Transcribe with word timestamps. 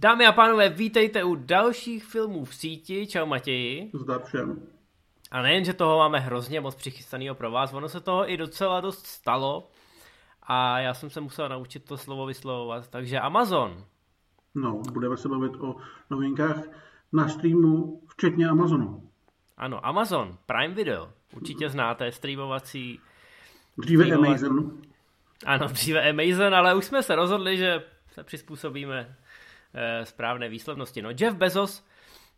Dámy 0.00 0.26
a 0.26 0.32
pánové, 0.32 0.68
vítejte 0.68 1.24
u 1.24 1.34
dalších 1.34 2.04
filmů 2.04 2.44
v 2.44 2.54
síti. 2.54 3.06
Čau 3.06 3.26
Matěji. 3.26 3.90
Zdar 3.94 4.22
všem. 4.22 4.62
A 5.30 5.42
nejen, 5.42 5.64
že 5.64 5.72
toho 5.72 5.98
máme 5.98 6.18
hrozně 6.18 6.60
moc 6.60 6.74
přichystaného 6.74 7.34
pro 7.34 7.50
vás, 7.50 7.72
ono 7.72 7.88
se 7.88 8.00
toho 8.00 8.30
i 8.30 8.36
docela 8.36 8.80
dost 8.80 9.06
stalo. 9.06 9.70
A 10.42 10.78
já 10.78 10.94
jsem 10.94 11.10
se 11.10 11.20
musel 11.20 11.48
naučit 11.48 11.84
to 11.84 11.96
slovo 11.96 12.26
vyslovovat. 12.26 12.88
Takže 12.88 13.20
Amazon. 13.20 13.84
No, 14.54 14.82
budeme 14.92 15.16
se 15.16 15.28
bavit 15.28 15.52
o 15.60 15.76
novinkách 16.10 16.62
na 17.12 17.28
streamu, 17.28 18.02
včetně 18.08 18.48
Amazonu. 18.48 19.10
Ano, 19.56 19.86
Amazon, 19.86 20.38
Prime 20.46 20.74
Video. 20.74 21.12
Určitě 21.36 21.68
znáte 21.70 22.12
streamovací... 22.12 23.00
Dříve 23.78 24.04
streamovací... 24.04 24.46
Amazon. 24.46 24.82
Ano, 25.46 25.66
dříve 25.66 26.10
Amazon, 26.10 26.54
ale 26.54 26.74
už 26.74 26.84
jsme 26.84 27.02
se 27.02 27.16
rozhodli, 27.16 27.56
že 27.56 27.82
se 28.12 28.24
přizpůsobíme 28.24 29.16
Eh, 29.74 30.06
správné 30.06 30.48
výslovnosti. 30.48 31.02
No 31.02 31.10
Jeff 31.20 31.36
Bezos 31.36 31.84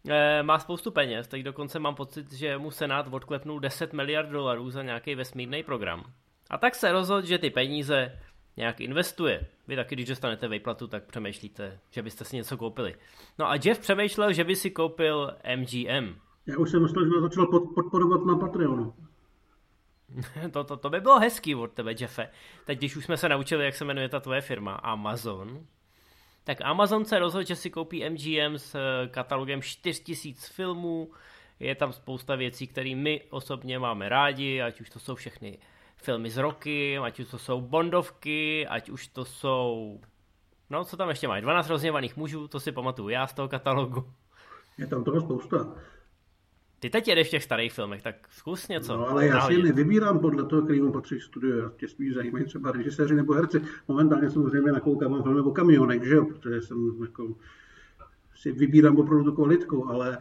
eh, 0.08 0.42
má 0.42 0.58
spoustu 0.58 0.90
peněz, 0.90 1.28
teď 1.28 1.42
dokonce 1.42 1.78
mám 1.78 1.94
pocit, 1.94 2.32
že 2.32 2.58
mu 2.58 2.70
Senát 2.70 3.06
odklepnul 3.10 3.60
10 3.60 3.92
miliard 3.92 4.28
dolarů 4.28 4.70
za 4.70 4.82
nějaký 4.82 5.14
vesmírný 5.14 5.62
program. 5.62 6.04
A 6.50 6.58
tak 6.58 6.74
se 6.74 6.92
rozhodl, 6.92 7.26
že 7.26 7.38
ty 7.38 7.50
peníze 7.50 8.18
nějak 8.56 8.80
investuje. 8.80 9.46
Vy 9.68 9.76
taky, 9.76 9.94
když 9.94 10.08
dostanete 10.08 10.48
vejplatu, 10.48 10.86
tak 10.86 11.04
přemýšlíte, 11.04 11.78
že 11.90 12.02
byste 12.02 12.24
si 12.24 12.36
něco 12.36 12.56
koupili. 12.56 12.94
No 13.38 13.50
a 13.50 13.54
Jeff 13.64 13.80
přemýšlel, 13.80 14.32
že 14.32 14.44
by 14.44 14.56
si 14.56 14.70
koupil 14.70 15.36
MGM. 15.56 16.14
Já 16.46 16.56
už 16.58 16.70
jsem 16.70 16.82
myslel, 16.82 17.04
že 17.04 17.20
začal 17.20 17.46
podporovat 17.74 18.24
na 18.24 18.36
Patreonu. 18.36 18.94
to, 20.50 20.64
to, 20.64 20.76
to 20.76 20.90
by 20.90 21.00
bylo 21.00 21.18
hezký 21.18 21.54
od 21.54 21.72
tebe, 21.72 21.94
Jeffe. 22.00 22.30
Teď, 22.64 22.78
když 22.78 22.96
už 22.96 23.04
jsme 23.04 23.16
se 23.16 23.28
naučili, 23.28 23.64
jak 23.64 23.74
se 23.74 23.84
jmenuje 23.84 24.08
ta 24.08 24.20
tvoje 24.20 24.40
firma, 24.40 24.74
Amazon, 24.74 25.66
tak 26.44 26.60
Amazon 26.60 27.04
se 27.04 27.18
rozhodl, 27.18 27.46
že 27.46 27.56
si 27.56 27.70
koupí 27.70 28.10
MGM 28.10 28.58
s 28.58 28.74
eh, 28.74 29.08
katalogem 29.08 29.62
4000 29.62 30.52
filmů. 30.52 31.10
Je 31.60 31.74
tam 31.74 31.92
spousta 31.92 32.36
věcí, 32.36 32.66
které 32.66 32.94
my 32.94 33.22
osobně 33.30 33.78
máme 33.78 34.08
rádi, 34.08 34.62
ať 34.62 34.80
už 34.80 34.90
to 34.90 34.98
jsou 34.98 35.14
všechny 35.14 35.58
filmy 35.96 36.30
z 36.30 36.36
roky, 36.36 36.98
ať 36.98 37.20
už 37.20 37.30
to 37.30 37.38
jsou 37.38 37.60
Bondovky, 37.60 38.66
ať 38.66 38.88
už 38.88 39.06
to 39.06 39.24
jsou... 39.24 40.00
No, 40.70 40.84
co 40.84 40.96
tam 40.96 41.08
ještě 41.08 41.28
mají? 41.28 41.42
12 41.42 41.68
rozněvaných 41.68 42.16
mužů, 42.16 42.48
to 42.48 42.60
si 42.60 42.72
pamatuju 42.72 43.08
já 43.08 43.26
z 43.26 43.32
toho 43.32 43.48
katalogu. 43.48 44.12
Je 44.78 44.86
tam 44.86 45.04
toho 45.04 45.20
spousta. 45.20 45.74
Ty 46.80 46.90
teď 46.90 47.08
jedeš 47.08 47.28
v 47.28 47.30
těch 47.30 47.44
starých 47.44 47.72
filmech, 47.72 48.02
tak 48.02 48.14
zkus 48.30 48.68
něco. 48.68 48.96
No 48.96 49.08
ale 49.08 49.26
já 49.26 49.46
si 49.46 49.52
je 49.52 49.62
nevybírám 49.62 50.18
podle 50.18 50.44
toho, 50.44 50.62
kterýmu 50.62 50.92
patří 50.92 51.20
studio. 51.20 51.56
Já 51.56 51.70
tě 51.76 51.88
spíš 51.88 52.14
zajímají 52.14 52.44
třeba 52.44 52.72
režiséři 52.72 53.14
nebo 53.14 53.34
herci. 53.34 53.62
Momentálně 53.88 54.30
samozřejmě 54.30 54.72
nakoukávám 54.72 55.22
filmy 55.22 55.40
o 55.40 55.50
kamionech, 55.50 56.04
že 56.04 56.14
jo, 56.14 56.24
protože 56.24 56.62
jsem 56.62 56.92
jako 57.02 57.34
si 58.34 58.52
vybírám 58.52 58.96
opravdu 58.96 59.24
tu 59.24 59.32
kvalitku, 59.32 59.88
ale 59.88 60.18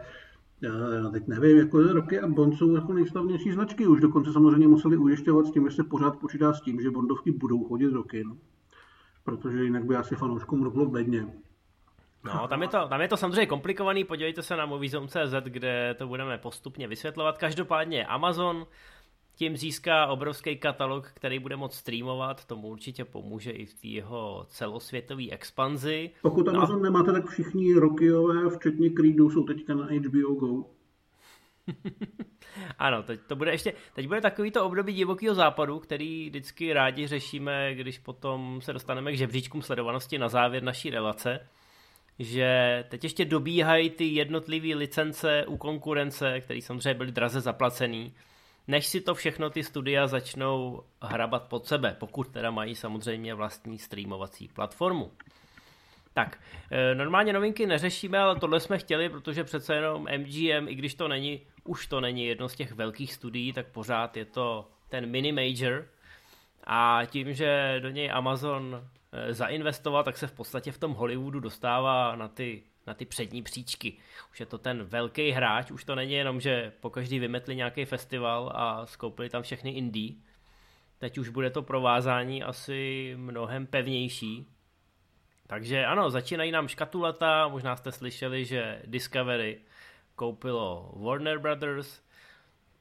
já 0.62 1.10
teď 1.12 1.28
nevím, 1.28 1.58
jako 1.58 1.82
roky 1.82 2.20
a 2.20 2.28
Bond 2.28 2.56
jsou 2.56 2.76
jako 2.76 2.94
nejslavnější 2.94 3.52
značky. 3.52 3.88
Už 3.88 4.02
dokonce 4.02 4.34
samozřejmě 4.34 4.68
museli 4.68 4.98
ujišťovat 4.98 5.46
s 5.46 5.52
tím, 5.52 5.70
že 5.70 5.76
se 5.76 5.84
pořád 5.84 6.20
počítá 6.20 6.54
s 6.54 6.62
tím, 6.62 6.82
že 6.82 6.92
Bondovky 6.92 7.32
budou 7.32 7.64
chodit 7.64 7.94
roky. 7.94 8.24
No. 8.24 8.38
Protože 9.24 9.64
jinak 9.64 9.86
by 9.86 9.96
asi 9.96 10.16
fanouškům 10.16 10.64
roklo 10.64 10.86
bedně. 10.86 11.28
No, 12.24 12.48
tam 12.48 12.62
je, 12.62 12.68
to, 12.68 12.88
tam 12.88 13.02
je 13.02 13.08
to 13.08 13.18
samozřejmě 13.18 13.46
komplikovaný, 13.46 14.04
podívejte 14.04 14.44
se 14.44 14.56
na 14.56 14.66
Moviezone.cz, 14.66 15.34
kde 15.44 15.96
to 15.98 16.08
budeme 16.08 16.38
postupně 16.38 16.88
vysvětlovat. 16.88 17.38
Každopádně 17.38 18.06
Amazon 18.06 18.68
tím 19.36 19.58
získá 19.58 20.08
obrovský 20.08 20.58
katalog, 20.58 21.12
který 21.14 21.40
bude 21.40 21.56
moct 21.56 21.76
streamovat, 21.76 22.46
tomu 22.46 22.68
určitě 22.68 23.06
pomůže 23.06 23.52
i 23.52 23.66
v 23.66 23.74
té 23.74 23.88
jeho 23.88 24.46
celosvětové 24.48 25.24
expanzi. 25.32 26.10
Pokud 26.22 26.46
no 26.46 26.54
Amazon 26.54 26.78
no. 26.78 26.84
nemáte, 26.84 27.12
tak 27.12 27.30
všichni 27.30 27.74
Rokyové, 27.74 28.50
včetně 28.50 28.90
Creedu, 28.90 29.30
jsou 29.30 29.44
teďka 29.44 29.76
na 29.76 29.86
HBO 29.86 30.34
Go. 30.34 30.66
ano, 32.80 33.04
teď 33.04 33.20
to 33.28 33.36
bude 33.36 33.52
ještě, 33.52 33.74
teď 33.94 34.08
bude 34.08 34.22
takový 34.22 34.52
to 34.52 34.66
období 34.66 34.94
divokého 34.94 35.36
západu, 35.36 35.80
který 35.80 36.30
vždycky 36.30 36.74
rádi 36.74 37.08
řešíme, 37.08 37.76
když 37.76 38.00
potom 38.00 38.62
se 38.62 38.74
dostaneme 38.74 39.12
k 39.12 39.18
žebříčkům 39.18 39.62
sledovanosti 39.62 40.18
na 40.18 40.30
závěr 40.30 40.64
naší 40.64 40.90
relace 40.90 41.50
že 42.20 42.84
teď 42.90 43.04
ještě 43.04 43.26
dobíhají 43.26 43.90
ty 43.90 44.06
jednotlivé 44.06 44.76
licence 44.76 45.46
u 45.48 45.58
konkurence, 45.58 46.42
které 46.42 46.62
samozřejmě 46.62 46.94
byly 46.94 47.12
draze 47.12 47.42
zaplacený, 47.42 48.14
než 48.68 48.88
si 48.88 49.02
to 49.02 49.16
všechno 49.16 49.50
ty 49.50 49.64
studia 49.64 50.08
začnou 50.08 50.84
hrabat 51.02 51.44
pod 51.48 51.66
sebe, 51.66 51.96
pokud 52.00 52.28
teda 52.28 52.52
mají 52.52 52.76
samozřejmě 52.76 53.34
vlastní 53.34 53.80
streamovací 53.80 54.48
platformu. 54.48 55.12
Tak, 56.14 56.40
e, 56.72 56.96
normálně 56.96 57.34
novinky 57.34 57.66
neřešíme, 57.66 58.20
ale 58.20 58.40
tohle 58.40 58.60
jsme 58.60 58.78
chtěli, 58.78 59.10
protože 59.10 59.44
přece 59.44 59.76
jenom 59.76 60.08
MGM, 60.18 60.68
i 60.68 60.76
když 60.76 60.96
to 60.96 61.08
není, 61.08 61.42
už 61.64 61.88
to 61.88 62.02
není 62.02 62.26
jedno 62.26 62.50
z 62.50 62.56
těch 62.56 62.72
velkých 62.72 63.14
studií, 63.14 63.54
tak 63.54 63.68
pořád 63.68 64.18
je 64.18 64.26
to 64.26 64.68
ten 64.90 65.10
mini 65.10 65.32
major. 65.32 65.88
A 66.64 67.02
tím, 67.06 67.34
že 67.34 67.80
do 67.80 67.90
něj 67.90 68.12
Amazon 68.14 68.88
zainvestovat, 69.30 70.06
tak 70.06 70.18
se 70.18 70.28
v 70.28 70.32
podstatě 70.32 70.72
v 70.72 70.78
tom 70.78 70.94
Hollywoodu 70.94 71.40
dostává 71.40 72.16
na 72.16 72.28
ty, 72.28 72.64
na 72.88 72.94
ty 72.94 73.06
přední 73.06 73.44
příčky. 73.44 73.98
Už 74.32 74.40
je 74.40 74.46
to 74.46 74.58
ten 74.58 74.84
velký 74.84 75.32
hráč, 75.32 75.72
už 75.72 75.84
to 75.84 75.96
není 75.96 76.14
jenom, 76.14 76.42
že 76.42 76.72
po 76.80 76.90
každý 76.90 77.20
vymetli 77.20 77.56
nějaký 77.56 77.86
festival 77.86 78.52
a 78.56 78.86
skoupili 78.86 79.30
tam 79.30 79.44
všechny 79.44 79.72
indie. 79.72 80.14
Teď 80.98 81.18
už 81.18 81.30
bude 81.30 81.50
to 81.50 81.62
provázání 81.62 82.44
asi 82.44 83.14
mnohem 83.18 83.68
pevnější. 83.68 84.48
Takže 85.48 85.86
ano, 85.86 86.10
začínají 86.10 86.52
nám 86.52 86.68
škatulata, 86.68 87.48
možná 87.48 87.76
jste 87.76 87.92
slyšeli, 87.92 88.46
že 88.46 88.82
Discovery 88.86 89.62
koupilo 90.16 90.92
Warner 90.96 91.40
Brothers, 91.40 92.02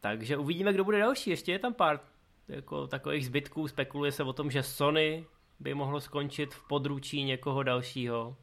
takže 0.00 0.36
uvidíme, 0.36 0.72
kdo 0.72 0.84
bude 0.84 0.98
další. 0.98 1.30
Ještě 1.30 1.52
je 1.52 1.58
tam 1.58 1.74
pár 1.74 2.00
jako 2.48 2.86
takových 2.86 3.26
zbytků, 3.26 3.68
spekuluje 3.68 4.12
se 4.12 4.22
o 4.22 4.32
tom, 4.32 4.50
že 4.50 4.62
Sony 4.62 5.26
by 5.60 5.74
mohlo 5.74 6.00
skončit 6.00 6.54
v 6.54 6.68
područí 6.68 7.22
někoho 7.22 7.62
dalšího. 7.62 8.36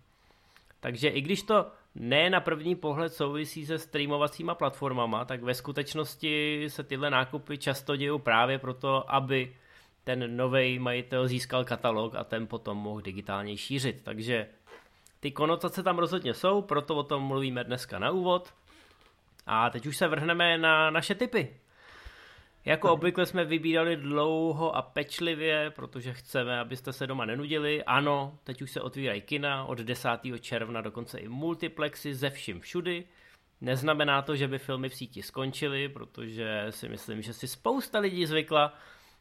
Takže 0.80 1.10
i 1.10 1.22
když 1.22 1.44
to 1.44 1.66
ne 1.96 2.30
na 2.30 2.40
první 2.40 2.76
pohled 2.76 3.14
souvisí 3.14 3.66
se 3.66 3.80
streamovacíma 3.80 4.56
platformama, 4.56 5.26
tak 5.26 5.44
ve 5.44 5.54
skutečnosti 5.54 6.66
se 6.68 6.84
tyhle 6.84 7.10
nákupy 7.10 7.58
často 7.58 7.96
dějí 7.96 8.20
právě 8.20 8.60
proto, 8.60 9.16
aby 9.16 9.56
ten 10.04 10.38
nový 10.38 10.80
majitel 10.80 11.28
získal 11.28 11.66
katalog 11.66 12.16
a 12.16 12.24
ten 12.24 12.48
potom 12.48 12.78
mohl 12.78 13.02
digitálně 13.02 13.58
šířit. 13.58 14.02
Takže 14.04 14.48
ty 15.20 15.32
konotace 15.32 15.84
tam 15.84 15.98
rozhodně 15.98 16.34
jsou, 16.34 16.62
proto 16.62 16.96
o 16.96 17.04
tom 17.04 17.24
mluvíme 17.24 17.64
dneska 17.64 18.00
na 18.00 18.12
úvod. 18.12 18.54
A 19.48 19.70
teď 19.70 19.86
už 19.86 19.98
se 19.98 20.08
vrhneme 20.08 20.58
na 20.58 20.90
naše 20.90 21.16
typy. 21.16 21.56
Jako 22.66 22.94
obvykle 22.94 23.26
jsme 23.26 23.46
vybírali 23.46 23.96
dlouho 23.96 24.76
a 24.76 24.82
pečlivě, 24.82 25.72
protože 25.76 26.14
chceme, 26.14 26.60
abyste 26.60 26.94
se 26.94 27.08
doma 27.08 27.26
nenudili. 27.26 27.84
Ano, 27.84 28.40
teď 28.44 28.62
už 28.62 28.72
se 28.72 28.82
otvírají 28.82 29.22
kina, 29.22 29.66
od 29.66 29.78
10. 29.78 30.10
června 30.40 30.82
dokonce 30.82 31.20
i 31.20 31.28
multiplexy 31.28 32.14
ze 32.14 32.30
vším 32.30 32.60
všudy. 32.60 33.06
Neznamená 33.62 34.22
to, 34.22 34.36
že 34.36 34.48
by 34.48 34.60
filmy 34.60 34.90
v 34.90 34.96
síti 34.96 35.22
skončily, 35.22 35.90
protože 35.90 36.66
si 36.70 36.90
myslím, 36.90 37.22
že 37.22 37.34
si 37.34 37.48
spousta 37.48 38.00
lidí 38.00 38.26
zvykla 38.26 38.74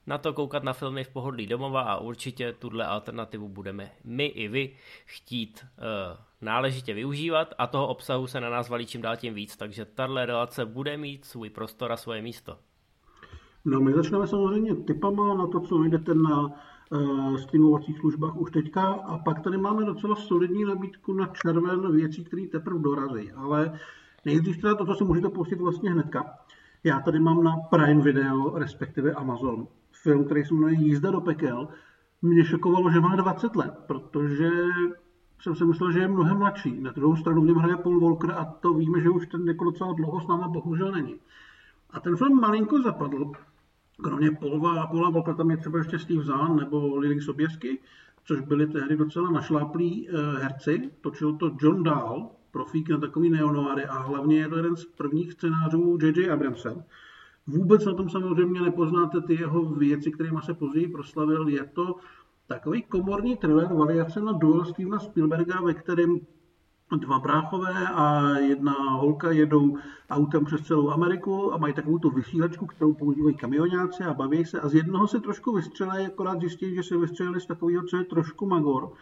na 0.07 0.19
to 0.19 0.33
koukat 0.33 0.65
na 0.65 0.73
filmy 0.73 1.05
v 1.05 1.09
pohodlí 1.09 1.47
domova 1.47 1.83
a 1.83 1.97
určitě 1.97 2.53
tuhle 2.53 2.87
alternativu 2.87 3.49
budeme 3.49 3.91
my 4.05 4.27
i 4.27 4.49
vy 4.49 4.77
chtít 5.05 5.67
uh, 5.77 6.19
náležitě 6.41 6.95
využívat 6.95 7.55
a 7.59 7.67
toho 7.67 7.89
obsahu 7.89 8.27
se 8.27 8.41
na 8.41 8.51
nás 8.51 8.69
valí 8.69 8.87
čím 8.87 9.03
dál 9.03 9.17
tím 9.17 9.35
víc, 9.35 9.57
takže 9.57 9.85
tahle 9.85 10.27
relace 10.27 10.67
bude 10.67 10.97
mít 10.97 11.25
svůj 11.25 11.51
prostor 11.51 11.93
a 11.93 11.97
svoje 11.97 12.23
místo. 12.23 12.59
No 13.65 13.81
my 13.81 13.93
začneme 13.93 14.27
samozřejmě 14.27 14.75
typama 14.75 15.35
na 15.35 15.47
to, 15.47 15.61
co 15.61 15.79
najdete 15.79 16.15
na 16.15 16.41
uh, 16.41 17.37
streamovacích 17.37 17.99
službách 17.99 18.37
už 18.37 18.51
teďka 18.51 18.83
a 18.83 19.19
pak 19.19 19.41
tady 19.41 19.57
máme 19.57 19.85
docela 19.85 20.17
solidní 20.17 20.65
nabídku 20.65 21.13
na 21.13 21.27
červen 21.27 21.97
věcí, 21.97 22.25
které 22.25 22.47
teprve 22.47 22.79
dorazí, 22.79 23.33
ale 23.33 23.79
nejdřív 24.25 24.61
teda 24.61 24.75
to, 24.75 24.87
co 24.87 24.95
si 24.95 25.05
můžete 25.05 25.29
pustit 25.29 25.61
vlastně 25.61 25.91
hnedka. 25.91 26.39
Já 26.85 27.01
tady 27.01 27.21
mám 27.21 27.45
na 27.45 27.57
Prime 27.57 28.03
Video, 28.03 28.59
respektive 28.59 29.13
Amazon, 29.13 29.67
film, 29.93 30.25
který 30.25 30.45
se 30.45 30.55
jmenuje 30.55 30.75
Jízda 30.75 31.11
do 31.11 31.21
pekel. 31.21 31.69
Mě 32.23 32.45
šokovalo, 32.45 32.91
že 32.91 33.01
má 33.01 33.17
20 33.17 33.57
let, 33.57 33.75
protože 33.87 34.51
jsem 35.41 35.55
si 35.55 35.65
myslel, 35.65 35.93
že 35.93 36.01
je 36.01 36.09
mnohem 36.09 36.39
mladší. 36.39 36.81
Na 36.81 36.93
druhou 36.93 37.17
stranu 37.17 37.43
v 37.43 37.45
něm 37.45 37.57
hraje 37.57 37.77
Paul 37.77 38.01
Walker 38.01 38.31
a 38.31 38.45
to 38.45 38.75
víme, 38.75 39.01
že 39.01 39.11
už 39.11 39.27
ten 39.27 39.49
jako 39.49 39.65
docela 39.65 39.93
dlouho 39.93 40.21
s 40.21 40.27
náma 40.27 40.49
bohužel 40.49 40.93
není. 40.93 41.15
A 41.91 42.01
ten 42.01 42.17
film 42.17 42.41
malinko 42.41 42.83
zapadl, 42.83 43.33
Kromě 44.03 44.31
Polva, 44.31 44.87
Pola 44.87 45.11
Volka 45.11 45.35
tam 45.35 45.51
je 45.51 45.57
třeba 45.57 45.79
ještě 45.79 45.99
Steve 45.99 46.25
Zahn 46.25 46.57
nebo 46.57 46.97
Lily 46.97 47.21
Soběsky, 47.21 47.79
což 48.25 48.41
byli 48.41 48.67
tehdy 48.67 48.97
docela 48.97 49.31
našláplí 49.31 50.09
eh, 50.09 50.39
herci. 50.39 50.91
Točil 51.01 51.37
to 51.37 51.57
John 51.61 51.83
Dahl, 51.83 52.29
profík 52.51 52.89
na 52.89 52.99
takový 52.99 53.31
neonoáry 53.31 53.85
a 53.85 53.99
hlavně 53.99 54.39
je 54.39 54.49
to 54.49 54.57
jeden 54.57 54.77
z 54.77 54.85
prvních 54.85 55.33
scénářů 55.33 55.99
J.J. 56.03 56.31
Abramsem. 56.31 56.85
Vůbec 57.47 57.85
na 57.85 57.95
tom 57.95 58.11
samozřejmě 58.11 58.61
nepoznáte 58.61 59.21
ty 59.21 59.35
jeho 59.35 59.65
věci, 59.65 60.13
kterými 60.13 60.39
se 60.43 60.55
později 60.55 60.89
proslavil. 60.89 61.49
Je 61.49 61.65
to 61.65 61.97
takový 62.47 62.83
komorní 62.83 63.37
thriller, 63.37 63.75
variace 63.75 64.21
na 64.21 64.33
duel 64.33 64.65
Stevena 64.65 64.99
Spielberga, 64.99 65.61
ve 65.61 65.75
kterém 65.75 66.21
dva 66.91 67.19
bráchové 67.19 67.89
a 67.89 68.29
jedna 68.39 68.73
holka 68.73 69.31
jedou 69.31 69.79
autem 70.11 70.45
přes 70.45 70.61
celou 70.61 70.91
Ameriku 70.91 71.55
a 71.55 71.57
mají 71.57 71.75
takovou 71.75 71.99
tu 71.99 72.11
vysílačku, 72.11 72.67
kterou 72.67 72.95
používají 72.95 73.37
kamionáci 73.37 74.05
a 74.05 74.15
baví 74.15 74.45
se 74.45 74.61
a 74.61 74.69
z 74.69 74.75
jednoho 74.75 75.07
se 75.09 75.21
trošku 75.21 75.53
vystřelí, 75.53 76.07
akorát 76.07 76.41
zjistí, 76.41 76.75
že 76.75 76.83
se 76.83 76.97
vystřelili 76.97 77.41
z 77.41 77.47
takového, 77.47 77.85
co 77.85 77.97
je 77.97 78.05
trošku 78.05 78.47
magor. 78.47 78.93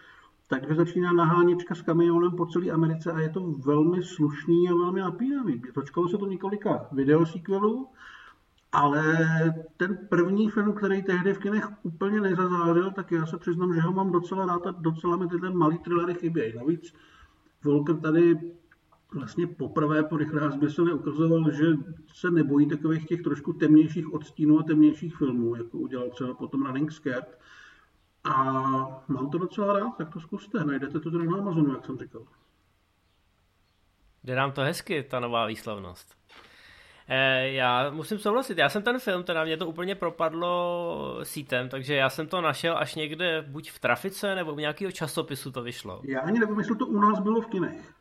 Takže 0.48 0.74
začíná 0.74 1.12
naháněčka 1.12 1.74
s 1.74 1.82
kamionem 1.82 2.36
po 2.36 2.46
celé 2.46 2.70
Americe 2.70 3.12
a 3.12 3.20
je 3.20 3.28
to 3.28 3.40
velmi 3.40 4.02
slušný 4.02 4.68
a 4.68 4.74
velmi 4.74 5.00
napínavý. 5.00 5.62
Točkalo 5.74 6.08
se 6.08 6.18
to 6.18 6.26
několika 6.26 6.86
videosequelů, 6.92 7.88
ale 8.72 9.04
ten 9.76 9.98
první 10.08 10.50
film, 10.50 10.72
který 10.72 11.02
tehdy 11.02 11.34
v 11.34 11.38
kinech 11.38 11.68
úplně 11.82 12.20
nezazářil, 12.20 12.90
tak 12.90 13.12
já 13.12 13.26
se 13.26 13.38
přiznám, 13.38 13.74
že 13.74 13.80
ho 13.80 13.92
mám 13.92 14.12
docela 14.12 14.46
rád 14.46 14.66
a 14.66 14.70
docela 14.70 15.16
mi 15.16 15.28
tyhle 15.28 15.50
malý 15.50 15.78
thrillery 15.78 16.14
chybějí. 16.14 16.56
Navíc 16.56 16.94
Volker 17.64 18.00
tady 18.00 18.52
vlastně 19.14 19.46
poprvé 19.46 20.02
po 20.02 20.16
rychlé 20.16 20.70
se 20.70 20.82
ukazoval, 20.82 21.50
že 21.50 21.64
se 22.14 22.30
nebojí 22.30 22.68
takových 22.68 23.06
těch 23.06 23.22
trošku 23.22 23.52
temnějších 23.52 24.12
odstínů 24.12 24.58
a 24.58 24.62
temnějších 24.62 25.16
filmů, 25.16 25.56
jako 25.56 25.78
udělal 25.78 26.10
třeba 26.10 26.34
potom 26.34 26.66
Running 26.66 26.92
Scared. 26.92 27.38
A 28.24 28.34
mám 29.08 29.30
to 29.30 29.38
docela 29.38 29.80
rád, 29.80 29.96
tak 29.96 30.12
to 30.12 30.20
zkuste. 30.20 30.64
Najdete 30.64 31.00
to 31.00 31.10
tady 31.10 31.26
na 31.26 31.38
Amazonu, 31.38 31.74
jak 31.74 31.86
jsem 31.86 31.98
říkal. 31.98 32.26
Jde 34.24 34.34
nám 34.34 34.52
to 34.52 34.60
hezky, 34.60 35.02
ta 35.02 35.20
nová 35.20 35.46
výslavnost. 35.46 36.21
Eh, 37.08 37.48
já 37.48 37.90
musím 37.90 38.18
souhlasit, 38.18 38.58
já 38.58 38.68
jsem 38.68 38.82
ten 38.82 38.98
film, 38.98 39.24
teda 39.24 39.44
mě 39.44 39.56
to 39.56 39.66
úplně 39.66 39.94
propadlo 39.94 41.18
sítem, 41.22 41.68
takže 41.68 41.94
já 41.94 42.10
jsem 42.10 42.26
to 42.26 42.40
našel 42.40 42.78
až 42.78 42.94
někde 42.94 43.42
buď 43.48 43.70
v 43.70 43.78
trafice, 43.78 44.34
nebo 44.34 44.54
v 44.54 44.60
nějakého 44.60 44.92
časopisu 44.92 45.52
to 45.52 45.62
vyšlo. 45.62 46.00
Já 46.04 46.20
ani 46.20 46.38
nevím, 46.38 46.58
jestli 46.58 46.76
to 46.76 46.86
u 46.86 47.00
nás 47.00 47.20
bylo 47.20 47.40
v 47.40 47.46
kinech. 47.46 47.92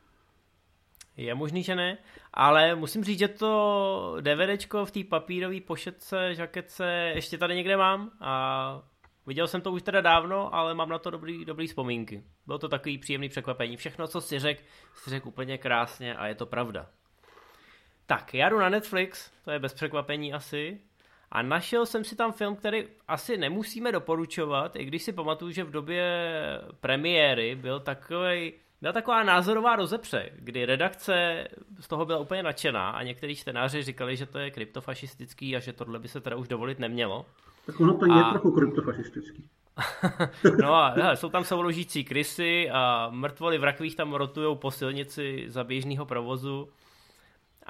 Je 1.17 1.35
možný, 1.35 1.63
že 1.63 1.75
ne, 1.75 1.97
ale 2.33 2.75
musím 2.75 3.03
říct, 3.03 3.19
že 3.19 3.27
to 3.27 4.17
DVDčko 4.21 4.85
v 4.85 4.91
té 4.91 5.03
papírové 5.03 5.61
pošetce, 5.61 6.35
žaketce 6.35 7.11
ještě 7.15 7.37
tady 7.37 7.55
někde 7.55 7.77
mám 7.77 8.11
a 8.19 8.81
viděl 9.27 9.47
jsem 9.47 9.61
to 9.61 9.71
už 9.71 9.81
teda 9.81 10.01
dávno, 10.01 10.55
ale 10.55 10.73
mám 10.73 10.89
na 10.89 10.99
to 10.99 11.09
dobrý, 11.09 11.45
dobrý 11.45 11.67
vzpomínky. 11.67 12.23
Bylo 12.45 12.59
to 12.59 12.69
takový 12.69 12.97
příjemný 12.97 13.29
překvapení. 13.29 13.77
Všechno, 13.77 14.07
co 14.07 14.21
si 14.21 14.39
řekl, 14.39 14.61
si 14.93 15.09
řekl 15.09 15.27
úplně 15.27 15.57
krásně 15.57 16.15
a 16.15 16.27
je 16.27 16.35
to 16.35 16.45
pravda. 16.45 16.89
Tak, 18.11 18.33
já 18.33 18.49
jdu 18.49 18.59
na 18.59 18.69
Netflix, 18.69 19.31
to 19.45 19.51
je 19.51 19.59
bez 19.59 19.73
překvapení 19.73 20.33
asi, 20.33 20.81
a 21.31 21.41
našel 21.41 21.85
jsem 21.85 22.03
si 22.03 22.15
tam 22.15 22.31
film, 22.31 22.55
který 22.55 22.83
asi 23.07 23.37
nemusíme 23.37 23.91
doporučovat, 23.91 24.75
i 24.75 24.85
když 24.85 25.03
si 25.03 25.13
pamatuju, 25.13 25.51
že 25.51 25.63
v 25.63 25.71
době 25.71 26.05
premiéry 26.79 27.55
byl 27.55 27.79
takový 27.79 28.53
byla 28.81 28.93
taková 28.93 29.23
názorová 29.23 29.75
rozepře, 29.75 30.29
kdy 30.35 30.65
redakce 30.65 31.47
z 31.79 31.87
toho 31.87 32.05
byla 32.05 32.19
úplně 32.19 32.43
nadšená 32.43 32.89
a 32.89 33.03
někteří 33.03 33.35
čtenáři 33.35 33.83
říkali, 33.83 34.17
že 34.17 34.25
to 34.25 34.39
je 34.39 34.51
kryptofašistický 34.51 35.55
a 35.55 35.59
že 35.59 35.73
tohle 35.73 35.99
by 35.99 36.07
se 36.07 36.21
teda 36.21 36.35
už 36.35 36.47
dovolit 36.47 36.79
nemělo. 36.79 37.25
Tak 37.65 37.79
ono 37.79 37.93
to 37.93 38.05
a... 38.11 38.17
je 38.17 38.23
trochu 38.31 38.51
kryptofašistický. 38.51 39.49
no 40.61 40.73
a 40.73 40.89
hele, 40.89 41.17
jsou 41.17 41.29
tam 41.29 41.43
souložící 41.43 42.03
krysy 42.03 42.69
a 42.71 43.09
mrtvoly 43.11 43.57
v 43.57 43.63
rakvích 43.63 43.95
tam 43.95 44.13
rotujou 44.13 44.55
po 44.55 44.71
silnici 44.71 45.45
za 45.47 45.63
běžného 45.63 46.05
provozu 46.05 46.69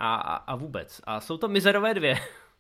a, 0.02 0.36
a, 0.36 0.56
vůbec. 0.56 1.02
A 1.04 1.22
jsou 1.22 1.38
to 1.38 1.48
Mizerové 1.48 1.94
dvě. 1.94 2.16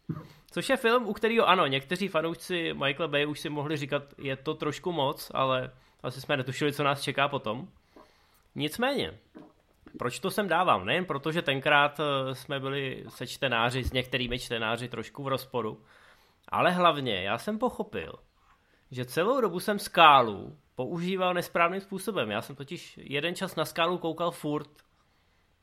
Což 0.52 0.70
je 0.70 0.78
film, 0.78 1.08
u 1.08 1.14
kterého 1.14 1.48
ano, 1.48 1.68
někteří 1.68 2.08
fanoušci 2.08 2.74
Michaela 2.74 3.08
Bay 3.08 3.26
už 3.26 3.40
si 3.40 3.50
mohli 3.50 3.78
říkat, 3.78 4.04
je 4.18 4.36
to 4.36 4.54
trošku 4.54 4.92
moc, 4.92 5.32
ale 5.34 5.72
asi 6.04 6.22
jsme 6.22 6.38
netušili, 6.38 6.74
co 6.74 6.84
nás 6.84 7.02
čeká 7.02 7.28
potom. 7.28 7.68
Nicméně, 8.56 9.20
proč 9.98 10.20
to 10.20 10.32
sem 10.32 10.48
dávám? 10.48 10.86
Nejen 10.86 11.06
proto, 11.06 11.32
že 11.32 11.42
tenkrát 11.42 12.00
eh, 12.00 12.36
jsme 12.36 12.60
byli 12.60 13.04
se 13.10 13.28
čtenáři, 13.28 13.84
s 13.84 13.94
některými 13.94 14.40
čtenáři 14.40 14.88
trošku 14.88 15.24
v 15.24 15.28
rozporu, 15.28 15.82
ale 16.50 16.72
hlavně 16.72 17.24
já 17.24 17.38
jsem 17.38 17.60
pochopil, 17.60 18.14
že 18.92 19.06
celou 19.06 19.42
dobu 19.42 19.60
jsem 19.60 19.80
skálu 19.80 20.58
používal 20.76 21.34
nesprávným 21.34 21.82
způsobem. 21.82 22.32
Já 22.32 22.42
jsem 22.42 22.56
totiž 22.56 23.00
jeden 23.04 23.36
čas 23.36 23.56
na 23.56 23.66
skálu 23.66 23.98
koukal 23.98 24.32
furt 24.32 24.70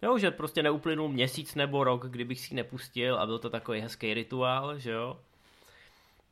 Jo, 0.03 0.19
že 0.19 0.31
prostě 0.31 0.63
neuplynul 0.63 1.09
měsíc 1.09 1.55
nebo 1.55 1.85
rok, 1.85 2.07
kdybych 2.07 2.41
si 2.41 2.55
ji 2.55 2.57
nepustil 2.57 3.19
a 3.19 3.27
byl 3.27 3.39
to 3.39 3.51
takový 3.51 3.81
hezký 3.81 4.15
rituál, 4.15 4.79
že 4.79 4.91
jo. 4.91 5.21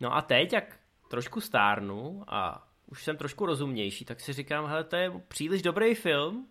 No 0.01 0.17
a 0.17 0.23
teď, 0.23 0.53
jak 0.53 0.77
trošku 1.09 1.41
stárnu 1.41 2.25
a 2.27 2.69
už 2.87 3.05
jsem 3.05 3.17
trošku 3.17 3.47
rozumnější, 3.47 4.05
tak 4.05 4.21
si 4.21 4.33
říkám, 4.33 4.67
hele, 4.67 4.85
to 4.85 4.97
je 4.97 5.13
příliš 5.29 5.63
dobrý 5.63 5.95
film, 5.95 6.49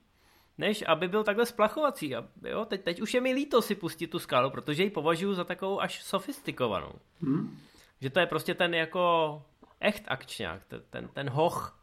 než 0.58 0.84
aby 0.88 1.08
byl 1.08 1.24
takhle 1.24 1.46
splachovací. 1.46 2.16
A 2.16 2.28
jo, 2.42 2.66
teď, 2.66 2.84
teď 2.84 3.02
už 3.02 3.14
je 3.14 3.22
mi 3.22 3.34
líto 3.34 3.62
si 3.62 3.76
pustit 3.76 4.08
tu 4.08 4.20
skalu, 4.20 4.50
protože 4.50 4.84
ji 4.84 4.90
považuji 4.90 5.34
za 5.34 5.44
takovou 5.44 5.82
až 5.82 6.04
sofistikovanou. 6.04 6.94
Hmm. 7.22 7.60
Že 8.02 8.10
to 8.10 8.20
je 8.20 8.26
prostě 8.26 8.54
ten 8.54 8.74
jako 8.74 9.44
echt 9.80 10.04
akčňák, 10.08 10.66
ten, 10.66 10.82
ten, 10.90 11.08
ten 11.08 11.30
hoch, 11.30 11.80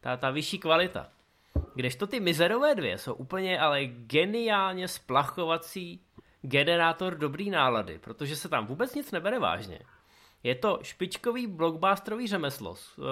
ta, 0.00 0.16
ta 0.16 0.30
vyšší 0.30 0.58
kvalita. 0.58 1.08
Kdežto 1.74 2.06
ty 2.06 2.20
mizerové 2.20 2.74
dvě 2.74 2.98
jsou 2.98 3.14
úplně 3.14 3.60
ale 3.60 3.84
geniálně 3.86 4.88
splachovací 4.88 6.00
generátor 6.42 7.14
dobrý 7.18 7.50
nálady, 7.50 7.98
protože 7.98 8.36
se 8.36 8.48
tam 8.48 8.66
vůbec 8.66 8.94
nic 8.94 9.12
nebere 9.12 9.38
vážně. 9.38 9.78
Je 10.42 10.54
to 10.54 10.78
špičkový 10.82 11.46
blockbusterový 11.46 12.26
řemeslo 12.26 12.74
s, 12.74 12.98
uh, 12.98 13.04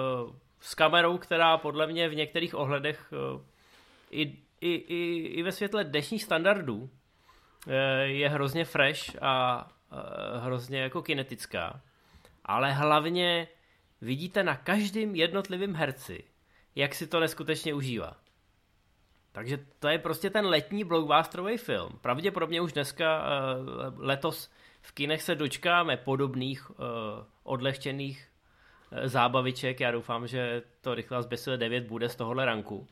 s 0.59 0.75
kamerou, 0.75 1.17
která 1.17 1.57
podle 1.57 1.87
mě 1.87 2.09
v 2.09 2.15
některých 2.15 2.55
ohledech 2.55 3.13
uh, 3.33 3.41
i, 4.11 4.21
i, 4.61 4.73
i, 4.73 5.17
i 5.17 5.43
ve 5.43 5.51
světle 5.51 5.83
dnešních 5.83 6.23
standardů 6.23 6.77
uh, 6.77 6.89
je 8.03 8.29
hrozně 8.29 8.65
fresh 8.65 9.15
a 9.21 9.67
hrozně 10.39 10.79
jako 10.79 11.01
kinetická. 11.01 11.81
Ale 12.45 12.71
hlavně 12.71 13.47
vidíte 14.01 14.43
na 14.43 14.55
každém 14.55 15.15
jednotlivém 15.15 15.75
herci, 15.75 16.23
jak 16.75 16.95
si 16.95 17.07
to 17.07 17.19
neskutečně 17.19 17.73
užívá. 17.73 18.17
Takže 19.31 19.59
to 19.79 19.87
je 19.87 19.99
prostě 19.99 20.29
ten 20.29 20.45
letní 20.45 20.83
blockbusterový 20.83 21.57
film. 21.57 21.89
Pravděpodobně 22.01 22.61
už 22.61 22.73
dneska 22.73 23.23
uh, 23.23 23.93
letos 23.97 24.51
v 24.81 24.91
kinech 24.91 25.21
se 25.21 25.35
dočkáme 25.35 25.97
podobných 25.97 26.69
uh, 26.69 26.75
odlehčených 27.43 28.27
uh, 28.91 29.07
zábaviček. 29.07 29.79
Já 29.79 29.91
doufám, 29.91 30.27
že 30.27 30.61
to 30.81 30.95
rychle 30.95 31.23
zběsile 31.23 31.57
9 31.57 31.87
bude 31.87 32.09
z 32.09 32.15
tohohle 32.15 32.45
ranku. 32.45 32.87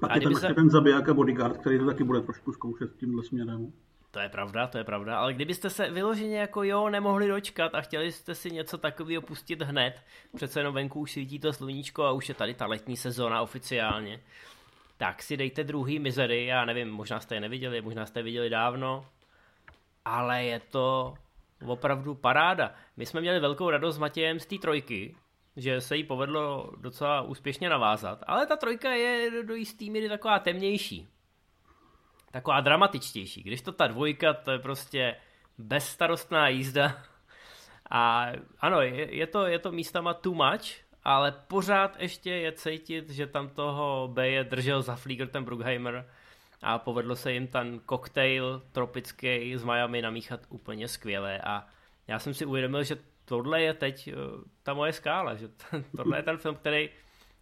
Pak 0.00 0.10
a 0.10 0.14
je 0.14 0.20
ten, 0.20 0.34
se... 0.34 0.54
ten 0.54 0.70
zabiják 0.70 1.08
a 1.08 1.14
bodyguard, 1.14 1.56
který 1.56 1.78
to 1.78 1.86
taky 1.86 2.04
bude 2.04 2.20
trošku 2.20 2.52
zkoušet 2.52 2.96
tímhle 2.96 3.24
směrem. 3.24 3.72
To 4.10 4.20
je 4.20 4.28
pravda, 4.28 4.66
to 4.66 4.78
je 4.78 4.84
pravda, 4.84 5.18
ale 5.18 5.34
kdybyste 5.34 5.70
se 5.70 5.90
vyloženě 5.90 6.38
jako 6.38 6.62
jo 6.62 6.90
nemohli 6.90 7.28
dočkat 7.28 7.74
a 7.74 7.80
chtěli 7.80 8.12
jste 8.12 8.34
si 8.34 8.50
něco 8.50 8.78
takového 8.78 9.22
pustit 9.22 9.62
hned, 9.62 10.02
přece 10.34 10.60
jenom 10.60 10.74
venku 10.74 11.00
už 11.00 11.12
svítí 11.12 11.38
to 11.38 11.52
sluníčko 11.52 12.04
a 12.04 12.12
už 12.12 12.28
je 12.28 12.34
tady 12.34 12.54
ta 12.54 12.66
letní 12.66 12.96
sezóna 12.96 13.42
oficiálně, 13.42 14.20
tak 14.96 15.22
si 15.22 15.36
dejte 15.36 15.64
druhý 15.64 15.98
mizery, 15.98 16.46
já 16.46 16.64
nevím, 16.64 16.90
možná 16.90 17.20
jste 17.20 17.34
je 17.34 17.40
neviděli, 17.40 17.82
možná 17.82 18.06
jste 18.06 18.18
je 18.18 18.24
viděli 18.24 18.50
dávno, 18.50 19.06
ale 20.04 20.44
je 20.44 20.60
to 20.60 21.14
opravdu 21.66 22.14
paráda. 22.14 22.74
My 22.96 23.06
jsme 23.06 23.20
měli 23.20 23.40
velkou 23.40 23.70
radost 23.70 23.94
s 23.94 23.98
Matějem 23.98 24.40
z 24.40 24.46
té 24.46 24.58
trojky, 24.58 25.16
že 25.56 25.80
se 25.80 25.96
jí 25.96 26.04
povedlo 26.04 26.72
docela 26.76 27.22
úspěšně 27.22 27.68
navázat, 27.68 28.24
ale 28.26 28.46
ta 28.46 28.56
trojka 28.56 28.90
je 28.90 29.42
do 29.42 29.54
jistý 29.54 29.90
míry 29.90 30.08
taková 30.08 30.38
temnější. 30.38 31.08
Taková 32.30 32.60
dramatičtější, 32.60 33.42
když 33.42 33.62
to 33.62 33.72
ta 33.72 33.86
dvojka, 33.86 34.34
to 34.34 34.50
je 34.50 34.58
prostě 34.58 35.16
bezstarostná 35.58 36.48
jízda. 36.48 37.02
A 37.90 38.32
ano, 38.60 38.80
je, 38.80 39.16
je, 39.16 39.26
to, 39.26 39.46
je 39.46 39.58
to 39.58 39.72
místama 39.72 40.14
too 40.14 40.34
much, 40.34 40.85
ale 41.06 41.32
pořád 41.32 42.00
ještě 42.00 42.30
je 42.30 42.52
cítit, 42.52 43.10
že 43.10 43.26
tam 43.26 43.48
toho 43.48 44.08
Beje 44.12 44.44
držel 44.44 44.82
za 44.82 44.96
flígr 44.96 45.26
ten 45.26 45.44
Bruckheimer 45.44 46.06
a 46.62 46.78
povedlo 46.78 47.16
se 47.16 47.32
jim 47.32 47.46
ten 47.46 47.80
koktejl 47.86 48.62
tropický 48.72 49.56
z 49.56 49.64
Miami 49.64 50.02
namíchat 50.02 50.40
úplně 50.48 50.88
skvěle 50.88 51.40
a 51.40 51.66
já 52.08 52.18
jsem 52.18 52.34
si 52.34 52.46
uvědomil, 52.46 52.84
že 52.84 52.96
tohle 53.24 53.62
je 53.62 53.74
teď 53.74 54.08
eh, 54.08 54.14
ta 54.62 54.74
moje 54.74 54.92
skála, 54.92 55.34
že 55.34 55.48
tohle 55.96 56.18
je 56.18 56.22
ten 56.22 56.36
film, 56.36 56.54
který 56.54 56.90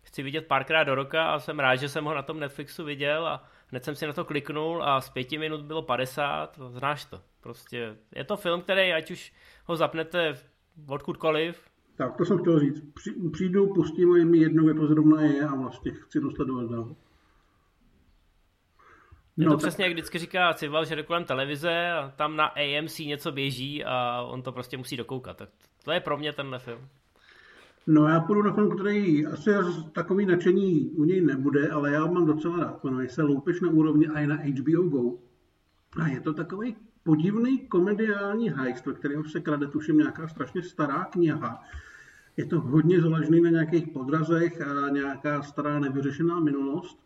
chci 0.02 0.23
vidět 0.23 0.47
párkrát 0.47 0.85
do 0.85 0.94
roka 0.94 1.30
a 1.30 1.38
jsem 1.38 1.59
rád, 1.59 1.76
že 1.76 1.88
jsem 1.88 2.04
ho 2.04 2.14
na 2.14 2.23
tom 2.23 2.40
Netflixu 2.40 2.85
viděl 2.85 3.26
a 3.26 3.44
hned 3.66 3.85
jsem 3.85 3.97
si 3.97 4.06
na 4.06 4.12
to 4.12 4.25
kliknul 4.25 4.85
a 4.85 5.00
z 5.00 5.11
pěti 5.11 5.38
minut 5.38 5.61
bylo 5.61 5.83
50, 5.83 6.59
znáš 6.68 7.04
to. 7.04 7.21
Prostě 7.40 7.97
je 8.14 8.25
to 8.25 8.37
film, 8.37 8.62
který 8.62 8.92
ať 8.92 9.11
už 9.11 9.33
ho 9.64 9.76
zapnete 9.76 10.38
odkudkoliv, 10.88 11.73
tak 11.96 12.16
to 12.16 12.24
jsem 12.24 12.38
chtěl 12.38 12.60
říct. 12.60 12.82
Přijdu, 13.32 13.66
pustím 13.74 14.30
mi 14.30 14.38
jednou, 14.38 14.68
je 14.68 14.74
to 14.74 14.86
zrovna 14.86 15.22
je 15.22 15.42
a 15.44 15.54
vlastně 15.54 15.92
chci 15.92 16.20
to 16.20 16.30
sledovat 16.30 16.70
dál. 16.70 16.96
Je 19.36 19.44
to 19.44 19.50
no, 19.50 19.56
přesně, 19.56 19.84
jak 19.84 19.92
vždycky 19.92 20.18
říká 20.18 20.54
Cival, 20.54 20.84
že 20.84 20.96
jde 20.96 21.02
kolem 21.02 21.24
televize 21.24 21.90
a 21.90 22.12
tam 22.16 22.36
na 22.36 22.46
AMC 22.46 22.98
něco 22.98 23.32
běží 23.32 23.84
a 23.84 24.22
on 24.22 24.42
to 24.42 24.52
prostě 24.52 24.76
musí 24.76 24.96
dokoukat. 24.96 25.36
Tak 25.36 25.48
to 25.84 25.92
je 25.92 26.00
pro 26.00 26.18
mě 26.18 26.32
tenhle 26.32 26.58
film. 26.58 26.88
No 27.86 28.08
já 28.08 28.20
půjdu 28.20 28.42
na 28.42 28.52
film, 28.52 28.76
který 28.76 29.26
asi 29.26 29.50
takový 29.92 30.26
nadšení 30.26 30.90
u 30.90 31.04
něj 31.04 31.20
nebude, 31.20 31.68
ale 31.68 31.92
já 31.92 32.06
mám 32.06 32.26
docela 32.26 32.56
rád. 32.56 32.84
Jmenuje 32.84 33.08
se 33.08 33.22
Loupež 33.22 33.60
na 33.60 33.70
úrovni 33.70 34.06
a 34.06 34.20
je 34.20 34.26
na 34.26 34.36
HBO 34.36 34.82
Go. 34.82 35.18
A 36.02 36.08
je 36.08 36.20
to 36.20 36.34
takový 36.34 36.76
podivný 37.04 37.58
komediální 37.58 38.50
heist, 38.50 38.87
ve 38.87 38.92
kterém 38.92 39.25
se 39.25 39.40
krade 39.40 39.66
tuším 39.66 39.99
nějaká 39.99 40.28
strašně 40.28 40.62
stará 40.62 41.04
kniha. 41.04 41.62
Je 42.37 42.44
to 42.46 42.61
hodně 42.61 43.00
založený 43.00 43.40
na 43.40 43.50
nějakých 43.50 43.88
podrazech 43.88 44.61
a 44.61 44.88
nějaká 44.88 45.42
stará 45.42 45.78
nevyřešená 45.78 46.40
minulost, 46.40 46.99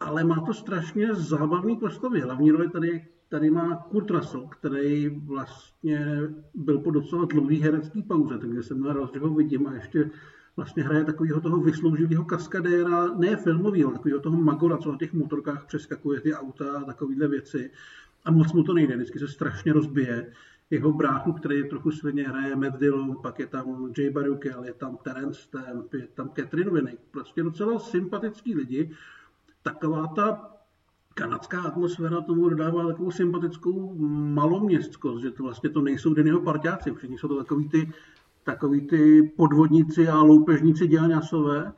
ale 0.00 0.24
má 0.24 0.40
to 0.40 0.54
strašně 0.54 1.14
zábavný 1.14 1.76
postavy. 1.76 2.20
Hlavní 2.20 2.50
roli 2.50 2.70
tady, 2.70 3.06
tady 3.28 3.50
má 3.50 3.76
Kurt 3.76 4.10
Russell, 4.10 4.48
který 4.48 5.08
vlastně 5.08 6.20
byl 6.54 6.78
po 6.78 6.90
docela 6.90 7.24
dlouhý 7.24 7.60
herecký 7.60 8.02
pauze, 8.02 8.38
takže 8.38 8.62
jsem 8.62 8.84
rád, 8.84 9.10
že 9.14 9.20
ho 9.20 9.34
vidím 9.34 9.66
a 9.66 9.74
ještě 9.74 10.10
vlastně 10.56 10.82
hraje 10.82 11.04
takového 11.04 11.40
toho 11.40 11.60
vysloužilého 11.60 12.24
kaskadéra, 12.24 13.06
ne 13.14 13.36
filmového, 13.36 13.90
takového 13.90 14.20
toho 14.20 14.36
magora, 14.36 14.76
co 14.76 14.92
na 14.92 14.98
těch 14.98 15.12
motorkách 15.12 15.66
přeskakuje 15.66 16.20
ty 16.20 16.34
auta 16.34 16.64
a 16.78 16.84
takovéhle 16.84 17.28
věci 17.28 17.70
a 18.24 18.30
moc 18.30 18.52
mu 18.52 18.62
to 18.62 18.74
nejde, 18.74 18.96
vždycky 18.96 19.18
se 19.18 19.28
strašně 19.28 19.72
rozbije. 19.72 20.32
Jeho 20.70 20.92
bráchu, 20.92 21.32
který 21.32 21.58
je 21.58 21.64
trochu 21.64 21.90
svině, 21.90 22.28
hraje 22.28 22.56
Matt 22.56 22.80
Dillon, 22.80 23.16
pak 23.22 23.38
je 23.38 23.46
tam 23.46 23.92
Jay 23.98 24.10
Baruchel, 24.10 24.64
je 24.64 24.74
tam 24.74 24.96
Terence 24.96 25.40
Stamp, 25.40 25.94
je 25.94 26.06
tam 26.14 26.30
Catherine 26.36 26.70
Winnick, 26.70 27.00
prostě 27.10 27.42
docela 27.42 27.78
sympatický 27.78 28.54
lidi. 28.54 28.90
Taková 29.62 30.06
ta 30.06 30.50
kanadská 31.14 31.62
atmosféra 31.62 32.20
tomu 32.20 32.48
dodává 32.48 32.86
takovou 32.86 33.10
sympatickou 33.10 33.94
maloměstskost, 34.34 35.22
že 35.22 35.30
to 35.30 35.42
vlastně 35.42 35.70
to 35.70 35.80
nejsou 35.80 36.14
Dennyho 36.14 36.40
parťáci, 36.40 36.94
všichni 36.94 37.18
jsou 37.18 37.28
to 37.28 37.36
takový 37.36 37.68
ty, 37.68 37.92
takový 38.44 38.80
ty 38.80 39.22
podvodníci 39.36 40.08
a 40.08 40.22
loupežníci 40.22 40.86
dělňasové. 40.86 41.72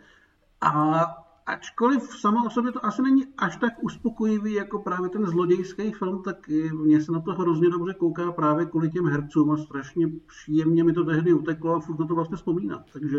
A 0.60 1.04
ačkoliv 1.46 2.02
sama 2.02 2.44
o 2.46 2.50
sobě 2.50 2.72
to 2.72 2.86
asi 2.86 3.02
není 3.02 3.24
až 3.38 3.56
tak 3.56 3.72
uspokojivý 3.82 4.52
jako 4.52 4.78
právě 4.78 5.08
ten 5.08 5.26
zlodějský 5.26 5.92
film, 5.92 6.22
tak 6.22 6.48
mně 6.72 7.00
se 7.00 7.12
na 7.12 7.20
to 7.20 7.32
hrozně 7.32 7.70
dobře 7.70 7.94
kouká 7.94 8.32
právě 8.32 8.66
kvůli 8.66 8.90
těm 8.90 9.06
hercům 9.06 9.50
a 9.50 9.56
strašně 9.56 10.06
příjemně 10.26 10.84
mi 10.84 10.92
to 10.92 11.04
tehdy 11.04 11.32
uteklo 11.32 11.74
a 11.74 11.80
furt 11.80 11.98
na 11.98 12.06
to 12.06 12.14
vlastně 12.14 12.36
vzpomínat. 12.36 12.82
Takže 12.92 13.18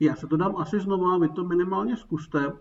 já 0.00 0.14
se 0.16 0.26
to 0.26 0.36
dám 0.36 0.56
asi 0.56 0.80
znovu 0.80 1.06
a 1.06 1.18
vy 1.18 1.28
to 1.28 1.44
minimálně 1.44 1.96
zkuste. 1.96 2.52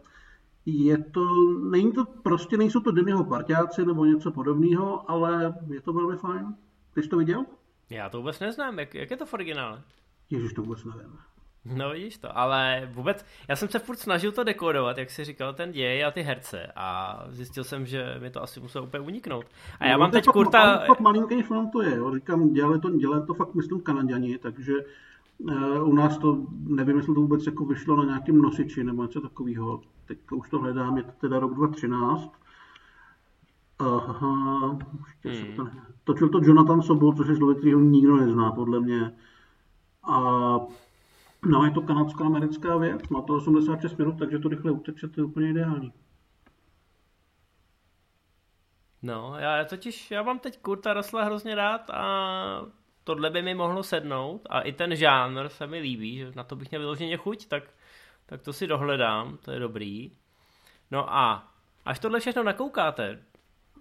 Je 0.66 0.98
to, 0.98 1.26
není 1.70 1.92
to, 1.92 2.06
prostě 2.06 2.58
nejsou 2.58 2.80
to 2.80 2.92
Dennyho 2.92 3.24
parťáci 3.24 3.86
nebo 3.86 4.06
něco 4.06 4.32
podobného, 4.32 5.12
ale 5.12 5.54
je 5.74 5.82
to 5.82 5.94
velmi 5.94 6.18
fajn. 6.18 6.56
Ty 6.94 7.04
jsi 7.04 7.10
to 7.10 7.18
viděl? 7.18 7.46
Já 7.90 8.10
to 8.10 8.18
vůbec 8.18 8.40
neznám, 8.40 8.80
jak, 8.80 8.96
jak 8.96 9.12
je 9.12 9.18
to 9.18 9.26
v 9.26 9.34
originále? 9.34 9.82
Ježiš, 10.30 10.54
to 10.54 10.62
vůbec 10.62 10.86
nevím. 10.86 11.18
No 11.66 11.90
vidíš 11.90 12.18
to, 12.18 12.38
ale 12.38 12.90
vůbec, 12.94 13.26
já 13.48 13.56
jsem 13.56 13.70
se 13.70 13.80
furt 13.80 13.96
snažil 13.96 14.32
to 14.32 14.44
dekodovat, 14.44 14.98
jak 14.98 15.10
si 15.10 15.26
říkal, 15.26 15.54
ten 15.54 15.72
děj 15.72 16.06
a 16.06 16.12
ty 16.12 16.22
herce 16.22 16.72
a 16.76 17.18
zjistil 17.30 17.64
jsem, 17.64 17.86
že 17.86 18.16
mi 18.22 18.30
to 18.30 18.44
asi 18.44 18.60
muselo 18.60 18.86
úplně 18.86 19.04
uniknout. 19.04 19.46
A 19.80 19.86
já 19.86 19.94
no, 19.94 20.00
mám 20.00 20.12
teď 20.12 20.26
fakt, 20.26 20.34
kurta... 20.34 20.78
Fakt 20.88 21.00
malinký 21.00 21.42
film 21.42 21.70
to 21.72 21.82
je, 21.82 21.96
jo. 21.96 22.16
říkám, 22.16 22.54
dělali 22.54 22.80
to, 22.80 22.90
dělali 22.90 23.26
to 23.28 23.34
fakt, 23.34 23.56
myslím, 23.56 23.82
Kanaděni, 23.82 24.38
takže 24.38 24.74
uh, 25.38 25.90
u 25.90 25.94
nás 25.94 26.18
to, 26.18 26.38
nevím, 26.64 26.98
jestli 26.98 27.14
to 27.16 27.22
vůbec 27.22 27.46
jako 27.46 27.66
vyšlo 27.66 27.96
na 27.96 28.04
nějakém 28.04 28.42
nosiči 28.42 28.84
nebo 28.84 29.02
něco 29.02 29.22
takového. 29.22 29.82
Teď 30.06 30.18
už 30.32 30.50
to 30.50 30.60
hledám, 30.60 30.98
je 30.98 31.04
to 31.04 31.12
teda 31.12 31.40
rok 31.40 31.54
2013. 31.54 32.32
Aha, 33.80 34.80
hmm. 35.26 35.56
to, 35.56 35.68
točil 36.04 36.30
to 36.30 36.40
Jonathan 36.44 36.82
Sobol, 36.82 37.14
což 37.14 37.28
je 37.28 37.38
člověk, 37.38 37.58
který 37.58 37.74
ho 37.74 37.80
nikdo 37.80 38.18
nezná, 38.18 38.52
podle 38.52 38.80
mě. 38.80 39.14
A 40.04 40.60
No, 41.46 41.66
je 41.66 41.72
to 41.72 41.82
kanadsko-americká 41.82 42.78
věc, 42.78 43.08
má 43.10 43.22
to 43.22 43.34
86 43.34 43.98
minut, 43.98 44.20
takže 44.20 44.40
to 44.40 44.50
rychle 44.50 44.72
uteče, 44.72 45.08
to 45.08 45.22
je 45.22 45.26
úplně 45.26 45.50
ideální. 45.50 45.94
No, 49.02 49.36
já 49.38 49.66
totiž, 49.66 50.12
já 50.12 50.24
mám 50.24 50.40
teď 50.40 50.60
Kurta 50.62 50.94
Rosla 50.94 51.24
hrozně 51.24 51.56
rád 51.56 51.90
a 51.90 52.66
tohle 53.04 53.30
by 53.30 53.42
mi 53.42 53.56
mohlo 53.56 53.84
sednout 53.84 54.48
a 54.50 54.62
i 54.62 54.72
ten 54.72 54.96
žánr 54.96 55.50
se 55.50 55.68
mi 55.68 55.80
líbí, 55.80 56.18
že 56.18 56.32
na 56.36 56.44
to 56.44 56.56
bych 56.56 56.72
měl 56.72 56.82
vyloženě 56.82 57.18
chuť, 57.18 57.48
tak, 57.48 57.64
tak 58.26 58.42
to 58.42 58.54
si 58.54 58.68
dohledám, 58.68 59.38
to 59.38 59.52
je 59.52 59.60
dobrý. 59.60 60.12
No 60.92 61.14
a 61.14 61.54
až 61.86 62.00
tohle 62.00 62.20
všechno 62.20 62.44
nakoukáte, 62.44 63.24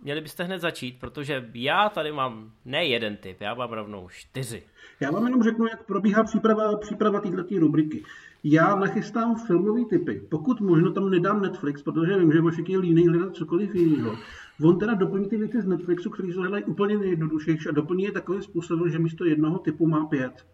měli 0.02 0.20
byste 0.20 0.44
hned 0.44 0.58
začít, 0.58 1.00
protože 1.00 1.50
já 1.54 1.88
tady 1.88 2.12
mám 2.12 2.52
ne 2.64 2.84
jeden 2.84 3.16
typ, 3.16 3.40
já 3.40 3.54
mám 3.54 3.72
rovnou 3.72 4.08
čtyři. 4.08 4.62
Já 5.00 5.10
vám 5.10 5.26
jenom 5.26 5.42
řeknu, 5.42 5.66
jak 5.66 5.86
probíhá 5.86 6.24
příprava, 6.24 6.76
příprava 6.76 7.20
této 7.20 7.58
rubriky. 7.58 8.04
Já 8.44 8.76
nachystám 8.76 9.36
filmové 9.46 9.84
typy. 9.84 10.20
Pokud 10.30 10.60
možno 10.60 10.92
tam 10.92 11.10
nedám 11.10 11.42
Netflix, 11.42 11.82
protože 11.82 12.18
vím, 12.18 12.32
že 12.32 12.40
Vašek 12.40 12.68
je 12.68 12.78
líný 12.78 13.08
hledat 13.08 13.36
cokoliv 13.36 13.74
jiného. 13.74 14.16
On 14.64 14.78
teda 14.78 14.94
doplní 14.94 15.28
ty 15.28 15.36
věci 15.36 15.60
z 15.60 15.66
Netflixu, 15.66 16.10
které 16.10 16.32
se 16.32 16.38
hledají 16.38 16.64
úplně 16.64 16.98
nejjednodušejší 16.98 17.68
a 17.68 17.72
doplní 17.72 18.04
je 18.04 18.12
takovým 18.12 18.42
způsobem, 18.42 18.90
že 18.90 18.98
místo 18.98 19.24
jednoho 19.24 19.58
typu 19.58 19.86
má 19.86 20.06
pět. 20.06 20.46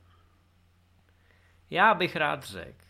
Já 1.71 1.95
bych 1.95 2.17
rád 2.17 2.43
řekl. 2.43 2.85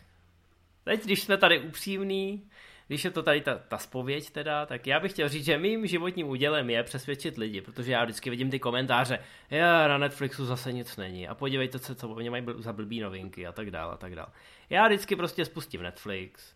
Teď, 0.84 1.04
když 1.04 1.22
jsme 1.22 1.36
tady 1.36 1.60
upřímní, 1.60 2.48
když 2.86 3.04
je 3.04 3.10
to 3.10 3.22
tady 3.22 3.40
ta, 3.40 3.58
ta 3.68 3.78
spověď 3.78 4.30
teda, 4.30 4.66
tak 4.66 4.86
já 4.86 5.00
bych 5.00 5.12
chtěl 5.12 5.28
říct, 5.28 5.44
že 5.44 5.58
mým 5.58 5.86
životním 5.86 6.28
údělem 6.28 6.70
je 6.70 6.82
přesvědčit 6.82 7.36
lidi, 7.36 7.60
protože 7.60 7.92
já 7.92 8.04
vždycky 8.04 8.30
vidím 8.30 8.50
ty 8.50 8.58
komentáře, 8.58 9.18
já 9.50 9.88
na 9.88 9.98
Netflixu 9.98 10.44
zase 10.44 10.72
nic 10.72 10.96
není 10.96 11.28
a 11.28 11.34
podívejte 11.34 11.78
se, 11.78 11.94
co 11.94 12.08
oni 12.08 12.30
mají 12.30 12.44
za 12.58 12.72
blbý 12.72 13.00
novinky 13.00 13.46
a 13.46 13.52
tak 13.52 13.70
dále 13.70 13.94
a 13.94 13.96
tak 13.96 14.14
dále. 14.14 14.28
Já 14.70 14.86
vždycky 14.86 15.16
prostě 15.16 15.44
spustím 15.44 15.82
Netflix, 15.82 16.54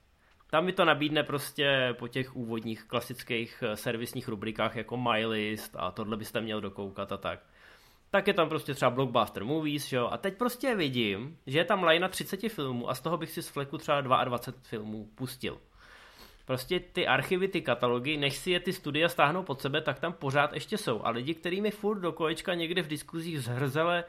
tam 0.51 0.65
mi 0.65 0.73
to 0.73 0.85
nabídne 0.85 1.23
prostě 1.23 1.95
po 1.99 2.09
těch 2.09 2.37
úvodních 2.37 2.85
klasických 2.85 3.63
eh, 3.67 3.77
servisních 3.77 4.29
rubrikách 4.29 4.77
jako 4.77 4.97
My 4.97 5.27
List 5.27 5.77
a 5.79 5.91
tohle 5.91 6.17
byste 6.17 6.41
měl 6.41 6.61
dokoukat 6.61 7.13
a 7.13 7.17
tak. 7.17 7.41
Tak 8.11 8.27
je 8.27 8.35
tam 8.35 8.49
prostě 8.49 8.75
třeba 8.75 8.91
Blockbuster 8.91 9.45
Movies, 9.45 9.93
jo, 9.93 10.09
a 10.13 10.19
teď 10.19 10.39
prostě 10.39 10.75
vidím, 10.75 11.39
že 11.47 11.59
je 11.59 11.65
tam 11.65 11.85
line 11.85 12.09
30 12.09 12.49
filmů 12.49 12.91
a 12.91 12.95
z 12.95 13.01
toho 13.01 13.17
bych 13.17 13.31
si 13.31 13.43
z 13.43 13.49
fleku 13.49 13.79
třeba 13.79 14.01
22 14.01 14.63
filmů 14.63 15.09
pustil. 15.15 15.61
Prostě 16.49 16.81
ty 16.81 17.07
archivy, 17.07 17.49
ty 17.49 17.63
katalogy, 17.63 18.17
než 18.17 18.37
si 18.37 18.51
je 18.51 18.61
ty 18.61 18.73
studia 18.73 19.09
stáhnou 19.09 19.43
pod 19.43 19.61
sebe, 19.61 19.81
tak 19.81 20.01
tam 20.01 20.13
pořád 20.13 20.53
ještě 20.53 20.79
jsou. 20.79 21.03
A 21.05 21.11
lidi, 21.11 21.35
kteří 21.35 21.61
mi 21.61 21.71
furt 21.71 22.01
do 22.01 22.13
kolečka 22.13 22.55
někde 22.55 22.83
v 22.83 22.89
diskuzích 22.89 23.43
zhrzele 23.43 24.05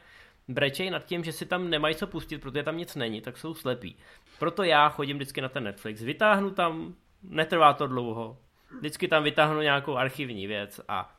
brečej 0.47 0.89
nad 0.89 1.05
tím, 1.05 1.23
že 1.23 1.31
si 1.31 1.45
tam 1.45 1.69
nemají 1.69 1.95
co 1.95 2.07
pustit, 2.07 2.37
protože 2.37 2.63
tam 2.63 2.77
nic 2.77 2.95
není, 2.95 3.21
tak 3.21 3.37
jsou 3.37 3.53
slepí. 3.53 3.95
Proto 4.39 4.63
já 4.63 4.89
chodím 4.89 5.17
vždycky 5.17 5.41
na 5.41 5.49
ten 5.49 5.63
Netflix, 5.63 6.01
vytáhnu 6.01 6.51
tam, 6.51 6.95
netrvá 7.23 7.73
to 7.73 7.87
dlouho, 7.87 8.37
vždycky 8.79 9.07
tam 9.07 9.23
vytáhnu 9.23 9.61
nějakou 9.61 9.95
archivní 9.95 10.47
věc 10.47 10.81
a 10.87 11.15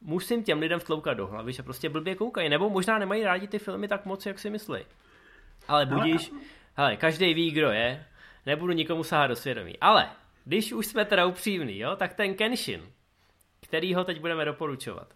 musím 0.00 0.44
těm 0.44 0.58
lidem 0.58 0.80
vtloukat 0.80 1.16
do 1.16 1.26
hlavy, 1.26 1.52
že 1.52 1.62
prostě 1.62 1.88
blbě 1.88 2.14
koukají, 2.14 2.48
nebo 2.48 2.70
možná 2.70 2.98
nemají 2.98 3.24
rádi 3.24 3.48
ty 3.48 3.58
filmy 3.58 3.88
tak 3.88 4.06
moc, 4.06 4.26
jak 4.26 4.38
si 4.38 4.50
myslí. 4.50 4.80
Ale 5.68 5.86
budíš, 5.86 6.32
hele, 6.74 6.96
každý 6.96 7.34
ví, 7.34 7.50
kdo 7.50 7.70
je, 7.70 8.06
nebudu 8.46 8.72
nikomu 8.72 9.04
sahat 9.04 9.26
do 9.26 9.36
svědomí. 9.36 9.78
Ale 9.80 10.08
když 10.48 10.72
už 10.72 10.86
jsme 10.86 11.04
teda 11.04 11.26
upřímní, 11.26 11.78
jo, 11.78 11.96
tak 11.96 12.14
ten 12.14 12.34
Kenshin, 12.34 12.82
který 13.60 13.94
ho 13.94 14.04
teď 14.04 14.20
budeme 14.20 14.44
doporučovat, 14.44 15.14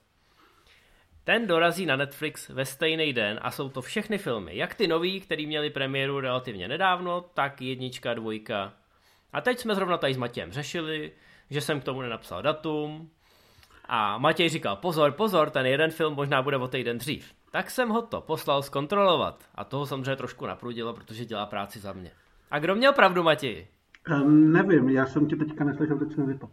ten 1.24 1.46
dorazí 1.46 1.86
na 1.86 1.96
Netflix 1.96 2.48
ve 2.48 2.64
stejný 2.64 3.12
den 3.12 3.38
a 3.42 3.50
jsou 3.50 3.68
to 3.68 3.82
všechny 3.82 4.18
filmy, 4.18 4.56
jak 4.56 4.74
ty 4.74 4.86
nový, 4.86 5.20
který 5.20 5.46
měli 5.46 5.70
premiéru 5.70 6.20
relativně 6.20 6.68
nedávno, 6.68 7.20
tak 7.20 7.62
jednička, 7.62 8.14
dvojka. 8.14 8.72
A 9.32 9.40
teď 9.40 9.58
jsme 9.58 9.74
zrovna 9.74 9.98
tady 9.98 10.14
s 10.14 10.16
Matějem 10.16 10.52
řešili, 10.52 11.12
že 11.50 11.60
jsem 11.60 11.80
k 11.80 11.84
tomu 11.84 12.00
nenapsal 12.00 12.42
datum 12.42 13.10
a 13.84 14.18
Matěj 14.18 14.48
říkal, 14.48 14.76
pozor, 14.76 15.12
pozor, 15.12 15.50
ten 15.50 15.66
jeden 15.66 15.90
film 15.90 16.14
možná 16.14 16.42
bude 16.42 16.56
o 16.56 16.68
týden 16.68 16.98
dřív. 16.98 17.34
Tak 17.50 17.70
jsem 17.70 17.88
ho 17.88 18.02
to 18.02 18.20
poslal 18.20 18.62
zkontrolovat 18.62 19.44
a 19.54 19.64
toho 19.64 19.86
samozřejmě 19.86 20.16
trošku 20.16 20.46
naprudilo, 20.46 20.94
protože 20.94 21.24
dělá 21.24 21.46
práci 21.46 21.78
za 21.78 21.92
mě. 21.92 22.12
A 22.50 22.58
kdo 22.58 22.74
měl 22.74 22.92
pravdu, 22.92 23.22
Matěj? 23.22 23.66
Um, 24.10 24.52
nevím, 24.52 24.88
já 24.88 25.06
jsem 25.06 25.26
tě 25.26 25.36
teďka 25.36 25.64
neslyšel, 25.64 25.98
teď 25.98 26.12
jsem 26.12 26.26
vypadl. 26.26 26.52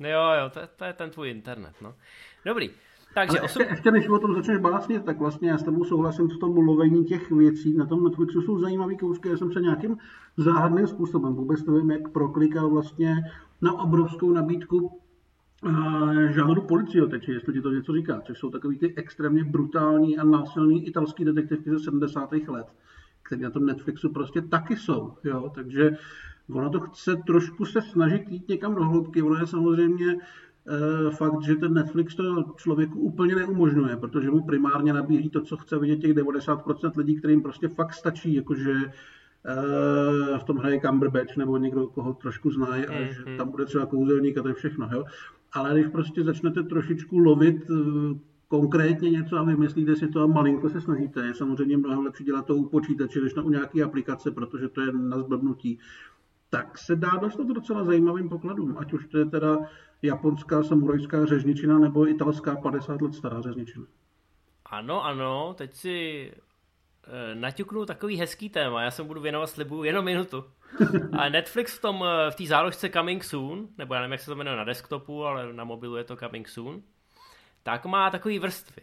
Jo, 0.00 0.22
jo, 0.42 0.50
to, 0.50 0.60
to 0.76 0.84
je 0.84 0.92
ten 0.92 1.10
tvůj 1.10 1.30
internet, 1.30 1.74
no. 1.82 1.94
Dobrý. 2.46 2.70
Takže 3.14 3.38
Ale 3.38 3.40
osm... 3.40 3.62
ještě, 3.62 3.74
ještě 3.74 3.90
než 3.90 4.08
o 4.08 4.18
tom 4.18 4.34
začneš 4.34 4.58
básnit, 4.58 5.04
tak 5.04 5.18
vlastně 5.18 5.50
já 5.50 5.58
s 5.58 5.62
tebou 5.62 5.84
souhlasím 5.84 6.28
v 6.28 6.38
tom 6.38 6.56
lovení 6.56 7.04
těch 7.04 7.30
věcí. 7.30 7.76
Na 7.76 7.86
tom 7.86 8.04
Netflixu 8.04 8.42
jsou 8.42 8.58
zajímavý 8.58 8.96
kousky, 8.96 9.28
já 9.28 9.36
jsem 9.36 9.52
se 9.52 9.60
nějakým 9.60 9.96
záhadným 10.36 10.86
způsobem, 10.86 11.34
vůbec 11.34 11.66
nevím, 11.66 11.90
jak 11.90 12.08
proklikal 12.08 12.70
vlastně 12.70 13.16
na 13.62 13.72
obrovskou 13.72 14.32
nabídku 14.32 15.00
uh, 15.62 16.12
žánru 16.30 16.66
teče, 17.10 17.32
jestli 17.32 17.52
ti 17.52 17.60
to 17.60 17.70
něco 17.70 17.92
říká, 17.92 18.20
což 18.20 18.38
jsou 18.38 18.50
takový 18.50 18.78
ty 18.78 18.94
extrémně 18.96 19.44
brutální 19.44 20.18
a 20.18 20.24
násilný 20.24 20.86
italský 20.86 21.24
detektivky 21.24 21.70
ze 21.70 21.78
70. 21.78 22.32
let, 22.32 22.66
které 23.22 23.42
na 23.42 23.50
tom 23.50 23.66
Netflixu 23.66 24.12
prostě 24.12 24.42
taky 24.42 24.76
jsou. 24.76 25.14
Jo? 25.24 25.52
Takže 25.54 25.90
Ono 26.52 26.70
to 26.70 26.80
chce 26.80 27.16
trošku 27.16 27.64
se 27.64 27.82
snažit 27.82 28.28
jít 28.28 28.48
někam 28.48 28.74
do 28.74 28.84
hloubky. 28.84 29.22
Ono 29.22 29.36
je 29.36 29.46
samozřejmě 29.46 30.12
e, 30.12 31.10
fakt, 31.10 31.42
že 31.42 31.56
ten 31.56 31.74
Netflix 31.74 32.14
to 32.14 32.44
člověku 32.56 32.98
úplně 32.98 33.36
neumožňuje, 33.36 33.96
protože 33.96 34.30
mu 34.30 34.44
primárně 34.44 34.92
nabízí 34.92 35.30
to, 35.30 35.40
co 35.40 35.56
chce 35.56 35.78
vidět 35.78 35.96
těch 35.96 36.14
90% 36.14 36.92
lidí, 36.96 37.16
kterým 37.16 37.42
prostě 37.42 37.68
fakt 37.68 37.94
stačí, 37.94 38.34
jakože 38.34 38.74
v 40.40 40.44
tom 40.44 40.56
hraje 40.56 40.80
Cumberbatch 40.80 41.36
nebo 41.36 41.56
někdo, 41.56 41.86
koho 41.86 42.12
trošku 42.12 42.50
znají 42.50 42.86
a 42.86 43.02
že 43.02 43.22
mhm. 43.26 43.36
tam 43.36 43.50
bude 43.50 43.64
třeba 43.64 43.86
kouzelník 43.86 44.38
a 44.38 44.42
to 44.42 44.48
je 44.48 44.54
všechno. 44.54 44.88
Jo? 44.92 45.04
Ale 45.52 45.72
když 45.74 45.86
prostě 45.86 46.24
začnete 46.24 46.62
trošičku 46.62 47.18
lovit 47.18 47.70
konkrétně 48.48 49.10
něco 49.10 49.36
a 49.36 49.42
vymyslíte 49.42 49.96
si 49.96 50.08
to 50.08 50.22
a 50.22 50.26
malinko 50.26 50.68
se 50.68 50.80
snažíte. 50.80 51.26
Je 51.26 51.34
samozřejmě 51.34 51.76
mnohem 51.76 52.04
lepší 52.04 52.24
dělat 52.24 52.46
to 52.46 52.56
u 52.56 52.68
počítače, 52.68 53.20
než 53.20 53.34
na 53.34 53.42
u 53.42 53.50
nějaké 53.50 53.82
aplikace, 53.82 54.30
protože 54.30 54.68
to 54.68 54.80
je 54.80 54.92
na 54.92 55.18
zblbnutí. 55.18 55.78
Tak 56.50 56.78
se 56.78 56.96
dá 56.96 57.10
dostat 57.20 57.46
docela 57.46 57.84
zajímavým 57.84 58.28
pokladům, 58.28 58.78
ať 58.78 58.92
už 58.92 59.06
to 59.06 59.18
je 59.18 59.24
teda 59.24 59.58
japonská 60.02 60.62
samurajská 60.62 61.26
řežničina 61.26 61.78
nebo 61.78 62.08
italská 62.08 62.56
50 62.56 63.02
let 63.02 63.14
stará 63.14 63.40
řežničina. 63.40 63.86
Ano, 64.64 65.04
ano, 65.04 65.54
teď 65.58 65.74
si 65.74 66.30
e, 67.04 67.34
naťuknu 67.34 67.86
takový 67.86 68.16
hezký 68.16 68.48
téma, 68.48 68.82
já 68.82 68.90
se 68.90 69.02
budu 69.02 69.20
věnovat 69.20 69.46
slibu 69.46 69.84
jenom 69.84 70.04
minutu. 70.04 70.44
A 71.18 71.28
Netflix 71.28 71.78
v 71.78 71.80
tom, 71.80 72.04
eh, 72.04 72.30
v 72.30 72.34
té 72.34 72.46
záložce 72.46 72.90
Coming 72.90 73.24
Soon, 73.24 73.68
nebo 73.78 73.94
já 73.94 74.00
nevím, 74.00 74.12
jak 74.12 74.20
se 74.20 74.26
to 74.26 74.36
jmenuje 74.36 74.56
na 74.56 74.64
desktopu, 74.64 75.24
ale 75.24 75.52
na 75.52 75.64
mobilu 75.64 75.96
je 75.96 76.04
to 76.04 76.16
Coming 76.16 76.48
Soon, 76.48 76.82
tak 77.62 77.86
má 77.86 78.10
takový 78.10 78.38
vrstvy. 78.38 78.82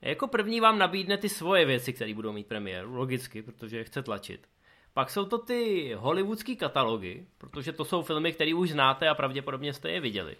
Jako 0.00 0.26
první 0.26 0.60
vám 0.60 0.78
nabídne 0.78 1.18
ty 1.18 1.28
svoje 1.28 1.64
věci, 1.64 1.92
které 1.92 2.14
budou 2.14 2.32
mít 2.32 2.46
premiéru, 2.46 2.94
logicky, 2.94 3.42
protože 3.42 3.76
je 3.76 3.84
chce 3.84 4.02
tlačit. 4.02 4.46
Pak 4.94 5.10
jsou 5.10 5.24
to 5.24 5.38
ty 5.38 5.92
hollywoodský 5.94 6.56
katalogy, 6.56 7.26
protože 7.38 7.72
to 7.72 7.84
jsou 7.84 8.02
filmy, 8.02 8.32
které 8.32 8.54
už 8.54 8.70
znáte 8.70 9.08
a 9.08 9.14
pravděpodobně 9.14 9.72
jste 9.72 9.90
je 9.90 10.00
viděli. 10.00 10.36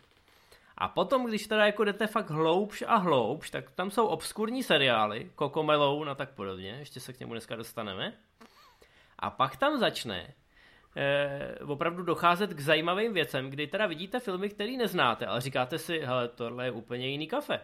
A 0.79 0.89
potom, 0.89 1.27
když 1.27 1.47
teda 1.47 1.67
jako 1.67 1.85
jdete 1.85 2.07
fakt 2.07 2.31
hloubš 2.31 2.83
a 2.87 2.97
hloubš, 2.97 3.51
tak 3.51 3.71
tam 3.71 3.91
jsou 3.91 4.07
obskurní 4.07 4.63
seriály, 4.63 5.31
Coco 5.39 5.71
a 6.11 6.15
tak 6.15 6.31
podobně, 6.31 6.77
ještě 6.79 7.01
se 7.01 7.13
k 7.13 7.21
němu 7.21 7.33
dneska 7.33 7.57
dostaneme. 7.57 8.13
A 9.19 9.31
pak 9.31 9.57
tam 9.57 9.79
začne 9.79 10.35
eh, 10.97 11.59
opravdu 11.67 12.03
docházet 12.03 12.55
k 12.55 12.61
zajímavým 12.61 13.13
věcem, 13.13 13.51
kdy 13.51 13.67
teda 13.67 13.87
vidíte 13.87 14.21
filmy, 14.21 14.49
které 14.49 14.73
neznáte, 14.73 15.27
ale 15.27 15.41
říkáte 15.41 15.79
si, 15.79 15.99
hele, 15.99 16.29
tohle 16.29 16.65
je 16.65 16.71
úplně 16.71 17.09
jiný 17.09 17.27
kafe. 17.27 17.61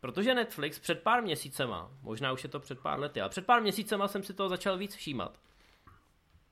Protože 0.00 0.34
Netflix 0.34 0.78
před 0.78 1.02
pár 1.02 1.22
měsícema, 1.22 1.90
možná 2.02 2.32
už 2.32 2.42
je 2.42 2.48
to 2.48 2.60
před 2.60 2.80
pár 2.80 3.00
lety, 3.00 3.20
ale 3.20 3.30
před 3.30 3.46
pár 3.46 3.62
měsícema 3.62 4.08
jsem 4.08 4.22
si 4.22 4.34
toho 4.34 4.48
začal 4.48 4.78
víc 4.78 4.94
všímat. 4.94 5.38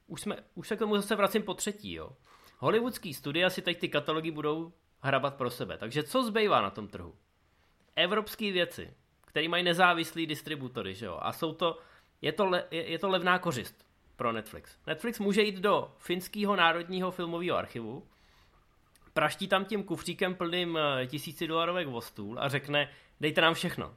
Už, 0.06 0.20
jsme, 0.20 0.36
už 0.54 0.68
se 0.68 0.76
k 0.76 0.78
tomu 0.78 0.96
zase 0.96 1.16
vracím 1.16 1.42
po 1.42 1.54
třetí, 1.54 1.92
jo. 1.92 2.12
Hollywoodský 2.58 3.14
studia 3.14 3.50
si 3.50 3.62
teď 3.62 3.78
ty 3.78 3.88
katalogy 3.88 4.30
budou 4.30 4.72
hrabat 5.00 5.34
pro 5.34 5.50
sebe. 5.50 5.78
Takže 5.78 6.02
co 6.02 6.24
zbývá 6.24 6.60
na 6.62 6.70
tom 6.70 6.88
trhu? 6.88 7.14
Evropské 7.96 8.52
věci, 8.52 8.94
které 9.26 9.48
mají 9.48 9.64
nezávislý 9.64 10.26
distributory, 10.26 10.94
že 10.94 11.06
jo? 11.06 11.18
A 11.22 11.32
jsou 11.32 11.54
to, 11.54 11.78
je 12.22 12.32
to, 12.32 12.46
le, 12.46 12.64
je, 12.70 12.90
je 12.90 12.98
to 12.98 13.08
levná 13.08 13.38
kořist 13.38 13.86
pro 14.16 14.32
Netflix. 14.32 14.78
Netflix 14.86 15.18
může 15.18 15.42
jít 15.42 15.56
do 15.56 15.94
finského 15.98 16.56
národního 16.56 17.10
filmového 17.10 17.56
archivu, 17.56 18.06
praští 19.12 19.48
tam 19.48 19.64
tím 19.64 19.84
kufříkem 19.84 20.34
plným 20.34 20.78
eh, 20.78 21.06
tisíci 21.06 21.46
dolarovek 21.46 21.88
o 21.88 22.00
stůl 22.00 22.38
a 22.40 22.48
řekne, 22.48 22.90
dejte 23.20 23.40
nám 23.40 23.54
všechno. 23.54 23.94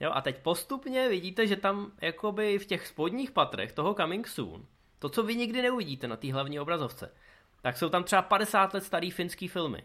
Jo, 0.00 0.10
a 0.14 0.20
teď 0.20 0.42
postupně 0.42 1.08
vidíte, 1.08 1.46
že 1.46 1.56
tam 1.56 1.92
jakoby 2.00 2.58
v 2.58 2.66
těch 2.66 2.86
spodních 2.86 3.30
patrech 3.30 3.72
toho 3.72 3.94
Coming 3.94 4.28
Soon, 4.28 4.66
to, 5.00 5.08
co 5.08 5.22
vy 5.22 5.36
nikdy 5.36 5.62
neuvidíte 5.62 6.08
na 6.08 6.16
té 6.16 6.32
hlavní 6.32 6.60
obrazovce, 6.60 7.14
tak 7.62 7.76
jsou 7.76 7.88
tam 7.88 8.04
třeba 8.04 8.22
50 8.22 8.74
let 8.74 8.84
starý 8.84 9.10
finský 9.10 9.48
filmy. 9.48 9.84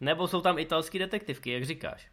Nebo 0.00 0.28
jsou 0.28 0.40
tam 0.40 0.58
italský 0.58 0.98
detektivky, 0.98 1.50
jak 1.50 1.64
říkáš. 1.64 2.10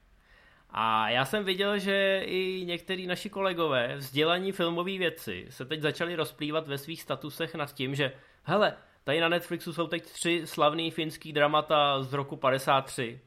A 0.69 1.09
já 1.09 1.25
jsem 1.25 1.43
viděl, 1.43 1.79
že 1.79 2.21
i 2.25 2.63
některý 2.65 3.07
naši 3.07 3.29
kolegové 3.29 3.95
vzdělaní 3.95 4.51
filmové 4.51 4.97
věci 4.97 5.47
se 5.49 5.65
teď 5.65 5.81
začali 5.81 6.15
rozplývat 6.15 6.67
ve 6.67 6.77
svých 6.77 7.01
statusech 7.01 7.55
nad 7.55 7.73
tím, 7.73 7.95
že 7.95 8.11
hele, 8.43 8.73
tady 9.03 9.19
na 9.19 9.29
Netflixu 9.29 9.73
jsou 9.73 9.87
teď 9.87 10.03
tři 10.11 10.41
slavný 10.45 10.91
finský 10.91 11.33
dramata 11.33 12.03
z 12.03 12.13
roku 12.13 12.35
53. 12.35 13.21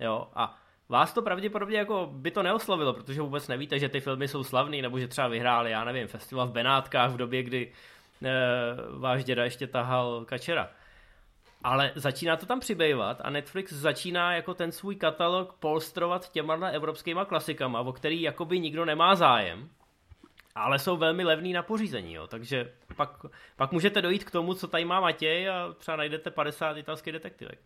Jo, 0.00 0.28
a 0.34 0.58
vás 0.88 1.12
to 1.12 1.22
pravděpodobně 1.22 1.78
jako 1.78 2.08
by 2.12 2.30
to 2.30 2.42
neoslovilo, 2.42 2.94
protože 2.94 3.22
vůbec 3.22 3.48
nevíte, 3.48 3.78
že 3.78 3.88
ty 3.88 4.00
filmy 4.00 4.28
jsou 4.28 4.44
slavný, 4.44 4.82
nebo 4.82 4.98
že 4.98 5.08
třeba 5.08 5.28
vyhráli, 5.28 5.70
já 5.70 5.84
nevím, 5.84 6.08
festival 6.08 6.48
v 6.48 6.52
Benátkách 6.52 7.10
v 7.10 7.16
době, 7.16 7.42
kdy 7.42 7.72
váš 8.98 9.24
děda 9.24 9.44
ještě 9.44 9.66
tahal 9.66 10.24
kačera. 10.24 10.70
Ale 11.64 11.92
začíná 11.94 12.36
to 12.36 12.46
tam 12.46 12.60
přibývat 12.60 13.20
a 13.20 13.30
Netflix 13.30 13.72
začíná 13.72 14.34
jako 14.34 14.54
ten 14.54 14.72
svůj 14.72 14.96
katalog 14.96 15.52
polstrovat 15.60 16.32
těma 16.32 16.68
evropskýma 16.68 17.24
klasikama, 17.24 17.80
o 17.80 17.92
který 17.92 18.22
jakoby 18.22 18.60
nikdo 18.60 18.84
nemá 18.84 19.14
zájem, 19.14 19.68
ale 20.54 20.78
jsou 20.78 20.96
velmi 20.96 21.24
levný 21.24 21.52
na 21.52 21.62
pořízení, 21.62 22.14
jo. 22.14 22.26
takže 22.26 22.72
pak, 22.96 23.26
pak 23.56 23.72
můžete 23.72 24.02
dojít 24.02 24.24
k 24.24 24.30
tomu, 24.30 24.54
co 24.54 24.68
tady 24.68 24.84
má 24.84 25.00
Matěj 25.00 25.48
a 25.48 25.74
třeba 25.78 25.96
najdete 25.96 26.30
50 26.30 26.76
italských 26.76 27.12
detektivek. 27.12 27.58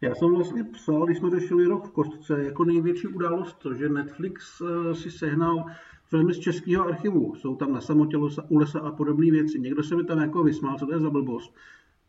Já 0.00 0.14
jsem 0.14 0.34
vlastně 0.34 0.64
psal, 0.64 1.06
když 1.06 1.18
jsme 1.18 1.30
řešili 1.30 1.66
rok 1.66 1.86
v 1.86 1.92
kostce, 1.92 2.44
jako 2.44 2.64
největší 2.64 3.06
událost 3.06 3.54
to, 3.58 3.74
že 3.74 3.88
Netflix 3.88 4.60
eh, 4.60 4.94
si 4.94 5.10
sehnal 5.10 5.64
filmy 6.12 6.34
z 6.34 6.38
českého 6.38 6.84
archivu. 6.84 7.34
Jsou 7.34 7.56
tam 7.56 7.72
na 7.72 7.80
samotě 7.80 8.16
u 8.48 8.58
lesa 8.58 8.80
a 8.80 8.90
podobné 8.92 9.30
věci. 9.30 9.60
Někdo 9.60 9.82
se 9.82 9.96
mi 9.96 10.04
tam 10.04 10.18
jako 10.18 10.42
vysmál, 10.42 10.78
co 10.78 10.86
to 10.86 10.92
je 10.92 11.00
za 11.00 11.10
blbost 11.10 11.54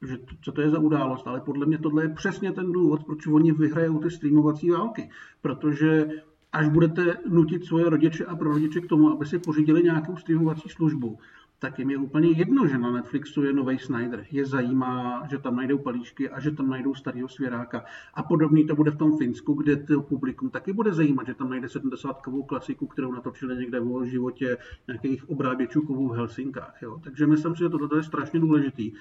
že 0.07 0.17
co 0.41 0.51
to 0.51 0.61
je 0.61 0.69
za 0.69 0.79
událost, 0.79 1.27
ale 1.27 1.41
podle 1.41 1.65
mě 1.65 1.77
tohle 1.77 2.03
je 2.03 2.09
přesně 2.09 2.51
ten 2.51 2.71
důvod, 2.71 3.03
proč 3.03 3.27
oni 3.27 3.51
vyhrajou 3.51 3.99
ty 3.99 4.11
streamovací 4.11 4.69
války, 4.69 5.09
protože 5.41 6.07
až 6.51 6.69
budete 6.69 7.17
nutit 7.29 7.65
svoje 7.65 7.89
rodiče 7.89 8.25
a 8.25 8.35
prarodiče 8.35 8.81
k 8.81 8.87
tomu, 8.87 9.09
aby 9.09 9.25
si 9.25 9.39
pořídili 9.39 9.83
nějakou 9.83 10.17
streamovací 10.17 10.69
službu, 10.69 11.17
tak 11.63 11.80
jim 11.80 11.89
je 11.89 11.97
úplně 11.97 12.30
jedno, 12.30 12.67
že 12.67 12.78
na 12.78 12.91
Netflixu 12.91 13.43
je 13.43 13.54
nový 13.54 13.80
Snyder. 13.80 14.26
Je 14.32 14.45
zajímá, 14.45 15.23
že 15.30 15.38
tam 15.38 15.56
najdou 15.56 15.78
palíčky 15.78 16.30
a 16.30 16.39
že 16.39 16.52
tam 16.52 16.69
najdou 16.69 16.95
starého 16.95 17.28
svěráka. 17.28 17.86
A 18.13 18.23
podobný 18.23 18.67
to 18.67 18.76
bude 18.76 18.91
v 18.91 18.97
tom 18.97 19.17
Finsku, 19.17 19.54
kde 19.54 19.76
to 19.76 20.02
publikum 20.02 20.49
taky 20.49 20.73
bude 20.73 20.93
zajímat, 20.93 21.28
že 21.28 21.34
tam 21.34 21.49
najde 21.49 21.69
70 21.69 22.21
kovou 22.21 22.43
klasiku, 22.43 22.88
kterou 22.88 23.12
natočili 23.12 23.56
někde 23.56 23.80
o 23.80 24.06
životě 24.06 24.58
nějakých 24.88 25.30
obráběčů 25.30 25.82
kovů 25.82 26.08
v 26.08 26.15
Helsinkách. 26.15 26.82
Jo. 26.82 26.99
Takže 27.04 27.28
myslím 27.28 27.56
si, 27.56 27.60
že 27.60 27.69
toto 27.69 27.95
je 27.95 28.04
strašně 28.04 28.39
důležitý 28.39 28.91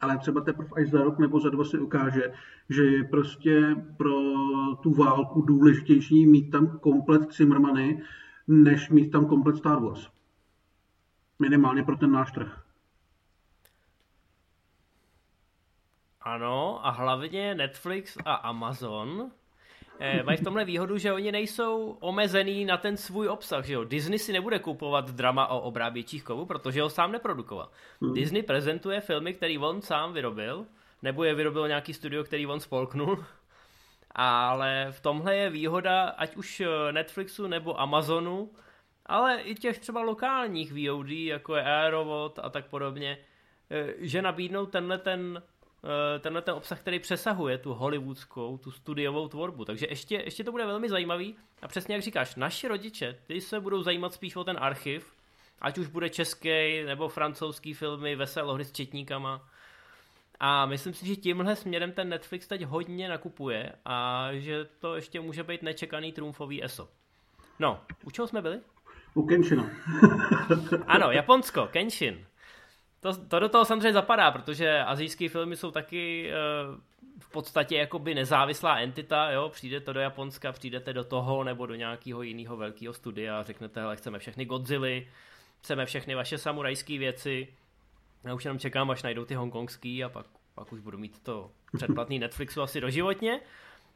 ale 0.00 0.18
třeba 0.18 0.40
teprve 0.40 0.68
až 0.76 0.90
za 0.90 1.02
rok 1.02 1.18
nebo 1.18 1.40
za 1.40 1.50
dva 1.50 1.64
se 1.64 1.78
ukáže, 1.78 2.32
že 2.68 2.84
je 2.84 3.04
prostě 3.04 3.76
pro 3.96 4.16
tu 4.82 4.94
válku 4.94 5.42
důležitější 5.42 6.26
mít 6.26 6.50
tam 6.50 6.78
komplet 6.78 7.32
Zimmermany, 7.32 8.02
než 8.48 8.90
mít 8.90 9.10
tam 9.10 9.26
komplet 9.26 9.56
Star 9.56 9.82
Wars. 9.82 10.19
Minimálně 11.40 11.82
pro 11.82 11.96
ten 11.96 12.12
náš 12.12 12.32
trh. 12.32 12.60
Ano, 16.22 16.86
a 16.86 16.90
hlavně 16.90 17.54
Netflix 17.54 18.18
a 18.24 18.34
Amazon 18.34 19.30
eh, 20.00 20.22
mají 20.22 20.38
v 20.38 20.44
tomhle 20.44 20.64
výhodu, 20.64 20.98
že 20.98 21.12
oni 21.12 21.32
nejsou 21.32 21.96
omezený 22.00 22.64
na 22.64 22.76
ten 22.76 22.96
svůj 22.96 23.28
obsah. 23.28 23.64
Že 23.64 23.74
jo? 23.74 23.84
Disney 23.84 24.18
si 24.18 24.32
nebude 24.32 24.58
kupovat 24.58 25.10
drama 25.10 25.46
o 25.46 25.60
obráběčích 25.60 26.24
kovů, 26.24 26.46
protože 26.46 26.82
ho 26.82 26.90
sám 26.90 27.12
neprodukoval. 27.12 27.70
Hmm. 28.00 28.14
Disney 28.14 28.42
prezentuje 28.42 29.00
filmy, 29.00 29.34
který 29.34 29.58
on 29.58 29.82
sám 29.82 30.12
vyrobil, 30.12 30.66
nebo 31.02 31.24
je 31.24 31.34
vyrobil 31.34 31.68
nějaký 31.68 31.94
studio, 31.94 32.24
který 32.24 32.46
on 32.46 32.60
spolknul. 32.60 33.24
Ale 34.14 34.86
v 34.90 35.00
tomhle 35.00 35.36
je 35.36 35.50
výhoda 35.50 36.08
ať 36.08 36.36
už 36.36 36.62
Netflixu 36.90 37.46
nebo 37.46 37.80
Amazonu, 37.80 38.50
ale 39.06 39.40
i 39.40 39.54
těch 39.54 39.78
třeba 39.78 40.00
lokálních 40.00 40.72
VOD, 40.72 41.10
jako 41.10 41.56
je 41.56 41.62
Aerovod 41.62 42.38
a 42.38 42.50
tak 42.50 42.66
podobně, 42.66 43.18
eh, 43.70 43.94
že 43.98 44.22
nabídnou 44.22 44.66
tenhle 44.66 44.98
ten 44.98 45.42
Eh, 45.84 46.18
tenhle 46.18 46.42
ten 46.42 46.54
obsah, 46.54 46.80
který 46.80 46.98
přesahuje 46.98 47.58
tu 47.58 47.74
hollywoodskou, 47.74 48.58
tu 48.58 48.70
studiovou 48.70 49.28
tvorbu. 49.28 49.64
Takže 49.64 49.86
ještě, 49.90 50.14
ještě 50.14 50.44
to 50.44 50.52
bude 50.52 50.66
velmi 50.66 50.88
zajímavý. 50.88 51.36
A 51.62 51.68
přesně 51.68 51.94
jak 51.94 52.02
říkáš, 52.02 52.34
naši 52.34 52.68
rodiče, 52.68 53.18
ty 53.26 53.40
se 53.40 53.60
budou 53.60 53.82
zajímat 53.82 54.14
spíš 54.14 54.36
o 54.36 54.44
ten 54.44 54.56
archiv, 54.60 55.12
ať 55.60 55.78
už 55.78 55.86
bude 55.86 56.10
český 56.10 56.82
nebo 56.86 57.08
francouzský 57.08 57.74
filmy, 57.74 58.16
veselohry 58.16 58.64
s 58.64 58.72
četníkama. 58.72 59.48
A 60.40 60.66
myslím 60.66 60.94
si, 60.94 61.06
že 61.06 61.16
tímhle 61.16 61.56
směrem 61.56 61.92
ten 61.92 62.08
Netflix 62.08 62.46
teď 62.46 62.62
hodně 62.62 63.08
nakupuje 63.08 63.72
a 63.84 64.28
že 64.32 64.64
to 64.64 64.94
ještě 64.94 65.20
může 65.20 65.42
být 65.42 65.62
nečekaný 65.62 66.12
trumfový 66.12 66.64
ESO. 66.64 66.88
No, 67.58 67.80
u 68.04 68.10
čeho 68.10 68.28
jsme 68.28 68.42
byli? 68.42 68.60
U 69.14 69.26
Kenshina. 69.26 69.70
ano, 70.86 71.10
Japonsko, 71.10 71.66
Kenshin. 71.66 72.26
To, 73.00 73.16
to 73.16 73.40
do 73.40 73.48
toho 73.48 73.64
samozřejmě 73.64 73.92
zapadá, 73.92 74.30
protože 74.30 74.78
azijské 74.78 75.28
filmy 75.28 75.56
jsou 75.56 75.70
taky 75.70 76.30
uh, 76.30 76.80
v 77.18 77.30
podstatě 77.30 77.76
jakoby 77.76 78.14
nezávislá 78.14 78.78
entita, 78.78 79.30
jo, 79.30 79.48
přijdete 79.48 79.92
do 79.92 80.00
Japonska, 80.00 80.52
přijdete 80.52 80.92
do 80.92 81.04
toho 81.04 81.44
nebo 81.44 81.66
do 81.66 81.74
nějakého 81.74 82.22
jiného 82.22 82.56
velkého 82.56 82.94
studia 82.94 83.40
a 83.40 83.42
řeknete, 83.42 83.80
hele, 83.80 83.96
chceme 83.96 84.18
všechny 84.18 84.44
Godzilla, 84.44 85.04
chceme 85.58 85.86
všechny 85.86 86.14
vaše 86.14 86.38
samurajské 86.38 86.98
věci. 86.98 87.48
Já 88.24 88.34
už 88.34 88.44
jenom 88.44 88.58
čekám, 88.58 88.90
až 88.90 89.02
najdou 89.02 89.24
ty 89.24 89.34
hongkongský 89.34 90.04
a 90.04 90.08
pak, 90.08 90.26
pak 90.54 90.72
už 90.72 90.80
budu 90.80 90.98
mít 90.98 91.22
to 91.22 91.50
předplatný 91.76 92.18
Netflixu 92.18 92.62
asi 92.62 92.80
doživotně. 92.80 93.40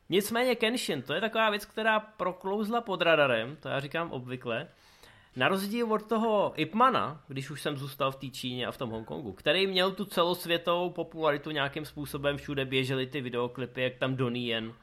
Nicméně 0.09 0.55
Kenshin, 0.55 1.03
to 1.03 1.15
je 1.15 1.21
taková 1.21 1.51
věc, 1.51 1.65
která 1.65 2.01
proklouzla 2.01 2.81
pod 2.81 3.03
radarem, 3.03 3.57
to 3.57 3.69
já 3.69 3.81
říkám 3.81 4.13
obvykle, 4.13 4.69
na 5.37 5.49
rozdíl 5.49 5.93
od 5.93 6.09
toho 6.09 6.53
Ipmana, 6.57 7.21
když 7.29 7.51
už 7.51 7.63
jsem 7.63 7.77
zůstal 7.77 8.13
v 8.13 8.17
té 8.17 8.27
Číně 8.27 8.67
a 8.67 8.73
v 8.73 8.79
tom 8.79 8.91
Hongkongu, 8.91 9.33
který 9.33 9.67
měl 9.67 9.93
tu 9.93 10.05
celosvětovou 10.05 10.91
popularitu 10.91 11.51
nějakým 11.51 11.85
způsobem, 11.85 12.37
všude 12.37 12.65
běžely 12.65 13.07
ty 13.07 13.21
videoklipy, 13.21 13.83
jak 13.83 13.97
tam 13.97 14.17
Donnie 14.17 14.55
Yen 14.55 14.75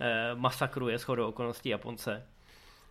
eh, 0.00 0.34
masakruje 0.34 0.98
shodou 0.98 1.28
okolností 1.28 1.68
Japonce. 1.68 2.26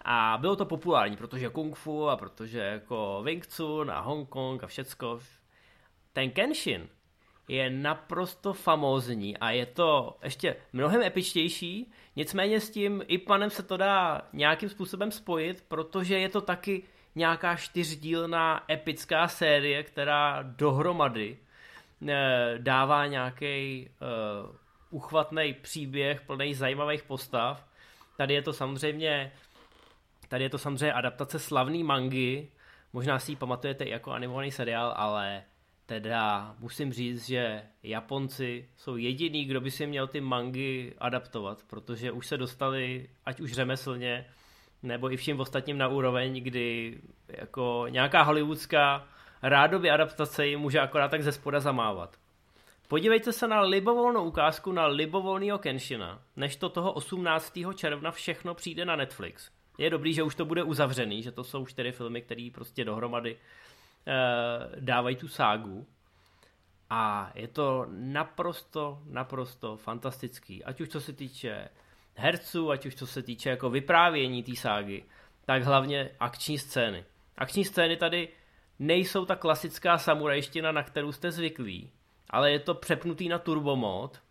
A 0.01 0.37
bylo 0.41 0.55
to 0.55 0.65
populární, 0.65 1.17
protože 1.17 1.49
kung 1.49 1.75
fu 1.75 2.09
a 2.09 2.17
protože 2.17 2.59
jako 2.59 3.21
Wing 3.23 3.47
Chun 3.55 3.91
a 3.91 3.99
Hongkong 3.99 4.63
a 4.63 4.67
všecko. 4.67 5.19
Ten 6.13 6.31
Kenshin 6.31 6.87
je 7.47 7.69
naprosto 7.69 8.53
famózní 8.53 9.37
a 9.37 9.51
je 9.51 9.65
to 9.65 10.17
ještě 10.23 10.55
mnohem 10.73 11.01
epičtější, 11.01 11.91
nicméně 12.15 12.59
s 12.59 12.69
tím 12.69 13.03
i 13.07 13.17
panem 13.17 13.49
se 13.49 13.63
to 13.63 13.77
dá 13.77 14.21
nějakým 14.33 14.69
způsobem 14.69 15.11
spojit, 15.11 15.63
protože 15.67 16.19
je 16.19 16.29
to 16.29 16.41
taky 16.41 16.83
nějaká 17.17 17.55
čtyřdílná 17.55 18.63
epická 18.71 19.27
série, 19.27 19.83
která 19.83 20.41
dohromady 20.41 21.37
eh, 22.07 22.55
dává 22.57 23.07
nějaký 23.07 23.89
uh, 23.89 24.55
uchvatný 24.89 25.53
příběh 25.61 26.21
plný 26.21 26.53
zajímavých 26.53 27.03
postav. 27.03 27.67
Tady 28.17 28.33
je 28.33 28.41
to 28.41 28.53
samozřejmě 28.53 29.31
tady 30.27 30.43
je 30.43 30.49
to 30.49 30.57
samozřejmě 30.57 30.93
adaptace 30.93 31.39
slavný 31.39 31.83
mangy, 31.83 32.47
možná 32.93 33.19
si 33.19 33.31
ji 33.31 33.35
pamatujete 33.35 33.83
i 33.83 33.89
jako 33.89 34.11
animovaný 34.11 34.51
seriál, 34.51 34.93
ale 34.97 35.43
teda 35.85 36.55
musím 36.59 36.93
říct, 36.93 37.25
že 37.25 37.61
Japonci 37.83 38.69
jsou 38.77 38.95
jediný, 38.95 39.45
kdo 39.45 39.61
by 39.61 39.71
si 39.71 39.87
měl 39.87 40.07
ty 40.07 40.21
mangy 40.21 40.93
adaptovat, 40.97 41.63
protože 41.67 42.11
už 42.11 42.27
se 42.27 42.37
dostali, 42.37 43.09
ať 43.25 43.39
už 43.39 43.53
řemeslně, 43.53 44.25
nebo 44.83 45.11
i 45.13 45.17
vším 45.17 45.39
ostatním 45.39 45.77
na 45.77 45.87
úroveň, 45.87 46.43
kdy 46.43 46.97
jako 47.27 47.85
nějaká 47.89 48.21
hollywoodská 48.21 49.07
rádoby 49.41 49.91
adaptace 49.91 50.47
ji 50.47 50.57
může 50.57 50.79
akorát 50.79 51.11
tak 51.11 51.23
ze 51.23 51.31
spoda 51.31 51.59
zamávat. 51.59 52.17
Podívejte 52.87 53.33
se 53.33 53.47
na 53.47 53.61
libovolnou 53.61 54.23
ukázku 54.23 54.71
na 54.71 54.85
libovolného 54.85 55.59
Kenshina, 55.59 56.21
než 56.35 56.55
to 56.55 56.69
toho 56.69 56.93
18. 56.93 57.53
června 57.75 58.11
všechno 58.11 58.53
přijde 58.53 58.85
na 58.85 58.95
Netflix. 58.95 59.49
Je 59.77 59.89
dobrý, 59.89 60.13
že 60.13 60.23
už 60.23 60.35
to 60.35 60.45
bude 60.45 60.63
uzavřený, 60.63 61.23
že 61.23 61.31
to 61.31 61.43
jsou 61.43 61.65
čtyři 61.65 61.91
filmy, 61.91 62.21
které 62.21 62.49
prostě 62.53 62.85
dohromady 62.85 63.37
Eh, 64.07 64.67
dávají 64.79 65.15
tu 65.15 65.27
ságu 65.27 65.87
a 66.89 67.31
je 67.35 67.47
to 67.47 67.85
naprosto, 67.89 69.01
naprosto 69.05 69.77
fantastický. 69.77 70.63
Ať 70.63 70.81
už 70.81 70.89
co 70.89 71.01
se 71.01 71.13
týče 71.13 71.69
herců, 72.17 72.71
ať 72.71 72.85
už 72.85 72.95
co 72.95 73.07
se 73.07 73.21
týče 73.21 73.49
jako 73.49 73.69
vyprávění 73.69 74.43
té 74.43 74.55
ságy, 74.55 75.03
tak 75.45 75.63
hlavně 75.63 76.09
akční 76.19 76.57
scény. 76.57 77.05
Akční 77.37 77.65
scény 77.65 77.97
tady 77.97 78.29
nejsou 78.79 79.25
ta 79.25 79.35
klasická 79.35 79.97
samurajština, 79.97 80.71
na 80.71 80.83
kterou 80.83 81.11
jste 81.11 81.31
zvyklí, 81.31 81.91
ale 82.29 82.51
je 82.51 82.59
to 82.59 82.73
přepnutý 82.73 83.29
na 83.29 83.39
turbomod 83.39 84.21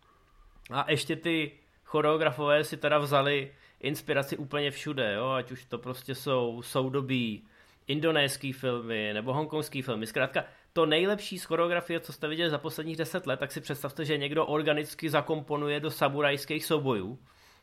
a 0.71 0.91
ještě 0.91 1.15
ty 1.15 1.51
choreografové 1.83 2.63
si 2.63 2.77
teda 2.77 2.97
vzali 2.97 3.51
inspiraci 3.79 4.37
úplně 4.37 4.71
všude, 4.71 5.13
jo? 5.13 5.29
ať 5.29 5.51
už 5.51 5.65
to 5.65 5.77
prostě 5.77 6.15
jsou 6.15 6.61
soudobí 6.61 7.43
indonéský 7.87 8.53
filmy 8.53 9.11
nebo 9.13 9.33
hongkongský 9.33 9.81
filmy. 9.81 10.07
Zkrátka, 10.07 10.43
to 10.73 10.85
nejlepší 10.85 11.39
z 11.39 11.43
choreografie, 11.43 11.99
co 11.99 12.13
jste 12.13 12.27
viděli 12.27 12.49
za 12.49 12.57
posledních 12.57 12.97
deset 12.97 13.27
let, 13.27 13.39
tak 13.39 13.51
si 13.51 13.61
představte, 13.61 14.05
že 14.05 14.17
někdo 14.17 14.45
organicky 14.45 15.09
zakomponuje 15.09 15.79
do 15.79 15.91
samurajských 15.91 16.65
soubojů, 16.65 17.19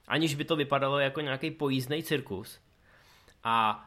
aniž 0.08 0.34
by 0.34 0.44
to 0.44 0.56
vypadalo 0.56 0.98
jako 0.98 1.20
nějaký 1.20 1.50
pojízdný 1.50 2.02
cirkus. 2.02 2.60
A 3.44 3.86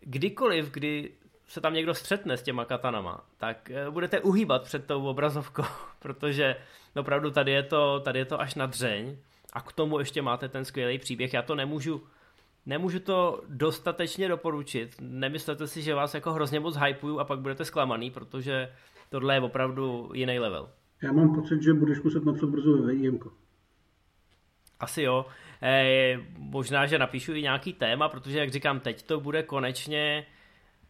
kdykoliv, 0.00 0.70
kdy 0.70 1.12
se 1.46 1.60
tam 1.60 1.74
někdo 1.74 1.94
střetne 1.94 2.36
s 2.36 2.42
těma 2.42 2.64
katanama, 2.64 3.24
tak 3.38 3.70
eh, 3.70 3.90
budete 3.90 4.20
uhýbat 4.20 4.62
před 4.62 4.86
tou 4.86 5.04
obrazovkou, 5.04 5.64
protože 5.98 6.56
opravdu 6.96 7.30
tady 7.30 7.52
je 7.52 7.62
to, 7.62 8.00
tady 8.00 8.18
je 8.18 8.24
to 8.24 8.40
až 8.40 8.54
na 8.54 8.66
dřeň 8.66 9.16
a 9.52 9.60
k 9.60 9.72
tomu 9.72 9.98
ještě 9.98 10.22
máte 10.22 10.48
ten 10.48 10.64
skvělý 10.64 10.98
příběh. 10.98 11.34
Já 11.34 11.42
to 11.42 11.54
nemůžu 11.54 12.02
Nemůžu 12.66 13.00
to 13.00 13.42
dostatečně 13.48 14.28
doporučit. 14.28 14.96
Nemyslete 15.00 15.66
si, 15.66 15.82
že 15.82 15.94
vás 15.94 16.14
jako 16.14 16.32
hrozně 16.32 16.60
moc 16.60 16.76
hypuju 16.76 17.18
a 17.18 17.24
pak 17.24 17.38
budete 17.38 17.64
zklamaný, 17.64 18.10
protože 18.10 18.68
tohle 19.10 19.34
je 19.34 19.40
opravdu 19.40 20.10
jiný 20.14 20.38
level. 20.38 20.68
Já 21.02 21.12
mám 21.12 21.34
pocit, 21.34 21.62
že 21.62 21.74
budeš 21.74 22.02
muset 22.02 22.24
napsat 22.24 22.46
brzo 22.46 22.82
ve 22.82 22.92
výjimku. 22.92 23.32
Asi 24.82 25.02
jo. 25.02 25.26
E, 25.62 26.18
možná, 26.38 26.86
že 26.86 26.98
napíšu 26.98 27.34
i 27.34 27.42
nějaký 27.42 27.72
téma, 27.72 28.08
protože 28.08 28.38
jak 28.38 28.50
říkám, 28.50 28.80
teď 28.80 29.02
to 29.02 29.20
bude 29.20 29.42
konečně, 29.42 30.26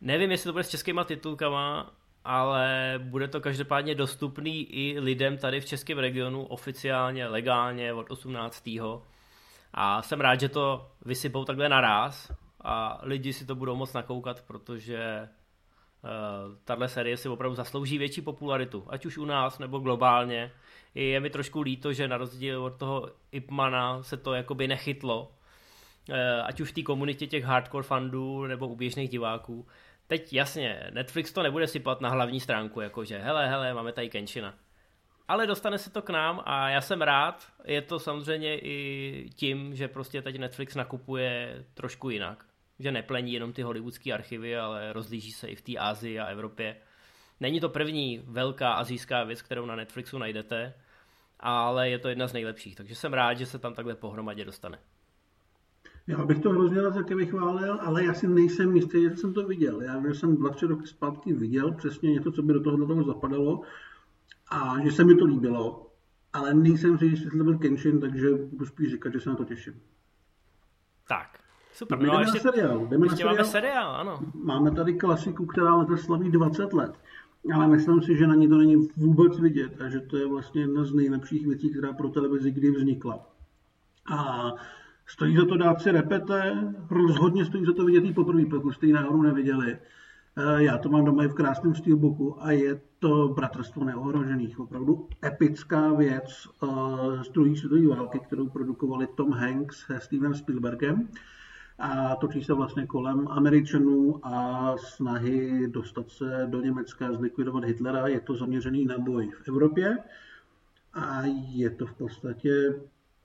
nevím, 0.00 0.30
jestli 0.30 0.48
to 0.48 0.52
bude 0.52 0.64
s 0.64 0.70
českýma 0.70 1.04
titulkama, 1.04 1.94
ale 2.24 2.94
bude 3.02 3.28
to 3.28 3.40
každopádně 3.40 3.94
dostupný 3.94 4.64
i 4.64 5.00
lidem 5.00 5.38
tady 5.38 5.60
v 5.60 5.64
českém 5.64 5.98
regionu 5.98 6.44
oficiálně, 6.44 7.26
legálně 7.26 7.92
od 7.92 8.10
18. 8.10 8.68
A 9.74 10.02
jsem 10.02 10.20
rád, 10.20 10.40
že 10.40 10.48
to 10.48 10.90
vysypou 11.04 11.44
takhle 11.44 11.68
naraz 11.68 12.32
a 12.60 13.00
lidi 13.02 13.32
si 13.32 13.46
to 13.46 13.54
budou 13.54 13.76
moc 13.76 13.92
nakoukat, 13.92 14.42
protože 14.42 15.28
uh, 16.04 16.10
tahle 16.64 16.88
série 16.88 17.16
si 17.16 17.28
opravdu 17.28 17.54
zaslouží 17.54 17.98
větší 17.98 18.22
popularitu, 18.22 18.84
ať 18.88 19.06
už 19.06 19.18
u 19.18 19.24
nás 19.24 19.58
nebo 19.58 19.78
globálně. 19.78 20.52
Je 20.94 21.20
mi 21.20 21.30
trošku 21.30 21.60
líto, 21.60 21.92
že 21.92 22.08
na 22.08 22.16
rozdíl 22.16 22.64
od 22.64 22.78
toho 22.78 23.10
Ipmana 23.32 24.02
se 24.02 24.16
to 24.16 24.34
jakoby 24.34 24.68
nechytlo, 24.68 25.22
uh, 26.08 26.16
ať 26.44 26.60
už 26.60 26.70
v 26.70 26.74
té 26.74 26.82
komunitě 26.82 27.26
těch 27.26 27.44
hardcore 27.44 27.82
fandů 27.82 28.46
nebo 28.46 28.68
u 28.68 28.76
běžných 28.76 29.08
diváků. 29.08 29.66
Teď 30.06 30.32
jasně, 30.32 30.90
Netflix 30.90 31.32
to 31.32 31.42
nebude 31.42 31.66
sypat 31.66 32.00
na 32.00 32.08
hlavní 32.08 32.40
stránku, 32.40 32.80
jakože 32.80 33.18
hele, 33.18 33.48
hele, 33.48 33.74
máme 33.74 33.92
tady 33.92 34.08
Kenshina 34.08 34.54
ale 35.32 35.46
dostane 35.46 35.78
se 35.78 35.90
to 35.90 36.02
k 36.02 36.10
nám 36.10 36.42
a 36.44 36.68
já 36.68 36.80
jsem 36.80 37.02
rád. 37.02 37.52
Je 37.64 37.82
to 37.82 37.98
samozřejmě 37.98 38.58
i 38.58 39.30
tím, 39.34 39.74
že 39.74 39.88
prostě 39.88 40.22
teď 40.22 40.38
Netflix 40.38 40.74
nakupuje 40.74 41.64
trošku 41.74 42.10
jinak. 42.10 42.44
Že 42.78 42.92
neplení 42.92 43.32
jenom 43.32 43.52
ty 43.52 43.62
hollywoodské 43.62 44.12
archivy, 44.12 44.56
ale 44.56 44.92
rozlíží 44.92 45.32
se 45.32 45.48
i 45.48 45.54
v 45.54 45.62
té 45.62 45.72
Asii 45.78 46.20
a 46.20 46.26
Evropě. 46.26 46.76
Není 47.42 47.60
to 47.60 47.68
první 47.68 48.22
velká 48.26 48.72
azijská 48.72 49.24
věc, 49.24 49.42
kterou 49.42 49.66
na 49.66 49.76
Netflixu 49.76 50.18
najdete, 50.18 50.74
ale 51.40 51.90
je 51.90 51.98
to 51.98 52.08
jedna 52.08 52.28
z 52.28 52.32
nejlepších, 52.32 52.76
takže 52.76 52.94
jsem 52.94 53.12
rád, 53.12 53.34
že 53.34 53.46
se 53.46 53.58
tam 53.58 53.74
takhle 53.74 53.94
pohromadě 53.94 54.44
dostane. 54.44 54.78
Já 56.06 56.24
bych 56.24 56.38
to 56.38 56.50
hrozně 56.50 56.82
rád 56.82 56.94
taky 56.94 57.14
vychválil, 57.14 57.78
ale 57.80 58.04
já 58.04 58.14
si 58.14 58.28
nejsem 58.28 58.76
jistý, 58.76 59.02
že 59.02 59.16
jsem 59.16 59.34
to 59.34 59.46
viděl. 59.46 59.82
Já 59.82 60.02
že 60.08 60.14
jsem 60.14 60.36
dva, 60.36 60.50
tři 60.50 60.66
roky 60.66 60.86
zpátky 60.86 61.32
viděl 61.32 61.72
přesně 61.72 62.12
něco, 62.12 62.32
co 62.32 62.42
by 62.42 62.52
do 62.52 62.62
toho, 62.62 62.86
toho 62.86 63.04
zapadalo 63.04 63.60
a 64.48 64.84
že 64.84 64.92
se 64.92 65.04
mi 65.04 65.14
to 65.14 65.24
líbilo, 65.24 65.90
ale 66.32 66.54
nejsem 66.54 66.98
si 66.98 67.04
jistý, 67.04 67.24
jestli 67.24 67.38
to 67.38 67.44
byl 67.44 67.58
Kenshin, 67.58 68.00
takže 68.00 68.28
budu 68.52 68.66
spíš 68.66 68.90
říkat, 68.90 69.12
že 69.12 69.20
se 69.20 69.30
na 69.30 69.36
to 69.36 69.44
těším. 69.44 69.82
Tak, 71.08 71.38
super. 71.72 71.98
No, 71.98 72.04
no 72.06 72.12
jdeme 72.12 72.24
ještě, 72.24 72.38
na 72.38 72.52
seriál. 72.52 72.86
Jdeme 72.86 73.06
ještě 73.06 73.24
na 73.24 73.30
seriál. 73.30 73.34
máme 73.34 73.44
seriál, 73.44 73.96
ano. 73.96 74.20
Máme 74.34 74.70
tady 74.70 74.94
klasiku, 74.94 75.46
která 75.46 75.74
letos 75.74 76.00
slaví 76.00 76.30
20 76.30 76.72
let. 76.72 76.92
Ale 77.54 77.68
myslím 77.68 78.02
si, 78.02 78.16
že 78.16 78.26
na 78.26 78.34
ní 78.34 78.48
to 78.48 78.58
není 78.58 78.76
vůbec 78.96 79.38
vidět 79.38 79.80
a 79.80 79.88
že 79.88 80.00
to 80.00 80.16
je 80.16 80.26
vlastně 80.26 80.60
jedna 80.60 80.84
z 80.84 80.94
nejlepších 80.94 81.46
věcí, 81.46 81.70
která 81.70 81.92
pro 81.92 82.08
televizi 82.08 82.50
kdy 82.50 82.70
vznikla. 82.70 83.26
A 84.12 84.50
stojí 85.06 85.36
za 85.36 85.44
to 85.46 85.56
dát 85.56 85.80
si 85.80 85.90
repete, 85.90 86.72
rozhodně 86.90 87.44
stojí 87.44 87.64
za 87.64 87.72
to 87.72 87.84
vidět 87.84 88.04
i 88.04 88.12
poprvé, 88.12 88.46
pokud 88.46 88.72
jste 88.72 88.86
ji 88.86 88.92
náhodou 88.92 89.22
neviděli. 89.22 89.78
Eh, 90.36 90.62
já 90.62 90.78
to 90.78 90.88
mám 90.88 91.04
doma 91.04 91.24
i 91.24 91.28
v 91.28 91.34
krásném 91.34 91.74
steelbooku 91.74 92.42
a 92.42 92.50
je 92.50 92.80
to 92.98 93.28
Bratrstvo 93.28 93.84
neohrožených. 93.84 94.60
Opravdu 94.60 95.08
epická 95.24 95.92
věc 95.92 96.48
eh, 96.62 96.66
z 97.24 97.28
druhé 97.28 97.56
světové 97.56 97.86
války, 97.86 98.18
kterou 98.18 98.48
produkovali 98.48 99.06
Tom 99.06 99.32
Hanks 99.32 99.86
se 99.86 100.00
Steven 100.00 100.34
Spielbergem. 100.34 101.08
A 101.78 102.16
točí 102.16 102.44
se 102.44 102.54
vlastně 102.54 102.86
kolem 102.86 103.28
Američanů 103.28 104.26
a 104.26 104.74
snahy 104.76 105.68
dostat 105.68 106.10
se 106.10 106.46
do 106.50 106.60
Německa, 106.60 107.12
zlikvidovat 107.12 107.64
Hitlera. 107.64 108.06
Je 108.06 108.20
to 108.20 108.36
zaměřený 108.36 108.84
na 108.84 108.98
boj 108.98 109.30
v 109.30 109.48
Evropě 109.48 109.98
a 110.94 111.22
je 111.52 111.70
to 111.70 111.86
v 111.86 111.94
podstatě 111.94 112.74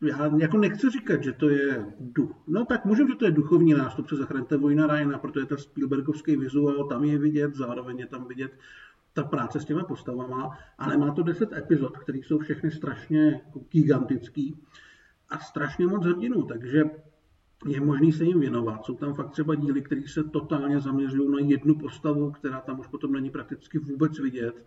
já 0.02 0.38
jako 0.38 0.58
nechci 0.58 0.90
říkat, 0.90 1.24
že 1.24 1.34
to 1.34 1.50
je 1.50 1.86
duch. 2.00 2.36
No 2.48 2.66
tak 2.66 2.86
můžeme, 2.86 3.10
že 3.10 3.16
to 3.16 3.26
je 3.26 3.32
duchovní 3.32 3.74
nástupce 3.74 4.16
Zachraňte 4.16 4.58
vojna 4.58 4.88
Ryana, 4.88 5.18
protože 5.18 5.46
ten 5.46 5.58
Spielbergovský 5.58 6.38
vizuál 6.38 6.84
tam 6.84 7.04
je 7.04 7.18
vidět, 7.18 7.56
zároveň 7.56 8.00
je 8.00 8.08
tam 8.08 8.28
vidět 8.28 8.52
ta 9.14 9.24
práce 9.24 9.60
s 9.60 9.66
těma 9.66 9.84
postavama, 9.84 10.58
ale 10.78 10.98
má 10.98 11.12
to 11.12 11.24
10 11.24 11.54
epizod, 11.54 11.98
které 11.98 12.18
jsou 12.18 12.40
všechny 12.40 12.72
strašně 12.72 13.42
gigantický 13.72 14.60
a 15.30 15.40
strašně 15.40 15.88
moc 15.88 16.06
hrdinů, 16.06 16.44
takže 16.44 16.84
je 17.66 17.82
možný 17.82 18.12
se 18.12 18.24
jim 18.24 18.40
věnovat. 18.40 18.86
Jsou 18.86 18.96
tam 18.96 19.14
fakt 19.14 19.32
třeba 19.32 19.56
díly, 19.56 19.82
které 19.82 20.02
se 20.08 20.24
totálně 20.24 20.80
zaměřují 20.80 21.32
na 21.32 21.40
jednu 21.40 21.76
postavu, 21.76 22.32
která 22.32 22.62
tam 22.62 22.80
už 22.80 22.88
potom 22.88 23.12
není 23.12 23.30
prakticky 23.30 23.80
vůbec 23.80 24.20
vidět. 24.20 24.66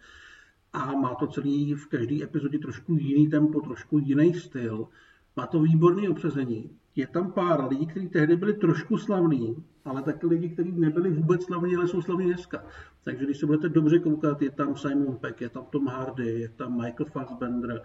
A 0.73 0.93
má 0.93 1.15
to 1.15 1.27
celý 1.27 1.75
v 1.75 1.87
každé 1.87 2.23
epizodě 2.23 2.59
trošku 2.59 2.95
jiný 2.95 3.31
tempo, 3.31 3.61
trošku 3.61 3.99
jiný 3.99 4.35
styl. 4.35 4.89
Má 5.37 5.47
to 5.47 5.61
výborné 5.61 6.09
obsazení. 6.09 6.71
je 6.97 7.07
tam 7.07 7.33
pár 7.33 7.69
lidí, 7.69 7.87
kteří 7.87 8.09
tehdy 8.09 8.37
byli 8.37 8.53
trošku 8.53 8.99
slavní, 8.99 9.65
ale 9.85 10.03
taky 10.03 10.27
lidi, 10.27 10.49
kteří 10.49 10.73
nebyli 10.73 11.11
vůbec 11.11 11.45
slavní, 11.45 11.77
ale 11.77 11.89
jsou 11.89 12.03
slavní 12.03 12.27
dneska. 12.27 12.65
Takže 13.05 13.25
když 13.25 13.39
se 13.39 13.47
budete 13.47 13.69
dobře 13.69 13.99
koukat, 13.99 14.43
je 14.43 14.51
tam 14.51 14.77
Simon 14.77 15.17
Peck, 15.17 15.41
je 15.41 15.49
tam 15.49 15.65
Tom 15.71 15.87
Hardy, 15.87 16.41
je 16.41 16.49
tam 16.49 16.77
Michael 16.77 17.07
Fassbender, 17.13 17.83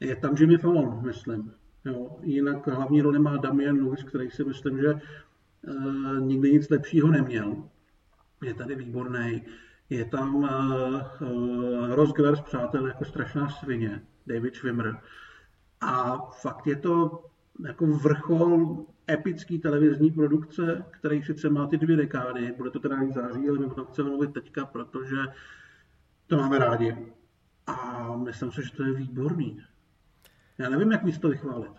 je 0.00 0.16
tam 0.16 0.34
Jimmy 0.38 0.58
Fallon, 0.58 1.02
myslím. 1.06 1.52
Jo. 1.84 2.16
Jinak 2.22 2.66
hlavní 2.66 3.02
roli 3.02 3.18
má 3.18 3.36
Damian 3.36 3.84
Lewis, 3.84 4.02
který 4.02 4.30
si 4.30 4.44
myslím, 4.44 4.78
že 4.78 4.94
uh, 4.94 6.20
nikdy 6.20 6.52
nic 6.52 6.70
lepšího 6.70 7.08
neměl. 7.08 7.68
Je 8.42 8.54
tady 8.54 8.74
výborný. 8.74 9.42
Je 9.90 10.04
tam 10.04 10.34
uh, 10.34 11.94
Ross 11.94 12.12
Geller 12.12 12.36
z 12.36 12.40
Přátel 12.40 12.86
jako 12.86 13.04
strašná 13.04 13.48
svině, 13.48 14.02
David 14.26 14.54
Schwimmer. 14.54 14.96
A 15.80 16.16
fakt 16.16 16.66
je 16.66 16.76
to 16.76 17.24
jako 17.64 17.86
vrchol 17.86 18.84
epický 19.10 19.58
televizní 19.58 20.10
produkce, 20.10 20.84
který 20.90 21.22
sice 21.22 21.48
má 21.48 21.66
ty 21.66 21.78
dvě 21.78 21.96
dekády, 21.96 22.54
bude 22.56 22.70
to 22.70 22.80
teda 22.80 22.96
v 23.04 23.12
září, 23.12 23.48
ale 23.48 23.58
my 23.58 23.66
o 23.66 23.74
tom 23.74 23.84
chceme 23.84 24.08
mluvit 24.08 24.32
teďka, 24.32 24.66
protože 24.66 25.16
to 26.26 26.36
máme 26.36 26.58
rádi. 26.58 26.96
A 27.66 28.16
myslím 28.16 28.52
si, 28.52 28.62
že 28.62 28.72
to 28.72 28.82
je 28.82 28.92
výborný. 28.92 29.64
Já 30.62 30.68
nevím, 30.68 30.92
jak 30.92 31.02
mi 31.02 31.12
to 31.12 31.28
vychválit. 31.28 31.70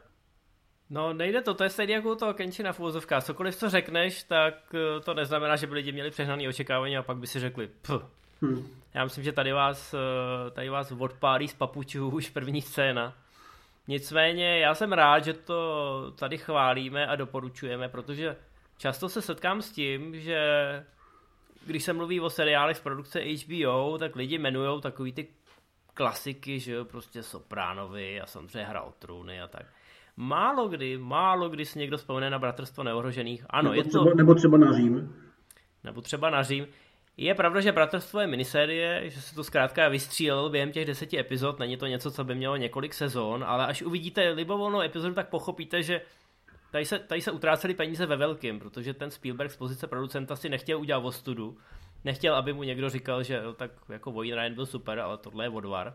No 0.90 1.14
nejde 1.14 1.42
to, 1.42 1.54
to 1.54 1.64
je 1.64 1.70
stejně 1.70 1.94
jako 1.94 2.16
to 2.16 2.34
Kenčina 2.34 2.74
v 2.74 2.80
úvozovkách. 2.80 3.24
Cokoliv, 3.24 3.56
co 3.56 3.70
řekneš, 3.70 4.24
tak 4.24 4.54
eh, 4.76 5.00
to 5.00 5.14
neznamená, 5.14 5.56
že 5.56 5.68
by 5.68 5.76
lidi 5.76 5.92
měli 5.92 6.12
přehnaný 6.12 6.48
očekávání 6.48 6.98
a 6.98 7.04
pak 7.04 7.18
by 7.18 7.28
si 7.28 7.40
řekli, 7.40 7.70
Pff. 7.82 8.06
Hmm. 8.42 8.68
Já 8.94 9.04
myslím, 9.04 9.24
že 9.24 9.32
tady 9.32 9.52
vás, 9.52 9.94
eh, 9.94 10.52
tady 10.52 10.70
vás 10.70 10.92
odpálí 10.92 11.48
z 11.48 11.54
papučů 11.54 12.10
už 12.14 12.30
první 12.30 12.62
scéna. 12.62 13.14
Nicméně 13.88 14.60
já 14.60 14.76
jsem 14.76 14.94
rád, 14.94 15.24
že 15.24 15.34
to 15.34 16.14
tady 16.20 16.38
chválíme 16.38 17.08
a 17.08 17.16
doporučujeme, 17.16 17.90
protože 17.90 18.36
často 18.78 19.10
se 19.10 19.22
setkám 19.22 19.62
s 19.62 19.72
tím, 19.72 20.20
že 20.20 20.40
když 21.66 21.84
se 21.84 21.94
mluví 21.94 22.20
o 22.20 22.30
seriálech 22.30 22.78
z 22.78 22.82
produkce 22.82 23.20
HBO, 23.20 23.98
tak 23.98 24.16
lidi 24.16 24.36
jmenují 24.36 24.82
takový 24.82 25.14
ty 25.14 25.28
klasiky, 25.94 26.60
že 26.60 26.74
jo, 26.74 26.86
prostě 26.86 27.24
Sopránovi 27.24 28.22
a 28.22 28.26
samozřejmě 28.26 28.64
hra 28.64 28.82
o 28.82 28.92
trůny 28.92 29.42
a 29.42 29.48
tak. 29.48 29.66
Málo 30.18 30.68
kdy, 30.68 30.98
málo 30.98 31.50
kdy 31.50 31.66
si 31.66 31.80
někdo 31.80 31.98
vzpomene 31.98 32.30
na 32.30 32.40
Bratrstvo 32.40 32.84
neohrožených. 32.84 33.46
Ano, 33.50 33.72
nebo 33.72 33.84
je 33.84 33.84
třeba, 33.90 34.04
to... 34.04 34.16
Nebo 34.16 34.36
třeba 34.36 34.58
na 34.58 34.74
Řím. 34.74 35.16
Nebo 35.84 36.02
třeba 36.02 36.30
na 36.30 36.44
Řím. 36.44 36.68
Je 37.18 37.36
pravda, 37.36 37.62
že 37.62 37.72
Bratrstvo 37.72 38.20
je 38.20 38.28
minisérie, 38.28 39.10
že 39.10 39.22
se 39.22 39.36
to 39.36 39.44
zkrátka 39.44 39.90
vystřílel 39.90 40.50
během 40.50 40.72
těch 40.72 40.86
deseti 40.86 41.20
epizod, 41.20 41.60
není 41.60 41.78
to 41.78 41.88
něco, 41.88 42.12
co 42.12 42.24
by 42.24 42.36
mělo 42.36 42.58
několik 42.58 42.94
sezon, 42.94 43.44
ale 43.48 43.66
až 43.66 43.82
uvidíte 43.82 44.30
libovolnou 44.30 44.82
epizodu, 44.82 45.14
tak 45.16 45.30
pochopíte, 45.30 45.84
že 45.84 46.02
tady 46.72 46.86
se, 46.86 47.00
tady 47.00 47.22
se 47.22 47.32
utráceli 47.32 47.74
peníze 47.74 48.06
ve 48.06 48.18
velkým, 48.18 48.60
protože 48.60 48.94
ten 48.94 49.12
Spielberg 49.12 49.52
z 49.52 49.58
pozice 49.58 49.88
producenta 49.88 50.36
si 50.36 50.50
nechtěl 50.50 50.80
udělat 50.80 51.06
ostudu, 51.06 51.58
nechtěl, 52.06 52.36
aby 52.36 52.54
mu 52.54 52.64
někdo 52.64 52.90
říkal, 52.90 53.24
že 53.24 53.42
tak 53.56 53.72
jako 53.90 54.22
Ryan 54.22 54.54
byl 54.54 54.66
super, 54.66 55.00
ale 55.00 55.18
tohle 55.18 55.46
je 55.46 55.50
odvar. 55.50 55.94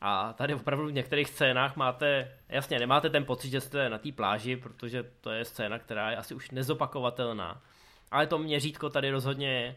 A 0.00 0.32
tady 0.32 0.54
opravdu 0.54 0.86
v 0.86 0.92
některých 0.92 1.28
scénách 1.28 1.76
máte, 1.76 2.38
jasně, 2.48 2.78
nemáte 2.78 3.10
ten 3.10 3.24
pocit, 3.24 3.50
že 3.50 3.60
jste 3.60 3.88
na 3.88 3.98
té 3.98 4.12
pláži, 4.12 4.56
protože 4.56 5.02
to 5.20 5.30
je 5.30 5.44
scéna, 5.44 5.78
která 5.78 6.10
je 6.10 6.16
asi 6.16 6.34
už 6.34 6.50
nezopakovatelná. 6.50 7.62
Ale 8.10 8.26
to 8.26 8.38
měřítko 8.38 8.90
tady 8.90 9.10
rozhodně 9.10 9.52
je 9.52 9.76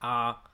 a 0.00 0.44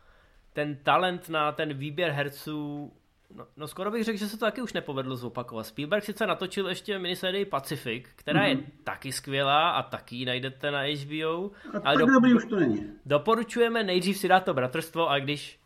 ten 0.53 0.77
talent 0.77 1.29
na 1.29 1.53
ten 1.53 1.75
výběr 1.75 2.11
herců, 2.11 2.93
no, 3.35 3.47
no 3.57 3.69
skoro 3.69 3.91
bych 3.91 4.05
řekl, 4.05 4.19
že 4.19 4.29
se 4.29 4.39
to 4.39 4.45
taky 4.45 4.63
už 4.63 4.73
nepovedlo 4.73 5.17
zopakovat. 5.17 5.67
Spielberg 5.67 6.05
sice 6.05 6.27
natočil 6.27 6.69
ještě 6.69 6.99
minisérii 6.99 7.45
Pacific, 7.45 8.07
která 8.17 8.41
mm-hmm. 8.41 8.49
je 8.49 8.55
mhm. 8.55 8.65
taky 8.85 9.13
skvělá 9.13 9.71
a 9.71 9.83
taky 9.83 10.17
ji 10.17 10.25
najdete 10.25 10.71
na 10.71 10.83
HBO. 10.83 11.51
A 11.75 11.81
ale 11.85 11.97
tak 11.97 12.07
do, 12.07 12.13
dobrý 12.13 12.35
už 12.35 12.45
to 12.45 12.57
není. 12.57 12.87
Doporučujeme 13.07 13.85
nejdřív 13.85 14.19
si 14.19 14.29
dát 14.29 14.45
to 14.45 14.55
bratrstvo 14.55 15.09
a 15.11 15.19
když, 15.19 15.61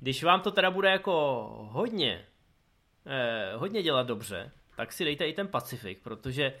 když 0.00 0.24
vám 0.24 0.40
to 0.40 0.50
teda 0.50 0.70
bude 0.70 0.90
jako 0.90 1.12
hodně, 1.70 2.24
eh, 3.06 3.52
hodně 3.56 3.82
dělat 3.82 4.06
dobře, 4.06 4.50
tak 4.76 4.92
si 4.92 5.04
dejte 5.04 5.26
i 5.26 5.32
ten 5.32 5.48
Pacific, 5.48 5.98
protože 6.02 6.52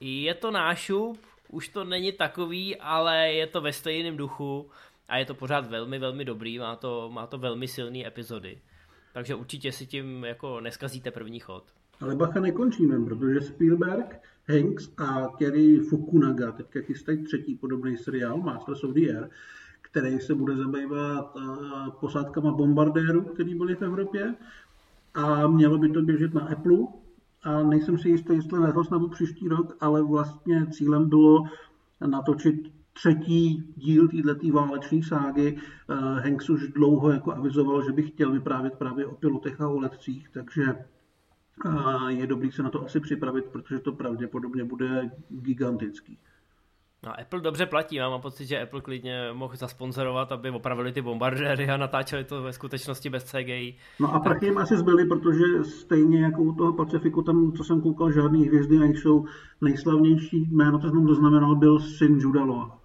je 0.00 0.34
to 0.34 0.50
nášup, 0.50 1.26
už 1.48 1.68
to 1.68 1.84
není 1.84 2.12
takový, 2.12 2.76
ale 2.76 3.32
je 3.32 3.46
to 3.46 3.60
ve 3.60 3.72
stejném 3.72 4.16
duchu 4.16 4.70
a 5.08 5.18
je 5.18 5.24
to 5.24 5.34
pořád 5.34 5.66
velmi, 5.66 5.98
velmi 5.98 6.24
dobrý, 6.24 6.58
má 6.58 6.76
to, 6.76 7.10
má 7.10 7.26
to 7.26 7.38
velmi 7.38 7.68
silné 7.68 8.06
epizody. 8.06 8.58
Takže 9.12 9.34
určitě 9.34 9.72
si 9.72 9.86
tím 9.86 10.24
jako 10.24 10.60
neskazíte 10.60 11.10
první 11.10 11.40
chod. 11.40 11.64
Ale 12.00 12.14
bacha 12.16 12.40
nekončíme, 12.40 13.04
protože 13.04 13.40
Spielberg, 13.40 14.20
Hanks 14.48 14.90
a 14.98 15.28
Kerry 15.38 15.80
Fukunaga 15.80 16.52
teďka 16.52 16.80
chystají 16.80 17.24
třetí 17.24 17.54
podobný 17.54 17.96
seriál 17.96 18.36
Masters 18.36 18.84
of 18.84 18.94
the 18.94 19.00
Air, 19.00 19.30
který 19.82 20.20
se 20.20 20.34
bude 20.34 20.56
zabývat 20.56 21.36
posádkama 22.00 22.52
bombardérů, 22.52 23.22
který 23.22 23.54
byly 23.54 23.74
v 23.74 23.82
Evropě 23.82 24.34
a 25.14 25.46
mělo 25.46 25.78
by 25.78 25.88
to 25.88 26.02
běžet 26.02 26.34
na 26.34 26.40
Apple 26.40 26.78
a 27.42 27.62
nejsem 27.62 27.98
si 27.98 28.08
jistý, 28.08 28.34
jestli 28.34 28.58
letos 28.58 28.90
nebo 28.90 29.08
příští 29.08 29.48
rok, 29.48 29.76
ale 29.80 30.02
vlastně 30.02 30.66
cílem 30.66 31.08
bylo 31.08 31.44
natočit 32.06 32.72
třetí 32.92 33.72
díl 33.76 34.08
této 34.08 34.48
váleční 34.52 35.02
ságy. 35.02 35.56
Eh, 35.56 35.94
Hanks 35.94 36.50
už 36.50 36.68
dlouho 36.68 37.10
jako 37.10 37.32
avizoval, 37.32 37.84
že 37.84 37.92
by 37.92 38.02
chtěl 38.02 38.32
vyprávět 38.32 38.74
právě 38.74 39.06
o 39.06 39.14
pilotech 39.14 39.60
a 39.60 39.68
o 39.68 39.78
letcích, 39.78 40.28
takže 40.32 40.64
eh, 41.66 42.12
je 42.12 42.26
dobrý 42.26 42.52
se 42.52 42.62
na 42.62 42.70
to 42.70 42.84
asi 42.84 43.00
připravit, 43.00 43.44
protože 43.44 43.78
to 43.78 43.92
pravděpodobně 43.92 44.64
bude 44.64 45.10
gigantický. 45.28 46.18
No, 47.06 47.20
Apple 47.20 47.40
dobře 47.40 47.66
platí, 47.66 47.98
mám 47.98 48.20
pocit, 48.20 48.46
že 48.46 48.62
Apple 48.62 48.80
klidně 48.80 49.28
mohl 49.32 49.56
zasponzorovat, 49.56 50.32
aby 50.32 50.50
opravili 50.50 50.92
ty 50.92 51.02
bombardéry 51.02 51.68
a 51.68 51.76
natáčeli 51.76 52.24
to 52.24 52.42
ve 52.42 52.52
skutečnosti 52.52 53.10
bez 53.10 53.24
CGI. 53.24 53.76
No 54.00 54.14
a 54.14 54.20
prachy 54.20 54.46
jim 54.46 54.58
asi 54.58 54.76
zbyly, 54.76 55.06
protože 55.06 55.64
stejně 55.64 56.22
jako 56.22 56.42
u 56.42 56.54
toho 56.54 56.72
Pacifiku, 56.72 57.22
tam, 57.22 57.52
co 57.52 57.64
jsem 57.64 57.80
koukal, 57.80 58.12
žádný 58.12 58.46
hvězdy 58.46 58.78
nejsou. 58.78 59.24
Nejslavnější 59.60 60.48
jméno, 60.50 60.78
co 60.78 60.90
jsem 60.90 61.08
zaznamenal, 61.08 61.56
byl 61.56 61.80
syn 61.80 62.18
Judaloa. 62.20 62.81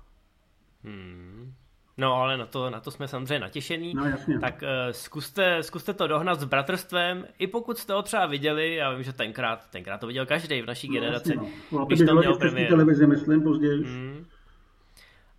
Hmm. 0.88 1.54
No 1.98 2.14
ale 2.14 2.38
na 2.38 2.46
to, 2.46 2.70
na 2.70 2.80
to 2.80 2.92
jsme 2.92 3.08
samozřejmě 3.08 3.40
natěšení. 3.40 3.94
No, 3.94 4.06
jasně. 4.06 4.40
Tak 4.40 4.62
uh, 4.62 4.68
zkuste, 4.92 5.64
zkuste 5.64 5.94
to 5.94 6.08
dohnat 6.08 6.40
s 6.40 6.44
bratrstvem, 6.44 7.26
i 7.40 7.48
pokud 7.48 7.78
jste 7.78 7.94
ho 7.94 8.02
třeba 8.02 8.26
viděli, 8.26 8.76
já 8.76 8.94
vím, 8.94 9.04
že 9.04 9.14
tenkrát, 9.14 9.70
tenkrát 9.70 9.98
to 9.98 10.08
viděl 10.08 10.26
každý 10.26 10.62
v 10.62 10.66
naší 10.66 10.88
no, 10.88 10.94
generaci. 10.94 11.34
Jasně, 11.36 11.52
no. 11.72 11.86
Když 11.86 12.00
to 12.00 12.16
měl 12.16 12.36
premiér. 12.36 12.70
televizi, 12.70 13.08
myslím, 13.08 13.42
později. 13.42 13.84
Hmm. 13.84 14.26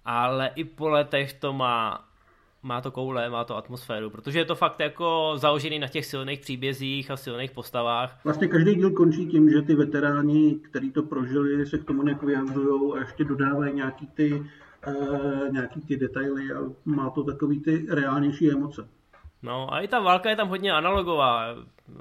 Ale 0.04 0.50
i 0.54 0.64
po 0.64 0.88
letech 0.88 1.32
to 1.32 1.52
má, 1.52 2.04
má 2.62 2.80
to 2.80 2.90
koule, 2.90 3.30
má 3.30 3.44
to 3.44 3.56
atmosféru, 3.56 4.10
protože 4.10 4.38
je 4.38 4.44
to 4.44 4.54
fakt 4.54 4.80
jako 4.80 5.32
založený 5.36 5.78
na 5.78 5.88
těch 5.88 6.06
silných 6.06 6.40
příbězích 6.40 7.10
a 7.10 7.16
silných 7.16 7.50
postavách. 7.50 8.20
Vlastně 8.24 8.48
každý 8.48 8.74
díl 8.74 8.90
končí 8.90 9.26
tím, 9.26 9.50
že 9.50 9.62
ty 9.62 9.74
veteráni, 9.74 10.54
kteří 10.54 10.92
to 10.92 11.02
prožili, 11.02 11.66
se 11.66 11.78
k 11.78 11.84
tomu 11.84 12.02
nějak 12.02 12.22
vyjadřují 12.22 12.92
a 12.92 12.98
ještě 12.98 13.24
dodávají 13.24 13.74
nějaký 13.74 14.06
ty 14.06 14.42
nějaký 15.50 15.80
ty 15.80 15.96
detaily 15.96 16.52
a 16.52 16.58
má 16.84 17.10
to 17.10 17.24
takový 17.24 17.60
ty 17.60 17.86
reálnější 17.90 18.50
emoce. 18.50 18.88
No 19.42 19.74
a 19.74 19.80
i 19.80 19.88
ta 19.88 20.00
válka 20.00 20.30
je 20.30 20.36
tam 20.36 20.48
hodně 20.48 20.72
analogová, 20.72 21.44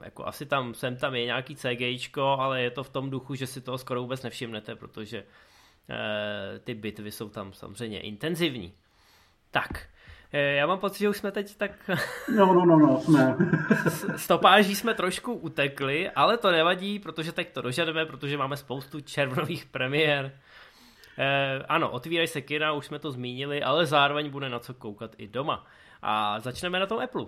jako 0.03 0.27
asi 0.27 0.45
tam, 0.45 0.73
sem 0.73 0.97
tam 0.97 1.15
je 1.15 1.25
nějaký 1.25 1.55
CGIčko, 1.55 2.23
ale 2.23 2.61
je 2.61 2.71
to 2.71 2.83
v 2.83 2.89
tom 2.89 3.09
duchu, 3.09 3.35
že 3.35 3.47
si 3.47 3.61
toho 3.61 3.77
skoro 3.77 4.01
vůbec 4.01 4.23
nevšimnete, 4.23 4.75
protože 4.75 5.17
e, 5.17 6.59
ty 6.59 6.73
bitvy 6.73 7.11
jsou 7.11 7.29
tam 7.29 7.53
samozřejmě 7.53 7.99
intenzivní. 7.99 8.73
Tak, 9.51 9.87
e, 10.31 10.41
já 10.41 10.67
mám 10.67 10.79
pocit, 10.79 10.99
že 10.99 11.09
už 11.09 11.17
jsme 11.17 11.31
teď 11.31 11.57
tak... 11.57 11.71
No, 12.37 12.53
no, 12.53 12.65
no, 12.65 12.77
no, 12.79 12.99
jsme. 12.99 13.37
Stopáží 14.15 14.75
jsme 14.75 14.93
trošku 14.93 15.33
utekli, 15.33 16.09
ale 16.09 16.37
to 16.37 16.51
nevadí, 16.51 16.99
protože 16.99 17.31
teď 17.31 17.53
to 17.53 17.61
dožademe, 17.61 18.05
protože 18.05 18.37
máme 18.37 18.57
spoustu 18.57 19.01
červnových 19.01 19.65
premiér. 19.65 20.39
Eh, 21.17 21.63
ano, 21.69 21.91
otvírají 21.91 22.27
se 22.27 22.41
kina, 22.41 22.73
už 22.73 22.85
jsme 22.85 22.99
to 22.99 23.11
zmínili, 23.11 23.63
ale 23.63 23.85
zároveň 23.85 24.29
bude 24.29 24.49
na 24.49 24.59
co 24.59 24.73
koukat 24.73 25.15
i 25.17 25.27
doma. 25.27 25.65
A 26.01 26.39
začneme 26.39 26.79
na 26.79 26.85
tom 26.85 26.99
Apple. 26.99 27.25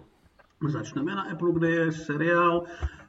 Začneme 0.67 1.15
na 1.15 1.21
Apple, 1.21 1.53
kde 1.53 1.69
je 1.69 1.91
seriál 1.91 2.63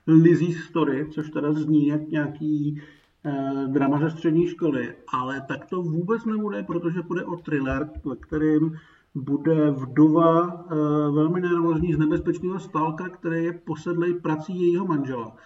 Lizzie 0.06 0.58
Story, 0.58 1.08
což 1.10 1.30
teda 1.30 1.52
zní 1.52 1.86
jak 1.86 2.08
nějaký 2.08 2.82
eh, 3.24 3.66
drama 3.66 3.98
ze 3.98 4.10
střední 4.10 4.48
školy, 4.48 4.94
ale 5.12 5.40
tak 5.48 5.66
to 5.66 5.82
vůbec 5.82 6.24
nebude, 6.24 6.62
protože 6.62 7.02
bude 7.02 7.24
o 7.24 7.36
thriller, 7.36 7.90
ve 8.04 8.16
kterým 8.16 8.78
bude 9.14 9.70
vdova 9.70 10.64
eh, 10.70 10.74
velmi 11.10 11.40
nervózní 11.40 11.94
z 11.94 11.98
nebezpečného 11.98 12.60
stalka, 12.60 13.08
který 13.08 13.44
je 13.44 13.52
posedlej 13.52 14.14
prací 14.14 14.60
jejího 14.60 14.86
manžela. 14.86 15.36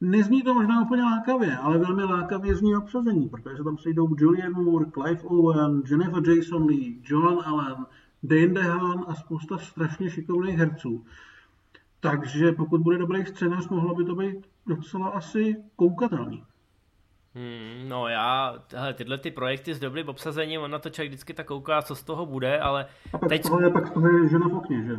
Nezní 0.00 0.42
to 0.42 0.54
možná 0.54 0.82
úplně 0.82 1.02
lákavě, 1.02 1.56
ale 1.56 1.78
velmi 1.78 2.04
lákavě 2.04 2.54
zní 2.54 2.76
obsazení, 2.76 3.28
protože 3.28 3.56
se 3.56 3.64
tam 3.64 3.78
sejdou 3.78 4.08
Julian 4.18 4.52
Moore, 4.52 4.90
Clive 4.90 5.22
Owen, 5.22 5.82
Jennifer 5.90 6.30
Jason 6.30 6.66
Lee, 6.66 7.00
John 7.04 7.42
Allen, 7.44 7.86
Dane 8.22 8.48
DeHaan 8.48 9.04
a 9.08 9.14
spousta 9.14 9.58
strašně 9.58 10.10
šikovných 10.10 10.58
herců. 10.58 11.04
Takže 12.00 12.52
pokud 12.52 12.80
bude 12.80 12.98
dobrý 12.98 13.26
scénář, 13.26 13.68
mohlo 13.68 13.94
by 13.94 14.04
to 14.04 14.14
být 14.14 14.46
docela 14.66 15.08
asi 15.08 15.56
koukatelný. 15.76 16.44
Hmm, 17.34 17.88
no 17.88 18.08
já, 18.08 18.58
hele, 18.74 18.94
tyhle 18.94 19.18
ty 19.18 19.30
projekty 19.30 19.74
s 19.74 19.78
dobrým 19.78 20.08
obsazením, 20.08 20.60
on 20.60 20.70
na 20.70 20.78
to 20.78 20.90
člověk 20.90 21.10
vždycky 21.10 21.34
tak 21.34 21.46
kouká, 21.46 21.82
co 21.82 21.94
z 21.94 22.02
toho 22.02 22.26
bude, 22.26 22.60
ale 22.60 22.86
a 23.12 23.18
pak 23.18 23.28
teď... 23.28 23.44
Z 23.44 23.48
toho 23.48 23.60
je, 23.60 23.70
pak 23.70 23.86
z 23.86 23.90
toho 23.90 24.08
je 24.08 24.28
žena 24.28 24.48
v 24.48 24.54
okně, 24.54 24.84
že? 24.84 24.96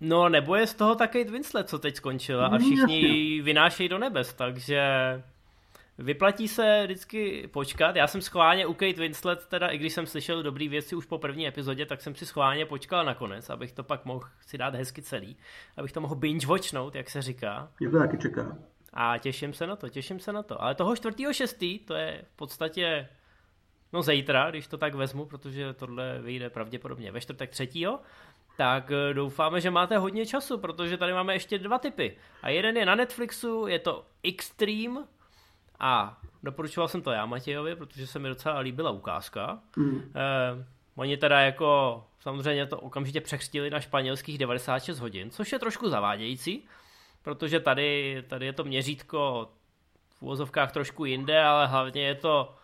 No, 0.00 0.28
nebo 0.28 0.54
je 0.54 0.66
z 0.66 0.74
toho 0.74 0.94
také 0.94 1.24
Winslet, 1.24 1.68
co 1.68 1.78
teď 1.78 1.96
skončila 1.96 2.46
a 2.46 2.58
všichni 2.58 3.00
ji 3.00 3.42
vynášejí 3.42 3.88
do 3.88 3.98
nebes, 3.98 4.34
takže 4.34 4.82
vyplatí 5.98 6.48
se 6.48 6.82
vždycky 6.84 7.48
počkat. 7.52 7.96
Já 7.96 8.06
jsem 8.06 8.22
schválně 8.22 8.66
u 8.66 8.74
Kate 8.74 9.00
Winslet, 9.00 9.46
teda 9.46 9.68
i 9.68 9.78
když 9.78 9.92
jsem 9.92 10.06
slyšel 10.06 10.42
dobrý 10.42 10.68
věci 10.68 10.96
už 10.96 11.06
po 11.06 11.18
první 11.18 11.48
epizodě, 11.48 11.86
tak 11.86 12.00
jsem 12.00 12.14
si 12.14 12.26
schválně 12.26 12.66
počkal 12.66 13.04
nakonec, 13.04 13.50
abych 13.50 13.72
to 13.72 13.84
pak 13.84 14.04
mohl 14.04 14.28
si 14.46 14.58
dát 14.58 14.74
hezky 14.74 15.02
celý, 15.02 15.36
abych 15.76 15.92
to 15.92 16.00
mohl 16.00 16.14
binge 16.14 16.46
watchnout, 16.46 16.94
jak 16.94 17.10
se 17.10 17.22
říká. 17.22 17.68
Je 17.80 17.90
to 17.90 17.98
taky 17.98 18.18
čeká. 18.18 18.58
A 18.92 19.18
těším 19.18 19.52
se 19.52 19.66
na 19.66 19.76
to, 19.76 19.88
těším 19.88 20.20
se 20.20 20.32
na 20.32 20.42
to. 20.42 20.62
Ale 20.62 20.74
toho 20.74 20.94
4.6. 20.94 21.80
to 21.84 21.94
je 21.94 22.24
v 22.32 22.36
podstatě 22.36 23.08
no 23.92 24.02
zítra, 24.02 24.50
když 24.50 24.66
to 24.66 24.78
tak 24.78 24.94
vezmu, 24.94 25.24
protože 25.24 25.72
tohle 25.72 26.18
vyjde 26.22 26.50
pravděpodobně 26.50 27.12
ve 27.12 27.20
čtvrtek 27.20 27.50
3 27.50 27.68
tak 28.58 28.90
eh, 28.90 29.14
doufáme, 29.14 29.60
že 29.60 29.70
máte 29.70 29.98
hodně 29.98 30.26
času, 30.26 30.58
protože 30.58 30.96
tady 30.96 31.12
máme 31.12 31.34
ještě 31.34 31.58
dva 31.58 31.78
typy. 31.78 32.16
A 32.42 32.48
jeden 32.48 32.76
je 32.76 32.86
na 32.86 32.94
Netflixu, 32.94 33.66
je 33.66 33.78
to 33.78 34.04
Extreme 34.22 35.04
a 35.80 36.18
doporučoval 36.42 36.88
jsem 36.88 37.02
to 37.02 37.10
já 37.10 37.26
Matějovi, 37.26 37.76
protože 37.76 38.06
se 38.06 38.18
mi 38.18 38.28
docela 38.28 38.58
líbila 38.58 38.90
ukázka. 38.90 39.58
Mm. 39.76 40.12
Eh, 40.14 40.64
oni 40.96 41.16
teda 41.16 41.40
jako 41.40 42.04
samozřejmě 42.20 42.66
to 42.66 42.80
okamžitě 42.80 43.20
překřtili 43.20 43.70
na 43.70 43.80
španělských 43.80 44.38
96 44.38 44.98
hodin, 44.98 45.30
což 45.30 45.52
je 45.52 45.58
trošku 45.58 45.88
zavádějící, 45.88 46.64
protože 47.22 47.60
tady, 47.60 48.22
tady 48.28 48.46
je 48.46 48.52
to 48.52 48.64
měřítko 48.64 49.48
v 50.18 50.22
úvozovkách 50.22 50.72
trošku 50.72 51.04
jinde, 51.04 51.42
ale 51.42 51.66
hlavně 51.66 52.02
je 52.02 52.14
to 52.14 52.54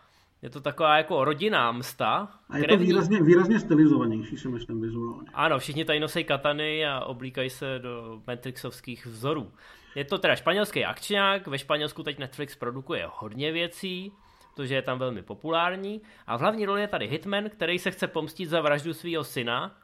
je 0.45 0.49
to 0.49 0.61
taková 0.61 0.97
jako 0.97 1.25
rodinná 1.25 1.71
msta. 1.71 2.29
A 2.49 2.57
je 2.57 2.67
to 2.67 2.77
výrazně, 2.77 3.23
výrazně 3.23 3.59
stylizovanější, 3.59 4.37
si 4.37 4.47
myslím, 4.47 4.81
vizuálně. 4.81 5.29
Ano, 5.33 5.59
všichni 5.59 5.85
tady 5.85 5.99
nosí 5.99 6.23
katany 6.23 6.85
a 6.85 6.99
oblíkají 6.99 7.49
se 7.49 7.79
do 7.79 8.21
Matrixovských 8.27 9.05
vzorů. 9.05 9.51
Je 9.95 10.05
to 10.05 10.17
teda 10.17 10.35
španělský 10.35 10.85
akčňák, 10.85 11.47
ve 11.47 11.57
Španělsku 11.57 12.03
teď 12.03 12.19
Netflix 12.19 12.55
produkuje 12.55 13.09
hodně 13.13 13.51
věcí, 13.51 14.11
protože 14.53 14.75
je 14.75 14.81
tam 14.81 14.99
velmi 14.99 15.21
populární. 15.21 16.01
A 16.27 16.37
v 16.37 16.39
hlavní 16.39 16.65
roli 16.65 16.81
je 16.81 16.87
tady 16.87 17.07
Hitman, 17.07 17.49
který 17.49 17.79
se 17.79 17.91
chce 17.91 18.07
pomstit 18.07 18.49
za 18.49 18.61
vraždu 18.61 18.93
svého 18.93 19.23
syna, 19.23 19.75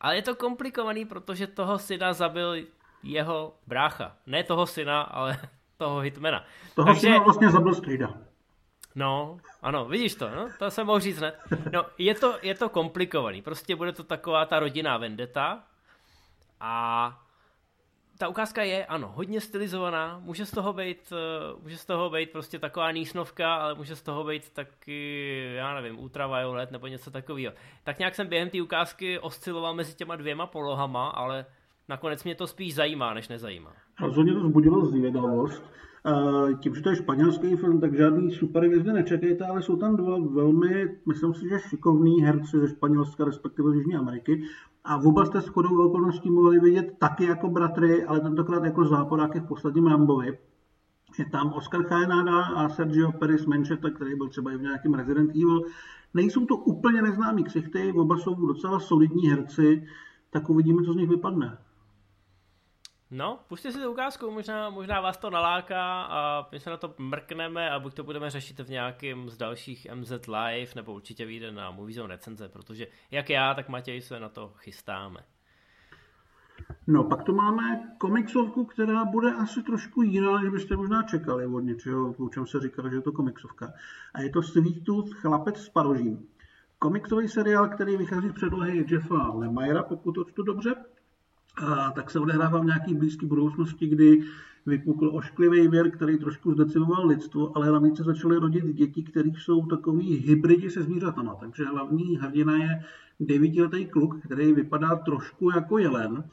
ale 0.00 0.16
je 0.16 0.22
to 0.22 0.34
komplikovaný, 0.34 1.04
protože 1.04 1.46
toho 1.46 1.78
syna 1.78 2.12
zabil 2.12 2.56
jeho 3.02 3.54
brácha. 3.66 4.16
Ne 4.26 4.44
toho 4.44 4.66
syna, 4.66 5.02
ale 5.02 5.38
toho 5.76 6.00
Hitmana. 6.00 6.44
Toho 6.74 6.86
Takže... 6.86 7.00
syna 7.00 7.18
vlastně 7.18 7.50
zabil 7.50 7.74
strýda. 7.74 8.29
No, 8.94 9.38
ano, 9.62 9.84
vidíš 9.84 10.14
to, 10.14 10.30
no, 10.30 10.48
to 10.58 10.70
jsem 10.70 10.86
mohl 10.86 11.00
říct 11.00 11.18
hned. 11.18 11.38
No, 11.72 11.86
je 11.98 12.14
to, 12.14 12.38
je 12.42 12.54
to 12.54 12.68
komplikovaný, 12.68 13.42
prostě 13.42 13.76
bude 13.76 13.92
to 13.92 14.04
taková 14.04 14.44
ta 14.44 14.60
rodinná 14.60 14.96
vendeta 14.96 15.62
a 16.60 17.18
ta 18.18 18.28
ukázka 18.28 18.62
je, 18.62 18.86
ano, 18.86 19.12
hodně 19.14 19.40
stylizovaná, 19.40 20.18
může 20.18 20.46
z 20.46 20.50
toho 20.50 20.72
být, 20.72 21.12
uh, 21.12 21.62
může 21.62 21.76
z 21.76 21.86
toho 21.86 22.10
být 22.10 22.30
prostě 22.30 22.58
taková 22.58 22.92
nísnovka, 22.92 23.54
ale 23.54 23.74
může 23.74 23.96
z 23.96 24.02
toho 24.02 24.24
být 24.24 24.50
taky, 24.50 25.52
já 25.54 25.74
nevím, 25.74 25.98
ultraviolet 25.98 26.70
nebo 26.70 26.86
něco 26.86 27.10
takového. 27.10 27.52
Tak 27.84 27.98
nějak 27.98 28.14
jsem 28.14 28.26
během 28.26 28.50
té 28.50 28.62
ukázky 28.62 29.18
osciloval 29.18 29.74
mezi 29.74 29.96
těma 29.96 30.16
dvěma 30.16 30.46
polohama, 30.46 31.08
ale 31.08 31.46
nakonec 31.88 32.24
mě 32.24 32.34
to 32.34 32.46
spíš 32.46 32.74
zajímá, 32.74 33.14
než 33.14 33.28
nezajímá. 33.28 33.72
Rozhodně 34.00 34.32
to 34.34 34.40
zbudilo 34.40 34.86
zvědavost. 34.86 35.62
Tím, 36.62 36.74
že 36.74 36.82
to 36.82 36.90
je 36.90 36.96
španělský 36.96 37.56
film, 37.56 37.80
tak 37.80 37.96
žádný 37.96 38.30
super 38.30 38.64
hvězdy 38.64 38.92
nečekejte, 38.92 39.46
ale 39.46 39.62
jsou 39.62 39.76
tam 39.76 39.96
dva 39.96 40.18
velmi, 40.18 40.96
myslím 41.08 41.34
si, 41.34 41.48
že 41.48 41.58
šikovní 41.58 42.22
herci 42.22 42.58
ze 42.58 42.68
Španělska, 42.68 43.24
respektive 43.24 43.70
z 43.70 43.74
Jižní 43.74 43.94
Ameriky. 43.94 44.42
A 44.84 44.98
v 44.98 45.06
oba 45.06 45.24
jste 45.24 45.40
shodou 45.40 45.86
okolností 45.86 46.30
mohli 46.30 46.60
vidět 46.60 46.94
taky 46.98 47.24
jako 47.24 47.48
bratry, 47.48 48.04
ale 48.04 48.20
tentokrát 48.20 48.64
jako 48.64 48.84
záporáky 48.84 49.40
v 49.40 49.48
posledním 49.48 49.86
Rambovi. 49.86 50.38
Je 51.18 51.24
tam 51.24 51.52
Oscar 51.52 51.82
Chaenada 51.82 52.44
a 52.44 52.68
Sergio 52.68 53.12
Perez 53.12 53.46
Mencheta, 53.46 53.90
který 53.90 54.14
byl 54.14 54.28
třeba 54.28 54.52
i 54.52 54.56
v 54.56 54.62
nějakém 54.62 54.94
Resident 54.94 55.30
Evil. 55.30 55.62
Nejsou 56.14 56.46
to 56.46 56.56
úplně 56.56 57.02
neznámí 57.02 57.44
ksichty, 57.44 57.92
oba 57.92 58.16
jsou 58.16 58.46
docela 58.46 58.80
solidní 58.80 59.28
herci, 59.28 59.86
tak 60.30 60.50
uvidíme, 60.50 60.82
co 60.82 60.92
z 60.92 60.96
nich 60.96 61.08
vypadne. 61.08 61.58
No, 63.10 63.42
pušte 63.48 63.72
si 63.72 63.78
tu 63.82 63.90
ukázku, 63.90 64.30
možná, 64.30 64.70
možná 64.70 65.00
vás 65.00 65.18
to 65.18 65.30
naláká 65.30 66.02
a 66.02 66.48
my 66.52 66.60
se 66.60 66.70
na 66.70 66.76
to 66.76 66.94
mrkneme 66.98 67.70
a 67.70 67.78
buď 67.78 67.94
to 67.94 68.04
budeme 68.04 68.30
řešit 68.30 68.60
v 68.60 68.70
nějakém 68.70 69.28
z 69.28 69.36
dalších 69.36 69.86
MZ 69.94 70.12
Live, 70.26 70.72
nebo 70.76 70.94
určitě 70.94 71.26
vyjde 71.26 71.52
na 71.52 71.70
Moviezone 71.70 72.14
recenze, 72.14 72.48
protože 72.48 72.86
jak 73.10 73.30
já, 73.30 73.54
tak 73.54 73.68
Matěj 73.68 74.00
se 74.00 74.20
na 74.20 74.28
to 74.28 74.52
chystáme. 74.56 75.20
No, 76.86 77.04
pak 77.04 77.22
tu 77.22 77.34
máme 77.34 77.94
komiksovku, 77.98 78.64
která 78.64 79.04
bude 79.04 79.34
asi 79.34 79.62
trošku 79.62 80.02
jiná, 80.02 80.40
než 80.40 80.50
byste 80.52 80.76
možná 80.76 81.02
čekali 81.02 81.46
od 81.46 81.60
něčeho, 81.60 82.14
o 82.18 82.28
čem 82.28 82.46
se 82.46 82.60
říkalo, 82.60 82.90
že 82.90 82.96
je 82.96 83.02
to 83.02 83.12
komiksovka. 83.12 83.72
A 84.14 84.20
je 84.20 84.30
to 84.30 84.42
Sweet 84.42 84.84
Tooth 84.84 85.14
Chlapec 85.14 85.58
s 85.58 85.68
parožím. 85.68 86.26
Komiksový 86.78 87.28
seriál, 87.28 87.68
který 87.68 87.96
vychází 87.96 88.28
z 88.28 88.32
předlohy 88.32 88.84
Jeffa 88.88 89.32
Lemajera, 89.34 89.82
pokud 89.82 90.12
to 90.12 90.42
dobře, 90.42 90.74
a 91.56 91.90
tak 91.90 92.10
se 92.10 92.18
odehrává 92.18 92.60
v 92.60 92.64
nějaké 92.64 92.94
blízké 92.94 93.26
budoucnosti, 93.26 93.86
kdy 93.86 94.22
vypukl 94.66 95.10
ošklivý 95.14 95.68
věr, 95.68 95.90
který 95.90 96.18
trošku 96.18 96.52
zdeciloval 96.52 97.06
lidstvo, 97.06 97.56
ale 97.56 97.72
navíc 97.72 97.96
se 97.96 98.04
začaly 98.04 98.36
rodit 98.36 98.64
děti, 98.64 99.02
které 99.02 99.30
jsou 99.38 99.66
takový 99.66 100.14
hybridi 100.16 100.70
se 100.70 100.82
zvířatama. 100.82 101.34
Takže 101.34 101.64
hlavní 101.64 102.16
hrdina 102.16 102.56
je 102.56 102.84
devítiletý 103.20 103.86
kluk, 103.86 104.20
který 104.24 104.52
vypadá 104.52 104.96
trošku 104.96 105.50
jako 105.50 105.78
jelen 105.78 106.24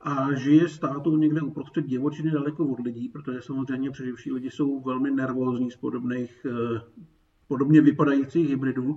a 0.00 0.34
žije 0.34 0.68
s 0.68 0.78
tátou 0.78 1.16
někde 1.16 1.42
uprostřed 1.42 1.86
divočiny 1.86 2.30
daleko 2.30 2.66
od 2.66 2.80
lidí, 2.80 3.08
protože 3.08 3.42
samozřejmě 3.42 3.90
přeživší 3.90 4.32
lidi 4.32 4.50
jsou 4.50 4.80
velmi 4.80 5.10
nervózní 5.10 5.70
z 5.70 5.76
podobných 5.76 6.46
eh, 6.46 6.80
podobně 7.48 7.80
vypadajících 7.80 8.48
hybridů 8.48 8.96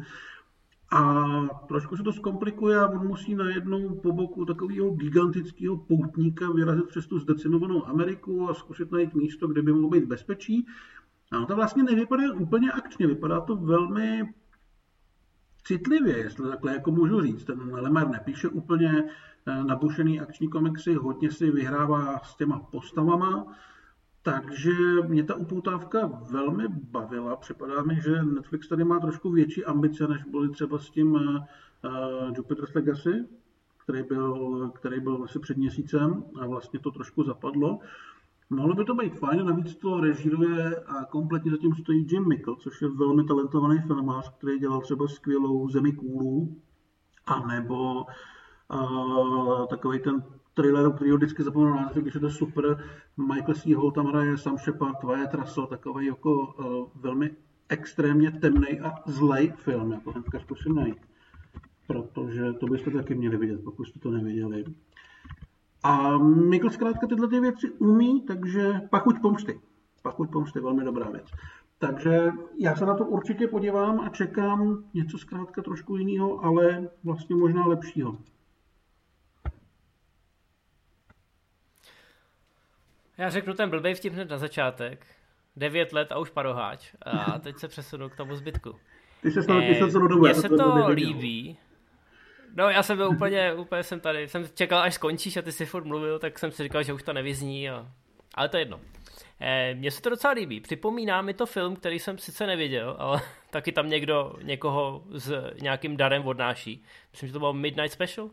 a 0.91 1.23
trošku 1.67 1.97
se 1.97 2.03
to 2.03 2.13
zkomplikuje 2.13 2.79
a 2.79 2.87
on 2.87 3.07
musí 3.07 3.35
najednou 3.35 3.95
po 3.95 4.11
boku 4.11 4.45
takového 4.45 4.89
gigantického 4.89 5.77
poutníka 5.77 6.51
vyrazit 6.51 6.87
přes 6.87 7.07
tu 7.07 7.19
zdecimovanou 7.19 7.87
Ameriku 7.87 8.49
a 8.49 8.53
zkusit 8.53 8.91
najít 8.91 9.13
místo, 9.13 9.47
kde 9.47 9.61
by 9.61 9.73
mohl 9.73 9.89
být 9.89 10.05
bezpečí. 10.05 10.67
A 11.31 11.45
to 11.45 11.55
vlastně 11.55 11.83
nevypadá 11.83 12.33
úplně 12.33 12.71
akčně, 12.71 13.07
vypadá 13.07 13.41
to 13.41 13.55
velmi 13.55 14.33
citlivě, 15.63 16.17
jestli 16.17 16.49
takhle 16.49 16.73
jako 16.73 16.91
můžu 16.91 17.21
říct. 17.21 17.43
Ten 17.43 17.73
Lemar 17.73 18.09
nepíše 18.09 18.49
úplně 18.49 19.03
eh, 19.45 19.63
nabušený 19.63 20.19
akční 20.19 20.49
komiksy, 20.49 20.93
hodně 20.93 21.31
si 21.31 21.51
vyhrává 21.51 22.19
s 22.19 22.35
těma 22.35 22.59
postavama, 22.59 23.55
takže 24.23 24.71
mě 25.07 25.23
ta 25.23 25.35
upoutávka 25.35 26.21
velmi 26.31 26.67
bavila. 26.67 27.35
Připadá 27.35 27.83
mi, 27.83 28.01
že 28.01 28.23
Netflix 28.23 28.67
tady 28.67 28.83
má 28.83 28.99
trošku 28.99 29.31
větší 29.31 29.65
ambice, 29.65 30.07
než 30.07 30.23
byly 30.23 30.49
třeba 30.49 30.79
s 30.79 30.89
tím 30.89 31.11
uh, 31.11 31.37
Jupiter's 32.37 32.73
Legacy, 32.73 33.27
který 33.77 34.03
byl, 34.03 34.69
který 34.69 34.99
byl 34.99 35.23
asi 35.23 35.39
před 35.39 35.57
měsícem 35.57 36.23
a 36.41 36.47
vlastně 36.47 36.79
to 36.79 36.91
trošku 36.91 37.23
zapadlo. 37.23 37.79
Mohlo 38.49 38.75
by 38.75 38.85
to 38.85 38.95
být 38.95 39.19
fajn, 39.19 39.45
navíc 39.45 39.75
to 39.75 39.99
režíruje 39.99 40.75
a 40.75 41.05
kompletně 41.05 41.51
zatím 41.51 41.75
stojí 41.75 42.07
Jim 42.11 42.27
Mickle, 42.27 42.55
což 42.59 42.81
je 42.81 42.89
velmi 42.89 43.23
talentovaný 43.23 43.79
filmář, 43.79 44.33
který 44.37 44.59
dělal 44.59 44.81
třeba 44.81 45.07
skvělou 45.07 45.69
Zemi 45.69 45.91
kůlů, 45.91 46.61
a 47.25 47.47
nebo 47.47 48.05
uh, 48.73 49.67
takový 49.67 49.99
ten 49.99 50.23
thrilleru, 50.53 50.91
který 50.91 51.11
ho 51.11 51.17
vždycky 51.17 51.43
zapomenu 51.43 51.75
název, 51.75 52.03
když 52.03 52.13
je 52.13 52.19
to 52.19 52.29
super. 52.29 52.83
Michael 53.17 53.55
C. 53.55 53.73
Hall 53.73 53.91
tam 53.91 54.05
hraje 54.05 54.37
Sam 54.37 54.57
Shepard, 54.57 55.03
Wyatt 55.03 55.33
Russell, 55.33 55.67
takový 55.67 56.05
jako 56.05 56.31
uh, 56.33 57.01
velmi 57.01 57.31
extrémně 57.69 58.31
temný 58.31 58.79
a 58.79 58.93
zlej 59.05 59.53
film, 59.55 59.91
jako 59.91 60.11
hnedka 60.11 60.39
zkusím 60.39 60.75
najít. 60.75 60.97
Protože 61.87 62.53
to 62.53 62.65
byste 62.65 62.91
taky 62.91 63.15
měli 63.15 63.37
vidět, 63.37 63.63
pokud 63.63 63.85
jste 63.85 63.99
to 63.99 64.11
neviděli. 64.11 64.65
A 65.83 66.17
Mikl 66.17 66.69
zkrátka 66.69 67.07
tyhle 67.07 67.27
ty 67.27 67.39
věci 67.39 67.69
umí, 67.71 68.21
takže 68.21 68.81
pachuť 68.89 69.21
pomsty. 69.21 69.61
Pachuť 70.03 70.31
pomsty, 70.31 70.59
velmi 70.59 70.83
dobrá 70.83 71.09
věc. 71.09 71.31
Takže 71.79 72.31
já 72.57 72.75
se 72.75 72.85
na 72.85 72.95
to 72.95 73.05
určitě 73.05 73.47
podívám 73.47 73.99
a 73.99 74.09
čekám 74.09 74.83
něco 74.93 75.17
zkrátka 75.17 75.61
trošku 75.61 75.97
jiného, 75.97 76.45
ale 76.45 76.89
vlastně 77.03 77.35
možná 77.35 77.65
lepšího. 77.65 78.17
Já 83.21 83.29
řeknu 83.29 83.53
ten 83.53 83.69
blbej 83.69 83.95
vtip 83.95 84.13
hned 84.13 84.29
na 84.29 84.37
začátek. 84.37 85.05
Devět 85.55 85.93
let 85.93 86.11
a 86.11 86.17
už 86.17 86.29
paroháč. 86.29 86.93
A 87.01 87.39
teď 87.43 87.57
se 87.57 87.67
přesunu 87.67 88.09
k 88.09 88.15
tomu 88.15 88.35
zbytku. 88.35 88.75
Ty 89.21 89.31
se 89.31 89.43
snad 89.43 89.63
eh, 89.63 89.91
celou 89.91 90.07
dobu. 90.07 90.21
Mně 90.21 90.33
se 90.33 90.49
to, 90.49 90.57
to 90.57 90.87
líbí. 90.87 91.57
No 92.55 92.69
já 92.69 92.83
jsem 92.83 92.97
byl 92.97 93.09
úplně, 93.09 93.53
úplně 93.53 93.83
jsem 93.83 93.99
tady, 93.99 94.27
jsem 94.27 94.45
čekal 94.53 94.79
až 94.79 94.93
skončíš 94.93 95.37
a 95.37 95.41
ty 95.41 95.51
si 95.51 95.65
furt 95.65 95.85
mluvil, 95.85 96.19
tak 96.19 96.39
jsem 96.39 96.51
si 96.51 96.63
říkal, 96.63 96.83
že 96.83 96.93
už 96.93 97.03
to 97.03 97.13
nevyzní 97.13 97.69
a 97.69 97.87
Ale 98.35 98.49
to 98.49 98.57
je 98.57 98.61
jedno. 98.61 98.79
Eh, 99.39 99.75
mně 99.75 99.91
se 99.91 100.01
to 100.01 100.09
docela 100.09 100.33
líbí. 100.33 100.59
Připomíná 100.59 101.21
mi 101.21 101.33
to 101.33 101.45
film, 101.45 101.75
který 101.75 101.99
jsem 101.99 102.17
sice 102.17 102.47
neviděl, 102.47 102.95
ale 102.99 103.21
taky 103.49 103.71
tam 103.71 103.89
někdo 103.89 104.35
někoho 104.41 105.03
s 105.11 105.33
nějakým 105.61 105.97
darem 105.97 106.27
odnáší. 106.27 106.83
Myslím, 107.11 107.27
že 107.27 107.33
to 107.33 107.39
bylo 107.39 107.53
Midnight 107.53 107.93
Special. 107.93 108.29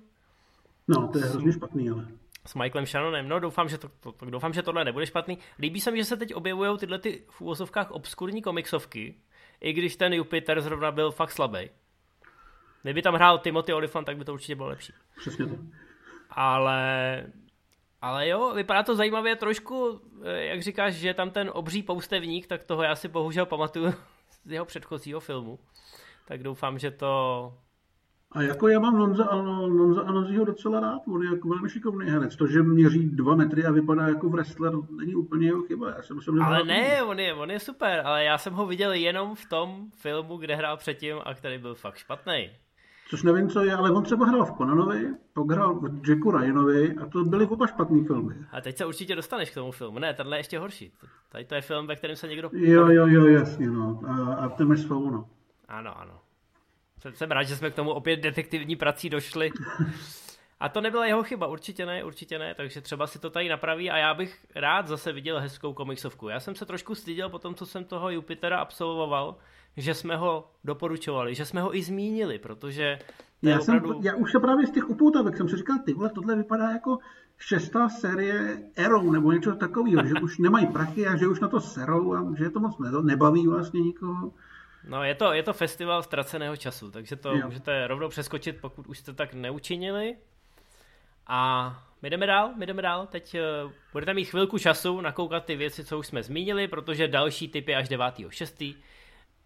No, 0.88 1.08
to 1.08 1.18
je 1.18 1.24
hrozně 1.24 1.52
špatný, 1.52 1.90
ale. 1.90 2.06
S 2.48 2.54
Michaelem 2.54 2.86
Shannonem. 2.86 3.28
No, 3.28 3.40
doufám, 3.40 3.68
že, 3.68 3.78
to, 3.78 3.88
to, 3.88 4.12
to, 4.12 4.26
doufám, 4.26 4.52
že 4.52 4.62
tohle 4.62 4.84
nebude 4.84 5.06
špatný. 5.06 5.38
Líbí 5.58 5.80
se 5.80 5.90
mi, 5.90 5.98
že 5.98 6.04
se 6.04 6.16
teď 6.16 6.34
objevují 6.34 6.78
tyhle 6.78 6.98
ty 6.98 7.24
v 7.30 7.40
úvozovkách 7.40 7.90
obskurní 7.90 8.42
komiksovky, 8.42 9.14
i 9.60 9.72
když 9.72 9.96
ten 9.96 10.12
Jupiter 10.12 10.60
zrovna 10.60 10.90
byl 10.90 11.10
fakt 11.10 11.32
slabý. 11.32 11.70
Kdyby 12.82 13.02
tam 13.02 13.14
hrál 13.14 13.38
Timothy 13.38 13.72
Olyphant, 13.72 14.06
tak 14.06 14.16
by 14.16 14.24
to 14.24 14.32
určitě 14.32 14.54
bylo 14.54 14.68
lepší. 14.68 14.92
Přesně 15.16 15.46
to. 15.46 15.54
Ale 16.30 17.24
ale 18.02 18.28
jo, 18.28 18.54
vypadá 18.54 18.82
to 18.82 18.96
zajímavě 18.96 19.36
trošku, 19.36 20.00
eh, 20.24 20.44
jak 20.44 20.62
říkáš, 20.62 20.94
že 20.94 21.14
tam 21.14 21.30
ten 21.30 21.50
obří 21.54 21.82
poustevník, 21.82 22.46
tak 22.46 22.64
toho 22.64 22.82
já 22.82 22.94
si 22.94 23.08
bohužel 23.08 23.46
pamatuju 23.46 23.94
z 24.44 24.52
jeho 24.52 24.64
předchozího 24.64 25.20
filmu. 25.20 25.58
Tak 26.24 26.42
doufám, 26.42 26.78
že 26.78 26.90
to... 26.90 27.54
A 28.32 28.42
jako 28.42 28.68
já 28.68 28.80
mám 28.80 28.98
Nonza, 28.98 29.24
Nonza 29.68 30.02
Anozího 30.02 30.44
docela 30.44 30.80
rád, 30.80 31.02
on 31.08 31.22
je 31.22 31.30
jako 31.30 31.48
velmi 31.48 31.70
šikovný 31.70 32.10
herec. 32.10 32.36
To, 32.36 32.46
že 32.46 32.62
měří 32.62 33.10
dva 33.10 33.34
metry 33.34 33.64
a 33.64 33.70
vypadá 33.70 34.08
jako 34.08 34.28
wrestler, 34.28 34.72
není 34.90 35.14
úplně 35.14 35.46
jeho 35.46 35.62
chyba. 35.62 35.90
Já 35.90 36.02
jsem, 36.02 36.20
jsem 36.20 36.42
ale 36.42 36.64
ne, 36.64 37.02
on 37.02 37.20
je, 37.20 37.34
on 37.34 37.50
je 37.50 37.60
super, 37.60 38.02
ale 38.04 38.24
já 38.24 38.38
jsem 38.38 38.52
ho 38.52 38.66
viděl 38.66 38.92
jenom 38.92 39.34
v 39.34 39.48
tom 39.48 39.90
filmu, 39.96 40.36
kde 40.36 40.56
hrál 40.56 40.76
předtím 40.76 41.16
a 41.24 41.34
který 41.34 41.58
byl 41.58 41.74
fakt 41.74 41.96
špatný. 41.96 42.50
Což 43.10 43.22
nevím, 43.22 43.48
co 43.48 43.64
je, 43.64 43.74
ale 43.74 43.90
on 43.90 44.02
třeba 44.02 44.26
hrál 44.26 44.44
v 44.44 44.56
Conanovi, 44.56 45.08
pak 45.32 45.50
hrál 45.50 45.74
v 45.74 46.08
Jacku 46.08 46.30
Ryanovi 46.30 46.96
a 46.96 47.06
to 47.06 47.24
byly 47.24 47.46
oba 47.46 47.66
špatný 47.66 48.04
filmy. 48.04 48.34
A 48.52 48.60
teď 48.60 48.76
se 48.76 48.86
určitě 48.86 49.16
dostaneš 49.16 49.50
k 49.50 49.54
tomu 49.54 49.72
filmu. 49.72 49.98
Ne, 49.98 50.14
tenhle 50.14 50.36
je 50.36 50.40
ještě 50.40 50.58
horší. 50.58 50.92
Tady 51.28 51.44
to 51.44 51.54
je 51.54 51.60
film, 51.60 51.86
ve 51.86 51.96
kterém 51.96 52.16
se 52.16 52.28
někdo... 52.28 52.50
Jo, 52.52 52.88
jo, 52.88 53.06
jo, 53.06 53.26
jasně, 53.26 53.70
no. 53.70 54.00
A 54.06 54.34
Artemis 54.34 54.84
Fowl, 54.84 55.10
no. 55.10 55.28
Ano, 55.68 56.00
ano. 56.00 56.20
Jsem 57.12 57.30
rád, 57.30 57.42
že 57.42 57.56
jsme 57.56 57.70
k 57.70 57.74
tomu 57.74 57.90
opět 57.90 58.16
detektivní 58.16 58.76
prací 58.76 59.10
došli. 59.10 59.50
A 60.60 60.68
to 60.68 60.80
nebyla 60.80 61.06
jeho 61.06 61.22
chyba, 61.22 61.46
určitě 61.46 61.86
ne, 61.86 62.04
určitě 62.04 62.38
ne, 62.38 62.54
takže 62.54 62.80
třeba 62.80 63.06
si 63.06 63.18
to 63.18 63.30
tady 63.30 63.48
napraví 63.48 63.90
a 63.90 63.96
já 63.96 64.14
bych 64.14 64.46
rád 64.54 64.88
zase 64.88 65.12
viděl 65.12 65.40
hezkou 65.40 65.72
komiksovku. 65.72 66.28
Já 66.28 66.40
jsem 66.40 66.54
se 66.54 66.66
trošku 66.66 66.94
styděl 66.94 67.28
po 67.28 67.38
tom, 67.38 67.54
co 67.54 67.66
jsem 67.66 67.84
toho 67.84 68.10
Jupitera 68.10 68.58
absolvoval, 68.58 69.36
že 69.76 69.94
jsme 69.94 70.16
ho 70.16 70.50
doporučovali, 70.64 71.34
že 71.34 71.44
jsme 71.44 71.60
ho 71.60 71.76
i 71.76 71.82
zmínili, 71.82 72.38
protože 72.38 72.98
to 73.40 73.48
já, 73.48 73.60
opravdu... 73.60 73.92
jsem, 73.92 74.02
já 74.02 74.14
už 74.14 74.32
se 74.32 74.40
právě 74.40 74.66
z 74.66 74.70
těch 74.70 74.90
upoutavek 74.90 75.36
jsem 75.36 75.48
si 75.48 75.56
říkal, 75.56 75.78
ty 75.84 75.94
vole, 75.94 76.10
tohle 76.10 76.36
vypadá 76.36 76.70
jako 76.70 76.98
šestá 77.38 77.88
série 77.88 78.62
Arrow 78.84 79.12
nebo 79.12 79.32
něco 79.32 79.54
takového, 79.54 80.06
že 80.06 80.14
už 80.22 80.38
nemají 80.38 80.66
prachy 80.66 81.06
a 81.06 81.16
že 81.16 81.28
už 81.28 81.40
na 81.40 81.48
to 81.48 81.60
serou 81.60 82.14
a 82.14 82.34
že 82.38 82.50
to 82.50 82.60
moc 82.60 82.76
nebaví 83.02 83.46
vlastně 83.46 83.80
nikoho. 83.80 84.32
No 84.84 85.04
je 85.04 85.14
to, 85.14 85.32
je 85.32 85.42
to 85.42 85.52
festival 85.52 86.02
ztraceného 86.02 86.56
času, 86.56 86.90
takže 86.90 87.16
to 87.16 87.36
jo. 87.36 87.46
můžete 87.46 87.86
rovnou 87.86 88.08
přeskočit, 88.08 88.60
pokud 88.60 88.86
už 88.86 88.98
jste 88.98 89.12
tak 89.12 89.34
neučinili. 89.34 90.16
A 91.26 91.70
my 92.02 92.10
jdeme 92.10 92.26
dál, 92.26 92.52
my 92.56 92.66
jdeme 92.66 92.82
dál. 92.82 93.06
Teď 93.06 93.36
uh, 93.64 93.72
budete 93.92 94.14
mít 94.14 94.24
chvilku 94.24 94.58
času 94.58 95.00
nakoukat 95.00 95.44
ty 95.44 95.56
věci, 95.56 95.84
co 95.84 95.98
už 95.98 96.06
jsme 96.06 96.22
zmínili, 96.22 96.68
protože 96.68 97.08
další 97.08 97.48
typy 97.48 97.74
až 97.74 97.88
9.6. 97.88 98.76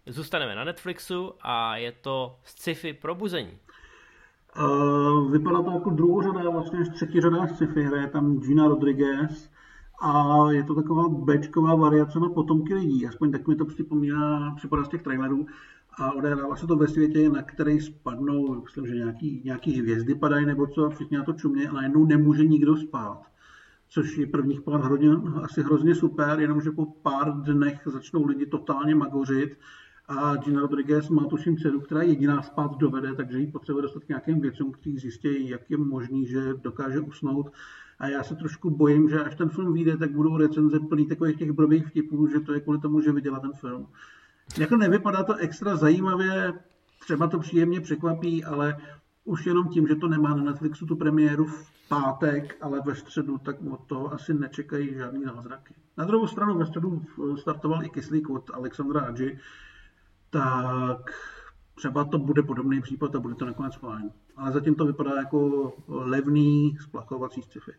Zůstaneme 0.05 0.55
na 0.55 0.63
Netflixu 0.63 1.33
a 1.41 1.77
je 1.77 1.91
to 1.91 2.39
sci-fi 2.43 2.93
probuzení. 2.93 3.57
Uh, 4.57 5.31
vypadá 5.31 5.63
to 5.63 5.71
jako 5.71 5.89
druhořadá, 5.89 6.49
vlastně 6.49 6.79
až 6.79 6.89
třetí 6.89 7.21
řada 7.21 7.47
sci-fi, 7.47 7.83
hraje 7.83 8.07
tam 8.07 8.39
Gina 8.39 8.67
Rodriguez 8.67 9.52
a 10.01 10.43
je 10.51 10.63
to 10.63 10.75
taková 10.75 11.09
bečková 11.09 11.75
variace 11.75 12.19
na 12.19 12.29
potomky 12.29 12.73
lidí, 12.73 13.07
aspoň 13.07 13.31
tak 13.31 13.47
mi 13.47 13.55
to 13.55 13.65
připomíná, 13.65 14.53
připadá 14.55 14.83
z 14.83 14.89
těch 14.89 15.01
trailerů 15.01 15.45
a 15.97 16.11
odehrává 16.11 16.55
se 16.55 16.67
to 16.67 16.75
ve 16.75 16.87
světě, 16.87 17.29
na 17.29 17.41
který 17.41 17.79
spadnou, 17.79 18.61
myslím, 18.63 18.87
že 18.87 18.95
nějaký, 18.95 19.41
nějaký 19.45 19.71
hvězdy 19.79 20.15
padají 20.15 20.45
nebo 20.45 20.67
co 20.67 20.89
všichni 20.89 21.17
na 21.17 21.23
to 21.23 21.33
čumě 21.33 21.69
a 21.69 21.73
najednou 21.73 22.05
nemůže 22.05 22.45
nikdo 22.45 22.77
spát. 22.77 23.21
Což 23.89 24.17
je 24.17 24.27
prvních 24.27 24.61
pár 24.61 24.81
hodin 24.81 25.21
asi 25.43 25.63
hrozně 25.63 25.95
super, 25.95 26.39
jenomže 26.39 26.71
po 26.71 26.85
pár 26.85 27.41
dnech 27.41 27.81
začnou 27.85 28.25
lidi 28.25 28.45
totálně 28.45 28.95
magořit 28.95 29.57
a 30.07 30.35
Gina 30.35 30.61
Rodriguez 30.61 31.09
má 31.09 31.25
tuším 31.25 31.57
dceru, 31.57 31.79
která 31.81 32.01
jediná 32.01 32.41
spát 32.41 32.77
dovede, 32.77 33.15
takže 33.15 33.39
jí 33.39 33.47
potřebuje 33.51 33.81
dostat 33.81 34.03
k 34.03 34.07
nějakým 34.07 34.41
věcem, 34.41 34.71
který 34.71 34.97
zjistí, 34.97 35.49
jak 35.49 35.69
je 35.69 35.77
možný, 35.77 36.27
že 36.27 36.53
dokáže 36.53 36.99
usnout. 36.99 37.49
A 37.99 38.07
já 38.07 38.23
se 38.23 38.35
trošku 38.35 38.69
bojím, 38.69 39.09
že 39.09 39.23
až 39.23 39.35
ten 39.35 39.49
film 39.49 39.73
vyjde, 39.73 39.97
tak 39.97 40.11
budou 40.11 40.37
recenze 40.37 40.79
plný 40.79 41.07
takových 41.07 41.37
těch 41.37 41.51
blbých 41.51 41.87
vtipů, 41.87 42.27
že 42.27 42.39
to 42.39 42.53
je 42.53 42.59
kvůli 42.59 42.79
tomu, 42.79 43.01
že 43.01 43.11
viděla 43.11 43.39
ten 43.39 43.53
film. 43.53 43.87
Jako 44.57 44.77
nevypadá 44.77 45.23
to 45.23 45.35
extra 45.35 45.75
zajímavě, 45.75 46.53
třeba 46.99 47.27
to 47.27 47.39
příjemně 47.39 47.81
překvapí, 47.81 48.43
ale 48.43 48.77
už 49.25 49.45
jenom 49.45 49.67
tím, 49.67 49.87
že 49.87 49.95
to 49.95 50.07
nemá 50.07 50.35
na 50.35 50.43
Netflixu 50.43 50.85
tu 50.85 50.95
premiéru 50.95 51.45
v 51.45 51.87
pátek, 51.89 52.57
ale 52.61 52.81
ve 52.85 52.95
středu, 52.95 53.37
tak 53.37 53.55
od 53.71 53.83
toho 53.87 54.13
asi 54.13 54.33
nečekají 54.33 54.93
žádný 54.93 55.23
zázraky. 55.23 55.73
Na 55.97 56.05
druhou 56.05 56.27
stranu 56.27 56.57
ve 56.57 56.65
středu 56.65 57.01
startoval 57.35 57.85
i 57.85 57.89
kyslík 57.89 58.29
od 58.29 58.51
Alexandra 58.53 59.01
Adži, 59.01 59.39
tak 60.29 61.11
třeba 61.83 62.03
to 62.03 62.17
bude 62.17 62.43
podobný 62.43 62.81
případ 62.81 63.15
a 63.15 63.19
bude 63.19 63.35
to 63.35 63.45
nakonec 63.45 63.75
fajn. 63.75 64.11
Ale 64.35 64.51
zatím 64.51 64.75
to 64.75 64.85
vypadá 64.85 65.15
jako 65.17 65.71
levný 65.87 66.77
splachovací 66.81 67.41
sci-fi. 67.41 67.71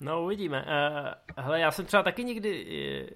No 0.00 0.24
uvidíme. 0.24 0.64
Uh, 0.64 1.44
hele, 1.44 1.60
já 1.60 1.70
jsem 1.70 1.84
třeba 1.84 2.02
taky 2.02 2.24
nikdy 2.24 2.66
eh, 2.66 3.06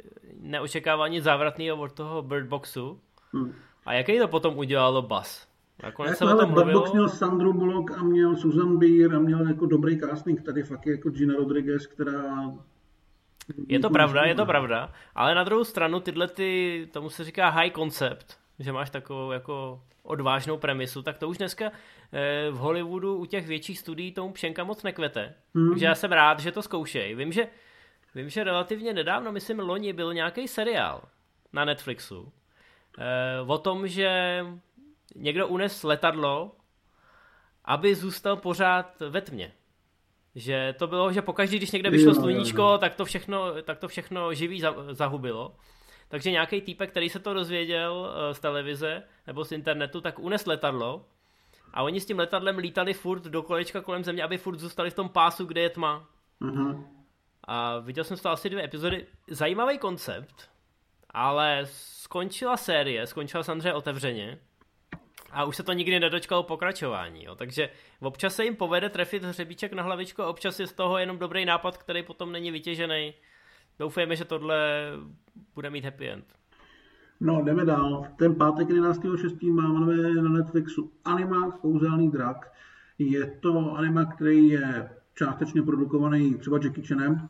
neočekával 0.40 1.08
nic 1.08 1.24
závratného 1.24 1.76
od 1.76 1.92
toho 1.92 2.22
Bird 2.22 2.48
Boxu. 2.48 3.00
Hmm. 3.32 3.52
A 3.86 3.92
jaký 3.92 4.18
to 4.18 4.28
potom 4.28 4.58
udělalo 4.58 5.02
Bas? 5.02 5.48
Nakonec 5.82 6.18
se 6.18 6.24
o 6.24 6.38
tom 6.38 6.54
Box 6.72 6.92
měl 6.92 7.08
Sandru 7.08 7.52
Bullock 7.52 7.90
a 7.98 8.02
měl 8.02 8.36
Susan 8.36 8.78
Beer 8.78 9.14
a 9.14 9.18
měl 9.18 9.48
jako 9.48 9.66
dobrý 9.66 10.00
casting. 10.00 10.42
Tady 10.42 10.62
fakt 10.62 10.86
je 10.86 10.92
jako 10.92 11.10
Gina 11.10 11.34
Rodriguez, 11.34 11.86
která 11.86 12.52
je 13.68 13.80
to 13.80 13.90
pravda, 13.90 14.22
je 14.22 14.34
to 14.34 14.46
pravda, 14.46 14.92
ale 15.14 15.34
na 15.34 15.44
druhou 15.44 15.64
stranu 15.64 16.00
tyhle 16.00 16.28
ty, 16.28 16.88
tomu 16.92 17.10
se 17.10 17.24
říká 17.24 17.48
high 17.48 17.70
concept, 17.70 18.39
že 18.60 18.72
máš 18.72 18.90
takovou 18.90 19.30
jako 19.30 19.82
odvážnou 20.02 20.56
premisu, 20.56 21.02
tak 21.02 21.18
to 21.18 21.28
už 21.28 21.38
dneska 21.38 21.72
eh, 22.12 22.50
v 22.50 22.54
Hollywoodu 22.54 23.16
u 23.16 23.26
těch 23.26 23.46
větších 23.46 23.78
studií 23.78 24.12
tomu 24.12 24.32
pšenka 24.32 24.64
moc 24.64 24.82
nekvete. 24.82 25.34
Mm. 25.54 25.70
Takže 25.70 25.86
já 25.86 25.94
jsem 25.94 26.12
rád, 26.12 26.40
že 26.40 26.52
to 26.52 26.62
zkoušej. 26.62 27.14
Vím, 27.14 27.32
že, 27.32 27.48
vím, 28.14 28.30
že 28.30 28.44
relativně 28.44 28.92
nedávno, 28.92 29.32
myslím 29.32 29.58
loni, 29.58 29.92
byl 29.92 30.14
nějaký 30.14 30.48
seriál 30.48 31.02
na 31.52 31.64
Netflixu 31.64 32.32
eh, 32.98 33.40
o 33.46 33.58
tom, 33.58 33.88
že 33.88 34.40
někdo 35.16 35.48
unes 35.48 35.82
letadlo, 35.82 36.56
aby 37.64 37.94
zůstal 37.94 38.36
pořád 38.36 39.00
ve 39.08 39.20
tmě. 39.20 39.52
Že 40.34 40.74
to 40.78 40.86
bylo, 40.86 41.12
že 41.12 41.22
pokaždý, 41.22 41.56
když 41.56 41.70
někde 41.70 41.90
vyšlo 41.90 42.14
sluníčko, 42.14 42.78
tak 42.78 42.94
to 42.94 43.04
všechno, 43.04 43.62
tak 43.62 43.78
to 43.78 43.88
všechno 43.88 44.34
živý 44.34 44.62
zahubilo. 44.90 45.56
Takže 46.10 46.30
nějaký 46.30 46.60
týpek, 46.60 46.90
který 46.90 47.08
se 47.08 47.18
to 47.18 47.34
dozvěděl 47.34 47.92
uh, 47.92 48.32
z 48.32 48.40
televize 48.40 49.02
nebo 49.26 49.44
z 49.44 49.52
internetu, 49.52 50.00
tak 50.00 50.18
unes 50.18 50.46
letadlo 50.46 51.04
a 51.72 51.82
oni 51.82 52.00
s 52.00 52.06
tím 52.06 52.18
letadlem 52.18 52.58
lítali 52.58 52.94
furt 52.94 53.22
do 53.22 53.42
kolečka 53.42 53.80
kolem 53.80 54.04
země, 54.04 54.22
aby 54.22 54.38
furt 54.38 54.58
zůstali 54.58 54.90
v 54.90 54.94
tom 54.94 55.08
pásu, 55.08 55.44
kde 55.44 55.60
je 55.60 55.70
tma. 55.70 56.08
Uh-huh. 56.40 56.84
A 57.44 57.78
viděl 57.78 58.04
jsem 58.04 58.16
z 58.16 58.20
toho 58.20 58.32
asi 58.32 58.50
dvě 58.50 58.64
epizody. 58.64 59.06
Zajímavý 59.28 59.78
koncept, 59.78 60.50
ale 61.10 61.60
skončila 61.64 62.56
série, 62.56 63.06
skončila 63.06 63.42
samozřejmě 63.42 63.74
otevřeně 63.74 64.38
a 65.30 65.44
už 65.44 65.56
se 65.56 65.62
to 65.62 65.72
nikdy 65.72 66.00
nedočkalo 66.00 66.42
pokračování. 66.42 67.24
Jo. 67.24 67.34
Takže 67.34 67.70
občas 68.00 68.34
se 68.34 68.44
jim 68.44 68.56
povede 68.56 68.88
trefit 68.88 69.24
hřebíček 69.24 69.72
na 69.72 69.82
hlavičku 69.82 70.22
a 70.22 70.28
občas 70.28 70.60
je 70.60 70.66
z 70.66 70.72
toho 70.72 70.98
jenom 70.98 71.18
dobrý 71.18 71.44
nápad, 71.44 71.78
který 71.78 72.02
potom 72.02 72.32
není 72.32 72.50
vytěžený 72.50 73.14
doufejme, 73.80 74.16
že 74.16 74.24
tohle 74.24 74.90
bude 75.54 75.70
mít 75.70 75.84
happy 75.84 76.10
end. 76.10 76.24
No, 77.20 77.42
jdeme 77.44 77.64
dál. 77.64 78.06
Ten 78.16 78.34
pátek 78.34 78.68
11.6. 78.68 79.52
máme 79.52 79.96
na 80.22 80.28
Netflixu 80.28 80.92
Animák 81.04 81.60
Kouzelný 81.60 82.10
drak. 82.10 82.52
Je 82.98 83.26
to 83.26 83.76
anima, 83.76 84.04
který 84.04 84.48
je 84.48 84.90
částečně 85.14 85.62
produkovaný 85.62 86.34
třeba 86.34 86.58
Jackie 86.62 86.86
Chanem, 86.86 87.28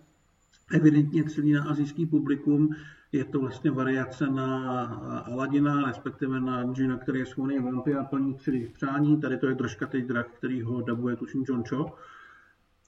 evidentně 0.73 1.25
celý 1.25 1.53
na 1.53 1.65
azijský 1.65 2.07
publikum. 2.07 2.75
Je 3.13 3.25
to 3.25 3.41
vlastně 3.41 3.71
variace 3.71 4.27
na 4.27 4.85
Aladina, 5.33 5.87
respektive 5.87 6.41
na 6.41 6.65
Gina, 6.65 6.99
který 6.99 7.19
je 7.19 7.27
schovaný 7.27 7.59
vampy 7.59 7.95
a 7.95 8.05
plní 8.05 8.35
tři 8.35 8.71
přání. 8.75 9.21
Tady 9.21 9.39
to 9.39 9.47
je 9.47 9.55
držkatý 9.55 10.03
drak, 10.03 10.31
který 10.31 10.63
ho 10.63 10.81
dabuje 10.81 11.17
tuším 11.17 11.45
John 11.49 11.65
Cho 11.69 11.97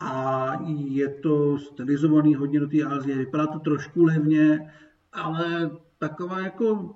a 0.03 0.53
je 0.69 1.09
to 1.09 1.59
stylizovaný 1.59 2.35
hodně 2.35 2.61
do 2.61 2.69
té 2.69 2.83
Asie. 2.83 3.19
Vypadá 3.19 3.47
to 3.47 3.59
trošku 3.59 4.05
levně, 4.05 4.73
ale 5.13 5.71
taková 5.99 6.41
jako 6.41 6.95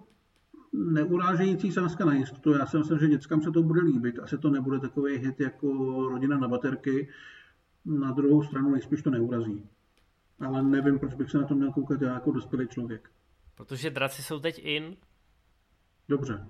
neurážející 0.72 1.72
sázka 1.72 2.04
na 2.04 2.14
jistotu. 2.14 2.52
Já 2.52 2.66
si 2.66 2.78
myslím, 2.78 2.98
že 2.98 3.09
dětskám 3.09 3.42
se 3.42 3.50
to 3.50 3.62
bude 3.62 3.82
líbit. 3.82 4.18
Asi 4.18 4.38
to 4.38 4.50
nebude 4.50 4.80
takový 4.80 5.16
hit 5.16 5.40
jako 5.40 5.68
Rodina 6.09 6.38
na 6.38 6.48
baterky. 6.48 7.09
Na 7.84 8.12
druhou 8.12 8.42
stranu 8.42 8.70
nejspíš 8.70 9.02
to 9.02 9.11
neurazí. 9.11 9.66
Ale 10.40 10.62
nevím, 10.62 10.98
proč 10.98 11.14
bych 11.14 11.30
se 11.30 11.38
na 11.38 11.46
to 11.46 11.54
měl 11.54 11.72
koukat 11.72 12.02
já 12.02 12.14
jako 12.14 12.30
dospělý 12.30 12.68
člověk. 12.68 13.11
Protože 13.54 13.90
draci 13.90 14.22
jsou 14.22 14.40
teď 14.40 14.61
in. 14.64 14.96
Dobře. 16.09 16.46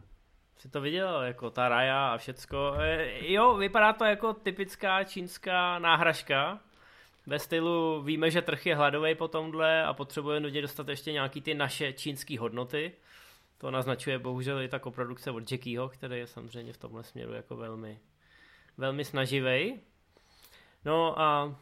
Jsi 0.59 0.68
to 0.68 0.80
viděl, 0.80 1.22
jako 1.22 1.50
ta 1.50 1.68
raja 1.68 2.09
a 2.09 2.18
všecko. 2.18 2.74
E, 2.78 3.11
jo, 3.32 3.57
vypadá 3.57 3.92
to 3.92 4.04
jako 4.04 4.32
typická 4.32 5.04
čínská 5.04 5.78
náhražka. 5.78 6.61
Ve 7.26 7.38
stylu 7.38 8.02
víme, 8.02 8.30
že 8.30 8.42
trh 8.42 8.66
je 8.66 8.76
hladový 8.76 9.14
po 9.14 9.28
tomhle 9.28 9.84
a 9.84 9.92
potřebuje 9.92 10.40
nutně 10.40 10.62
dostat 10.62 10.88
ještě 10.88 11.12
nějaký 11.12 11.40
ty 11.40 11.54
naše 11.54 11.92
čínské 11.92 12.38
hodnoty. 12.38 12.92
To 13.59 13.70
naznačuje 13.70 14.18
bohužel 14.18 14.62
i 14.62 14.68
ta 14.68 14.78
koprodukce 14.78 15.30
od 15.30 15.52
Jackieho, 15.52 15.88
který 15.88 16.18
je 16.18 16.26
samozřejmě 16.26 16.72
v 16.72 16.78
tomhle 16.78 17.04
směru 17.04 17.32
jako 17.32 17.57
velmi, 17.57 17.98
velmi 18.78 19.04
snaživý. 19.04 19.80
No 20.84 21.20
a 21.20 21.57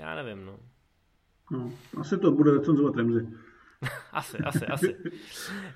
já 0.00 0.14
nevím, 0.14 0.46
no. 0.46 0.58
no 1.50 1.72
asi 2.00 2.18
to 2.18 2.30
bude 2.30 2.50
recenzovat 2.50 2.96
Remzi. 2.96 3.28
asi, 4.12 4.38
asi, 4.38 4.66
asi. 4.66 4.96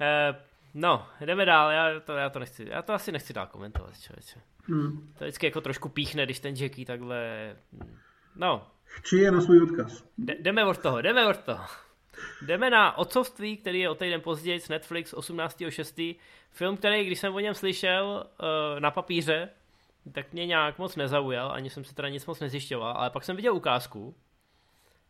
Eh, 0.74 0.78
no, 0.78 1.06
jdeme 1.20 1.44
dál, 1.44 1.70
já 1.70 2.00
to, 2.00 2.12
já 2.12 2.30
to 2.30 2.38
nechci, 2.38 2.66
já 2.70 2.82
to 2.82 2.92
asi 2.92 3.12
nechci 3.12 3.32
dál 3.32 3.46
komentovat, 3.46 4.00
člověče. 4.00 4.40
Hmm. 4.64 5.12
To 5.18 5.24
vždycky 5.24 5.46
jako 5.46 5.60
trošku 5.60 5.88
píchne, 5.88 6.24
když 6.24 6.40
ten 6.40 6.54
Jackie 6.56 6.86
takhle, 6.86 7.56
no. 8.36 8.66
Chci 8.84 9.16
je 9.16 9.30
na 9.30 9.40
svůj 9.40 9.62
odkaz. 9.62 10.04
D- 10.18 10.36
jdeme 10.40 10.64
od 10.64 10.78
toho, 10.78 11.02
jdeme 11.02 11.26
od 11.26 11.38
toho. 11.38 11.64
Jdeme 12.42 12.70
na 12.70 12.98
Otcovství, 12.98 13.56
který 13.56 13.80
je 13.80 13.90
o 13.90 13.94
týden 13.94 14.20
později 14.20 14.60
z 14.60 14.68
Netflix 14.68 15.14
18.6. 15.14 16.16
Film, 16.50 16.76
který, 16.76 17.04
když 17.06 17.18
jsem 17.18 17.34
o 17.34 17.40
něm 17.40 17.54
slyšel 17.54 18.26
uh, 18.40 18.80
na 18.80 18.90
papíře, 18.90 19.48
tak 20.12 20.32
mě 20.32 20.46
nějak 20.46 20.78
moc 20.78 20.96
nezaujal, 20.96 21.52
ani 21.52 21.70
jsem 21.70 21.84
si 21.84 21.94
teda 21.94 22.08
nic 22.08 22.26
moc 22.26 22.40
nezjišťoval, 22.40 22.92
ale 22.96 23.10
pak 23.10 23.24
jsem 23.24 23.36
viděl 23.36 23.54
ukázku 23.54 24.14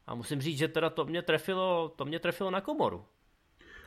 a 0.07 0.15
musím 0.15 0.41
říct, 0.41 0.59
že 0.59 0.69
teda 0.69 0.91
to 0.91 1.05
mě 1.05 1.23
trefilo, 1.23 1.89
to 1.89 2.05
mě 2.05 2.19
trefilo 2.19 2.51
na 2.51 2.61
komoru. 2.61 3.05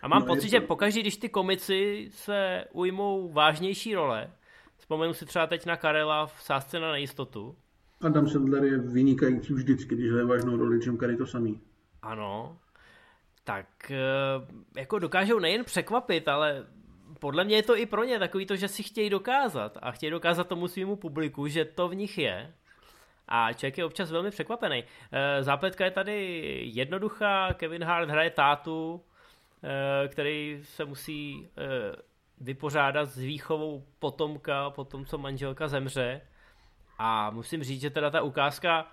A 0.05 0.07
mám 0.07 0.21
no, 0.21 0.27
pocit, 0.27 0.49
že 0.49 0.61
pokaždý, 0.61 1.01
když 1.01 1.17
ty 1.17 1.29
komici 1.29 2.07
se 2.11 2.65
ujmou 2.71 3.31
vážnější 3.31 3.95
role, 3.95 4.31
vzpomenu 4.77 5.13
si 5.13 5.25
třeba 5.25 5.47
teď 5.47 5.65
na 5.65 5.77
Karela 5.77 6.25
v 6.25 6.43
sázce 6.43 6.79
na 6.79 6.91
nejistotu. 6.91 7.55
Adam 8.01 8.27
Sandler 8.27 8.63
je 8.63 8.77
vynikající 8.77 9.53
vždycky, 9.53 9.95
když 9.95 10.11
hraje 10.11 10.25
vážnou 10.25 10.57
roli, 10.57 10.79
Jim 10.83 10.97
Carrey 10.97 11.17
to 11.17 11.25
samý. 11.25 11.61
Ano, 12.01 12.57
tak 13.43 13.91
eh, 13.91 13.99
jako 14.79 14.99
dokážou 14.99 15.39
nejen 15.39 15.63
překvapit, 15.63 16.27
ale 16.27 16.65
podle 17.19 17.43
mě 17.43 17.55
je 17.55 17.63
to 17.63 17.77
i 17.77 17.85
pro 17.85 18.03
ně 18.03 18.19
takový 18.19 18.45
to, 18.45 18.55
že 18.55 18.67
si 18.67 18.83
chtějí 18.83 19.09
dokázat 19.09 19.77
a 19.81 19.91
chtějí 19.91 20.11
dokázat 20.11 20.47
tomu 20.47 20.67
svýmu 20.67 20.95
publiku, 20.95 21.47
že 21.47 21.65
to 21.65 21.87
v 21.87 21.95
nich 21.95 22.17
je. 22.17 22.53
A 23.27 23.53
člověk 23.53 23.77
je 23.77 23.85
občas 23.85 24.11
velmi 24.11 24.31
překvapený. 24.31 24.83
Eh, 25.11 25.43
zápletka 25.43 25.85
je 25.85 25.91
tady 25.91 26.39
jednoduchá, 26.73 27.53
Kevin 27.53 27.83
Hart 27.83 28.09
hraje 28.09 28.29
tátu, 28.29 29.01
který 30.07 30.59
se 30.63 30.85
musí 30.85 31.49
vypořádat 32.41 33.05
s 33.05 33.17
výchovou 33.17 33.85
potomka 33.99 34.69
po 34.69 34.83
tom, 34.83 35.05
co 35.05 35.17
manželka 35.17 35.67
zemře. 35.67 36.21
A 36.97 37.29
musím 37.29 37.63
říct, 37.63 37.81
že 37.81 37.89
teda 37.89 38.09
ta 38.09 38.21
ukázka 38.21 38.87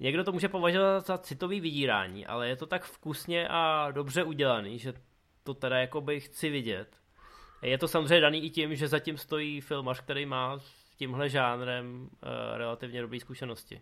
Někdo 0.00 0.24
to 0.24 0.32
může 0.32 0.48
považovat 0.48 1.06
za 1.06 1.18
citový 1.18 1.60
vydírání, 1.60 2.26
ale 2.26 2.48
je 2.48 2.56
to 2.56 2.66
tak 2.66 2.84
vkusně 2.84 3.48
a 3.48 3.90
dobře 3.90 4.24
udělaný, 4.24 4.78
že 4.78 4.92
to 5.42 5.54
teda 5.54 5.78
jakoby 5.78 6.20
chci 6.20 6.50
vidět. 6.50 6.96
Je 7.62 7.78
to 7.78 7.88
samozřejmě 7.88 8.20
daný 8.20 8.44
i 8.44 8.50
tím, 8.50 8.76
že 8.76 8.88
zatím 8.88 9.18
stojí 9.18 9.60
filmař, 9.60 10.00
který 10.00 10.26
má 10.26 10.58
s 10.58 10.96
tímhle 10.96 11.28
žánrem 11.28 12.02
uh, 12.02 12.28
relativně 12.56 13.02
dobré 13.02 13.20
zkušenosti. 13.20 13.80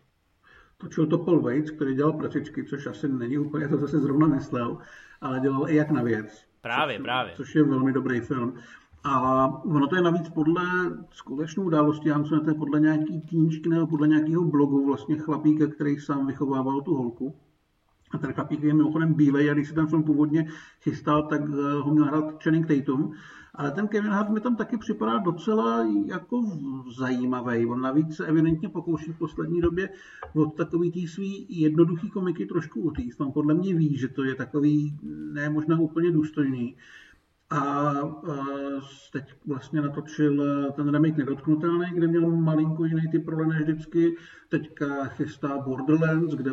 Točil 0.79 1.07
to 1.07 1.19
Paul 1.19 1.41
Waits, 1.41 1.71
který 1.71 1.95
dělal 1.95 2.13
pračičky, 2.13 2.65
což 2.65 2.87
asi 2.87 3.09
není 3.09 3.39
úplně 3.39 3.69
to, 3.69 3.79
co 3.79 3.89
se 3.89 4.01
zrovna 4.01 4.27
myslel, 4.27 4.79
ale 5.21 5.41
dělal 5.41 5.69
i 5.69 5.77
jak 5.77 5.91
na 5.91 6.03
věc. 6.03 6.45
Právě, 6.61 6.97
což, 6.97 7.03
právě. 7.03 7.33
Což 7.37 7.55
je 7.55 7.63
velmi 7.63 7.93
dobrý 7.93 8.21
film. 8.21 8.55
A 9.05 9.47
ono 9.65 9.87
to 9.87 9.97
je 9.97 10.03
navíc 10.03 10.29
podle 10.29 10.63
skutečné 11.11 11.65
události, 11.65 12.09
já 12.09 12.19
myslím, 12.19 12.39
že 12.39 12.45
to 12.45 12.51
je 12.51 12.55
podle 12.55 12.81
nějaký 12.81 13.21
týnčky 13.21 13.69
nebo 13.69 13.87
podle 13.87 14.09
nějakého 14.09 14.45
blogu 14.45 14.87
vlastně 14.87 15.19
chlapíka, 15.19 15.67
který 15.67 15.99
sám 15.99 16.27
vychovával 16.27 16.81
tu 16.81 16.95
holku. 16.95 17.37
A 18.15 18.19
ten 18.19 18.33
chlapík 18.33 18.63
je 18.63 18.75
mimochodem 18.75 19.15
bílej 19.15 19.51
a 19.51 19.55
když 19.55 19.69
se 19.69 19.75
ten 19.75 19.87
film 19.87 20.03
původně 20.03 20.49
chystal, 20.81 21.23
tak 21.23 21.41
eh, 21.41 21.73
ho 21.73 21.93
měl 21.93 22.05
hrát 22.05 22.43
Channing 22.43 22.67
Tatum. 22.67 23.13
Ale 23.55 23.71
ten 23.71 23.89
Kevin 23.89 24.11
Hart 24.11 24.31
mi 24.31 24.41
tam 24.41 24.57
taky 24.57 24.79
připadá 24.79 25.19
docela 25.19 25.87
jako 26.07 26.43
zajímavý. 26.99 27.67
On 27.67 27.81
navíc 27.81 28.17
se 28.17 28.27
evidentně 28.27 28.69
pokouší 28.69 29.13
v 29.13 29.19
poslední 29.19 29.61
době 29.61 29.89
od 30.35 30.57
takový 30.57 30.91
tý 30.91 31.07
svý 31.07 31.47
jednoduchý 31.49 32.11
komiky 32.11 32.47
trošku 32.47 32.81
utíct. 32.81 33.21
On 33.21 33.33
podle 33.33 33.55
mě 33.55 33.75
ví, 33.75 33.97
že 33.97 34.09
to 34.09 34.25
je 34.25 34.35
takový 34.35 34.99
ne 35.33 35.51
možná 35.51 35.81
úplně 35.81 36.11
důstojný. 36.11 36.77
A 37.51 37.93
teď 39.13 39.25
vlastně 39.47 39.81
natočil 39.81 40.43
eh, 40.43 40.73
ten 40.73 40.89
remake 40.91 41.17
Nedotknutelný, 41.17 41.87
kde 41.95 42.07
měl 42.07 42.37
malinko 42.37 42.85
jiný 42.85 43.09
typ 43.13 43.29
role 43.29 43.47
než 43.47 43.61
vždycky. 43.61 44.17
Teďka 44.49 45.05
chystá 45.05 45.59
Borderlands, 45.59 46.35
kde 46.35 46.51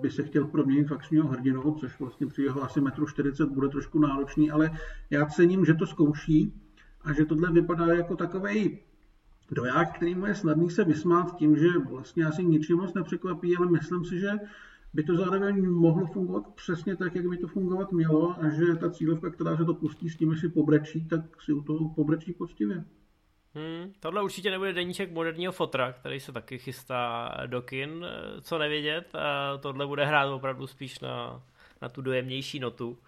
by 0.00 0.10
se 0.10 0.22
chtěl 0.22 0.44
proměnit 0.44 0.88
v 0.88 0.94
akčního 0.94 1.28
hrdinu, 1.28 1.74
což 1.80 1.98
vlastně 1.98 2.26
při 2.26 2.42
jeho 2.42 2.62
asi 2.62 2.80
metru 2.80 3.06
40 3.06 3.48
bude 3.48 3.68
trošku 3.68 3.98
náročný, 3.98 4.50
ale 4.50 4.70
já 5.10 5.26
cením, 5.26 5.64
že 5.64 5.74
to 5.74 5.86
zkouší 5.86 6.52
a 7.00 7.12
že 7.12 7.24
tohle 7.24 7.50
vypadá 7.50 7.86
jako 7.86 8.16
takový 8.16 8.78
doják, 9.50 9.96
který 9.96 10.14
mu 10.14 10.26
je 10.26 10.34
snadný 10.34 10.70
se 10.70 10.84
vysmát 10.84 11.36
tím, 11.36 11.56
že 11.56 11.78
vlastně 11.78 12.24
asi 12.24 12.44
ničím 12.44 12.76
moc 12.76 12.94
nepřekvapí, 12.94 13.56
ale 13.56 13.66
myslím 13.70 14.04
si, 14.04 14.18
že 14.18 14.30
by 14.94 15.02
to 15.02 15.16
zároveň 15.16 15.70
mohlo 15.70 16.06
fungovat 16.06 16.44
přesně 16.54 16.96
tak, 16.96 17.14
jak 17.14 17.26
by 17.26 17.36
to 17.36 17.46
fungovat 17.46 17.92
mělo 17.92 18.36
a 18.40 18.48
že 18.48 18.74
ta 18.74 18.90
cílovka, 18.90 19.30
která 19.30 19.56
se 19.56 19.64
to 19.64 19.74
pustí 19.74 20.10
s 20.10 20.16
tím, 20.16 20.36
si 20.36 20.48
pobrečí, 20.48 21.08
tak 21.08 21.20
si 21.42 21.52
u 21.52 21.62
toho 21.62 21.88
pobrečí 21.88 22.32
poctivě. 22.32 22.84
Hmm, 23.54 23.92
tohle 24.00 24.22
určitě 24.22 24.50
nebude 24.50 24.72
deníček 24.72 25.12
moderního 25.12 25.52
fotra, 25.52 25.92
který 25.92 26.20
se 26.20 26.32
taky 26.32 26.58
chystá 26.58 27.30
do 27.46 27.62
kin, 27.62 28.06
co 28.40 28.58
nevědět. 28.58 29.14
A 29.14 29.58
tohle 29.58 29.86
bude 29.86 30.04
hrát 30.04 30.26
opravdu 30.26 30.66
spíš 30.66 31.00
na, 31.00 31.42
na 31.82 31.88
tu 31.88 32.02
dojemnější 32.02 32.60
notu. 32.60 32.98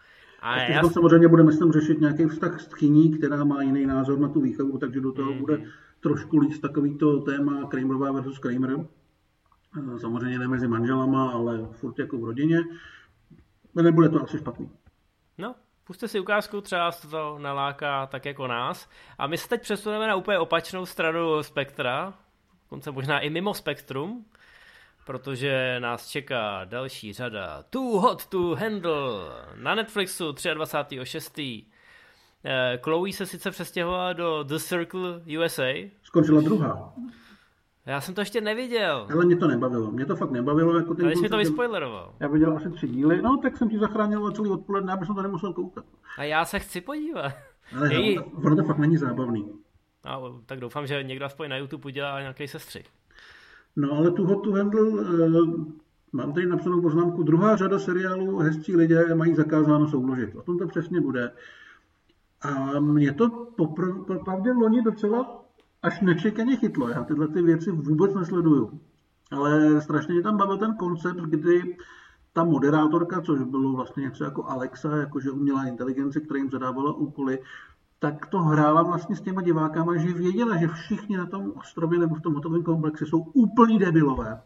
A, 0.41 0.53
a 0.53 0.63
já... 0.63 0.83
samozřejmě 0.83 1.29
bude, 1.29 1.43
myslím, 1.43 1.73
řešit 1.73 2.01
nějaký 2.01 2.27
vztah 2.27 2.61
s 2.61 2.67
tchyní, 2.67 3.19
která 3.19 3.45
má 3.45 3.63
jiný 3.63 3.87
názor 3.87 4.19
na 4.19 4.29
tu 4.29 4.41
výchovu, 4.41 4.79
takže 4.79 5.01
do 5.01 5.13
toho 5.13 5.31
hmm. 5.31 5.41
bude 5.41 5.63
trošku 6.01 6.39
líst 6.39 6.63
takovýto 6.63 7.21
téma 7.21 7.69
Kramerová 7.69 8.13
versus 8.13 8.39
Kramer. 8.39 8.87
Samozřejmě 9.99 10.39
ne 10.39 10.49
mezi 10.49 10.69
manželama, 10.69 11.31
ale 11.31 11.67
furt 11.73 11.99
jako 11.99 12.19
v 12.19 12.25
rodině. 12.25 12.59
Nebude 13.75 14.09
to 14.09 14.23
asi 14.23 14.39
špatný. 14.39 14.71
No, 15.39 15.55
puste 15.85 16.09
si 16.09 16.21
ukázku, 16.21 16.61
třeba 16.61 16.93
se 16.93 17.09
to 17.09 17.39
naláká 17.39 18.07
tak 18.07 18.25
jako 18.25 18.47
nás. 18.47 18.89
A 19.19 19.27
my 19.27 19.39
se 19.39 19.49
teď 19.49 19.63
přesuneme 19.63 20.07
na 20.07 20.15
úplně 20.15 20.39
opačnou 20.39 20.87
stranu 20.87 21.43
spektra, 21.43 22.15
dokonce 22.63 22.91
možná 22.91 23.21
i 23.21 23.31
mimo 23.31 23.55
spektrum, 23.55 24.25
protože 25.07 25.81
nás 25.81 26.09
čeká 26.09 26.65
další 26.65 27.13
řada 27.13 27.65
Too 27.71 28.01
Hot 28.01 28.27
to 28.27 28.55
Handle 28.55 28.93
na 29.55 29.75
Netflixu 29.75 30.31
23.6. 30.31 31.67
Eh, 32.45 32.79
Chloe 32.83 33.13
se 33.13 33.27
sice 33.27 33.51
přestěhovala 33.51 34.13
do 34.13 34.43
The 34.43 34.57
Circle 34.57 35.23
USA. 35.39 35.91
Skončila 36.03 36.41
druhá. 36.41 36.95
Já 37.87 38.01
jsem 38.01 38.15
to 38.15 38.21
ještě 38.21 38.41
neviděl. 38.41 39.07
Ale 39.13 39.25
mě 39.25 39.37
to 39.37 39.49
nebavilo. 39.49 39.91
Mě 39.91 40.07
to 40.07 40.17
fakt 40.17 40.31
nebavilo. 40.31 40.77
Jako 40.77 40.95
ten 40.95 41.05
Ale 41.05 41.17
jsi 41.17 41.29
to 41.29 41.37
vyspoileroval. 41.37 42.15
Já 42.21 42.29
viděl 42.29 42.57
asi 42.57 42.71
tři 42.71 42.89
díly. 42.89 43.23
No, 43.23 43.37
tak 43.37 43.57
jsem 43.57 43.69
ti 43.69 43.79
zachránil 43.79 44.31
celý 44.31 44.51
odpoledne, 44.51 44.93
aby 44.93 45.07
jsem 45.07 45.15
to 45.15 45.23
nemusel 45.23 45.53
koukat. 45.53 45.85
A 46.19 46.25
já 46.25 46.45
se 46.45 46.59
chci 46.59 46.81
podívat. 46.81 47.33
Ale 47.79 47.91
ono 48.45 48.57
to 48.57 48.63
fakt 48.63 48.79
není 48.79 48.97
zábavný. 48.97 49.53
A, 50.05 50.21
tak 50.47 50.61
doufám, 50.61 50.87
že 50.87 51.03
někdo 51.03 51.25
aspoň 51.25 51.49
na 51.49 51.57
YouTube 51.57 51.87
udělá 51.87 52.21
nějaký 52.21 52.49
sestřih. 52.49 52.87
No 53.77 53.93
ale 53.93 54.11
tu 54.11 54.25
Hot 54.25 54.45
to 54.45 54.53
Handle, 54.53 54.83
uh, 54.83 55.65
mám 56.13 56.33
tady 56.33 56.47
napsanou 56.47 56.83
poznámku, 56.83 57.23
druhá 57.23 57.57
řada 57.57 57.79
seriálů 57.79 58.39
hezcí 58.39 58.77
lidé 58.77 59.15
mají 59.15 59.35
zakázáno 59.35 59.89
souložit. 59.89 60.35
O 60.35 60.43
tom 60.43 60.59
to 60.59 60.67
přesně 60.67 61.01
bude. 61.01 61.33
A 62.43 62.81
mě 62.81 63.13
to 63.13 63.29
popravdě 64.07 64.53
loni 64.53 64.83
docela 64.83 65.46
až 65.87 66.01
nečekaně 66.01 66.57
chytlo. 66.57 66.89
Já 66.89 67.05
tyhle 67.05 67.29
ty 67.29 67.43
věci 67.43 67.71
vůbec 67.71 68.15
nesleduju. 68.15 68.81
Ale 69.31 69.81
strašně 69.81 70.15
mě 70.15 70.23
tam 70.23 70.37
bavil 70.37 70.59
ten 70.59 70.77
koncept, 70.77 71.21
kdy 71.21 71.77
ta 72.33 72.45
moderátorka, 72.45 73.21
což 73.21 73.43
bylo 73.43 73.73
vlastně 73.73 74.03
něco 74.03 74.25
jako 74.25 74.45
Alexa, 74.45 74.97
jakože 74.97 75.31
umělá 75.31 75.65
inteligence, 75.65 76.21
která 76.21 76.39
jim 76.39 76.51
zadávala 76.51 76.93
úkoly, 76.93 77.39
tak 77.99 78.27
to 78.27 78.39
hrála 78.39 78.83
vlastně 78.83 79.17
s 79.17 79.21
těma 79.21 79.43
divákama, 79.43 79.97
že 79.97 80.13
věděla, 80.13 80.57
že 80.57 80.69
všichni 80.69 81.17
na 81.17 81.27
tom 81.27 81.53
ostrově 81.57 81.99
nebo 81.99 82.15
v 82.15 82.21
tom 82.21 82.35
hotovém 82.35 82.63
komplexu 82.63 83.07
jsou 83.07 83.19
úplný 83.19 83.79
debilové. 83.79 84.43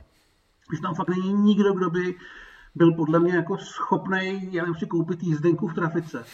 Že 0.75 0.83
tam 0.83 0.95
fakt 0.95 1.09
není 1.09 1.33
nikdo, 1.33 1.73
kdo 1.73 1.91
by 1.91 2.15
byl 2.75 2.93
podle 2.93 3.21
mě 3.21 3.33
jako 3.33 3.59
schopný, 3.59 4.49
já 4.53 4.63
nevím, 4.63 4.75
si 4.75 4.87
koupit 4.87 5.23
jízdenku 5.23 5.69
v 5.69 5.75
trafice. 5.75 6.25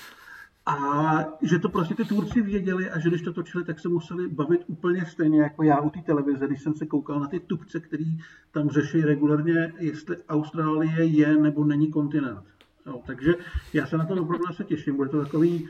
A 0.67 1.19
že 1.43 1.59
to 1.59 1.69
prostě 1.69 1.95
ty 1.95 2.05
tvůrci 2.05 2.43
věděli 2.43 2.91
a 2.91 2.99
že 2.99 3.09
když 3.09 3.23
to 3.23 3.33
točili, 3.33 3.65
tak 3.65 3.81
se 3.81 3.89
museli 3.89 4.29
bavit 4.29 4.65
úplně 4.67 5.07
stejně 5.07 5.41
jako 5.41 5.63
já 5.63 5.81
u 5.81 5.91
té 5.91 6.01
televize, 6.01 6.47
když 6.47 6.63
jsem 6.63 6.75
se 6.75 6.87
koukal 6.87 7.21
na 7.21 7.29
ty 7.29 7.41
tupce, 7.41 7.81
který 7.81 8.19
tam 8.51 8.71
řeší 8.71 9.01
regulárně, 9.01 9.73
jestli 9.79 10.17
Austrálie 10.29 11.05
je 11.05 11.37
nebo 11.37 11.65
není 11.65 11.91
kontinent. 11.91 12.45
Jo, 12.87 13.03
takže 13.07 13.35
já 13.73 13.87
se 13.87 13.97
na 13.97 14.05
to 14.05 14.15
opravdu 14.15 14.47
se 14.53 14.65
těším. 14.65 14.97
Bude 14.97 15.09
to 15.09 15.25
takový 15.25 15.69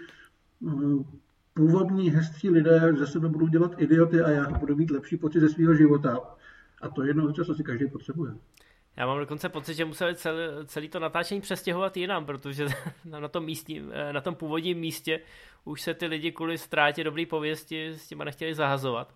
um, 0.61 1.07
původní, 1.55 2.11
hezcí 2.11 2.51
lidé 2.51 2.95
ze 2.99 3.07
sebe 3.07 3.29
budou 3.29 3.47
dělat 3.47 3.75
idioty 3.79 4.21
a 4.21 4.31
já 4.31 4.51
budu 4.51 4.77
mít 4.77 4.91
lepší 4.91 5.17
pocit 5.17 5.41
ze 5.41 5.49
svého 5.49 5.75
života. 5.75 6.21
A 6.83 6.89
to 6.89 7.05
jednou 7.05 7.33
čas 7.33 7.49
asi 7.49 7.65
každý 7.65 7.87
potřebuje. 7.87 8.35
Já 8.97 9.07
mám 9.07 9.19
dokonce 9.19 9.49
pocit, 9.49 9.75
že 9.75 9.85
museli 9.85 10.15
celý, 10.15 10.39
celý 10.67 10.89
to 10.89 11.01
natáčení 11.01 11.41
přestěhovat 11.41 11.97
jinam, 11.97 12.27
protože 12.27 12.67
na 13.05 13.29
tom, 13.29 13.45
místní, 13.45 13.83
eh, 13.93 14.13
na 14.13 14.21
tom 14.21 14.35
původním 14.35 14.79
místě 14.79 15.21
už 15.65 15.83
se 15.83 15.95
ty 15.95 16.07
lidi 16.07 16.33
kvůli 16.33 16.59
ztrátě 16.59 17.05
dobrý 17.05 17.27
pověsti 17.27 17.89
s 17.89 18.09
těma 18.09 18.25
nechtěli 18.25 18.55
zahazovat. 18.55 19.15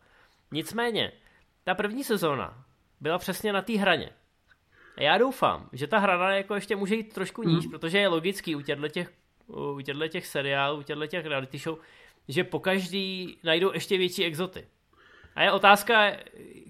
Nicméně, 0.53 1.13
ta 1.65 1.75
první 1.75 2.05
sezóna 2.05 2.65
byla 3.01 3.19
přesně 3.19 3.53
na 3.53 3.63
té 3.63 3.73
hraně. 3.73 4.11
A 4.97 5.03
já 5.03 5.19
doufám, 5.19 5.69
že 5.73 5.87
ta 5.87 5.99
hrana 5.99 6.35
jako 6.35 6.55
ještě 6.55 6.77
může 6.77 6.95
jít 6.95 7.13
trošku 7.13 7.43
níž, 7.43 7.65
mm. 7.65 7.71
protože 7.71 7.99
je 7.99 8.09
logický 8.09 8.57
u 8.57 8.61
těchto 8.61 8.89
těch, 8.89 9.13
u 9.47 9.81
těchto 9.81 10.09
těch 10.09 10.27
seriálů, 10.27 10.79
u 10.79 10.83
těchto 10.83 11.07
těch 11.07 11.27
reality 11.27 11.59
show, 11.59 11.79
že 12.29 12.45
po 12.45 12.61
každý 12.61 13.39
najdou 13.45 13.73
ještě 13.73 13.99
větší 13.99 14.25
exoty. 14.25 14.67
A 15.41 15.43
je 15.43 15.53
otázka, 15.53 16.13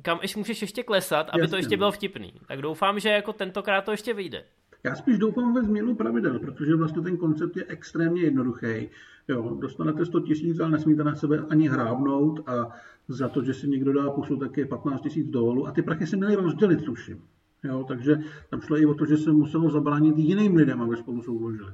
kam 0.03 0.19
ještě 0.23 0.39
můžeš 0.39 0.63
ještě 0.63 0.83
klesat, 0.83 1.31
aby 1.31 1.41
Jasně. 1.41 1.51
to 1.51 1.57
ještě 1.57 1.77
no. 1.77 1.79
bylo 1.79 1.93
vtipný. 1.93 2.33
Tak 2.49 2.63
doufám, 2.63 3.01
že 3.01 3.09
jako 3.09 3.33
tentokrát 3.33 3.85
to 3.85 3.91
ještě 3.91 4.15
vyjde. 4.15 4.45
Já 4.85 4.95
spíš 4.95 5.19
doufám 5.19 5.55
ve 5.55 5.63
změnu 5.63 5.95
pravidel, 5.95 6.39
protože 6.39 6.75
vlastně 6.75 7.03
ten 7.03 7.17
koncept 7.17 7.57
je 7.57 7.65
extrémně 7.69 8.23
jednoduchý. 8.23 8.89
Jo, 9.29 9.57
dostanete 9.61 10.07
100 10.07 10.21
tisíc, 10.21 10.61
ale 10.61 10.71
nesmíte 10.71 11.05
na 11.05 11.15
sebe 11.15 11.45
ani 11.49 11.69
hrábnout 11.69 12.49
a 12.49 12.69
za 13.09 13.29
to, 13.29 13.45
že 13.45 13.55
si 13.55 13.69
někdo 13.69 13.93
dá 13.93 14.11
pusu, 14.11 14.37
tak 14.37 14.57
je 14.57 14.67
15 14.67 15.01
tisíc 15.01 15.29
dolů 15.29 15.67
a 15.67 15.73
ty 15.73 15.83
prachy 15.83 16.07
se 16.07 16.17
měly 16.17 16.35
rozdělit, 16.35 16.85
tuším. 16.85 17.23
Jo, 17.65 17.85
takže 17.89 18.19
tam 18.51 18.61
šlo 18.61 18.79
i 18.79 18.87
o 18.87 18.95
to, 18.95 19.07
že 19.07 19.17
se 19.17 19.33
muselo 19.33 19.71
zabránit 19.71 20.19
jiným 20.19 20.57
lidem, 20.57 20.83
aby 20.83 20.97
spolu 20.97 21.23
souložili. 21.23 21.73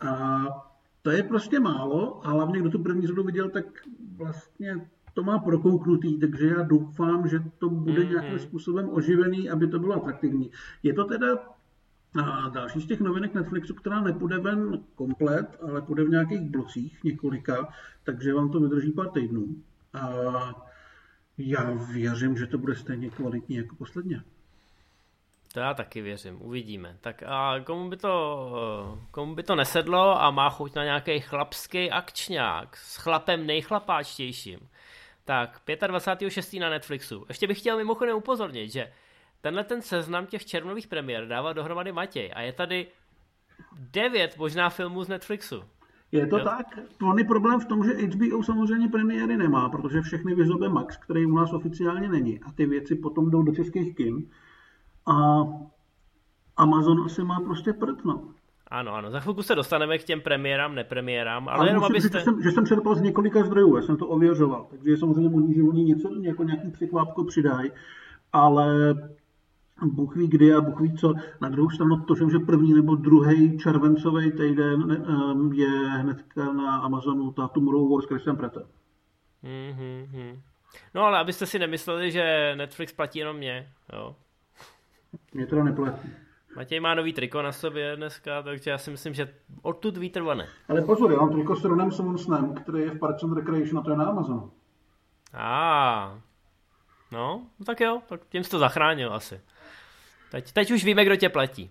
A 0.00 0.44
to 1.02 1.10
je 1.10 1.22
prostě 1.22 1.60
málo 1.60 2.26
a 2.26 2.30
hlavně, 2.30 2.60
kdo 2.60 2.70
tu 2.70 2.78
první 2.78 3.06
řadu 3.06 3.22
viděl, 3.22 3.50
tak 3.50 3.64
vlastně 4.16 4.88
to 5.18 5.24
má 5.24 5.38
prokouknutý, 5.38 6.18
takže 6.18 6.46
já 6.46 6.62
doufám, 6.62 7.28
že 7.28 7.38
to 7.58 7.68
bude 7.68 8.02
mm-hmm. 8.02 8.10
nějakým 8.10 8.38
způsobem 8.38 8.88
oživený, 8.92 9.50
aby 9.50 9.66
to 9.66 9.78
bylo 9.78 9.94
atraktivní. 9.94 10.50
Je 10.82 10.92
to 10.92 11.04
teda 11.04 11.26
a 12.22 12.48
další 12.48 12.80
z 12.80 12.86
těch 12.86 13.00
novinek 13.00 13.34
Netflixu, 13.34 13.74
která 13.74 14.00
nepůjde 14.00 14.38
ven 14.38 14.84
komplet, 14.94 15.58
ale 15.62 15.82
půjde 15.82 16.04
v 16.04 16.08
nějakých 16.08 16.40
blocích 16.40 17.04
několika, 17.04 17.68
takže 18.04 18.34
vám 18.34 18.50
to 18.50 18.60
vydrží 18.60 18.92
pár 18.92 19.08
týdnů. 19.08 19.46
A 19.94 20.08
já 21.38 21.70
věřím, 21.92 22.36
že 22.36 22.46
to 22.46 22.58
bude 22.58 22.74
stejně 22.74 23.10
kvalitní 23.10 23.56
jako 23.56 23.76
posledně. 23.76 24.22
To 25.52 25.60
já 25.60 25.74
taky 25.74 26.00
věřím, 26.00 26.42
uvidíme. 26.42 26.96
Tak 27.00 27.22
a 27.26 27.60
komu 27.64 27.90
by 27.90 27.96
to, 27.96 28.98
komu 29.10 29.34
by 29.34 29.42
to 29.42 29.56
nesedlo 29.56 30.22
a 30.22 30.30
má 30.30 30.50
chuť 30.50 30.74
na 30.74 30.84
nějaký 30.84 31.20
chlapský 31.20 31.90
akčňák 31.90 32.76
s 32.76 32.96
chlapem 32.96 33.46
nejchlapáčtějším, 33.46 34.58
tak 35.28 35.60
25.6. 35.66 36.60
na 36.60 36.70
Netflixu. 36.70 37.24
Ještě 37.28 37.46
bych 37.46 37.58
chtěl 37.58 37.76
mimochodem 37.76 38.16
upozornit, 38.16 38.72
že 38.72 38.92
tenhle 39.40 39.64
ten 39.64 39.82
seznam 39.82 40.26
těch 40.26 40.46
červnových 40.46 40.86
premiér 40.86 41.28
dával 41.28 41.54
dohromady 41.54 41.92
Matěj 41.92 42.32
a 42.34 42.40
je 42.40 42.52
tady 42.52 42.86
devět 43.72 44.38
možná 44.38 44.70
filmů 44.70 45.04
z 45.04 45.08
Netflixu. 45.08 45.62
Je 46.12 46.26
to 46.26 46.38
jo? 46.38 46.44
tak. 46.44 46.66
On 47.02 47.18
je 47.18 47.24
problém 47.24 47.60
v 47.60 47.64
tom, 47.64 47.84
že 47.84 47.92
HBO 47.92 48.42
samozřejmě 48.42 48.88
premiéry 48.88 49.36
nemá, 49.36 49.68
protože 49.68 50.00
všechny 50.00 50.34
vyzobe 50.34 50.68
Max, 50.68 50.96
který 50.96 51.26
u 51.26 51.34
nás 51.34 51.52
oficiálně 51.52 52.08
není. 52.08 52.40
A 52.40 52.52
ty 52.52 52.66
věci 52.66 52.94
potom 52.94 53.30
jdou 53.30 53.42
do 53.42 53.54
českých 53.54 53.96
kin. 53.96 54.30
A 55.06 55.44
Amazon 56.56 57.04
asi 57.04 57.24
má 57.24 57.40
prostě 57.40 57.72
prd, 57.72 58.04
no. 58.04 58.34
Ano, 58.70 58.94
ano, 58.94 59.10
za 59.10 59.20
chvilku 59.20 59.42
se 59.42 59.54
dostaneme 59.54 59.98
k 59.98 60.04
těm 60.04 60.20
premiérám, 60.20 60.74
nepremiérám, 60.74 61.48
ale, 61.48 61.58
ale 61.58 61.68
jenom 61.68 61.84
abyste... 61.84 62.18
Že 62.18 62.24
jsem, 62.24 62.42
že 62.42 62.50
jsem 62.50 62.66
čerpal 62.66 62.94
z 62.94 63.00
několika 63.00 63.42
zdrojů, 63.44 63.76
já 63.76 63.82
jsem 63.82 63.96
to 63.96 64.06
ověřoval, 64.06 64.66
takže 64.70 64.90
je 64.90 64.96
samozřejmě 64.96 65.28
možný, 65.28 65.54
že 65.54 65.62
oni 65.62 65.84
něco, 65.84 66.10
jako 66.22 66.44
nějaký 66.44 66.70
překvápko 66.70 67.24
přidají, 67.24 67.70
ale 68.32 68.94
Bůh 69.82 70.16
ví 70.16 70.28
kdy 70.28 70.54
a 70.54 70.60
Bůh 70.60 70.80
ví 70.80 70.96
co. 70.96 71.14
Na 71.40 71.48
druhou 71.48 71.70
stranu 71.70 72.00
to, 72.00 72.14
že 72.14 72.38
první 72.38 72.74
nebo 72.74 72.94
druhý 72.94 73.58
červencový 73.58 74.32
týden 74.32 75.04
je 75.54 75.68
hnedka 75.88 76.52
na 76.52 76.76
Amazonu 76.76 77.32
ta 77.32 77.48
Tomorrow 77.48 77.90
Wars 77.90 78.06
Christian 78.06 78.36
Prater. 78.36 78.62
Mm-hmm. 79.44 80.40
No 80.94 81.02
ale 81.02 81.18
abyste 81.18 81.46
si 81.46 81.58
nemysleli, 81.58 82.10
že 82.10 82.54
Netflix 82.56 82.92
platí 82.92 83.18
jenom 83.18 83.36
mě, 83.36 83.68
jo. 83.92 84.16
Mě 85.34 85.46
to 85.46 85.62
neplatí. 85.62 86.08
Matěj 86.56 86.80
má 86.80 86.94
nový 86.94 87.12
triko 87.12 87.42
na 87.42 87.52
sobě 87.52 87.96
dneska, 87.96 88.42
takže 88.42 88.70
já 88.70 88.78
si 88.78 88.90
myslím, 88.90 89.14
že 89.14 89.34
odtud 89.62 89.96
vítr 89.96 90.22
vane. 90.22 90.48
Ale 90.68 90.82
pozor, 90.82 91.12
já 91.12 91.18
mám 91.18 91.32
triko 91.32 91.56
s 91.56 91.64
Ronem 91.64 91.92
Swansnem, 91.92 92.54
který 92.54 92.82
je 92.82 92.90
v 92.90 92.98
Parks 92.98 93.22
and 93.22 93.36
Recreation 93.36 93.78
a 93.78 93.82
to 93.82 93.90
je 93.90 93.96
na 93.96 94.04
Amazonu. 94.04 94.52
A, 95.32 96.04
ah. 96.04 96.20
no, 97.12 97.46
tak 97.66 97.80
jo, 97.80 98.02
tak 98.08 98.20
tím 98.28 98.44
jsi 98.44 98.50
to 98.50 98.58
zachránil 98.58 99.14
asi. 99.14 99.40
Teď, 100.30 100.52
teď 100.52 100.70
už 100.70 100.84
víme, 100.84 101.04
kdo 101.04 101.16
tě 101.16 101.28
platí. 101.28 101.70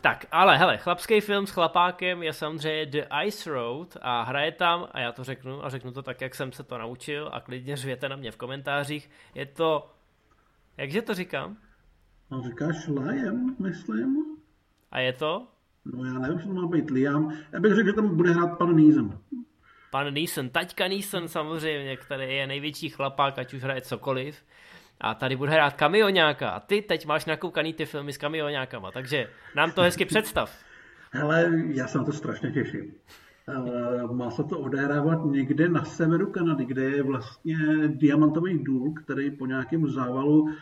Tak, 0.00 0.26
ale 0.32 0.56
hele, 0.56 0.76
chlapský 0.76 1.20
film 1.20 1.46
s 1.46 1.50
chlapákem 1.50 2.22
je 2.22 2.32
samozřejmě 2.32 2.86
The 2.86 3.02
Ice 3.24 3.50
Road 3.50 3.96
a 4.00 4.22
hraje 4.22 4.52
tam, 4.52 4.88
a 4.92 5.00
já 5.00 5.12
to 5.12 5.24
řeknu, 5.24 5.64
a 5.64 5.68
řeknu 5.68 5.92
to 5.92 6.02
tak, 6.02 6.20
jak 6.20 6.34
jsem 6.34 6.52
se 6.52 6.62
to 6.62 6.78
naučil 6.78 7.30
a 7.32 7.40
klidně 7.40 7.76
řvěte 7.76 8.08
na 8.08 8.16
mě 8.16 8.30
v 8.30 8.36
komentářích, 8.36 9.10
je 9.34 9.46
to, 9.46 9.90
jakže 10.76 11.02
to 11.02 11.14
říkám? 11.14 11.56
No 12.30 12.42
říkáš 12.42 12.88
Liam, 12.88 13.56
myslím. 13.58 14.24
A 14.90 14.98
je 14.98 15.12
to? 15.12 15.46
No 15.84 16.04
já 16.04 16.18
nevím, 16.18 16.40
co 16.40 16.48
to 16.48 16.54
má 16.54 16.66
být 16.66 16.90
Liam. 16.90 17.32
Já 17.52 17.60
bych 17.60 17.74
řekl, 17.74 17.88
že 17.88 17.92
tam 17.92 18.16
bude 18.16 18.30
hrát 18.32 18.58
pan 18.58 18.76
Neeson. 18.76 19.18
Pan 19.90 20.14
Neeson, 20.14 20.48
taťka 20.50 20.88
Neeson 20.88 21.28
samozřejmě, 21.28 21.96
který 21.96 22.36
je 22.36 22.46
největší 22.46 22.88
chlapák, 22.88 23.38
ať 23.38 23.54
už 23.54 23.62
hraje 23.62 23.80
cokoliv. 23.80 24.36
A 25.00 25.14
tady 25.14 25.36
bude 25.36 25.50
hrát 25.50 25.74
kamionáka. 25.74 26.50
A 26.50 26.60
ty 26.60 26.82
teď 26.82 27.06
máš 27.06 27.26
nakoukaný 27.26 27.74
ty 27.74 27.86
filmy 27.86 28.12
s 28.12 28.18
kamionákama, 28.18 28.90
takže 28.90 29.28
nám 29.56 29.72
to 29.72 29.82
hezky 29.82 30.04
představ. 30.04 30.58
Hele, 31.12 31.52
já 31.66 31.86
se 31.86 31.98
na 31.98 32.04
to 32.04 32.12
strašně 32.12 32.50
těším. 32.50 32.92
Má 34.12 34.30
se 34.30 34.44
to 34.44 34.58
odehrávat 34.58 35.24
někde 35.24 35.68
na 35.68 35.84
severu 35.84 36.26
Kanady, 36.26 36.64
kde 36.64 36.82
je 36.82 37.02
vlastně 37.02 37.56
diamantový 37.86 38.64
důl, 38.64 38.94
který 38.94 39.30
po 39.30 39.46
nějakém 39.46 39.88
závalu 39.88 40.48
Eh, 40.48 40.54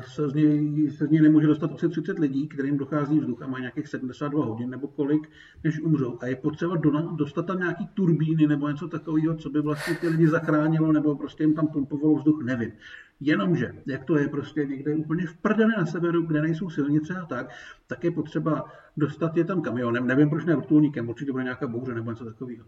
se 0.00 0.28
z, 0.28 0.34
něj, 0.34 0.90
se 0.90 1.06
z 1.06 1.10
něj 1.10 1.22
nemůže 1.22 1.46
dostat 1.46 1.72
asi 1.72 1.88
30 1.88 2.18
lidí, 2.18 2.48
kterým 2.48 2.78
dochází 2.78 3.20
vzduch 3.20 3.42
a 3.42 3.46
mají 3.46 3.62
nějakých 3.62 3.88
72 3.88 4.44
hodin 4.44 4.70
nebo 4.70 4.88
kolik, 4.88 5.30
než 5.64 5.80
umřou. 5.80 6.18
A 6.20 6.26
je 6.26 6.36
potřeba 6.36 6.76
do, 6.76 6.90
dostat 6.90 7.46
tam 7.46 7.58
nějaký 7.58 7.86
turbíny 7.86 8.46
nebo 8.46 8.68
něco 8.68 8.88
takového, 8.88 9.34
co 9.34 9.50
by 9.50 9.60
vlastně 9.60 9.94
ty 9.94 10.08
lidi 10.08 10.28
zachránilo 10.28 10.92
nebo 10.92 11.16
prostě 11.16 11.42
jim 11.44 11.54
tam 11.54 11.66
pumpovalo 11.66 12.16
vzduch, 12.16 12.42
nevím. 12.44 12.72
Jenomže, 13.20 13.72
jak 13.86 14.04
to 14.04 14.18
je 14.18 14.28
prostě 14.28 14.66
někde 14.66 14.94
úplně 14.94 15.26
v 15.26 15.36
prdele 15.36 15.74
na 15.78 15.86
severu, 15.86 16.22
kde 16.22 16.42
nejsou 16.42 16.70
silnice 16.70 17.14
a 17.14 17.26
tak, 17.26 17.50
tak 17.86 18.04
je 18.04 18.10
potřeba 18.10 18.64
dostat 18.96 19.36
je 19.36 19.44
tam 19.44 19.62
kamionem. 19.62 20.06
Nevím, 20.06 20.30
proč 20.30 20.44
ne 20.44 20.56
vrtulníkem, 20.56 21.08
určitě 21.08 21.32
bude 21.32 21.44
nějaká 21.44 21.66
bouře 21.66 21.94
nebo 21.94 22.10
něco 22.10 22.24
takového. 22.24 22.64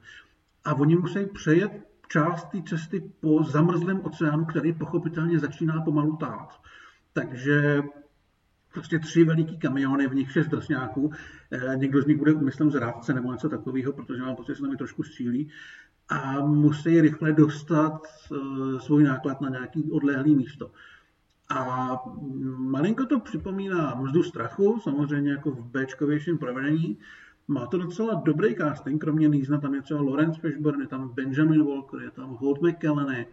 A 0.64 0.74
oni 0.74 0.96
musí 0.96 1.26
přejet 1.26 1.72
část 2.08 2.44
té 2.44 2.62
cesty 2.62 3.12
po 3.20 3.42
zamrzlém 3.42 4.00
oceánu, 4.04 4.44
který 4.44 4.72
pochopitelně 4.72 5.38
začíná 5.38 5.80
pomalu 5.80 6.16
tát. 6.16 6.60
Takže 7.12 7.82
prostě 8.72 8.98
tři 8.98 9.24
veliký 9.24 9.58
kamiony, 9.58 10.08
v 10.08 10.14
nich 10.14 10.32
šest 10.32 10.48
drsňáků, 10.48 11.10
eh, 11.50 11.76
někdo 11.76 12.02
z 12.02 12.06
nich 12.06 12.18
bude 12.18 12.32
umyslem 12.32 12.70
zrádce 12.70 13.14
nebo 13.14 13.32
něco 13.32 13.48
takového, 13.48 13.92
protože 13.92 14.22
mám 14.22 14.36
pocit, 14.36 14.52
že 14.52 14.56
se 14.56 14.62
nami 14.62 14.76
trošku 14.76 15.02
střílí 15.02 15.48
a 16.08 16.40
musí 16.40 17.00
rychle 17.00 17.32
dostat 17.32 18.00
eh, 18.02 18.80
svůj 18.80 19.04
náklad 19.04 19.40
na 19.40 19.48
nějaký 19.48 19.90
odlehlý 19.90 20.36
místo. 20.36 20.70
A 21.48 21.96
malinko 22.56 23.06
to 23.06 23.20
připomíná 23.20 23.94
mzdu 23.94 24.22
strachu, 24.22 24.80
samozřejmě 24.82 25.30
jako 25.30 25.50
v 25.50 25.64
Bčkovějším 25.64 26.38
provedení, 26.38 26.98
má 27.48 27.66
to 27.66 27.78
docela 27.78 28.14
dobrý 28.14 28.54
casting, 28.54 29.00
kromě 29.00 29.28
Nízna, 29.28 29.60
tam 29.60 29.74
je 29.74 29.82
třeba 29.82 30.00
Lawrence 30.00 30.40
Fishburne, 30.40 30.84
je 30.84 30.88
tam 30.88 31.08
Benjamin 31.08 31.64
Walker, 31.64 32.00
je 32.00 32.10
tam 32.10 32.36
Holt 32.40 32.62
McKelleny 32.62 33.26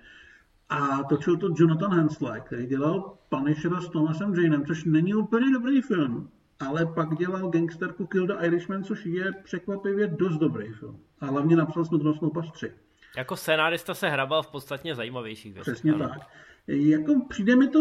a 0.69 1.03
točil 1.03 1.37
to 1.37 1.49
Jonathan 1.57 1.93
Hensleigh, 1.93 2.43
který 2.43 2.65
dělal 2.65 3.17
Punishera 3.29 3.81
s 3.81 3.89
Thomasem 3.89 4.35
Janem, 4.35 4.65
což 4.65 4.83
není 4.83 5.13
úplně 5.13 5.51
dobrý 5.51 5.81
film, 5.81 6.29
ale 6.59 6.85
pak 6.85 7.17
dělal 7.17 7.49
gangsterku 7.49 8.05
Kill 8.05 8.27
the 8.27 8.33
Irishman, 8.41 8.83
což 8.83 9.05
je 9.05 9.31
překvapivě 9.43 10.07
dost 10.07 10.37
dobrý 10.37 10.73
film. 10.73 10.99
A 11.19 11.25
hlavně 11.25 11.55
napsal 11.55 11.85
Smrtnostnou 11.85 12.29
pas 12.29 12.51
3. 12.51 12.71
Jako 13.17 13.35
scénárista 13.35 13.93
se 13.93 14.09
hrabal 14.09 14.43
v 14.43 14.51
podstatně 14.51 14.95
zajímavějších 14.95 15.53
věcech. 15.53 15.73
Přesně 15.73 15.93
ano. 15.93 16.09
tak. 16.09 16.19
Jako 16.67 17.25
přijde 17.29 17.55
mi 17.55 17.67
to 17.67 17.79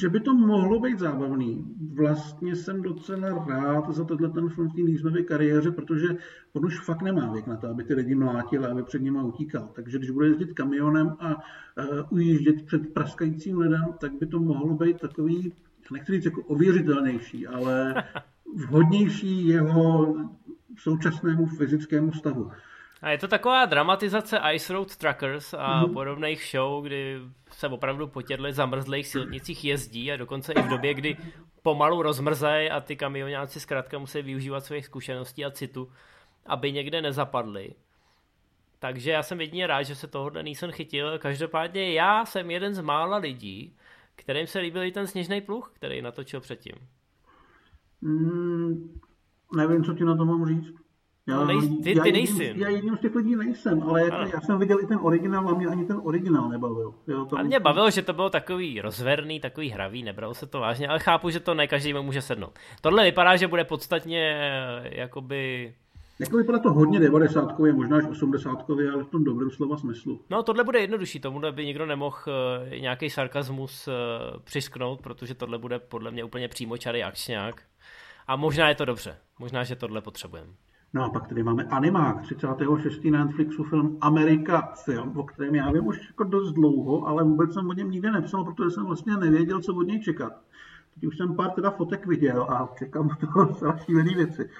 že 0.00 0.08
by 0.08 0.20
to 0.20 0.34
mohlo 0.34 0.80
být 0.80 0.98
zábavný. 0.98 1.64
Vlastně 1.94 2.56
jsem 2.56 2.82
docela 2.82 3.46
rád 3.48 3.90
za 3.90 4.04
tohle 4.04 4.28
ten 4.28 4.48
film 4.48 4.68
v 4.68 5.12
té 5.12 5.22
kariéře, 5.22 5.70
protože 5.70 6.08
on 6.52 6.64
už 6.64 6.80
fakt 6.80 7.02
nemá 7.02 7.32
věk 7.32 7.46
na 7.46 7.56
to, 7.56 7.68
aby 7.68 7.84
ty 7.84 7.94
lidi 7.94 8.14
mlátil 8.14 8.64
a 8.64 8.68
aby 8.68 8.82
před 8.82 9.02
nimi 9.02 9.18
utíkal. 9.22 9.70
Takže 9.74 9.98
když 9.98 10.10
bude 10.10 10.26
jezdit 10.26 10.52
kamionem 10.52 11.16
a 11.20 11.34
uh, 11.34 12.00
ujíždět 12.10 12.66
před 12.66 12.94
praskajícím 12.94 13.58
lidem, 13.58 13.84
tak 14.00 14.12
by 14.20 14.26
to 14.26 14.40
mohlo 14.40 14.74
být 14.74 15.00
takový, 15.00 15.52
nechci 15.92 16.12
říct 16.12 16.24
jako 16.24 16.42
ověřitelnější, 16.42 17.46
ale 17.46 18.04
vhodnější 18.66 19.48
jeho 19.48 20.16
současnému 20.76 21.46
fyzickému 21.46 22.12
stavu. 22.12 22.50
A 23.02 23.10
je 23.10 23.18
to 23.18 23.28
taková 23.28 23.64
dramatizace 23.64 24.40
Ice 24.52 24.72
Road 24.72 24.96
Truckers 24.96 25.54
a 25.54 25.58
mm-hmm. 25.58 25.92
podobných 25.92 26.48
show, 26.50 26.84
kdy 26.84 27.20
se 27.50 27.68
opravdu 27.68 28.06
po 28.06 28.22
těchto 28.22 28.52
zamrzlých 28.52 29.06
silnicích 29.06 29.64
jezdí 29.64 30.12
a 30.12 30.16
dokonce 30.16 30.52
i 30.52 30.62
v 30.62 30.68
době, 30.68 30.94
kdy 30.94 31.16
pomalu 31.62 32.02
rozmrzají 32.02 32.70
a 32.70 32.80
ty 32.80 32.96
kamionáci 32.96 33.60
zkrátka 33.60 33.98
musí 33.98 34.22
využívat 34.22 34.64
svých 34.64 34.86
zkušeností 34.86 35.44
a 35.44 35.50
citu, 35.50 35.92
aby 36.46 36.72
někde 36.72 37.02
nezapadli. 37.02 37.74
Takže 38.78 39.10
já 39.10 39.22
jsem 39.22 39.40
jedině 39.40 39.66
rád, 39.66 39.82
že 39.82 39.94
se 39.94 40.06
tohohle 40.06 40.42
Nissan 40.42 40.72
chytil. 40.72 41.18
Každopádně 41.18 41.92
já 41.92 42.24
jsem 42.24 42.50
jeden 42.50 42.74
z 42.74 42.80
mála 42.80 43.16
lidí, 43.16 43.76
kterým 44.16 44.46
se 44.46 44.58
líbil 44.58 44.82
i 44.82 44.92
ten 44.92 45.06
sněžný 45.06 45.40
pluh, 45.40 45.72
který 45.74 46.02
natočil 46.02 46.40
předtím. 46.40 46.74
Mm, 48.00 49.00
nevím, 49.56 49.84
co 49.84 49.94
ti 49.94 50.04
na 50.04 50.16
to 50.16 50.24
mám 50.24 50.46
říct. 50.46 50.87
Já, 51.28 51.36
no, 51.36 51.44
nej, 51.44 51.58
ty, 51.82 51.96
já, 51.96 52.02
ty 52.02 52.12
nejsi. 52.12 52.44
Jedním, 52.44 52.62
já 52.62 52.68
jedním 52.68 52.96
z 52.96 53.00
těch 53.00 53.14
lidí 53.14 53.36
nejsem, 53.36 53.82
ale 53.82 54.04
jako, 54.04 54.16
já 54.16 54.40
jsem 54.40 54.58
viděl 54.58 54.80
i 54.80 54.86
ten 54.86 54.98
originál 55.02 55.48
a 55.48 55.54
mě 55.54 55.66
ani 55.66 55.84
ten 55.84 56.00
originál 56.04 56.48
nebavil. 56.48 56.94
Jo, 57.06 57.24
to 57.24 57.38
a 57.38 57.42
mě 57.42 57.60
bavilo, 57.60 57.90
že 57.90 58.02
to 58.02 58.12
bylo 58.12 58.30
takový 58.30 58.80
rozverný, 58.80 59.40
takový 59.40 59.70
hravý, 59.70 60.02
nebral 60.02 60.34
se 60.34 60.46
to 60.46 60.60
vážně, 60.60 60.88
ale 60.88 60.98
chápu, 60.98 61.30
že 61.30 61.40
to 61.40 61.54
ne 61.54 61.66
každý 61.66 61.92
může 61.92 62.22
sednout. 62.22 62.58
Tohle 62.80 63.04
vypadá, 63.04 63.36
že 63.36 63.48
bude 63.48 63.64
podstatně 63.64 64.40
eh, 64.40 65.00
jakoby 65.00 65.74
jako 66.20 66.36
vypadá 66.36 66.58
to 66.58 66.72
hodně 66.72 67.00
90 67.00 67.58
možná 67.58 67.96
až 67.96 68.04
80 68.04 68.70
ale 68.70 69.04
v 69.04 69.08
tom 69.08 69.24
dobrém 69.24 69.50
slova 69.50 69.76
smyslu. 69.76 70.20
No 70.30 70.42
tohle 70.42 70.64
bude 70.64 70.80
jednodušší, 70.80 71.20
tomu 71.20 71.40
by 71.52 71.66
nikdo 71.66 71.86
nemohl 71.86 72.16
uh, 72.26 72.78
nějaký 72.78 73.10
sarkazmus 73.10 73.88
uh, 73.88 73.94
přisknout, 74.44 75.00
protože 75.00 75.34
tohle 75.34 75.58
bude 75.58 75.78
podle 75.78 76.10
mě 76.10 76.24
úplně 76.24 76.48
přímočarý 76.48 77.02
akčňák. 77.02 77.62
A 78.26 78.36
možná 78.36 78.68
je 78.68 78.74
to 78.74 78.84
dobře, 78.84 79.16
možná, 79.38 79.64
že 79.64 79.76
tohle 79.76 80.00
potřebujeme. 80.00 80.52
No 80.92 81.04
a 81.04 81.10
pak 81.10 81.28
tady 81.28 81.42
máme 81.42 81.64
Animák, 81.64 82.20
36. 82.20 83.04
na 83.04 83.24
Netflixu 83.24 83.64
film 83.64 83.98
Amerika 84.00 84.72
film, 84.84 85.18
o 85.18 85.22
kterém 85.22 85.54
já 85.54 85.72
vím 85.72 85.86
už 85.86 86.08
jako 86.08 86.24
dost 86.24 86.52
dlouho, 86.52 87.06
ale 87.06 87.24
vůbec 87.24 87.54
jsem 87.54 87.68
o 87.68 87.72
něm 87.72 87.90
nikdy 87.90 88.10
nepsal, 88.10 88.44
protože 88.44 88.70
jsem 88.70 88.84
vlastně 88.84 89.16
nevěděl, 89.16 89.60
co 89.60 89.74
od 89.74 89.82
něj 89.82 90.00
čekat. 90.00 90.32
Teď 90.94 91.04
už 91.04 91.16
jsem 91.16 91.36
pár 91.36 91.50
teda 91.50 91.70
fotek 91.70 92.06
viděl 92.06 92.42
a 92.42 92.68
čekám 92.78 93.08
toho 93.08 93.54
strašně 93.54 94.02
věci. 94.02 94.50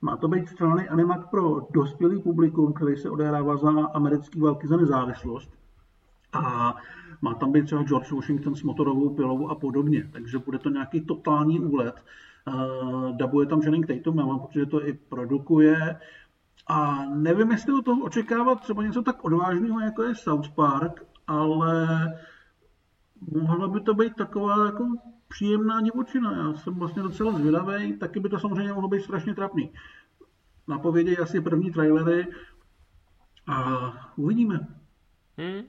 Má 0.00 0.16
to 0.16 0.28
být 0.28 0.48
střelný 0.48 0.88
animák 0.88 1.30
pro 1.30 1.60
dospělý 1.70 2.22
publikum, 2.22 2.72
který 2.72 2.96
se 2.96 3.10
odehrává 3.10 3.56
za 3.56 3.70
americký 3.70 4.40
války 4.40 4.66
za 4.66 4.76
nezávislost. 4.76 5.50
A 6.32 6.74
má 7.22 7.34
tam 7.34 7.52
být 7.52 7.64
třeba 7.64 7.82
George 7.82 8.12
Washington 8.12 8.54
s 8.54 8.62
motorovou 8.62 9.14
pilou 9.14 9.48
a 9.48 9.54
podobně. 9.54 10.10
Takže 10.12 10.38
bude 10.38 10.58
to 10.58 10.70
nějaký 10.70 11.00
totální 11.00 11.60
úlet. 11.60 12.04
Uh, 12.48 13.16
dabuje 13.16 13.46
tam 13.46 13.60
Channing 13.60 13.86
Tatum, 13.86 14.18
já 14.18 14.26
mám 14.26 14.40
pocit, 14.40 14.58
že 14.58 14.66
to 14.66 14.86
i 14.86 14.92
produkuje. 14.92 16.00
A 16.66 17.04
nevím, 17.04 17.50
jestli 17.50 17.72
o 17.72 17.82
toho 17.82 18.04
očekávat 18.04 18.60
třeba 18.60 18.82
něco 18.82 19.02
tak 19.02 19.24
odvážného, 19.24 19.80
jako 19.80 20.02
je 20.02 20.14
South 20.14 20.48
Park, 20.48 21.04
ale 21.26 21.86
mohla 23.32 23.68
by 23.68 23.80
to 23.80 23.94
být 23.94 24.14
taková 24.16 24.66
jako 24.66 24.84
příjemná 25.28 25.80
divočina. 25.80 26.36
Já 26.36 26.54
jsem 26.54 26.74
vlastně 26.74 27.02
docela 27.02 27.32
zvědavý, 27.32 27.98
taky 27.98 28.20
by 28.20 28.28
to 28.28 28.38
samozřejmě 28.38 28.72
mohlo 28.72 28.88
být 28.88 29.02
strašně 29.02 29.34
trapný. 29.34 29.72
Napovědějí 30.68 31.18
asi 31.18 31.40
první 31.40 31.70
trailery 31.70 32.26
a 33.46 33.92
uvidíme. 34.16 34.66
Hmm. 35.38 35.62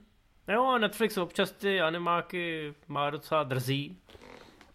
Jo, 0.47 0.77
Netflix 0.77 1.17
občas 1.17 1.51
ty 1.51 1.81
animáky 1.81 2.73
má 2.87 3.09
docela 3.09 3.43
drzí, 3.43 3.97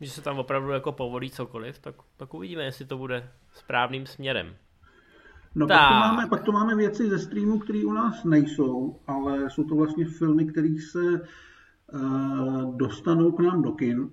že 0.03 0.11
se 0.11 0.23
tam 0.23 0.39
opravdu 0.39 0.71
jako 0.71 0.93
povolí 0.93 1.31
cokoliv, 1.31 1.79
tak, 1.79 1.95
tak 2.17 2.35
uvidíme, 2.35 2.65
jestli 2.65 2.85
to 2.85 2.99
bude 2.99 3.31
správným 3.55 4.07
směrem. 4.07 4.55
No 5.55 5.67
tak. 5.67 5.79
Pak, 5.79 5.89
to 5.89 5.95
máme, 5.95 6.27
pak 6.27 6.43
to 6.43 6.53
máme 6.53 6.75
věci 6.75 7.11
ze 7.11 7.19
streamu, 7.19 7.59
které 7.59 7.85
u 7.85 7.93
nás 7.93 8.25
nejsou, 8.25 9.01
ale 9.07 9.51
jsou 9.51 9.65
to 9.65 9.75
vlastně 9.75 10.05
filmy, 10.05 10.45
které 10.45 10.75
se 10.91 11.21
uh, 11.93 12.77
dostanou 12.77 13.33
k 13.33 13.41
nám 13.41 13.63
do 13.63 13.73
kin. 13.73 14.11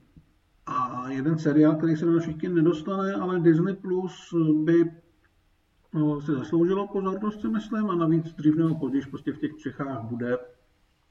A 0.66 1.10
jeden 1.10 1.40
seriál, 1.40 1.76
který 1.76 1.96
se 1.96 2.06
do 2.06 2.12
našich 2.12 2.38
kin 2.38 2.56
nedostane, 2.56 3.14
ale 3.14 3.40
Disney 3.40 3.76
Plus 3.76 4.34
by 4.64 4.92
no, 5.94 6.22
si 6.22 6.32
zasloužilo 6.32 6.88
pozornost, 6.88 7.42
si 7.42 7.48
myslím, 7.48 7.90
a 7.90 7.96
navíc 7.96 8.34
dřív 8.34 8.56
nebo 8.56 8.76
později 8.76 9.06
prostě 9.10 9.32
v 9.32 9.40
těch 9.40 9.58
Čechách 9.58 10.02
bude. 10.02 10.38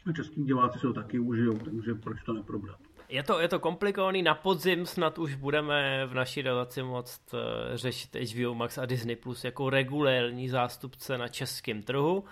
A 0.07 0.13
český 0.13 0.45
diváci 0.45 0.79
se 0.79 0.87
ho 0.87 0.93
taky 0.93 1.19
užijou, 1.19 1.59
takže 1.59 1.95
proč 1.95 2.23
to 2.23 2.33
neprobrat. 2.33 2.79
Je 3.09 3.23
to, 3.23 3.41
je 3.41 3.49
to 3.49 3.59
komplikovaný, 3.59 4.23
na 4.23 4.35
podzim 4.35 4.87
snad 4.87 5.19
už 5.19 5.35
budeme 5.35 6.07
v 6.07 6.15
naší 6.15 6.43
relaci 6.43 6.83
moct 6.83 7.35
uh, 7.35 7.41
řešit 7.75 8.17
HBO 8.17 8.55
Max 8.55 8.79
a 8.79 8.87
Disney 8.87 9.17
Plus 9.17 9.45
jako 9.45 9.71
regulérní 9.71 10.49
zástupce 10.49 11.19
na 11.19 11.29
českém 11.29 11.83
trhu. 11.83 12.25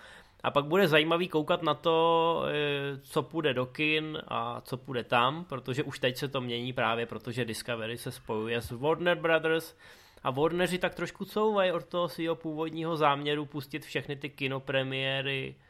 A 0.43 0.51
pak 0.51 0.65
bude 0.65 0.89
zajímavý 0.89 1.29
koukat 1.29 1.63
na 1.63 1.75
to, 1.75 2.43
eh, 2.49 2.99
co 3.03 3.23
půjde 3.23 3.55
do 3.55 3.67
kin 3.67 4.19
a 4.29 4.61
co 4.61 4.77
půjde 4.77 5.05
tam, 5.05 5.45
protože 5.45 5.83
už 5.83 5.99
teď 5.99 6.17
se 6.17 6.29
to 6.29 6.41
mění 6.41 6.73
právě, 6.73 7.07
protože 7.07 7.45
Discovery 7.45 7.99
se 7.99 8.13
spojuje 8.13 8.61
s 8.61 8.71
Warner 8.71 9.19
Brothers 9.19 9.77
a 10.23 10.31
Warneri 10.31 10.79
tak 10.79 10.95
trošku 10.95 11.25
couvají 11.25 11.73
od 11.73 11.85
toho 11.85 12.09
svého 12.09 12.35
původního 12.35 12.97
záměru 12.97 13.47
pustit 13.47 13.85
všechny 13.85 14.17
ty 14.17 14.29
kinopremiéry 14.31 15.55
eh, 15.59 15.66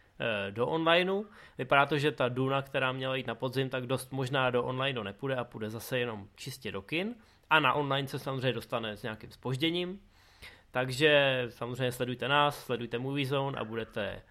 do 0.51 0.67
onlineu. 0.67 1.25
Vypadá 1.59 1.87
to, 1.87 1.99
že 1.99 2.13
ta 2.13 2.29
Duna, 2.29 2.63
která 2.63 2.93
měla 2.93 3.17
jít 3.17 3.27
na 3.27 3.35
podzim, 3.35 3.69
tak 3.69 3.87
dost 3.87 4.13
možná 4.13 4.51
do 4.51 4.63
onlineu 4.63 5.03
nepůjde 5.03 5.37
a 5.37 5.45
půjde 5.45 5.71
zase 5.71 5.99
jenom 5.99 6.29
čistě 6.35 6.73
do 6.73 6.83
kin. 6.83 7.15
A 7.51 7.61
na 7.61 7.73
online 7.73 8.09
se 8.09 8.19
samozřejmě 8.19 8.53
dostane 8.53 8.97
s 8.97 9.03
nějakým 9.03 9.31
spožděním. 9.31 10.01
Takže 10.71 11.45
samozřejmě 11.49 11.93
sledujte 11.93 12.29
nás, 12.29 12.65
sledujte 12.65 12.99
Movie 12.99 13.27
Zone 13.27 13.59
a 13.59 13.65
budete 13.65 14.23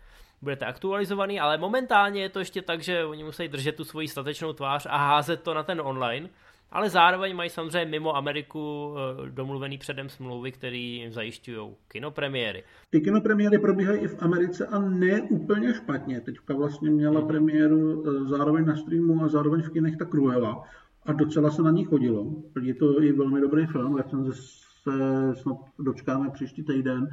budete 0.41 0.65
aktualizovaný, 0.65 1.39
ale 1.39 1.57
momentálně 1.57 2.21
je 2.21 2.29
to 2.29 2.39
ještě 2.39 2.61
tak, 2.61 2.83
že 2.83 3.05
oni 3.05 3.23
musí 3.23 3.47
držet 3.47 3.75
tu 3.75 3.83
svoji 3.83 4.07
statečnou 4.07 4.53
tvář 4.53 4.87
a 4.89 4.97
házet 4.97 5.43
to 5.43 5.53
na 5.53 5.63
ten 5.63 5.81
online, 5.81 6.29
ale 6.71 6.89
zároveň 6.89 7.35
mají 7.35 7.49
samozřejmě 7.49 7.85
mimo 7.85 8.15
Ameriku 8.15 8.95
eh, 8.97 9.29
domluvený 9.29 9.77
předem 9.77 10.09
smlouvy, 10.09 10.51
které 10.51 10.77
jim 10.77 11.11
zajišťují 11.11 11.75
kinopremiéry. 11.87 12.63
Ty 12.89 13.01
kinopremiéry 13.01 13.59
probíhají 13.59 13.99
i 13.99 14.07
v 14.07 14.21
Americe 14.21 14.67
a 14.67 14.79
ne 14.79 15.21
úplně 15.21 15.73
špatně. 15.73 16.21
Teďka 16.21 16.53
vlastně 16.53 16.89
měla 16.89 17.19
hmm. 17.19 17.27
premiéru 17.27 18.03
eh, 18.07 18.29
zároveň 18.29 18.65
na 18.65 18.75
streamu 18.75 19.23
a 19.23 19.27
zároveň 19.27 19.61
v 19.61 19.69
kinech 19.69 19.97
ta 19.97 20.05
Cruella 20.05 20.63
a 21.05 21.13
docela 21.13 21.51
se 21.51 21.61
na 21.61 21.71
ní 21.71 21.83
chodilo. 21.83 22.25
Je 22.61 22.73
to 22.75 23.03
i 23.03 23.11
velmi 23.11 23.41
dobrý 23.41 23.65
film, 23.65 23.95
recenze 23.95 24.31
se 24.33 24.91
snad 25.35 25.57
dočkáme 25.79 26.29
příští 26.29 26.63
týden 26.63 27.09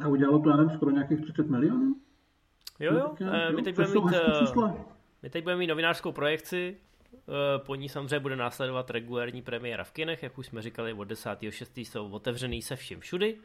a 0.00 0.08
udělalo 0.08 0.38
to, 0.38 0.50
já 0.50 0.56
nevím, 0.56 0.74
skoro 0.76 0.90
nějakých 0.90 1.20
30 1.20 1.50
milionů. 1.50 1.96
Jo, 2.80 2.94
jo, 2.94 3.14
eh, 3.20 3.52
my 3.52 3.62
teď, 3.62 3.74
budeme 3.74 3.94
mít, 3.94 4.04
my 5.22 5.30
teď 5.30 5.44
budeme 5.44 5.58
mít 5.58 5.66
novinářskou 5.66 6.12
projekci, 6.12 6.76
po 7.58 7.74
ní 7.74 7.88
samozřejmě 7.88 8.20
bude 8.20 8.36
následovat 8.36 8.90
regulární 8.90 9.42
premiéra 9.42 9.84
v 9.84 9.92
kinech, 9.92 10.22
jak 10.22 10.38
už 10.38 10.46
jsme 10.46 10.62
říkali, 10.62 10.92
od 10.92 11.08
10.6. 11.08 11.80
jsou 11.80 12.10
otevřený 12.10 12.62
se 12.62 12.76
vším 12.76 13.00
všudy. 13.00 13.36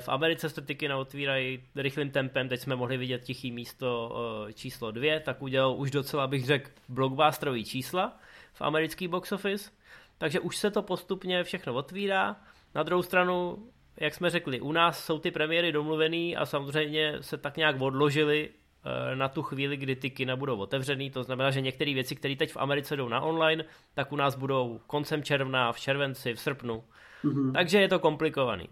V 0.00 0.08
Americe 0.08 0.50
se 0.50 0.60
ty 0.60 0.74
kina 0.74 0.96
otvírají 0.96 1.62
rychlým 1.76 2.10
tempem, 2.10 2.48
teď 2.48 2.60
jsme 2.60 2.76
mohli 2.76 2.96
vidět 2.96 3.24
tichý 3.24 3.52
místo 3.52 4.16
číslo 4.54 4.90
dvě, 4.90 5.20
tak 5.20 5.42
udělal 5.42 5.76
už 5.76 5.90
docela, 5.90 6.26
bych 6.26 6.44
řekl, 6.44 6.70
blockbusterový 6.88 7.64
čísla 7.64 8.18
v 8.52 8.62
americký 8.62 9.08
box 9.08 9.32
office, 9.32 9.70
takže 10.18 10.40
už 10.40 10.56
se 10.56 10.70
to 10.70 10.82
postupně 10.82 11.44
všechno 11.44 11.74
otvírá. 11.74 12.36
Na 12.74 12.82
druhou 12.82 13.02
stranu 13.02 13.66
jak 14.00 14.14
jsme 14.14 14.30
řekli, 14.30 14.60
u 14.60 14.72
nás 14.72 15.04
jsou 15.04 15.18
ty 15.18 15.30
premiéry 15.30 15.72
domluvený 15.72 16.36
a 16.36 16.46
samozřejmě 16.46 17.16
se 17.20 17.38
tak 17.38 17.56
nějak 17.56 17.80
odložili 17.80 18.50
eh, 18.50 18.65
na 19.14 19.28
tu 19.28 19.42
chvíli, 19.42 19.76
kdy 19.76 19.96
ty 19.96 20.10
kina 20.10 20.36
budou 20.36 20.56
otevřený, 20.56 21.10
to 21.10 21.22
znamená, 21.22 21.50
že 21.50 21.60
některé 21.60 21.94
věci, 21.94 22.16
které 22.16 22.36
teď 22.36 22.52
v 22.52 22.56
Americe 22.56 22.96
jdou 22.96 23.08
na 23.08 23.20
online, 23.20 23.64
tak 23.94 24.12
u 24.12 24.16
nás 24.16 24.36
budou 24.36 24.80
koncem 24.86 25.22
června, 25.22 25.72
v 25.72 25.80
červenci, 25.80 26.34
v 26.34 26.40
srpnu. 26.40 26.84
Mm-hmm. 27.24 27.52
Takže 27.52 27.80
je 27.80 27.88
to 27.88 27.98
komplikovaný. 27.98 28.68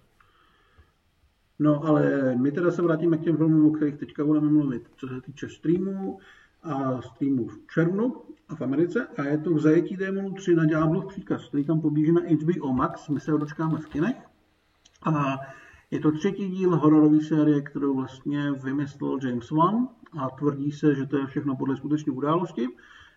No 1.58 1.84
ale 1.84 2.34
my 2.36 2.52
teda 2.52 2.70
se 2.70 2.82
vrátíme 2.82 3.16
k 3.16 3.24
těm 3.24 3.36
filmům, 3.36 3.66
o 3.66 3.70
kterých 3.70 3.96
teďka 3.96 4.24
budeme 4.24 4.50
mluvit, 4.50 4.90
co 4.96 5.08
se 5.08 5.20
týče 5.20 5.48
streamů 5.48 6.18
a 6.62 7.02
streamů 7.02 7.48
v 7.48 7.58
červnu 7.74 8.22
a 8.48 8.54
v 8.54 8.60
Americe 8.60 9.06
a 9.16 9.22
je 9.22 9.38
to 9.38 9.50
v 9.50 9.60
zajetí 9.60 9.96
démonů 9.96 10.32
3 10.32 10.54
na 10.54 10.64
Ďáblův 10.64 11.06
příkaz, 11.06 11.48
který 11.48 11.64
tam 11.64 11.80
pobíží 11.80 12.12
na 12.12 12.20
HBO 12.20 12.72
Max, 12.72 13.08
my 13.08 13.20
se 13.20 13.32
ho 13.32 13.38
dočkáme 13.38 13.78
v 13.78 13.86
kinech. 13.86 14.16
A 15.06 15.38
je 15.94 16.00
to 16.00 16.12
třetí 16.12 16.48
díl 16.48 16.76
hororové 16.76 17.20
série, 17.20 17.62
kterou 17.62 17.94
vlastně 17.94 18.52
vymyslel 18.52 19.18
James 19.22 19.50
Wan 19.50 19.88
a 20.18 20.30
tvrdí 20.30 20.72
se, 20.72 20.94
že 20.94 21.06
to 21.06 21.18
je 21.18 21.26
všechno 21.26 21.56
podle 21.56 21.76
skutečné 21.76 22.12
události. 22.12 22.68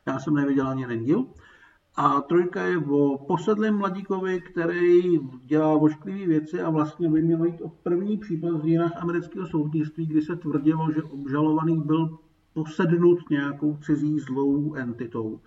Já 0.08 0.20
jsem 0.20 0.34
neviděl 0.34 0.68
ani 0.68 0.82
jeden 0.82 1.04
díl. 1.04 1.26
A 1.96 2.22
trojka 2.22 2.66
je 2.66 2.78
o 2.78 3.18
posedlém 3.18 3.78
mladíkovi, 3.78 4.42
který 4.42 5.20
dělá 5.44 5.76
ošklivé 5.76 6.28
věci 6.28 6.62
a 6.62 6.70
vlastně 6.70 7.10
by 7.10 7.22
měl 7.22 7.46
jít 7.46 7.62
o 7.62 7.70
první 7.70 8.18
případ 8.18 8.52
v 8.52 8.66
dějinách 8.66 9.02
amerického 9.02 9.48
soudnictví, 9.48 10.06
kdy 10.06 10.22
se 10.22 10.36
tvrdilo, 10.36 10.92
že 10.92 11.04
obžalovaný 11.04 11.82
byl 11.82 12.18
posednut 12.54 13.30
nějakou 13.30 13.78
cizí 13.78 14.20
zlou 14.20 14.74
entitou. 14.74 15.40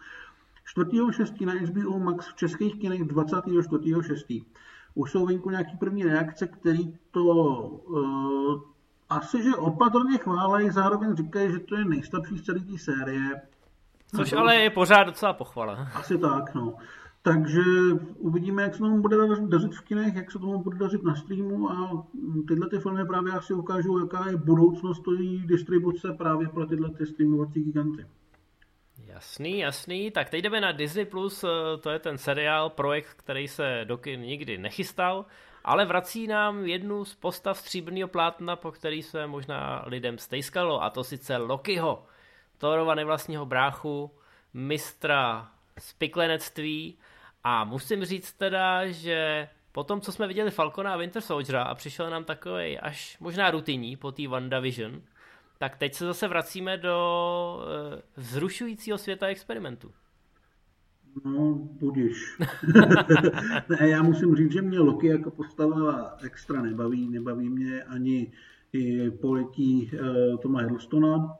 4.6. 0.76 1.46
na 1.46 1.52
HBO 1.52 1.98
Max 1.98 2.28
v 2.28 2.36
českých 2.36 2.80
kinech 2.80 3.02
24.6. 3.04 4.44
už 4.94 5.10
jsou 5.10 5.26
venku 5.26 5.50
nějaký 5.50 5.76
první 5.76 6.04
reakce, 6.04 6.46
který 6.46 6.98
to 7.10 7.24
uh, 7.24 8.60
asi, 9.10 9.42
že 9.42 9.56
opatrně 9.56 10.18
chválejí, 10.18 10.70
zároveň 10.70 11.16
říkají, 11.16 11.52
že 11.52 11.58
to 11.58 11.76
je 11.76 11.84
nejslabší 11.84 12.38
z 12.38 12.42
celé 12.42 12.60
té 12.60 12.78
série. 12.78 13.42
Což 14.16 14.32
no, 14.32 14.38
ale 14.38 14.56
je 14.56 14.70
pořád 14.70 15.04
docela 15.04 15.32
pochvala. 15.32 15.88
Asi 15.94 16.18
tak, 16.18 16.54
no. 16.54 16.74
Takže 17.22 17.62
uvidíme, 18.18 18.62
jak 18.62 18.74
se 18.74 18.78
tomu 18.78 19.00
bude 19.00 19.16
dařit 19.46 19.74
v 19.74 19.80
kinech, 19.80 20.14
jak 20.14 20.30
se 20.30 20.38
tomu 20.38 20.62
bude 20.62 20.78
dařit 20.78 21.02
na 21.02 21.14
streamu 21.14 21.70
a 21.70 22.06
tyhle 22.48 22.68
ty 22.68 22.78
filmy 22.78 23.04
právě 23.04 23.32
asi 23.32 23.54
ukážou, 23.54 23.98
jaká 23.98 24.28
je 24.30 24.36
budoucnost 24.36 25.02
její 25.18 25.46
distribuce 25.46 26.12
právě 26.12 26.48
pro 26.48 26.66
tyhle 26.66 26.90
ty 26.90 27.06
streamovací 27.06 27.62
giganty. 27.62 28.06
Jasný, 29.14 29.58
jasný. 29.58 30.10
Tak 30.10 30.30
teď 30.30 30.42
jdeme 30.42 30.60
na 30.60 30.72
Disney+, 30.72 31.04
Plus, 31.04 31.44
eh, 31.44 31.76
to 31.80 31.90
je 31.90 31.98
ten 31.98 32.18
seriál, 32.18 32.70
projekt, 32.70 33.14
který 33.16 33.48
se 33.48 33.80
do 33.84 33.98
kin 33.98 34.20
nikdy 34.20 34.58
nechystal, 34.58 35.24
ale 35.64 35.84
vrací 35.84 36.26
nám 36.26 36.66
jednu 36.66 37.04
z 37.04 37.14
postav 37.14 37.58
stříbrného 37.58 38.08
plátna, 38.08 38.56
po 38.56 38.72
který 38.72 39.02
se 39.02 39.26
možná 39.26 39.82
lidem 39.86 40.18
stejskalo, 40.18 40.82
a 40.82 40.90
to 40.90 41.04
sice 41.04 41.36
Lokiho, 41.36 42.06
Thorova 42.58 42.94
nevlastního 42.94 43.46
bráchu, 43.46 44.10
mistra 44.54 45.48
spiklenectví 45.78 46.98
a 47.44 47.64
musím 47.64 48.04
říct 48.04 48.32
teda, 48.32 48.86
že 48.86 49.48
po 49.72 49.84
tom, 49.84 50.00
co 50.00 50.12
jsme 50.12 50.26
viděli 50.26 50.50
Falcona 50.50 50.92
a 50.92 50.96
Winter 50.96 51.22
Soldiera 51.22 51.62
a 51.62 51.74
přišel 51.74 52.10
nám 52.10 52.24
takový 52.24 52.78
až 52.78 53.16
možná 53.20 53.50
rutinní 53.50 53.96
po 53.96 54.12
té 54.12 54.28
WandaVision, 54.28 55.02
tak 55.60 55.76
teď 55.76 55.94
se 55.94 56.04
zase 56.04 56.28
vracíme 56.28 56.76
do 56.76 56.96
e, 57.96 58.02
vzrušujícího 58.16 58.98
světa 58.98 59.26
experimentu. 59.26 59.90
No, 61.24 61.54
budiš. 61.54 62.38
ne, 63.68 63.88
já 63.88 64.02
musím 64.02 64.36
říct, 64.36 64.52
že 64.52 64.62
mě 64.62 64.78
Loki 64.78 65.06
jako 65.06 65.30
postava 65.30 66.16
extra 66.22 66.62
nebaví. 66.62 67.08
Nebaví 67.08 67.48
mě 67.48 67.82
ani 67.82 68.32
poletí 69.20 69.90
e, 69.94 70.36
Toma 70.36 70.60
Hiddlestona. 70.60 71.36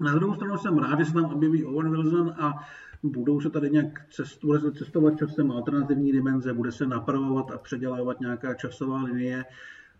Na 0.00 0.14
druhou 0.14 0.34
stranu 0.34 0.58
jsem 0.58 0.78
rád, 0.78 0.98
že 0.98 1.04
se 1.04 1.12
tam 1.12 1.24
objeví 1.24 1.64
Owen 1.64 1.90
Wilson 1.90 2.34
a 2.38 2.68
budou 3.02 3.40
se 3.40 3.50
tady 3.50 3.70
nějak 3.70 4.08
cest, 4.10 4.44
bude 4.44 4.60
se 4.60 4.72
cestovat 4.72 5.18
časem 5.18 5.50
alternativní 5.50 6.12
dimenze, 6.12 6.54
bude 6.54 6.72
se 6.72 6.86
napravovat 6.86 7.50
a 7.50 7.58
předělávat 7.58 8.20
nějaká 8.20 8.54
časová 8.54 9.02
linie. 9.02 9.44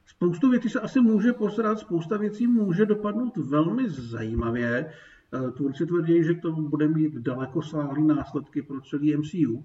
Spoustu 0.09 0.51
věcí 0.51 0.69
se 0.69 0.81
asi 0.81 1.01
může 1.01 1.33
posrat, 1.33 1.79
spousta 1.79 2.17
věcí 2.17 2.47
může 2.47 2.87
dopadnout 2.87 3.37
velmi 3.37 3.91
zajímavě. 3.91 4.93
Eh, 5.35 5.51
tvůrci 5.51 5.87
tvrdí, 5.87 6.25
že 6.25 6.35
to 6.35 6.53
bude 6.53 6.89
mít 6.89 7.15
daleko 7.15 7.63
sáhlý 7.63 8.07
následky 8.07 8.63
pro 8.63 8.81
celý 8.81 9.17
MCU. 9.17 9.65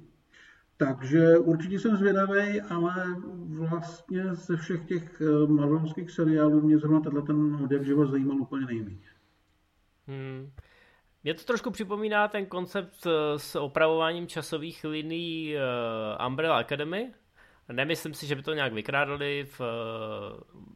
Takže 0.77 1.37
určitě 1.37 1.79
jsem 1.79 1.97
zvědavý, 1.97 2.61
ale 2.61 3.15
vlastně 3.47 4.35
ze 4.35 4.57
všech 4.57 4.85
těch 4.85 5.21
eh, 5.21 5.47
marvelovských 5.47 6.11
seriálů 6.11 6.61
mě 6.61 6.77
zrovna 6.77 6.99
tenhle 6.99 7.21
ten 7.21 7.55
od 7.63 7.83
život 7.83 8.05
zajímal 8.05 8.37
úplně 8.37 8.65
nejméně. 8.65 9.07
Hmm. 10.07 10.51
Mě 11.23 11.33
to 11.33 11.43
trošku 11.43 11.71
připomíná 11.71 12.27
ten 12.27 12.45
koncept 12.45 13.07
eh, 13.07 13.39
s 13.39 13.55
opravováním 13.55 14.27
časových 14.27 14.83
linií 14.83 15.55
Umbrella 16.27 16.59
Academy. 16.59 17.13
Nemyslím 17.75 18.13
si, 18.13 18.27
že 18.27 18.35
by 18.35 18.41
to 18.41 18.53
nějak 18.53 18.73
vykrádali. 18.73 19.47
V 19.49 19.59
uh, 19.59 19.67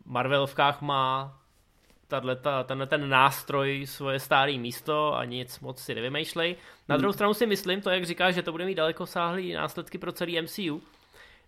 Marvelovkách 0.06 0.82
má 0.82 1.38
tato, 2.08 2.30
tenhle 2.64 2.88
ten 2.88 3.10
nástroj 3.10 3.86
svoje 3.86 4.20
stálé 4.20 4.52
místo 4.54 5.16
a 5.16 5.26
nic 5.26 5.60
moc 5.60 5.82
si 5.82 5.96
nevymýšlej. 5.96 6.56
Na 6.90 6.96
hmm. 6.96 7.00
druhou 7.00 7.14
stranu 7.14 7.34
si 7.34 7.46
myslím, 7.46 7.82
to 7.82 7.90
jak 7.90 8.06
říkáš, 8.06 8.36
že 8.36 8.44
to 8.44 8.52
bude 8.52 8.66
mít 8.66 8.76
daleko 8.76 9.06
sáhlý 9.06 9.54
následky 9.54 9.98
pro 9.98 10.12
celý 10.12 10.42
MCU, 10.42 10.82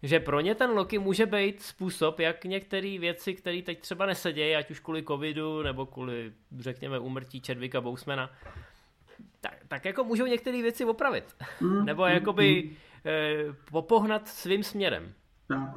že 0.03 0.19
pro 0.19 0.39
ně 0.39 0.55
ten 0.55 0.69
Loki 0.69 0.99
může 0.99 1.25
být 1.25 1.61
způsob, 1.61 2.19
jak 2.19 2.45
některé 2.45 2.97
věci, 2.99 3.33
které 3.33 3.61
teď 3.61 3.79
třeba 3.79 4.05
nesedějí, 4.05 4.55
ať 4.55 4.71
už 4.71 4.79
kvůli 4.79 5.03
covidu 5.03 5.63
nebo 5.63 5.85
kvůli, 5.85 6.33
řekněme, 6.59 6.99
úmrtí 6.99 7.41
Chadwicka 7.47 7.81
Bousmana, 7.81 8.29
tak, 9.41 9.57
tak 9.67 9.85
jako 9.85 10.03
můžou 10.03 10.25
některé 10.25 10.61
věci 10.61 10.85
opravit. 10.85 11.35
Mm, 11.61 11.85
Nebo 11.85 12.05
mm, 12.05 12.11
jakoby 12.11 12.63
mm. 12.63 12.75
Eh, 13.05 13.55
popohnat 13.71 14.27
svým 14.27 14.63
směrem. 14.63 15.13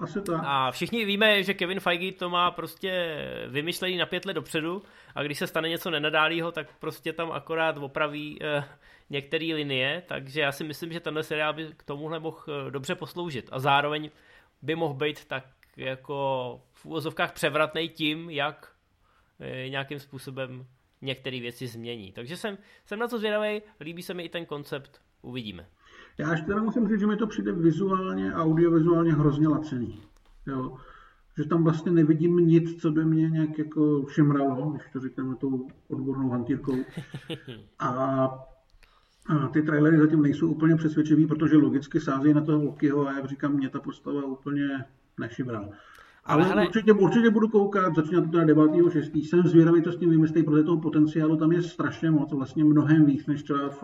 Asi 0.00 0.22
tak. 0.22 0.40
A 0.44 0.70
všichni 0.70 1.04
víme, 1.04 1.42
že 1.42 1.54
Kevin 1.54 1.80
Feige 1.80 2.12
to 2.12 2.30
má 2.30 2.50
prostě 2.50 3.16
vymyšlený 3.48 3.96
na 3.96 4.06
pět 4.06 4.24
let 4.24 4.34
dopředu 4.34 4.82
a 5.14 5.22
když 5.22 5.38
se 5.38 5.46
stane 5.46 5.68
něco 5.68 5.90
nenadálého, 5.90 6.52
tak 6.52 6.78
prostě 6.78 7.12
tam 7.12 7.32
akorát 7.32 7.76
opraví 7.76 8.38
eh, 8.42 8.64
některé 9.10 9.44
linie, 9.44 10.02
takže 10.06 10.40
já 10.40 10.52
si 10.52 10.64
myslím, 10.64 10.92
že 10.92 11.00
tenhle 11.00 11.22
seriál 11.22 11.52
by 11.52 11.72
k 11.76 11.82
tomuhle 11.82 12.18
mohl 12.18 12.38
eh, 12.48 12.70
dobře 12.70 12.94
posloužit 12.94 13.48
a 13.52 13.58
zároveň 13.58 14.10
by 14.62 14.74
mohl 14.74 14.94
být 14.94 15.24
tak 15.24 15.44
jako 15.76 16.60
v 16.72 16.86
úvozovkách 16.86 17.32
převratný 17.32 17.88
tím, 17.88 18.30
jak 18.30 18.72
eh, 19.40 19.68
nějakým 19.68 20.00
způsobem 20.00 20.66
některé 21.00 21.40
věci 21.40 21.66
změní. 21.66 22.12
Takže 22.12 22.36
jsem, 22.36 22.58
jsem 22.84 22.98
na 22.98 23.08
to 23.08 23.18
zvědavý, 23.18 23.62
líbí 23.80 24.02
se 24.02 24.14
mi 24.14 24.22
i 24.22 24.28
ten 24.28 24.46
koncept, 24.46 25.00
uvidíme. 25.22 25.66
Já 26.18 26.30
ještě 26.30 26.46
teda 26.46 26.62
musím 26.62 26.88
říct, 26.88 27.00
že 27.00 27.06
mi 27.06 27.16
to 27.16 27.26
přijde 27.26 27.52
vizuálně, 27.52 28.34
audiovizuálně 28.34 29.12
hrozně 29.12 29.48
lacený. 29.48 30.02
Jo. 30.46 30.76
Že 31.36 31.44
tam 31.44 31.64
vlastně 31.64 31.92
nevidím 31.92 32.36
nic, 32.36 32.80
co 32.80 32.90
by 32.90 33.04
mě 33.04 33.30
nějak 33.30 33.58
jako 33.58 34.06
šimralo, 34.08 34.70
když 34.70 34.82
to 34.92 35.00
řekneme 35.00 35.36
tou 35.36 35.68
odbornou 35.88 36.30
hantýrkou. 36.30 36.76
A, 37.78 37.88
a 39.26 39.48
ty 39.52 39.62
trailery 39.62 39.98
zatím 39.98 40.22
nejsou 40.22 40.48
úplně 40.48 40.76
přesvědčivý, 40.76 41.26
protože 41.26 41.56
logicky 41.56 42.00
sázejí 42.00 42.34
na 42.34 42.40
toho 42.40 42.64
Lokiho 42.64 43.06
a 43.06 43.12
jak 43.12 43.28
říkám, 43.28 43.52
mě 43.52 43.68
ta 43.68 43.80
postava 43.80 44.24
úplně 44.24 44.84
nešimrala. 45.20 45.68
Ale, 46.24 46.52
ale 46.52 46.66
určitě, 46.66 46.92
určitě 46.92 47.30
budu 47.30 47.48
koukat, 47.48 47.94
začíná 47.94 48.20
to 48.20 48.28
teda 48.28 48.44
9.6. 48.44 49.28
Jsem 49.28 49.42
zvědavý, 49.42 49.82
to 49.82 49.92
s 49.92 49.98
tím 49.98 50.10
vymyslí, 50.10 50.42
protože 50.42 50.62
toho 50.62 50.80
potenciálu 50.80 51.36
tam 51.36 51.52
je 51.52 51.62
strašně 51.62 52.10
moc, 52.10 52.32
vlastně 52.32 52.64
mnohem 52.64 53.06
víc, 53.06 53.26
než 53.26 53.42
třeba 53.42 53.68
v, 53.68 53.82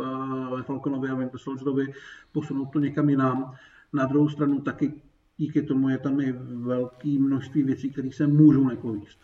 ve 0.56 0.62
Falconovi 0.62 1.08
a 1.08 1.14
Winter 1.14 1.40
Soldierovi, 1.40 1.92
posunout 2.32 2.66
to 2.72 2.78
někam 2.78 3.08
jinam. 3.08 3.54
Na 3.92 4.06
druhou 4.06 4.28
stranu 4.28 4.60
taky 4.60 5.02
díky 5.36 5.62
tomu 5.62 5.88
je 5.88 5.98
tam 5.98 6.20
i 6.20 6.32
velké 6.42 7.08
množství 7.08 7.62
věcí, 7.62 7.90
které 7.90 8.12
se 8.12 8.26
můžou 8.26 8.68
nepovíst. 8.68 9.18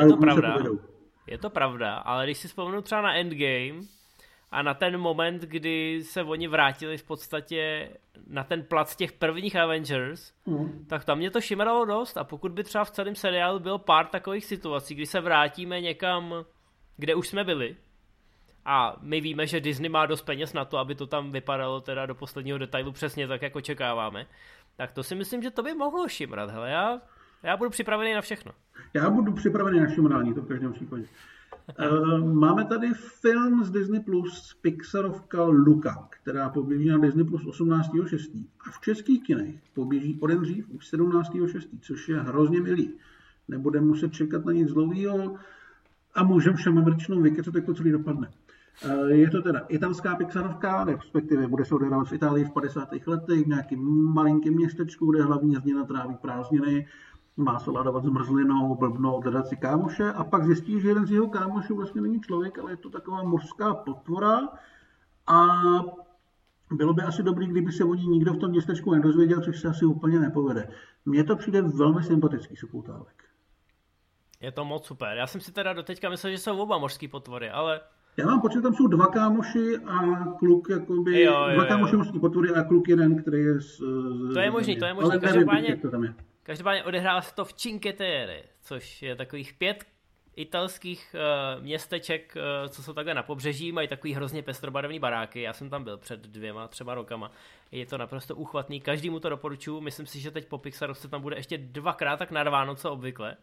Je 0.00 0.08
to 0.08 0.16
pravda. 0.16 0.56
Je 1.26 1.38
to 1.38 1.50
pravda, 1.50 1.94
ale 1.94 2.24
když 2.26 2.38
si 2.38 2.48
vzpomenu 2.48 2.82
třeba 2.82 3.02
na 3.02 3.14
Endgame, 3.14 3.80
a 4.54 4.62
na 4.62 4.74
ten 4.74 4.98
moment, 4.98 5.42
kdy 5.42 6.02
se 6.02 6.22
oni 6.22 6.48
vrátili 6.48 6.98
v 6.98 7.04
podstatě 7.04 7.88
na 8.26 8.44
ten 8.44 8.62
plac 8.62 8.96
těch 8.96 9.12
prvních 9.12 9.56
Avengers, 9.56 10.32
mm. 10.46 10.86
tak 10.88 11.04
tam 11.04 11.18
mě 11.18 11.30
to 11.30 11.40
šimralo 11.40 11.84
dost 11.84 12.16
a 12.16 12.24
pokud 12.24 12.52
by 12.52 12.64
třeba 12.64 12.84
v 12.84 12.90
celém 12.90 13.14
seriálu 13.14 13.58
byl 13.58 13.78
pár 13.78 14.06
takových 14.06 14.44
situací, 14.44 14.94
kdy 14.94 15.06
se 15.06 15.20
vrátíme 15.20 15.80
někam, 15.80 16.44
kde 16.96 17.14
už 17.14 17.28
jsme 17.28 17.44
byli, 17.44 17.76
a 18.64 18.96
my 19.00 19.20
víme, 19.20 19.46
že 19.46 19.60
Disney 19.60 19.88
má 19.88 20.06
dost 20.06 20.22
peněz 20.22 20.52
na 20.52 20.64
to, 20.64 20.78
aby 20.78 20.94
to 20.94 21.06
tam 21.06 21.32
vypadalo 21.32 21.80
teda 21.80 22.06
do 22.06 22.14
posledního 22.14 22.58
detailu 22.58 22.92
přesně 22.92 23.28
tak, 23.28 23.42
jak 23.42 23.56
očekáváme, 23.56 24.26
tak 24.76 24.92
to 24.92 25.02
si 25.02 25.14
myslím, 25.14 25.42
že 25.42 25.50
to 25.50 25.62
by 25.62 25.74
mohlo 25.74 26.08
šimrat. 26.08 26.50
Hele, 26.50 26.70
já, 26.70 27.00
já 27.42 27.56
budu 27.56 27.70
připravený 27.70 28.14
na 28.14 28.20
všechno. 28.20 28.52
Já 28.94 29.10
budu 29.10 29.32
připravený 29.32 29.80
na 29.80 29.88
šimrání, 29.88 30.34
to 30.34 30.40
v 30.40 30.48
každém 30.48 30.72
případě. 30.72 31.04
Eh, 31.78 32.18
máme 32.18 32.64
tady 32.64 32.90
film 32.94 33.64
z 33.64 33.70
Disney 33.70 34.00
Plus 34.00 34.54
Pixarovka 34.62 35.44
Luka, 35.44 36.08
která 36.10 36.48
poběží 36.48 36.88
na 36.88 36.98
Disney 36.98 37.24
Plus 37.24 37.42
18.6. 37.44 38.44
A 38.66 38.70
v 38.70 38.80
českých 38.80 39.22
kinech 39.22 39.54
poběží 39.74 40.18
o 40.20 40.26
den 40.26 40.40
dřív 40.40 40.70
už 40.70 40.92
17.6., 40.92 41.68
což 41.80 42.08
je 42.08 42.20
hrozně 42.20 42.60
milý. 42.60 42.90
Nebudeme 43.48 43.86
muset 43.86 44.12
čekat 44.12 44.44
na 44.44 44.52
nic 44.52 44.72
dlouhého 44.72 45.36
a 46.14 46.24
můžeme 46.24 46.56
všem 46.56 46.78
američanům 46.78 47.22
vykecat, 47.22 47.54
jak 47.54 47.64
to 47.66 47.74
celý 47.74 47.92
dopadne. 47.92 48.30
Eh, 48.82 49.14
je 49.14 49.30
to 49.30 49.42
teda 49.42 49.58
italská 49.58 50.16
Pixarovka, 50.16 50.84
respektive 50.84 51.48
bude 51.48 51.64
se 51.64 51.74
odehrávat 51.74 52.08
v 52.08 52.12
Itálii 52.12 52.44
v 52.44 52.52
50. 52.52 53.06
letech, 53.06 53.44
v 53.44 53.48
nějakém 53.48 53.80
malinkém 54.12 54.54
městečku, 54.54 55.10
kde 55.10 55.22
hlavní 55.22 55.56
hrdina 55.56 55.84
tráví 55.84 56.14
prázdniny 56.22 56.86
má 57.36 57.58
se 57.58 57.70
ladovat 57.70 58.04
zmrzlinou, 58.04 58.74
blbnou, 58.74 59.20
hledat 59.20 59.46
si 59.46 59.56
kámoše 59.56 60.12
a 60.12 60.24
pak 60.24 60.44
zjistí, 60.44 60.80
že 60.80 60.88
jeden 60.88 61.06
z 61.06 61.10
jeho 61.10 61.28
kámošů 61.28 61.76
vlastně 61.76 62.00
není 62.00 62.20
člověk, 62.20 62.58
ale 62.58 62.72
je 62.72 62.76
to 62.76 62.90
taková 62.90 63.22
mořská 63.22 63.74
potvora 63.74 64.48
a 65.26 65.46
bylo 66.70 66.94
by 66.94 67.02
asi 67.02 67.22
dobrý, 67.22 67.46
kdyby 67.46 67.72
se 67.72 67.84
o 67.84 67.94
ní 67.94 68.06
nikdo 68.06 68.32
v 68.32 68.38
tom 68.38 68.50
městečku 68.50 68.94
nedozvěděl, 68.94 69.40
což 69.40 69.60
se 69.60 69.68
asi 69.68 69.84
úplně 69.84 70.20
nepovede. 70.20 70.68
Mně 71.04 71.24
to 71.24 71.36
přijde 71.36 71.62
velmi 71.62 72.02
sympatický 72.02 72.56
supoutálek. 72.56 73.24
Je 74.40 74.52
to 74.52 74.64
moc 74.64 74.86
super. 74.86 75.16
Já 75.16 75.26
jsem 75.26 75.40
si 75.40 75.52
teda 75.52 75.72
doteďka 75.72 76.10
myslel, 76.10 76.32
že 76.32 76.38
jsou 76.38 76.58
oba 76.58 76.78
mořské 76.78 77.08
potvory, 77.08 77.50
ale... 77.50 77.80
Já 78.16 78.26
mám 78.26 78.40
pocit, 78.40 78.62
tam 78.62 78.74
jsou 78.74 78.86
dva 78.86 79.06
kámoši 79.06 79.78
a 79.78 80.24
kluk, 80.38 80.68
jakoby, 80.70 81.22
jo, 81.22 81.32
jo, 81.32 81.54
dva 81.54 81.64
kámoši 81.64 81.96
mořské 81.96 82.18
potvory 82.18 82.50
a 82.50 82.64
kluk 82.64 82.88
jeden, 82.88 83.22
který 83.22 83.42
je 83.42 83.60
z... 83.60 83.78
To 84.34 84.40
je 84.40 84.50
možný, 84.50 84.76
to 84.76 84.84
je 84.84 84.94
možný. 84.94 85.20
Každopádně, 85.20 85.76
to 85.76 85.90
tam 85.90 86.04
je. 86.04 86.14
Každopádně 86.44 86.84
odehrává 86.84 87.22
se 87.22 87.34
to 87.34 87.44
v 87.44 87.52
Cinque 87.52 87.92
Terre, 87.92 88.42
což 88.60 89.02
je 89.02 89.16
takových 89.16 89.52
pět 89.52 89.84
italských 90.36 91.16
uh, 91.56 91.62
městeček, 91.62 92.36
uh, 92.36 92.68
co 92.68 92.82
jsou 92.82 92.92
takhle 92.92 93.14
na 93.14 93.22
pobřeží, 93.22 93.72
mají 93.72 93.88
takový 93.88 94.14
hrozně 94.14 94.42
pestrobarevný 94.42 94.98
baráky. 94.98 95.42
Já 95.42 95.52
jsem 95.52 95.70
tam 95.70 95.84
byl 95.84 95.96
před 95.98 96.20
dvěma, 96.20 96.68
třeba 96.68 96.94
rokama. 96.94 97.30
Je 97.72 97.86
to 97.86 97.98
naprosto 97.98 98.36
uchvatný, 98.36 98.80
každý 98.80 99.10
mu 99.10 99.20
to 99.20 99.28
doporučuju. 99.28 99.80
Myslím 99.80 100.06
si, 100.06 100.20
že 100.20 100.30
teď 100.30 100.48
po 100.48 100.58
Pixaru 100.58 100.94
se 100.94 101.08
tam 101.08 101.22
bude 101.22 101.36
ještě 101.36 101.58
dvakrát 101.58 102.16
tak 102.16 102.30
narváno, 102.30 102.74
co 102.74 102.92
obvykle. 102.92 103.36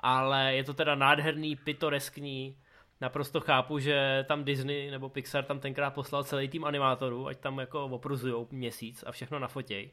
Ale 0.00 0.54
je 0.54 0.64
to 0.64 0.74
teda 0.74 0.94
nádherný, 0.94 1.56
pitoreskní, 1.56 2.56
naprosto 3.00 3.40
chápu, 3.40 3.78
že 3.78 4.24
tam 4.28 4.44
Disney 4.44 4.90
nebo 4.90 5.08
Pixar 5.08 5.44
tam 5.44 5.60
tenkrát 5.60 5.90
poslal 5.90 6.24
celý 6.24 6.48
tým 6.48 6.64
animátorů, 6.64 7.26
ať 7.26 7.38
tam 7.38 7.58
jako 7.58 7.84
opruzujou 7.84 8.48
měsíc 8.50 9.04
a 9.06 9.12
všechno 9.12 9.38
nafotěj 9.38 9.90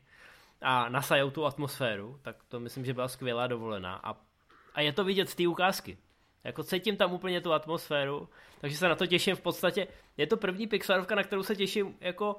a 0.61 0.89
nasajou 0.89 1.29
tu 1.29 1.45
atmosféru, 1.45 2.19
tak 2.21 2.35
to 2.47 2.59
myslím, 2.59 2.85
že 2.85 2.93
byla 2.93 3.07
skvělá 3.07 3.47
dovolená 3.47 3.95
a, 4.03 4.15
a 4.73 4.81
je 4.81 4.93
to 4.93 5.03
vidět 5.03 5.29
z 5.29 5.35
té 5.35 5.47
ukázky. 5.47 5.97
Jako 6.43 6.63
cítím 6.63 6.97
tam 6.97 7.13
úplně 7.13 7.41
tu 7.41 7.53
atmosféru, 7.53 8.29
takže 8.61 8.77
se 8.77 8.89
na 8.89 8.95
to 8.95 9.07
těším 9.07 9.35
v 9.35 9.41
podstatě. 9.41 9.87
Je 10.17 10.27
to 10.27 10.37
první 10.37 10.67
Pixarovka, 10.67 11.15
na 11.15 11.23
kterou 11.23 11.43
se 11.43 11.55
těším 11.55 11.95
jako 12.01 12.35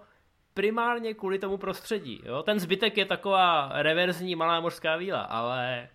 primárně 0.54 1.14
kvůli 1.14 1.38
tomu 1.38 1.56
prostředí. 1.56 2.20
Jo? 2.24 2.42
Ten 2.42 2.58
zbytek 2.58 2.96
je 2.96 3.04
taková 3.04 3.70
reverzní 3.74 4.34
malá 4.34 4.60
mořská 4.60 4.96
víla, 4.96 5.20
ale, 5.20 5.88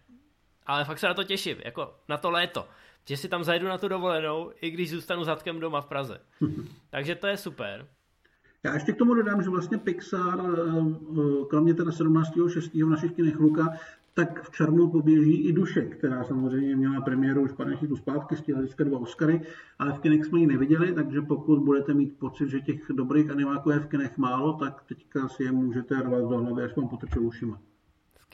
ale 0.65 0.86
fakt 0.86 0.99
se 0.99 1.07
na 1.07 1.13
to 1.13 1.24
těším, 1.24 1.57
jako 1.63 1.95
na 2.09 2.17
to 2.17 2.32
léto 2.32 2.67
že 3.05 3.17
si 3.17 3.30
tam 3.30 3.43
zajdu 3.43 3.67
na 3.67 3.78
tu 3.78 3.88
dovolenou, 3.88 4.51
i 4.61 4.69
když 4.69 4.89
zůstanu 4.89 5.24
zadkem 5.24 5.59
doma 5.59 5.82
v 5.82 5.86
Praze. 5.86 6.19
Takže 6.89 7.15
to 7.15 7.28
je 7.28 7.38
super. 7.38 7.88
Já 8.66 8.74
ještě 8.74 8.91
k 8.91 8.97
tomu 8.97 9.14
dodám, 9.14 9.41
že 9.41 9.49
vlastně 9.49 9.78
Pixar, 9.78 10.39
eh, 10.39 10.95
eh, 11.20 11.45
kromě 11.49 11.74
teda 11.74 11.91
17.6. 11.91 12.86
v 12.86 12.89
našich 12.89 13.11
kinech 13.11 13.39
Luka, 13.39 13.70
tak 14.14 14.43
v 14.43 14.51
červnu 14.51 14.89
poběží 14.89 15.47
i 15.47 15.53
Duše, 15.53 15.82
která 15.82 16.24
samozřejmě 16.24 16.76
měla 16.76 17.01
premiéru 17.01 17.41
už 17.41 17.51
pár 17.51 17.78
tu 17.78 17.95
zpátky, 17.95 18.36
stihla 18.36 18.61
získat 18.61 18.88
dva 18.88 18.99
Oscary, 18.99 19.41
ale 19.80 19.93
v 19.93 19.99
kinech 19.99 20.26
jsme 20.26 20.39
ji 20.39 20.47
neviděli, 20.47 20.93
takže 20.93 21.22
pokud 21.22 21.59
budete 21.59 21.93
mít 21.93 22.20
pocit, 22.20 22.49
že 22.49 22.59
těch 22.59 22.82
dobrých 22.89 23.30
animáků 23.30 23.70
je 23.70 23.80
v 23.80 23.88
kinech 23.88 24.18
málo, 24.18 24.53
tak 24.53 24.84
teďka 24.88 25.28
si 25.28 25.43
je 25.43 25.51
můžete 25.51 26.01
rvat 26.01 26.30
do 26.30 26.38
hlavy, 26.38 26.64
až 26.64 26.76
vám 26.76 26.88
potrčou 26.88 27.22
ušima 27.22 27.59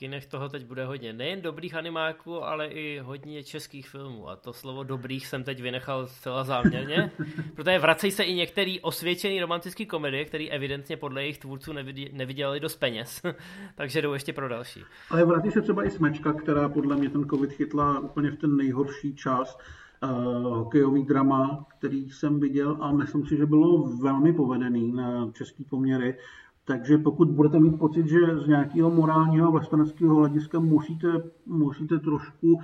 kinech 0.00 0.26
toho 0.26 0.48
teď 0.48 0.66
bude 0.66 0.84
hodně. 0.86 1.12
Nejen 1.12 1.42
dobrých 1.42 1.74
animáků, 1.74 2.44
ale 2.44 2.66
i 2.66 2.98
hodně 2.98 3.44
českých 3.44 3.88
filmů. 3.88 4.28
A 4.28 4.36
to 4.36 4.52
slovo 4.52 4.84
dobrých 4.84 5.26
jsem 5.26 5.44
teď 5.44 5.62
vynechal 5.62 6.06
zcela 6.06 6.44
záměrně, 6.44 7.10
protože 7.54 7.78
vracejí 7.78 8.10
se 8.10 8.22
i 8.22 8.34
některý 8.34 8.80
osvědčený 8.80 9.40
romantický 9.40 9.86
komedie, 9.86 10.24
který 10.24 10.50
evidentně 10.50 10.96
podle 10.96 11.22
jejich 11.22 11.38
tvůrců 11.38 11.72
nevydělali 12.12 12.60
dost 12.60 12.76
peněz. 12.76 13.22
Takže 13.74 14.02
jdou 14.02 14.12
ještě 14.12 14.32
pro 14.32 14.48
další. 14.48 14.84
Ale 15.10 15.24
vrací 15.24 15.50
se 15.50 15.60
třeba 15.62 15.84
i 15.84 15.90
Smečka, 15.90 16.32
která 16.32 16.68
podle 16.68 16.96
mě 16.96 17.10
ten 17.10 17.28
covid 17.28 17.52
chytla 17.52 17.98
úplně 17.98 18.30
v 18.30 18.36
ten 18.36 18.56
nejhorší 18.56 19.14
čas. 19.14 19.58
Uh, 20.02 20.56
hokejový 20.56 21.04
drama, 21.04 21.66
který 21.78 22.10
jsem 22.10 22.40
viděl 22.40 22.76
a 22.80 22.92
myslím 22.92 23.26
si, 23.26 23.36
že 23.36 23.46
bylo 23.46 23.88
velmi 24.02 24.32
povedený 24.32 24.92
na 24.92 25.30
český 25.32 25.64
poměry. 25.64 26.16
Takže 26.64 26.98
pokud 26.98 27.30
budete 27.30 27.58
mít 27.58 27.78
pocit, 27.78 28.08
že 28.08 28.18
z 28.36 28.46
nějakého 28.46 28.90
morálního 28.90 29.46
a 29.46 29.50
vlasteneckého 29.50 30.14
hlediska 30.14 30.60
musíte, 30.60 31.22
musíte 31.46 31.98
trošku 31.98 32.60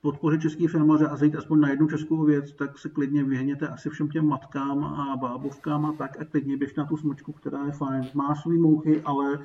podpořit 0.00 0.40
český 0.40 0.66
filmaře 0.66 1.06
a 1.06 1.16
zajít 1.16 1.36
aspoň 1.36 1.60
na 1.60 1.68
jednu 1.68 1.88
českou 1.88 2.24
věc, 2.24 2.52
tak 2.52 2.78
se 2.78 2.88
klidně 2.88 3.24
vyhněte 3.24 3.68
asi 3.68 3.90
všem 3.90 4.08
těm 4.08 4.28
matkám 4.28 4.84
a 4.84 5.16
bábovkám 5.16 5.86
a 5.86 5.92
tak 5.92 6.20
a 6.20 6.24
klidně 6.24 6.56
běžte 6.56 6.80
na 6.80 6.86
tu 6.86 6.96
smyčku, 6.96 7.32
která 7.32 7.64
je 7.64 7.72
fajn. 7.72 8.10
Má 8.14 8.34
svý 8.34 8.58
mouchy, 8.58 9.02
ale 9.04 9.38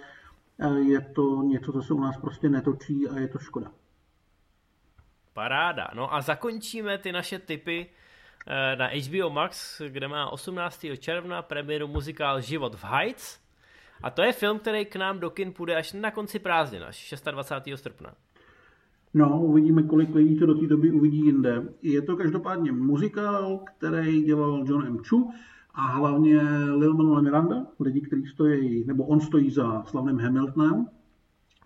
eh, 0.59 0.79
je 0.79 1.01
to 1.01 1.41
něco, 1.41 1.71
co 1.71 1.81
se 1.81 1.93
u 1.93 1.99
nás 1.99 2.17
prostě 2.17 2.49
netočí 2.49 3.09
a 3.09 3.19
je 3.19 3.27
to 3.27 3.39
škoda. 3.39 3.71
Paráda. 5.33 5.87
No 5.93 6.13
a 6.13 6.21
zakončíme 6.21 6.97
ty 6.97 7.11
naše 7.11 7.39
typy 7.39 7.89
eh, 8.47 8.75
na 8.75 8.87
HBO 8.87 9.29
Max, 9.29 9.81
kde 9.89 10.07
má 10.07 10.29
18. 10.29 10.85
června 10.99 11.41
premiéru 11.41 11.87
muzikál 11.87 12.41
Život 12.41 12.75
v 12.75 12.83
Heights. 12.83 13.42
A 14.03 14.09
to 14.09 14.21
je 14.21 14.31
film, 14.33 14.59
který 14.59 14.85
k 14.85 14.95
nám 14.95 15.19
do 15.19 15.29
kin 15.29 15.53
půjde 15.53 15.75
až 15.75 15.93
na 15.93 16.11
konci 16.11 16.39
prázdnin, 16.39 16.83
až 16.83 17.13
26. 17.31 17.81
srpna. 17.81 18.13
No, 19.13 19.41
uvidíme, 19.41 19.83
kolik 19.83 20.15
lidí 20.15 20.39
to 20.39 20.45
do 20.45 20.55
té 20.55 20.67
doby 20.67 20.91
uvidí 20.91 21.25
jinde. 21.25 21.63
Je 21.81 22.01
to 22.01 22.17
každopádně 22.17 22.71
muzikál, 22.71 23.59
který 23.77 24.23
dělal 24.23 24.63
John 24.67 24.87
M. 24.87 24.97
Chu 25.09 25.31
a 25.73 25.81
hlavně 25.81 26.41
Lil 26.77 26.93
Manuel 26.93 27.21
Miranda, 27.21 27.55
lidi, 27.79 28.01
kteří 28.01 28.25
stojí, 28.25 28.85
nebo 28.85 29.05
on 29.05 29.19
stojí 29.19 29.51
za 29.51 29.83
slavným 29.83 30.19
Hamiltonem, 30.19 30.85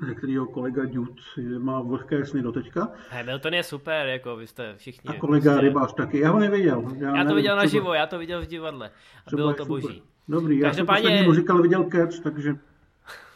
ze 0.07 0.15
kterého 0.15 0.45
kolega 0.45 0.85
Dude 0.85 1.13
má 1.59 1.81
vlhké 1.81 2.25
sny 2.25 2.41
do 2.41 2.51
teďka. 2.51 2.91
Hamilton 3.09 3.53
je 3.53 3.63
super, 3.63 4.07
jako 4.07 4.35
vy 4.35 4.47
jste 4.47 4.75
všichni. 4.77 5.09
A 5.09 5.19
kolega 5.19 5.51
prostě... 5.51 5.67
Rybář 5.67 5.93
taky, 5.93 6.19
já 6.19 6.31
ho 6.31 6.39
neviděl. 6.39 6.83
Já, 6.97 7.17
já 7.17 7.25
to 7.25 7.35
viděl 7.35 7.55
naživo, 7.55 7.93
já 7.93 8.07
to 8.07 8.19
viděl 8.19 8.41
v 8.41 8.47
divadle. 8.47 8.91
A 9.27 9.35
bylo 9.35 9.53
to 9.53 9.65
boží. 9.65 9.87
Super. 9.87 10.16
Dobrý, 10.27 10.59
já 10.59 10.67
Každopádně... 10.67 11.17
jsem 11.17 11.25
muzikál 11.25 11.61
viděl 11.61 11.83
Cats, 11.83 12.19
takže... 12.19 12.55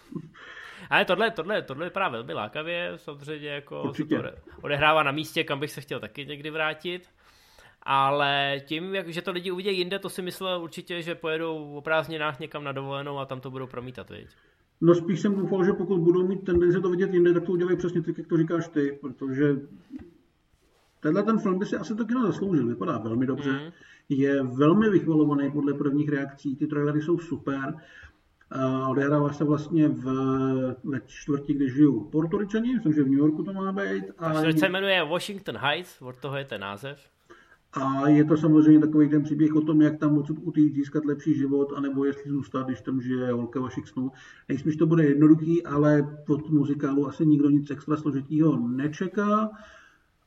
Ale 0.90 1.06
tohle, 1.06 1.32
tohle, 1.32 1.62
tohle 1.62 1.86
vypadá 1.86 2.10
velmi 2.10 2.34
lákavě, 2.34 2.94
samozřejmě 2.96 3.50
jako 3.50 3.94
se 3.94 4.06
to 4.06 4.16
odehrává 4.62 5.04
na 5.04 5.12
místě, 5.12 5.44
kam 5.44 5.60
bych 5.60 5.72
se 5.72 5.82
chtěl 5.82 6.00
taky 6.00 6.26
někdy 6.26 6.50
vrátit. 6.50 7.10
Ale 7.84 8.62
tím, 8.66 8.96
jak, 8.96 9.08
že 9.08 9.22
to 9.22 9.32
lidi 9.32 9.52
uvidí 9.52 9.78
jinde, 9.78 10.00
to 10.00 10.10
si 10.10 10.22
myslel 10.22 10.64
určitě, 10.64 11.02
že 11.02 11.16
pojedou 11.16 11.76
o 11.76 11.82
prázdninách 11.82 12.40
někam 12.40 12.64
na 12.64 12.72
dovolenou 12.72 13.18
a 13.18 13.26
tam 13.26 13.42
to 13.42 13.52
budou 13.52 13.68
promítat, 13.68 14.10
viď? 14.10 14.28
No 14.82 14.96
spíš 14.96 15.20
jsem 15.20 15.36
doufal, 15.36 15.66
že 15.66 15.74
pokud 15.74 16.00
budou 16.00 16.28
mít 16.28 16.46
tendenci 16.46 16.82
to 16.82 16.90
vidět 16.90 17.14
jinde, 17.14 17.34
tak 17.34 17.44
to 17.44 17.52
udělají 17.52 17.78
přesně 17.78 18.02
tak, 18.02 18.18
jak 18.18 18.28
to 18.28 18.38
říkáš 18.38 18.68
ty, 18.68 18.98
protože 19.02 19.56
tenhle 21.02 21.24
ten 21.24 21.40
film 21.40 21.60
by 21.60 21.66
si 21.66 21.78
asi 21.78 21.96
to 21.96 22.06
kino 22.06 22.28
zasloužil, 22.28 22.68
vypadá 22.68 22.98
velmi 22.98 23.26
dobře. 23.26 23.52
Mm 23.52 23.72
je 24.10 24.44
velmi 24.44 24.90
vychvalovaný 24.90 25.52
podle 25.52 25.74
prvních 25.74 26.10
reakcí. 26.10 26.56
Ty 26.56 26.68
trailery 26.68 27.02
jsou 27.02 27.18
super. 27.20 27.74
Odehrává 28.90 29.34
se 29.34 29.44
vlastně 29.44 29.88
v, 29.88 30.06
ve 30.84 31.02
čtvrtí, 31.06 31.54
kde 31.54 31.70
žijou 31.70 32.00
Portoričani, 32.00 32.74
myslím, 32.74 32.94
že 32.94 33.04
v 33.04 33.10
New 33.10 33.20
Yorku 33.20 33.44
to 33.44 33.54
má 33.54 33.72
být. 33.72 34.04
A 34.18 34.34
čtvrť 34.34 34.60
se 34.60 34.70
jmenuje 34.70 35.04
Washington 35.04 35.58
Heights, 35.58 36.02
od 36.02 36.16
toho 36.16 36.38
je 36.38 36.46
ten 36.46 36.62
název. 36.62 37.00
A 37.74 38.08
je 38.08 38.26
to 38.26 38.38
samozřejmě 38.38 38.80
takový 38.80 39.10
ten 39.10 39.24
příběh 39.24 39.56
o 39.56 39.62
tom, 39.62 39.82
jak 39.82 39.98
tam 39.98 40.18
odsud 40.18 40.38
utýct, 40.42 40.76
získat 40.76 41.06
lepší 41.06 41.36
život, 41.36 41.74
anebo 41.76 42.06
jestli 42.06 42.32
zůstat, 42.32 42.66
když 42.66 42.82
tam 42.82 43.02
žije 43.02 43.32
holka 43.32 43.60
vašich 43.60 43.88
snů. 43.88 44.12
Nejsme, 44.50 44.72
že 44.72 44.78
to 44.78 44.86
bude 44.86 45.04
jednoduchý, 45.04 45.66
ale 45.66 46.20
od 46.30 46.50
muzikálu 46.50 47.08
asi 47.08 47.26
nikdo 47.26 47.50
nic 47.50 47.72
extra 47.72 47.98
složitýho 47.98 48.68
nečeká. 48.68 49.50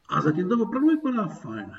A 0.08 0.20
zatím 0.20 0.48
to 0.48 0.54
opravdu 0.54 0.88
vypadá 0.88 1.26
fajn. 1.26 1.74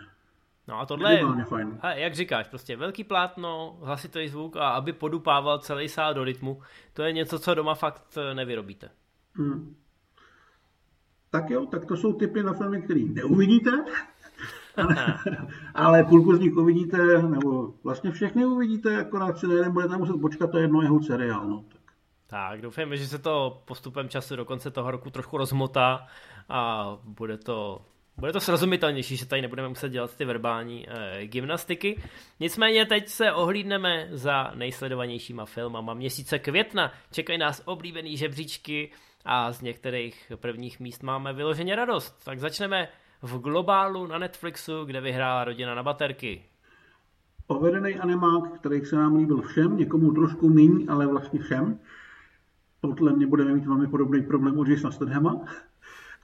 No 0.67 0.79
a 0.79 0.85
tohle 0.85 1.13
je, 1.13 1.45
fajn. 1.45 1.79
A 1.81 1.93
jak 1.93 2.15
říkáš, 2.15 2.47
prostě 2.47 2.77
velký 2.77 3.03
plátno, 3.03 3.77
hlasitý 3.81 4.27
zvuk 4.27 4.57
a 4.57 4.69
aby 4.69 4.93
podupával 4.93 5.59
celý 5.59 5.89
sál 5.89 6.13
do 6.13 6.23
rytmu, 6.23 6.61
to 6.93 7.03
je 7.03 7.11
něco, 7.11 7.39
co 7.39 7.55
doma 7.55 7.75
fakt 7.75 8.17
eh, 8.17 8.33
nevyrobíte. 8.33 8.89
Hmm. 9.33 9.75
Tak 11.29 11.49
jo, 11.49 11.65
tak 11.65 11.85
to 11.85 11.97
jsou 11.97 12.13
typy 12.13 12.43
na 12.43 12.53
filmy, 12.53 12.81
které 12.81 12.99
neuvidíte, 12.99 13.85
ale 15.73 16.03
půlku 16.03 16.35
z 16.35 16.39
nich 16.39 16.55
uvidíte, 16.55 17.21
nebo 17.21 17.73
vlastně 17.83 18.11
všechny 18.11 18.45
uvidíte, 18.45 18.97
akorát 18.97 19.39
si 19.39 19.45
jeden 19.45 19.71
budete 19.71 19.97
muset 19.97 20.21
počkat, 20.21 20.51
to 20.51 20.57
jedno 20.57 20.81
jeho 20.81 21.03
seriál. 21.03 21.47
No. 21.47 21.63
Tak. 21.69 21.81
tak 22.27 22.61
doufejme, 22.61 22.97
že 22.97 23.07
se 23.07 23.19
to 23.19 23.61
postupem 23.65 24.09
času 24.09 24.35
do 24.35 24.45
konce 24.45 24.71
toho 24.71 24.91
roku 24.91 25.09
trošku 25.09 25.37
rozmotá 25.37 26.07
a 26.49 26.91
bude 27.03 27.37
to 27.37 27.81
bude 28.17 28.33
to 28.33 28.39
srozumitelnější, 28.39 29.17
že 29.17 29.25
tady 29.25 29.41
nebudeme 29.41 29.69
muset 29.69 29.89
dělat 29.89 30.15
ty 30.15 30.25
verbální 30.25 30.85
e, 30.89 31.27
gymnastiky. 31.27 32.01
Nicméně 32.39 32.85
teď 32.85 33.07
se 33.07 33.31
ohlídneme 33.31 34.07
za 34.11 34.51
nejsledovanějšíma 34.55 35.45
filmama 35.45 35.93
měsíce 35.93 36.39
května. 36.39 36.91
Čekají 37.11 37.39
nás 37.39 37.61
oblíbený 37.65 38.17
žebříčky 38.17 38.91
a 39.25 39.51
z 39.51 39.61
některých 39.61 40.31
prvních 40.35 40.79
míst 40.79 41.03
máme 41.03 41.33
vyloženě 41.33 41.75
radost. 41.75 42.25
Tak 42.25 42.39
začneme 42.39 42.87
v 43.21 43.39
globálu 43.39 44.07
na 44.07 44.17
Netflixu, 44.17 44.85
kde 44.85 45.01
vyhrála 45.01 45.43
rodina 45.43 45.75
na 45.75 45.83
baterky. 45.83 46.43
Povedený 47.47 47.95
animák, 47.95 48.59
který 48.59 48.85
se 48.85 48.95
nám 48.95 49.15
líbil 49.15 49.41
všem, 49.41 49.77
někomu 49.77 50.11
trošku 50.11 50.49
míň, 50.49 50.85
ale 50.89 51.07
vlastně 51.07 51.39
všem. 51.39 51.79
Podle 52.81 53.13
mě 53.13 53.27
budeme 53.27 53.53
mít 53.53 53.65
velmi 53.65 53.87
podobný 53.87 54.21
problém 54.23 54.59
od 54.59 54.67
Jasona 54.67 54.91
Stedhama. 54.91 55.45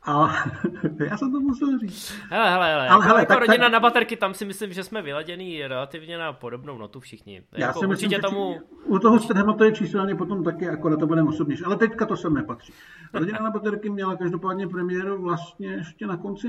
A 0.03 0.33
já 1.09 1.17
jsem 1.17 1.31
to 1.31 1.39
musel 1.39 1.79
říct. 1.79 2.13
Hele, 2.29 2.49
hele, 2.49 2.71
hele. 2.71 2.89
Ale, 2.89 3.05
hele 3.05 3.19
jako 3.19 3.33
tak, 3.33 3.39
rodina 3.39 3.65
tak, 3.65 3.71
na 3.71 3.79
baterky, 3.79 4.17
tam 4.17 4.33
si 4.33 4.45
myslím, 4.45 4.73
že 4.73 4.83
jsme 4.83 5.01
vyladěný 5.01 5.67
relativně 5.67 6.17
na 6.17 6.33
podobnou 6.33 6.77
notu 6.77 6.99
všichni. 6.99 7.43
Já 7.51 7.67
jako 7.67 7.79
si 7.79 7.87
myslím, 7.87 8.07
určitě 8.07 8.21
tomu... 8.21 8.61
U 8.85 8.99
toho 8.99 9.19
to 9.57 9.63
je 9.63 9.71
číselně 9.71 10.15
potom 10.15 10.43
taky, 10.43 10.69
akorát 10.69 10.99
to 10.99 11.07
budeme 11.07 11.29
osobnější. 11.29 11.63
Ale 11.63 11.75
teďka 11.75 12.05
to 12.05 12.17
sem 12.17 12.33
nepatří. 12.33 12.73
Rodina 13.13 13.39
na 13.39 13.51
baterky 13.51 13.89
měla 13.89 14.15
každopádně 14.15 14.67
premiéru 14.67 15.21
vlastně 15.21 15.67
ještě 15.67 16.07
na 16.07 16.17
konci 16.17 16.47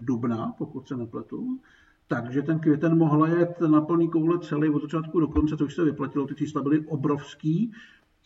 dubna, 0.00 0.54
pokud 0.58 0.88
se 0.88 0.96
nepletu. 0.96 1.60
Takže 2.06 2.42
ten 2.42 2.60
květen 2.60 2.98
mohla 2.98 3.28
jet 3.28 3.60
na 3.60 3.80
plný 3.80 4.08
koule 4.08 4.38
celý 4.38 4.70
od 4.70 4.82
začátku 4.82 5.20
do 5.20 5.28
konce, 5.28 5.56
což 5.56 5.74
se 5.74 5.84
vyplatilo. 5.84 6.26
Ty 6.26 6.34
čísla 6.34 6.62
byly 6.62 6.80
obrovský 6.80 7.72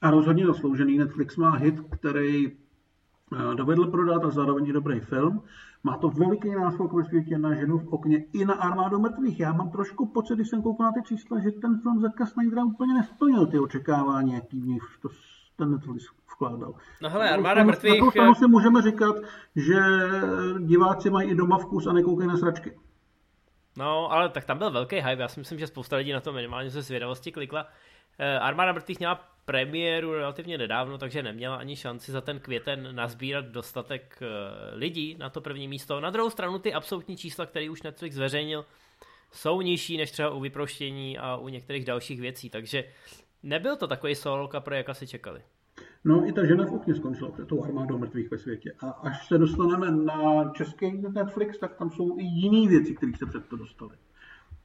a 0.02 0.10
rozhodně 0.10 0.46
zasloužený. 0.46 0.98
Netflix 0.98 1.36
má 1.36 1.50
hit, 1.50 1.80
který 1.90 2.52
dovedl 3.54 3.86
prodat 3.86 4.24
a 4.24 4.30
zároveň 4.30 4.66
i 4.66 4.72
dobrý 4.72 5.00
film. 5.00 5.42
Má 5.82 5.96
to 5.96 6.08
veliký 6.08 6.50
náskok 6.50 6.92
ve 6.92 7.04
světě 7.04 7.38
na 7.38 7.54
ženu 7.54 7.78
v 7.78 7.88
okně 7.88 8.24
i 8.32 8.44
na 8.44 8.54
armádu 8.54 8.98
mrtvých. 8.98 9.40
Já 9.40 9.52
mám 9.52 9.70
trošku 9.70 10.06
pocit, 10.06 10.34
když 10.34 10.48
jsem 10.48 10.62
koukal 10.62 10.86
na 10.86 10.92
ty 10.92 11.02
čísla, 11.02 11.38
že 11.38 11.50
ten 11.50 11.80
film 11.80 12.00
Zacka 12.00 12.26
Snydera 12.26 12.64
úplně 12.64 12.94
nesplnil 12.94 13.46
ty 13.46 13.58
očekávání, 13.58 14.32
jaký 14.32 14.60
v 14.60 14.66
ní 14.66 14.78
to 15.02 15.08
ten 15.56 15.70
Netflix 15.70 16.04
vkládal. 16.32 16.74
No 17.02 17.10
hele, 17.10 17.30
armáda 17.30 17.64
mrtvých... 17.64 18.02
Na 18.02 18.10
stranu 18.10 18.34
si 18.34 18.46
můžeme 18.46 18.82
říkat, 18.82 19.16
že 19.56 19.78
diváci 20.58 21.10
mají 21.10 21.30
i 21.30 21.34
doma 21.34 21.58
vkus 21.58 21.86
a 21.86 21.92
nekoukají 21.92 22.28
na 22.28 22.36
sračky. 22.36 22.78
No, 23.78 24.12
ale 24.12 24.28
tak 24.28 24.44
tam 24.44 24.58
byl 24.58 24.70
velký 24.70 24.96
hype, 24.96 25.22
já 25.22 25.28
si 25.28 25.40
myslím, 25.40 25.58
že 25.58 25.66
spousta 25.66 25.96
lidí 25.96 26.12
na 26.12 26.20
to 26.20 26.32
minimálně 26.32 26.70
ze 26.70 26.82
zvědavosti 26.82 27.32
klikla. 27.32 27.66
Eh, 28.18 28.38
armáda 28.38 28.72
mrtvých 28.72 28.98
měla 28.98 29.20
premiéru 29.48 30.12
relativně 30.12 30.58
nedávno, 30.58 30.98
takže 30.98 31.22
neměla 31.22 31.56
ani 31.56 31.76
šanci 31.76 32.12
za 32.12 32.20
ten 32.20 32.40
květen 32.40 32.88
nazbírat 32.94 33.44
dostatek 33.44 34.18
eh, 34.20 34.26
lidí 34.76 35.16
na 35.18 35.30
to 35.30 35.40
první 35.40 35.68
místo. 35.68 36.00
Na 36.00 36.10
druhou 36.10 36.30
stranu 36.30 36.58
ty 36.58 36.74
absolutní 36.74 37.16
čísla, 37.16 37.46
které 37.46 37.70
už 37.70 37.82
Netflix 37.82 38.14
zveřejnil, 38.14 38.64
jsou 39.32 39.60
nižší 39.60 39.96
než 39.96 40.10
třeba 40.10 40.30
u 40.30 40.40
vyproštění 40.40 41.18
a 41.18 41.36
u 41.36 41.48
některých 41.48 41.84
dalších 41.84 42.20
věcí, 42.20 42.50
takže 42.50 42.84
nebyl 43.42 43.76
to 43.76 43.86
takový 43.86 44.14
solo 44.14 44.50
pro 44.60 44.74
jak 44.74 44.88
asi 44.88 45.06
čekali. 45.06 45.42
No 46.04 46.28
i 46.28 46.32
ta 46.32 46.46
žena 46.46 46.66
v 46.66 46.72
okně 46.72 46.94
skončila 46.94 47.30
před 47.30 47.48
tou 47.48 47.64
armádou 47.64 47.98
mrtvých 47.98 48.30
ve 48.30 48.38
světě. 48.38 48.74
A 48.80 48.90
až 48.90 49.26
se 49.26 49.38
dostaneme 49.38 49.90
na 49.90 50.52
český 50.56 50.92
Netflix, 50.92 51.58
tak 51.58 51.76
tam 51.76 51.90
jsou 51.90 52.18
i 52.18 52.22
jiné 52.22 52.68
věci, 52.68 52.94
které 52.94 53.12
se 53.18 53.26
před 53.26 53.46
to 53.48 53.56
dostali. 53.56 53.96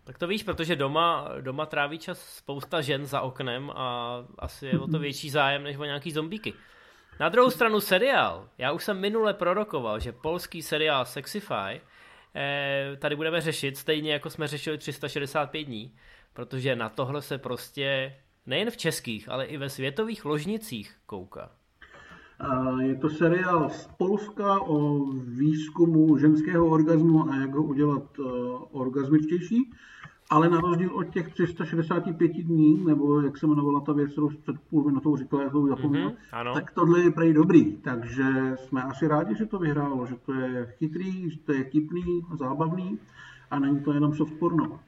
Tak 0.04 0.18
to 0.18 0.28
víš, 0.28 0.43
protože 0.43 0.76
doma, 0.76 1.30
doma 1.41 1.66
tráví 1.66 1.99
čas 1.99 2.36
spousta 2.38 2.82
žen 2.82 3.06
za 3.06 3.22
oknem 3.22 3.72
a 3.76 4.18
asi 4.39 4.66
je 4.66 4.80
o 4.80 4.88
to 4.88 4.99
větší 4.99 5.30
zájem 5.30 5.64
než 5.64 5.78
o 5.78 5.86
nějaký 5.86 6.12
zombíky. 6.12 6.54
Na 7.20 7.30
druhou 7.30 7.49
stranu 7.49 7.80
seriál. 7.80 8.49
Já 8.58 8.72
už 8.72 8.84
jsem 8.84 8.99
minule 8.99 9.34
prorokoval, 9.34 9.99
že 9.99 10.12
polský 10.12 10.62
seriál 10.62 11.06
Sexify 11.06 11.82
eh, 12.36 12.97
tady 12.99 13.16
budeme 13.16 13.41
řešit, 13.41 13.78
stejně 13.78 14.14
jako 14.14 14.30
jsme 14.30 14.47
řešili 14.47 14.78
365 14.78 15.64
dní, 15.64 15.95
protože 16.34 16.76
na 16.76 16.89
tohle 16.89 17.22
se 17.22 17.38
prostě 17.38 18.16
nejen 18.45 18.72
v 18.72 18.78
českých, 18.78 19.30
ale 19.30 19.45
i 19.45 19.58
ve 19.58 19.70
světových 19.70 20.26
ložnicích 20.26 20.95
kouká. 21.06 21.51
Je 22.80 22.95
to 22.95 23.10
seriál 23.10 23.70
z 23.70 23.88
Polska 23.97 24.62
o 24.62 25.06
výzkumu 25.16 26.18
ženského 26.18 26.68
orgazmu 26.68 27.30
a 27.30 27.36
jak 27.36 27.54
ho 27.54 27.64
udělat 27.64 28.20
uh, 28.20 28.28
orgasmičtější, 28.72 29.72
ale 30.34 30.50
na 30.50 30.62
rozdíl 30.62 30.96
od 30.96 31.04
těch 31.04 31.34
365 31.34 32.32
dní, 32.32 32.86
nebo 32.86 33.22
jak 33.22 33.38
se 33.38 33.46
jmenovala 33.46 33.80
ta 33.80 33.94
věc, 33.94 34.12
kterou 34.12 34.30
před 34.30 34.56
půl 34.70 34.84
minutou 34.84 35.18
říkala, 35.18 35.44
já 35.44 35.50
to 35.50 35.68
zapomněl, 35.68 36.10
mm-hmm, 36.10 36.54
tak 36.54 36.72
tohle 36.72 37.00
je 37.00 37.12
prej 37.12 37.34
dobrý, 37.34 37.78
takže 37.78 38.24
jsme 38.56 38.84
asi 38.84 39.08
rádi, 39.08 39.36
že 39.36 39.46
to 39.46 39.60
vyhrálo, 39.60 40.06
že 40.06 40.16
to 40.16 40.34
je 40.34 40.74
chytrý, 40.78 41.30
že 41.30 41.40
to 41.40 41.54
je 41.54 41.64
tipný, 41.64 42.22
zábavný 42.34 43.00
a 43.52 43.60
není 43.60 43.84
to 43.84 43.94
jenom 43.94 44.16
soft 44.16 44.34
porno. 44.40 44.80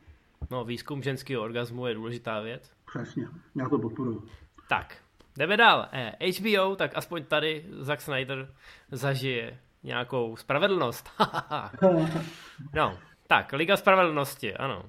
No, 0.52 0.66
výzkum 0.66 1.04
ženského 1.04 1.44
orgazmu 1.44 1.88
je 1.88 1.94
důležitá 1.94 2.42
věc. 2.42 2.72
Přesně, 2.86 3.28
já 3.56 3.70
to 3.70 3.80
podporuji. 3.80 4.22
Tak, 4.70 4.98
jdeme 5.38 5.58
dál. 5.58 5.88
Eh, 5.92 6.32
HBO, 6.40 6.76
tak 6.76 6.92
aspoň 6.96 7.24
tady 7.24 7.66
Zack 7.80 8.02
Snyder 8.02 8.54
zažije 8.92 9.60
nějakou 9.84 10.36
spravedlnost. 10.36 11.10
no, 12.76 12.98
tak, 13.28 13.54
Liga 13.54 13.78
spravedlnosti, 13.78 14.54
ano. 14.54 14.84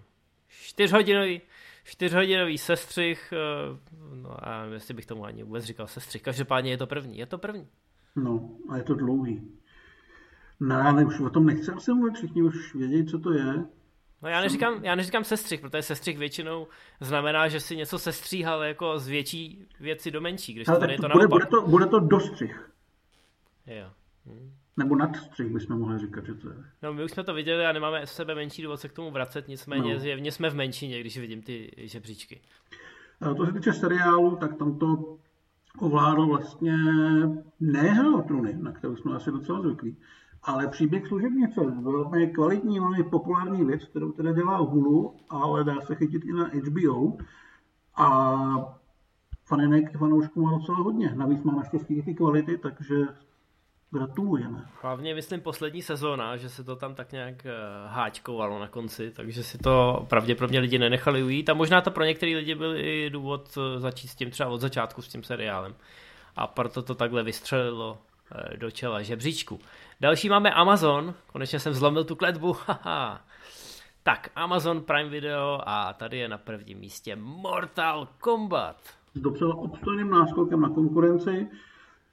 Čtyřhodinový, 0.67 1.41
čtyřhodinový 1.85 2.59
sestřih, 2.59 3.33
eh, 3.33 3.37
no 4.15 4.49
a 4.49 4.65
jestli 4.65 4.95
bych 4.95 5.07
tomu 5.07 5.25
ani 5.25 5.43
vůbec 5.43 5.65
říkal 5.65 5.87
sestřih, 5.87 6.23
každopádně 6.23 6.71
je 6.71 6.79
to 6.79 6.87
první, 6.87 7.19
je 7.19 7.27
to 7.27 7.39
první. 7.39 7.69
No, 8.17 8.51
a 8.69 8.77
je 8.77 8.83
to 8.83 8.95
dlouhý. 8.95 9.43
No, 10.61 10.77
ale 10.77 11.05
už 11.05 11.21
o 11.21 11.31
tom 11.31 11.47
nechci 11.47 11.71
asi 11.71 11.95
mluvit, 11.95 12.15
všichni 12.15 12.43
už 12.43 12.75
vědí, 12.75 13.07
co 13.07 13.19
to 13.19 13.33
je. 13.33 13.65
No 14.23 14.29
já 14.29 14.41
neříkám, 14.41 14.85
já 14.85 14.95
neříkám 14.95 15.25
sestřih, 15.25 15.61
protože 15.61 15.83
sestřih 15.83 16.19
většinou 16.19 16.67
znamená, 17.01 17.49
že 17.49 17.61
si 17.61 17.77
něco 17.77 17.99
sestříhal 17.99 18.63
jako 18.63 18.99
z 18.99 19.09
větší 19.09 19.67
věci 19.81 20.11
do 20.11 20.21
menší, 20.21 20.55
když 20.55 20.69
Ale 20.69 20.81
tady 20.81 20.93
je 20.93 20.99
to 20.99 21.09
bude, 21.09 21.27
bude, 21.29 21.47
to, 21.47 21.63
bude 21.63 21.87
to 21.87 22.01
dostřih. 22.01 22.71
Jo. 23.67 23.91
Hm. 24.27 24.53
Nebo 24.77 24.97
nadstřih 24.97 25.53
bychom 25.53 25.79
mohli 25.79 25.99
říkat, 25.99 26.27
že 26.27 26.35
to 26.35 26.49
je. 26.49 26.57
No 26.83 26.95
my 26.95 27.05
už 27.05 27.11
jsme 27.11 27.25
to 27.25 27.35
viděli 27.35 27.67
a 27.67 27.73
nemáme 27.73 28.07
sebe 28.07 28.35
menší 28.35 28.63
důvod 28.63 28.81
se 28.81 28.89
k 28.89 28.93
tomu 28.93 29.11
vracet, 29.11 29.49
nicméně 29.49 29.95
no. 29.95 30.01
zjevně 30.01 30.33
jsme 30.33 30.51
v 30.51 30.55
menšině, 30.55 31.01
když 31.01 31.19
vidím 31.19 31.43
ty 31.43 31.71
žebříčky. 31.77 32.41
A 33.21 33.35
to 33.35 33.47
se 33.47 33.53
týče 33.53 33.73
seriálu, 33.73 34.37
tak 34.37 34.57
tam 34.57 34.79
to 34.79 35.19
ovládl 35.79 36.27
vlastně 36.27 36.77
ne 37.61 37.83
Hra 37.83 38.15
o 38.15 38.23
trůny, 38.23 38.57
na 38.61 38.73
kterou 38.73 38.97
jsme 38.97 39.15
asi 39.15 39.31
docela 39.31 39.61
zvyklí, 39.61 39.97
ale 40.43 40.69
příběh 40.69 41.07
služebnice, 41.07 41.61
velmi 41.61 42.27
kvalitní, 42.27 42.81
velmi 42.81 43.05
populární 43.05 43.65
věc, 43.65 43.85
kterou 43.85 44.13
teda 44.13 44.33
dělá 44.33 44.57
Hulu, 44.57 45.17
ale 45.29 45.65
dá 45.65 45.81
se 45.81 45.95
chytit 45.95 46.25
i 46.25 46.33
na 46.33 46.51
HBO. 46.55 47.17
A 47.97 48.79
faninek 49.45 49.99
fanoušků 49.99 50.43
má 50.43 50.59
docela 50.59 50.79
hodně. 50.79 51.15
Navíc 51.15 51.43
má 51.43 51.53
naštěstí 51.53 52.03
ty 52.03 52.15
kvality, 52.15 52.59
takže 52.59 52.95
gratulujeme. 53.99 54.67
Hlavně 54.83 55.15
myslím 55.15 55.41
poslední 55.41 55.83
sezóna, 55.83 56.37
že 56.37 56.49
se 56.49 56.65
to 56.65 56.77
tam 56.77 56.95
tak 56.95 57.13
nějak 57.13 57.47
eh, 57.47 57.53
háčkovalo 57.87 58.59
na 58.59 58.69
konci, 58.69 59.11
takže 59.11 59.43
si 59.43 59.59
to 59.59 60.07
pravděpodobně 60.09 60.61
lidi 60.61 60.79
nenechali 60.79 61.23
ujít 61.23 61.51
a 61.51 61.55
možná 61.55 61.81
to 61.81 61.91
pro 61.91 62.05
některé 62.05 62.37
lidi 62.37 62.55
byl 62.55 62.77
i 62.77 63.11
důvod 63.11 63.59
eh, 63.59 63.81
začít 63.81 64.09
s 64.09 64.15
tím 64.15 64.31
třeba 64.31 64.49
od 64.49 64.61
začátku 64.61 65.03
s 65.03 65.09
tím 65.09 65.23
seriálem. 65.23 65.75
A 66.37 66.47
proto 66.47 66.83
to 66.83 66.95
takhle 66.95 67.23
vystřelilo 67.23 67.99
Eh, 68.35 68.57
do 68.57 68.71
čela 68.71 69.03
žebříčku. 69.03 69.59
Další 70.01 70.29
máme 70.29 70.51
Amazon, 70.51 71.15
konečně 71.33 71.61
jsem 71.61 71.75
zlomil 71.75 72.05
tu 72.05 72.17
kletbu, 72.17 72.53
haha. 72.67 73.21
Tak, 74.03 74.31
Amazon 74.35 74.81
Prime 74.81 75.11
Video 75.11 75.61
a 75.67 75.93
tady 75.93 76.19
je 76.19 76.29
na 76.29 76.39
prvním 76.39 76.79
místě 76.79 77.17
Mortal 77.17 78.09
Kombat. 78.21 78.77
S 79.15 79.21
docela 79.21 79.55
obstojným 79.55 80.11
náskokem 80.11 80.61
na 80.61 80.69
konkurenci. 80.69 81.49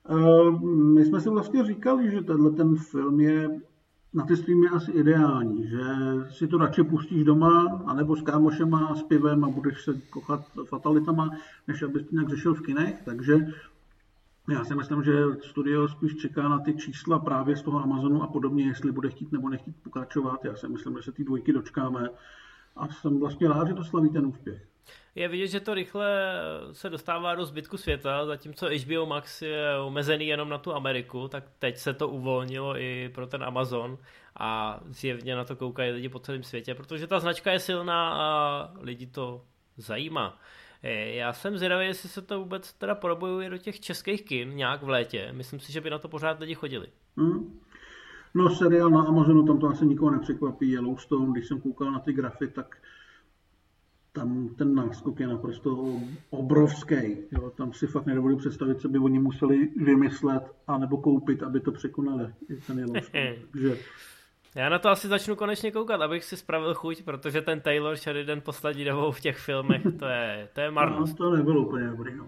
Eh, 0.10 0.52
my 0.76 1.06
jsme 1.06 1.22
si 1.22 1.30
vlastně 1.30 1.66
říkali, 1.66 2.12
že 2.12 2.22
tenhle 2.22 2.52
ten 2.52 2.76
film 2.76 3.20
je 3.20 3.62
na 4.14 4.26
ty 4.26 4.36
streamy 4.36 4.68
asi 4.68 4.92
ideální, 4.92 5.68
že 5.68 5.84
si 6.30 6.48
to 6.48 6.58
radši 6.58 6.84
pustíš 6.84 7.24
doma, 7.24 7.84
anebo 7.86 8.16
s 8.16 8.22
kámošema, 8.22 8.96
s 8.96 9.04
pivem 9.04 9.44
a 9.44 9.50
budeš 9.50 9.84
se 9.84 10.02
kochat 10.10 10.42
fatalitama, 10.70 11.30
než 11.68 11.82
abys 11.82 12.12
nějak 12.12 12.30
řešil 12.30 12.54
v 12.54 12.62
kinech, 12.62 13.02
takže 13.06 13.38
já 14.50 14.64
si 14.64 14.76
myslím, 14.76 15.04
že 15.04 15.24
studio 15.42 15.88
spíš 15.88 16.16
čeká 16.18 16.50
na 16.50 16.60
ty 16.60 16.74
čísla 16.74 17.20
právě 17.20 17.56
z 17.56 17.62
toho 17.62 17.84
Amazonu 17.84 18.24
a 18.24 18.28
podobně, 18.28 18.66
jestli 18.68 18.92
bude 18.92 19.10
chtít 19.10 19.32
nebo 19.32 19.50
nechtít 19.50 19.76
pokračovat. 19.84 20.46
Já 20.46 20.56
si 20.56 20.68
myslím, 20.68 20.96
že 20.98 21.04
se 21.04 21.12
ty 21.12 21.24
dvojky 21.24 21.54
dočkáme 21.54 22.10
a 22.76 22.88
jsem 22.88 23.20
vlastně 23.20 23.48
rád, 23.48 23.68
že 23.68 23.74
to 23.74 23.84
slaví 23.84 24.10
ten 24.10 24.26
úspěch. 24.26 24.73
Je 25.16 25.28
vidět, 25.28 25.48
že 25.48 25.60
to 25.60 25.74
rychle 25.74 26.42
se 26.72 26.90
dostává 26.90 27.36
do 27.36 27.46
zbytku 27.46 27.78
světa, 27.78 28.26
zatímco 28.26 28.68
HBO 28.86 29.06
Max 29.06 29.42
je 29.42 29.78
omezený 29.80 30.28
jenom 30.28 30.50
na 30.50 30.58
tu 30.58 30.74
Ameriku, 30.74 31.28
tak 31.28 31.44
teď 31.60 31.78
se 31.78 31.94
to 31.94 32.10
uvolnilo 32.10 32.78
i 32.78 33.12
pro 33.16 33.28
ten 33.28 33.44
Amazon 33.44 33.98
a 34.40 34.80
zjevně 34.86 35.36
na 35.36 35.44
to 35.44 35.56
koukají 35.56 35.92
lidi 35.92 36.10
po 36.10 36.20
celém 36.20 36.44
světě, 36.44 36.76
protože 36.76 37.08
ta 37.08 37.20
značka 37.20 37.52
je 37.52 37.60
silná 37.60 38.14
a 38.14 38.70
lidi 38.80 39.08
to 39.08 39.42
zajímá. 39.78 40.40
Já 41.06 41.34
jsem 41.34 41.58
zvědavý, 41.58 41.86
jestli 41.86 42.10
se 42.10 42.22
to 42.22 42.40
vůbec 42.40 42.74
teda 42.74 42.96
probojuje 42.96 43.50
do 43.50 43.58
těch 43.58 43.80
českých 43.80 44.26
kin 44.26 44.56
nějak 44.56 44.84
v 44.84 44.90
létě. 44.90 45.30
Myslím 45.32 45.60
si, 45.60 45.72
že 45.72 45.82
by 45.82 45.90
na 45.90 46.00
to 46.00 46.08
pořád 46.08 46.40
lidi 46.40 46.56
chodili. 46.56 46.88
Hmm. 47.18 47.60
No 48.34 48.50
seriál 48.50 48.90
na 48.90 49.04
Amazonu, 49.04 49.46
tam 49.46 49.60
to 49.60 49.68
asi 49.68 49.86
nikoho 49.86 50.12
nepřekvapí. 50.12 50.72
Yellowstone, 50.72 51.32
když 51.32 51.48
jsem 51.48 51.62
koukal 51.62 51.92
na 51.92 52.00
ty 52.00 52.14
grafy, 52.14 52.48
tak 52.48 52.78
tam 54.14 54.50
ten 54.58 54.76
náskok 54.76 55.20
je 55.20 55.28
naprosto 55.28 56.00
obrovský. 56.30 57.18
Jo. 57.32 57.50
Tam 57.50 57.74
si 57.74 57.88
fakt 57.88 58.06
nedovolím 58.06 58.38
představit, 58.38 58.82
co 58.82 58.90
by 58.90 59.00
oni 59.00 59.20
museli 59.20 59.70
vymyslet 59.76 60.44
a 60.68 60.78
nebo 60.78 60.98
koupit, 60.98 61.44
aby 61.44 61.60
to 61.60 61.72
překonali. 61.72 62.34
Ten. 62.68 62.94
Takže 63.52 63.78
já 64.56 64.70
na 64.70 64.80
to 64.80 64.90
asi 64.90 65.08
začnu 65.08 65.36
konečně 65.36 65.72
koukat, 65.72 66.02
abych 66.02 66.24
si 66.24 66.38
spravil 66.38 66.74
chuť, 66.74 67.04
protože 67.04 67.42
ten 67.42 67.62
Taylor 67.62 67.96
Sheridan 67.96 68.42
poslední 68.42 68.86
dobou 68.86 69.12
v 69.12 69.20
těch 69.20 69.38
filmech, 69.38 69.82
to 70.00 70.06
je, 70.06 70.50
to 70.54 70.62
je 70.62 70.72
marnost. 70.72 71.20
No, 71.20 71.30
to 71.30 71.36
nebylo 71.36 71.62
úplně 71.62 71.88
dobrý. 71.88 72.16
No. 72.16 72.28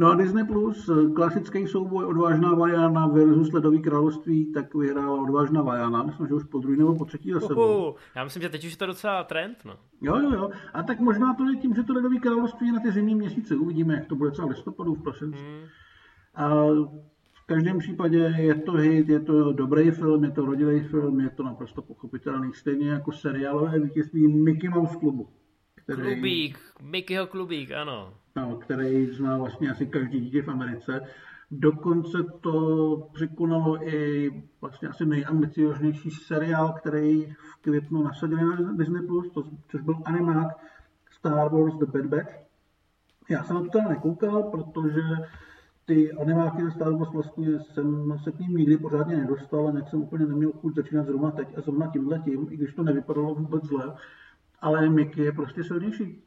No 0.00 0.10
a 0.10 0.14
Disney 0.14 0.44
Plus, 0.44 0.90
klasický 1.14 1.66
souboj 1.66 2.04
Odvážná 2.04 2.54
Vajana 2.54 3.06
versus 3.06 3.52
Ledový 3.52 3.82
království, 3.82 4.52
tak 4.52 4.74
vyhrála 4.74 5.22
Odvážná 5.22 5.62
Vajana, 5.62 6.02
myslím, 6.02 6.26
že 6.26 6.34
už 6.34 6.44
po 6.44 6.58
druhý 6.58 6.78
nebo 6.78 6.94
po 6.94 7.04
třetí 7.04 7.32
za 7.32 7.40
sebou. 7.40 7.94
Já 8.16 8.24
myslím, 8.24 8.42
že 8.42 8.48
teď 8.48 8.64
už 8.64 8.70
je 8.70 8.76
to 8.76 8.86
docela 8.86 9.24
trend, 9.24 9.58
no. 9.64 9.74
Jo, 10.00 10.18
jo, 10.18 10.30
jo. 10.32 10.50
A 10.74 10.82
tak 10.82 11.00
možná 11.00 11.34
to 11.34 11.44
je 11.50 11.56
tím, 11.56 11.74
že 11.74 11.82
to 11.82 11.92
Ledový 11.92 12.20
království 12.20 12.66
je 12.66 12.72
na 12.72 12.80
ty 12.80 12.92
zimní 12.92 13.14
měsíce. 13.14 13.56
Uvidíme, 13.56 13.94
jak 13.94 14.06
to 14.06 14.14
bude 14.14 14.30
třeba 14.30 14.46
v 14.46 14.50
listopadu, 14.50 14.94
v 14.94 15.02
prosinci. 15.02 15.38
Hmm. 15.38 15.64
A 16.34 16.64
každém 17.50 17.78
případě 17.78 18.34
je 18.38 18.54
to 18.54 18.72
hit, 18.72 19.08
je 19.08 19.20
to 19.20 19.52
dobrý 19.52 19.90
film, 19.90 20.24
je 20.24 20.30
to 20.30 20.46
rodilý 20.46 20.80
film, 20.80 21.20
je 21.20 21.30
to 21.30 21.42
naprosto 21.42 21.82
pochopitelný. 21.82 22.54
Stejně 22.54 22.90
jako 22.90 23.12
seriálové 23.12 23.78
vítězství 23.78 24.28
Mickey 24.28 24.70
Mouse 24.70 24.96
klubu. 24.96 25.28
Který, 25.92 26.14
klubík, 26.14 26.58
Mickeyho 26.82 27.26
klubík, 27.26 27.72
ano. 27.72 28.14
No, 28.36 28.56
který 28.56 29.06
zná 29.06 29.38
vlastně 29.38 29.70
asi 29.70 29.86
každý 29.86 30.20
dítě 30.20 30.42
v 30.42 30.48
Americe. 30.48 31.00
Dokonce 31.50 32.18
to 32.40 33.08
překonalo 33.12 33.88
i 33.88 34.30
vlastně 34.60 34.88
asi 34.88 35.06
nejambicioznější 35.06 36.10
seriál, 36.10 36.72
který 36.72 37.26
v 37.26 37.62
květnu 37.62 38.02
nasadili 38.02 38.64
na 38.64 38.72
Disney+, 38.72 39.06
to, 39.34 39.42
což 39.68 39.80
byl 39.80 39.94
animák 40.04 40.48
Star 41.10 41.52
Wars 41.52 41.74
The 41.78 41.86
Bad 41.86 42.06
Batch. 42.06 42.32
Já 43.30 43.44
jsem 43.44 43.56
na 43.56 43.62
to 43.62 43.68
teda 43.68 43.88
nekoukal, 43.88 44.42
protože 44.42 45.02
ty 45.84 46.12
animáky 46.12 46.64
ze 46.64 46.70
Star 46.70 46.92
Wars 46.92 47.12
vlastně 47.12 47.60
jsem 47.60 48.18
se 48.24 48.32
k 48.32 48.38
ním 48.38 48.56
nikdy 48.56 48.76
pořádně 48.76 49.16
nedostal 49.16 49.68
a 49.68 49.70
nějak 49.70 49.88
jsem 49.88 50.02
úplně 50.02 50.26
neměl 50.26 50.52
chuť 50.52 50.74
začínat 50.74 51.06
zrovna 51.06 51.30
teď 51.30 51.58
a 51.58 51.60
zrovna 51.60 51.86
tímhletím, 51.86 52.46
i 52.50 52.56
když 52.56 52.74
to 52.74 52.82
nevypadalo 52.82 53.34
vůbec 53.34 53.64
zle. 53.64 53.94
Ale 54.60 54.88
Mickey 54.88 55.24
je 55.24 55.32
prostě 55.32 55.64
silnější. 55.64 56.22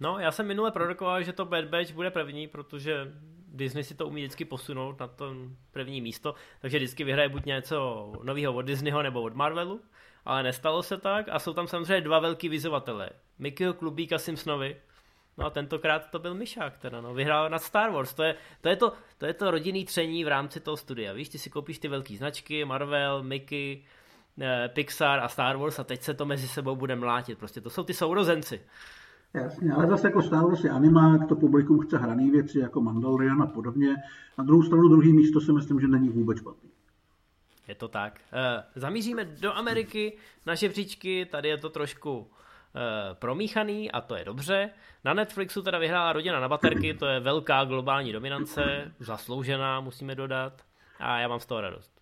No, 0.00 0.18
já 0.18 0.30
jsem 0.30 0.46
minule 0.46 0.70
prorokoval, 0.70 1.22
že 1.22 1.32
to 1.32 1.44
Bad 1.44 1.64
Batch 1.64 1.92
bude 1.92 2.10
první, 2.10 2.48
protože 2.48 3.12
Disney 3.48 3.84
si 3.84 3.94
to 3.94 4.06
umí 4.06 4.20
vždycky 4.20 4.44
posunout 4.44 5.00
na 5.00 5.06
to 5.06 5.34
první 5.72 6.00
místo, 6.00 6.34
takže 6.60 6.78
vždycky 6.78 7.04
vyhraje 7.04 7.28
buď 7.28 7.44
něco 7.44 8.12
nového 8.22 8.54
od 8.54 8.62
Disneyho 8.62 9.02
nebo 9.02 9.22
od 9.22 9.34
Marvelu, 9.34 9.80
ale 10.24 10.42
nestalo 10.42 10.82
se 10.82 10.96
tak 10.96 11.26
a 11.28 11.38
jsou 11.38 11.52
tam 11.52 11.66
samozřejmě 11.66 12.00
dva 12.00 12.18
velký 12.18 12.48
vyzovatele. 12.48 13.10
Mickeyho 13.38 13.74
Klubíka 13.74 14.18
Simpsonovi, 14.18 14.76
No 15.38 15.46
a 15.46 15.50
tentokrát 15.50 16.10
to 16.10 16.18
byl 16.18 16.34
Myšák 16.34 16.78
teda, 16.78 17.00
no. 17.00 17.14
Vyhrál 17.14 17.50
nad 17.50 17.62
Star 17.62 17.90
Wars. 17.90 18.14
To 18.14 18.22
je 18.22 18.34
to, 18.60 18.68
je 18.68 18.76
to, 18.76 18.92
to, 19.18 19.26
je 19.26 19.34
to 19.34 19.50
rodinný 19.50 19.84
tření 19.84 20.24
v 20.24 20.28
rámci 20.28 20.60
toho 20.60 20.76
studia. 20.76 21.12
Víš, 21.12 21.28
ty 21.28 21.38
si 21.38 21.50
koupíš 21.50 21.78
ty 21.78 21.88
velké 21.88 22.16
značky, 22.16 22.64
Marvel, 22.64 23.22
Mickey, 23.22 23.84
Pixar 24.68 25.20
a 25.20 25.28
Star 25.28 25.56
Wars 25.56 25.78
a 25.78 25.84
teď 25.84 26.02
se 26.02 26.14
to 26.14 26.26
mezi 26.26 26.48
sebou 26.48 26.76
bude 26.76 26.96
mlátit. 26.96 27.38
Prostě 27.38 27.60
to 27.60 27.70
jsou 27.70 27.84
ty 27.84 27.94
sourozenci. 27.94 28.60
Jasně, 29.34 29.72
ale 29.72 29.86
zase 29.86 30.06
jako 30.06 30.22
Star 30.22 30.44
Wars 30.44 30.64
je 30.64 30.70
animák, 30.70 31.28
to 31.28 31.36
publikum 31.36 31.80
chce 31.80 31.98
hraný 31.98 32.30
věci 32.30 32.58
jako 32.58 32.80
Mandalorian 32.80 33.42
a 33.42 33.46
podobně. 33.46 33.96
Na 34.38 34.44
druhou 34.44 34.62
stranu 34.62 34.88
druhý 34.88 35.12
místo 35.12 35.40
si 35.40 35.52
myslím, 35.52 35.80
že 35.80 35.86
není 35.88 36.08
vůbec 36.08 36.38
špatný. 36.38 36.70
Je 37.68 37.74
to 37.74 37.88
tak. 37.88 38.20
E, 38.32 38.64
zamíříme 38.80 39.24
do 39.24 39.52
Ameriky 39.52 40.16
na 40.46 40.54
žebříčky, 40.54 41.26
tady 41.30 41.48
je 41.48 41.58
to 41.58 41.70
trošku 41.70 42.30
e, 42.74 43.14
promíchaný 43.14 43.90
a 43.90 44.00
to 44.00 44.16
je 44.16 44.24
dobře. 44.24 44.70
Na 45.04 45.14
Netflixu 45.14 45.62
teda 45.62 45.78
vyhrála 45.78 46.12
rodina 46.12 46.40
na 46.40 46.48
baterky, 46.48 46.94
to 46.94 47.06
je 47.06 47.20
velká 47.20 47.64
globální 47.64 48.12
dominance, 48.12 48.92
zasloužená, 48.98 49.80
musíme 49.80 50.14
dodat. 50.14 50.62
A 50.98 51.18
já 51.18 51.28
mám 51.28 51.40
z 51.40 51.46
toho 51.46 51.60
radost. 51.60 51.92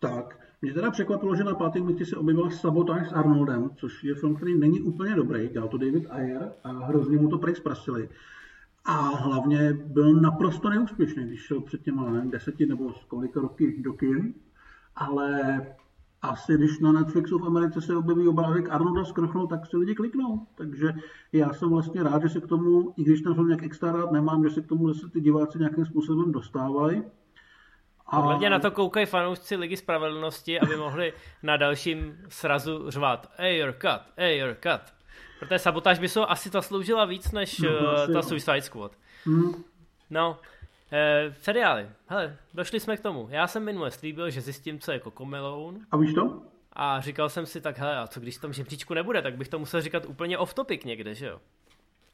Tak, 0.00 0.38
mě 0.62 0.74
teda 0.74 0.90
překvapilo, 0.90 1.36
že 1.36 1.44
na 1.44 1.54
pátém 1.54 1.86
místě 1.86 2.06
se 2.06 2.16
objevila 2.16 2.50
Sabotage 2.50 3.04
s 3.04 3.12
Arnoldem, 3.12 3.70
což 3.76 4.04
je 4.04 4.14
film, 4.14 4.34
který 4.34 4.58
není 4.58 4.80
úplně 4.80 5.14
dobrý, 5.14 5.48
dělal 5.48 5.68
to 5.68 5.78
David 5.78 6.06
Ayer 6.10 6.52
a 6.64 6.68
hrozně 6.72 7.18
mu 7.18 7.28
to 7.28 7.38
prej 7.38 7.54
zprasili. 7.54 8.08
A 8.84 8.92
hlavně 8.92 9.72
byl 9.72 10.14
naprosto 10.14 10.70
neúspěšný, 10.70 11.24
když 11.24 11.40
šel 11.40 11.60
před 11.60 11.82
těma 11.82 12.10
nevím, 12.10 12.30
deseti 12.30 12.66
nebo 12.66 12.92
kolika 13.08 13.40
roky 13.40 13.82
do 13.82 13.92
kin, 13.92 14.34
ale 14.96 15.60
asi 16.22 16.54
když 16.54 16.78
na 16.78 16.92
Netflixu 16.92 17.38
v 17.38 17.46
Americe 17.46 17.80
se 17.80 17.96
objeví 17.96 18.28
obrázek 18.28 18.70
Arnolda 18.70 19.04
skrchnout, 19.04 19.50
tak 19.50 19.66
se 19.66 19.76
lidi 19.76 19.94
kliknou. 19.94 20.46
Takže 20.54 20.94
já 21.32 21.52
jsem 21.52 21.68
vlastně 21.68 22.02
rád, 22.02 22.22
že 22.22 22.28
se 22.28 22.40
k 22.40 22.46
tomu, 22.46 22.94
i 22.96 23.04
když 23.04 23.20
ten 23.20 23.34
film 23.34 23.46
nějak 23.46 23.62
extra 23.62 23.92
rád 23.92 24.12
nemám, 24.12 24.44
že 24.44 24.50
se 24.50 24.60
k 24.60 24.66
tomu 24.66 24.88
zase 24.88 25.10
ty 25.10 25.20
diváci 25.20 25.58
nějakým 25.58 25.84
způsobem 25.84 26.32
dostávají. 26.32 27.02
A 28.12 28.20
hlavně 28.20 28.50
na 28.50 28.58
to 28.58 28.70
koukají 28.70 29.06
fanoušci 29.06 29.56
Ligy 29.56 29.76
Spravedlnosti, 29.76 30.60
aby 30.60 30.76
mohli 30.76 31.12
na 31.42 31.56
dalším 31.56 32.18
srazu 32.28 32.90
řvát 32.90 33.32
Air 33.38 33.74
cut, 33.80 34.12
Air 34.16 34.56
cut. 34.62 34.94
Protože 35.38 35.58
sabotáž 35.58 35.98
by 35.98 36.08
se 36.08 36.20
asi 36.20 36.48
zasloužila 36.48 37.04
víc 37.04 37.32
než 37.32 37.58
no, 37.58 37.68
uh, 37.70 38.12
ta 38.12 38.22
Suicide 38.22 38.62
Squad. 38.62 38.92
Hmm. 39.24 39.64
No, 40.10 40.38
eh, 40.92 41.34
seriály. 41.40 41.88
Hele, 42.06 42.36
došli 42.54 42.80
jsme 42.80 42.96
k 42.96 43.00
tomu. 43.00 43.28
Já 43.30 43.46
jsem 43.46 43.64
minule 43.64 43.90
slíbil, 43.90 44.30
že 44.30 44.40
zjistím, 44.40 44.78
co 44.78 44.92
je 44.92 45.00
Coco 45.00 45.24
Melon. 45.24 45.78
A 45.90 45.96
víš 45.96 46.14
to? 46.14 46.42
A 46.72 47.00
říkal 47.00 47.28
jsem 47.28 47.46
si 47.46 47.60
tak, 47.60 47.78
hele, 47.78 47.98
a 47.98 48.06
co 48.06 48.20
když 48.20 48.36
tam 48.36 48.52
žebříčku 48.52 48.94
nebude, 48.94 49.22
tak 49.22 49.36
bych 49.36 49.48
to 49.48 49.58
musel 49.58 49.80
říkat 49.80 50.06
úplně 50.06 50.38
off 50.38 50.54
topic 50.54 50.84
někde, 50.84 51.14
že 51.14 51.26
jo? 51.26 51.40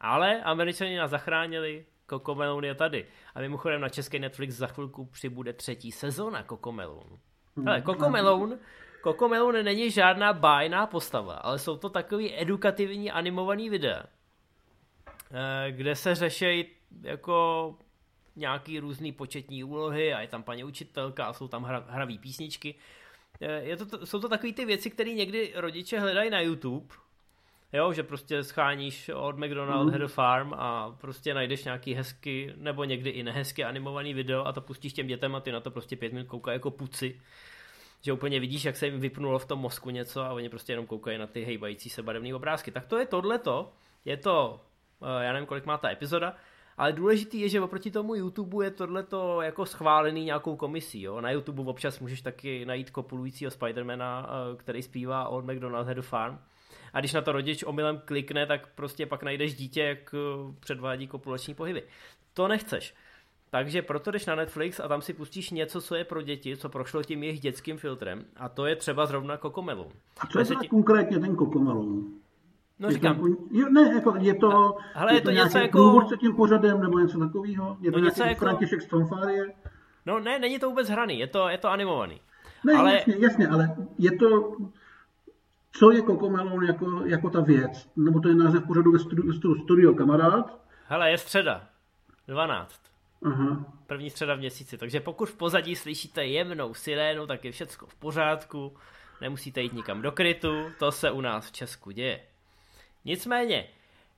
Ale 0.00 0.42
američani 0.42 0.96
nás 0.96 1.10
zachránili, 1.10 1.84
Kokomelon 2.08 2.64
je 2.64 2.74
tady. 2.74 3.06
A 3.34 3.40
mimochodem 3.40 3.80
na 3.80 3.88
český 3.88 4.18
Netflix 4.18 4.54
za 4.54 4.66
chvilku 4.66 5.04
přibude 5.04 5.52
třetí 5.52 5.92
sezóna 5.92 6.42
Kokomelon. 6.42 7.18
Hele, 7.64 7.80
Kokomelon, 7.80 8.58
Kokomelon 9.00 9.64
není 9.64 9.90
žádná 9.90 10.32
bájná 10.32 10.86
postava, 10.86 11.34
ale 11.34 11.58
jsou 11.58 11.76
to 11.76 11.88
takový 11.88 12.40
edukativní 12.40 13.10
animovaný 13.10 13.70
videa, 13.70 14.02
eh, 15.30 15.72
kde 15.72 15.96
se 15.96 16.14
řeší 16.14 16.66
jako 17.02 17.76
nějaký 18.36 18.80
různý 18.80 19.12
početní 19.12 19.64
úlohy 19.64 20.14
a 20.14 20.20
je 20.20 20.28
tam 20.28 20.42
paní 20.42 20.64
učitelka 20.64 21.24
a 21.24 21.32
jsou 21.32 21.48
tam 21.48 21.62
hra, 21.62 21.84
hravý 21.88 22.18
písničky. 22.18 22.74
Eh, 23.40 23.62
je 23.62 23.76
to, 23.76 24.06
jsou 24.06 24.20
to 24.20 24.28
takové 24.28 24.52
ty 24.52 24.64
věci, 24.64 24.90
které 24.90 25.10
někdy 25.10 25.52
rodiče 25.56 26.00
hledají 26.00 26.30
na 26.30 26.40
YouTube, 26.40 26.94
Jo, 27.72 27.92
že 27.92 28.02
prostě 28.02 28.44
scháníš 28.44 29.08
od 29.14 29.38
McDonald 29.38 29.86
mm. 29.86 29.92
Head 29.92 30.10
Farm 30.10 30.54
a 30.54 30.96
prostě 31.00 31.34
najdeš 31.34 31.64
nějaký 31.64 31.94
hezky, 31.94 32.54
nebo 32.56 32.84
někdy 32.84 33.10
i 33.10 33.22
nehezky 33.22 33.64
animovaný 33.64 34.14
video 34.14 34.44
a 34.44 34.52
to 34.52 34.60
pustíš 34.60 34.92
těm 34.92 35.06
dětem 35.06 35.34
a 35.34 35.40
ty 35.40 35.52
na 35.52 35.60
to 35.60 35.70
prostě 35.70 35.96
pět 35.96 36.12
minut 36.12 36.26
koukají 36.26 36.56
jako 36.56 36.70
puci. 36.70 37.20
Že 38.00 38.12
úplně 38.12 38.40
vidíš, 38.40 38.64
jak 38.64 38.76
se 38.76 38.86
jim 38.86 39.00
vypnulo 39.00 39.38
v 39.38 39.46
tom 39.46 39.58
mozku 39.58 39.90
něco 39.90 40.22
a 40.22 40.32
oni 40.32 40.48
prostě 40.48 40.72
jenom 40.72 40.86
koukají 40.86 41.18
na 41.18 41.26
ty 41.26 41.44
hejbající 41.44 41.90
se 41.90 42.02
barevné 42.02 42.34
obrázky. 42.34 42.70
Tak 42.70 42.86
to 42.86 42.98
je 42.98 43.06
tohleto. 43.06 43.72
Je 44.04 44.16
to, 44.16 44.60
eh, 45.02 45.24
já 45.24 45.32
nevím, 45.32 45.46
kolik 45.46 45.66
má 45.66 45.78
ta 45.78 45.90
epizoda, 45.90 46.36
ale 46.76 46.92
důležitý 46.92 47.40
je, 47.40 47.48
že 47.48 47.60
oproti 47.60 47.90
tomu 47.90 48.14
YouTube 48.14 48.64
je 48.64 48.70
tohleto 48.70 49.42
jako 49.42 49.66
schválený 49.66 50.24
nějakou 50.24 50.56
komisí. 50.56 51.02
Jo? 51.02 51.20
Na 51.20 51.30
YouTube 51.30 51.62
občas 51.62 52.00
můžeš 52.00 52.20
taky 52.20 52.66
najít 52.66 52.90
kopulujícího 52.90 53.50
Spidermana, 53.50 54.30
eh, 54.30 54.56
který 54.56 54.82
zpívá 54.82 55.28
od 55.28 55.44
McDonald's 55.44 55.86
Head 55.86 56.04
Farm 56.04 56.38
a 56.98 57.00
když 57.00 57.12
na 57.12 57.20
to 57.20 57.32
rodič 57.32 57.64
omylem 57.66 58.00
klikne, 58.04 58.46
tak 58.46 58.68
prostě 58.74 59.06
pak 59.06 59.22
najdeš 59.22 59.54
dítě, 59.54 59.82
jak 59.82 60.14
eh, 60.14 60.54
předvádí 60.60 61.06
kopulační 61.06 61.54
pohyby. 61.54 61.82
To 62.34 62.48
nechceš. 62.48 62.94
Takže 63.50 63.82
proto 63.82 64.10
jdeš 64.10 64.26
na 64.26 64.34
Netflix 64.34 64.80
a 64.80 64.88
tam 64.88 65.02
si 65.02 65.12
pustíš 65.12 65.50
něco, 65.50 65.80
co 65.80 65.94
je 65.94 66.04
pro 66.04 66.22
děti, 66.22 66.56
co 66.56 66.68
prošlo 66.68 67.02
tím 67.02 67.22
jejich 67.22 67.40
dětským 67.40 67.78
filtrem. 67.78 68.24
A 68.36 68.48
to 68.48 68.66
je 68.66 68.76
třeba 68.76 69.06
zrovna 69.06 69.36
Kokomelon. 69.36 69.86
A 70.20 70.26
co 70.26 70.38
je 70.38 70.44
to 70.44 70.54
ti... 70.54 70.68
konkrétně 70.68 71.18
ten 71.18 71.36
Kokomelon? 71.36 72.04
No 72.78 72.88
je 72.88 72.94
říkám. 72.94 73.16
Tam, 73.16 73.36
je, 73.50 73.70
ne, 73.70 73.94
jako 73.94 74.14
je 74.20 74.34
to, 74.34 74.76
ale 74.94 75.12
je, 75.12 75.16
je 75.16 75.20
to, 75.20 75.28
to 75.28 75.30
něco 75.30 75.58
jako... 75.58 76.08
s 76.16 76.18
tím 76.18 76.36
pořadem 76.36 76.80
nebo 76.80 76.98
něco 76.98 77.18
takového? 77.18 77.76
Je 77.80 77.92
to 77.92 77.98
no 77.98 78.04
něco 78.04 78.22
jako... 78.22 78.38
František 78.38 78.82
z 78.82 78.88
No 80.06 80.20
ne, 80.20 80.38
není 80.38 80.58
to 80.58 80.68
vůbec 80.68 80.88
hraný, 80.88 81.18
je 81.18 81.26
to, 81.26 81.48
je 81.48 81.58
to 81.58 81.68
animovaný. 81.68 82.20
Ne, 82.64 82.72
ale... 82.72 82.92
jasně, 82.94 83.14
jasně, 83.18 83.48
ale 83.48 83.76
je 83.98 84.18
to 84.18 84.56
co 85.78 85.90
je 85.90 86.02
Kokomelon 86.02 86.64
jako, 86.64 87.02
jako 87.04 87.30
ta 87.30 87.40
věc? 87.40 87.90
Nebo 87.96 88.20
to 88.20 88.28
je 88.28 88.34
název 88.34 88.66
pořadu 88.66 88.92
ve 88.92 88.98
studiu, 88.98 89.32
studio 89.62 89.94
kamarád? 89.94 90.58
Hele, 90.84 91.10
je 91.10 91.18
středa. 91.18 91.68
12. 92.28 92.82
Aha. 93.24 93.64
První 93.86 94.10
středa 94.10 94.34
v 94.34 94.38
měsíci. 94.38 94.78
Takže 94.78 95.00
pokud 95.00 95.28
v 95.28 95.36
pozadí 95.36 95.76
slyšíte 95.76 96.26
jemnou 96.26 96.74
sirénu, 96.74 97.26
tak 97.26 97.44
je 97.44 97.52
všecko 97.52 97.86
v 97.86 97.94
pořádku. 97.94 98.76
Nemusíte 99.20 99.62
jít 99.62 99.72
nikam 99.72 100.02
do 100.02 100.12
krytu. 100.12 100.52
To 100.78 100.92
se 100.92 101.10
u 101.10 101.20
nás 101.20 101.48
v 101.48 101.52
Česku 101.52 101.90
děje. 101.90 102.20
Nicméně, 103.04 103.68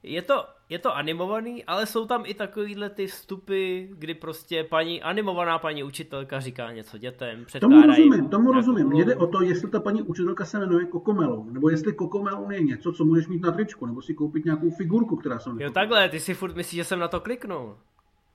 je 0.03 0.23
to, 0.23 0.47
je 0.71 0.79
to 0.79 0.97
animovaný, 0.97 1.65
ale 1.65 1.87
jsou 1.87 2.07
tam 2.07 2.23
i 2.27 2.35
takovýhle 2.35 2.91
ty 2.91 3.07
vstupy, 3.07 3.87
kdy 3.91 4.15
prostě 4.15 4.65
paní, 4.65 5.03
animovaná 5.03 5.59
paní 5.59 5.85
učitelka 5.85 6.41
říká 6.41 6.73
něco 6.73 6.99
dětem, 6.99 7.45
Tomu 7.61 7.83
rozumím, 7.87 8.29
tomu 8.29 8.53
rozumím. 8.53 8.93
Jde 8.93 9.17
o 9.17 9.27
to, 9.27 9.43
jestli 9.43 9.71
ta 9.71 9.81
paní 9.81 10.03
učitelka 10.03 10.45
se 10.45 10.59
jmenuje 10.59 10.87
Kokomelon, 10.87 11.53
nebo 11.53 11.71
jestli 11.71 11.93
Kokomelon 11.93 12.53
je 12.53 12.61
něco, 12.61 12.93
co 12.93 13.05
můžeš 13.05 13.29
mít 13.29 13.43
na 13.43 13.53
tričku, 13.53 13.87
nebo 13.87 14.03
si 14.03 14.15
koupit 14.15 14.45
nějakou 14.45 14.71
figurku, 14.71 15.17
která 15.17 15.39
se 15.39 15.51
Jo 15.59 15.71
takhle, 15.71 16.09
ty 16.09 16.21
si 16.21 16.35
furt 16.35 16.57
myslíš, 16.57 16.77
že 16.77 16.85
jsem 16.85 16.99
na 16.99 17.09
to 17.09 17.21
kliknul. 17.21 17.77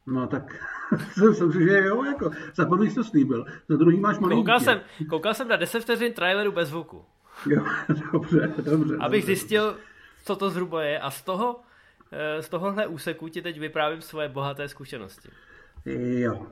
No 0.08 0.28
tak 0.28 0.68
jsem 1.34 1.52
si, 1.52 1.64
že 1.64 1.78
jo, 1.78 2.04
jako, 2.04 2.32
za 2.56 2.66
první 2.66 2.90
jsi 2.90 2.96
to 2.96 3.04
slíbil, 3.04 3.46
za 3.70 3.76
druhý 3.76 4.00
máš 4.00 4.20
malý 4.20 4.36
koukal 4.36 4.60
jsem, 4.60 4.82
koukal 5.10 5.34
jsem 5.34 5.48
na 5.48 5.56
10 5.56 5.80
vteřin 5.80 6.14
traileru 6.14 6.52
bez 6.52 6.70
zvuku. 6.70 7.06
Jo, 7.50 7.66
dobře, 8.12 8.54
dobře. 8.58 8.98
Abych 9.00 9.22
dobře. 9.22 9.26
zjistil, 9.26 9.78
co 10.26 10.36
to 10.36 10.50
zhruba 10.50 10.84
je 10.84 11.00
a 11.00 11.12
z 11.12 11.22
toho, 11.22 11.60
z 12.40 12.50
tohohle 12.50 12.88
úseku 12.88 13.30
ti 13.30 13.42
teď 13.42 13.60
vyprávím 13.60 14.02
svoje 14.02 14.30
bohaté 14.30 14.70
zkušenosti. 14.70 15.30
Jo. 15.86 16.48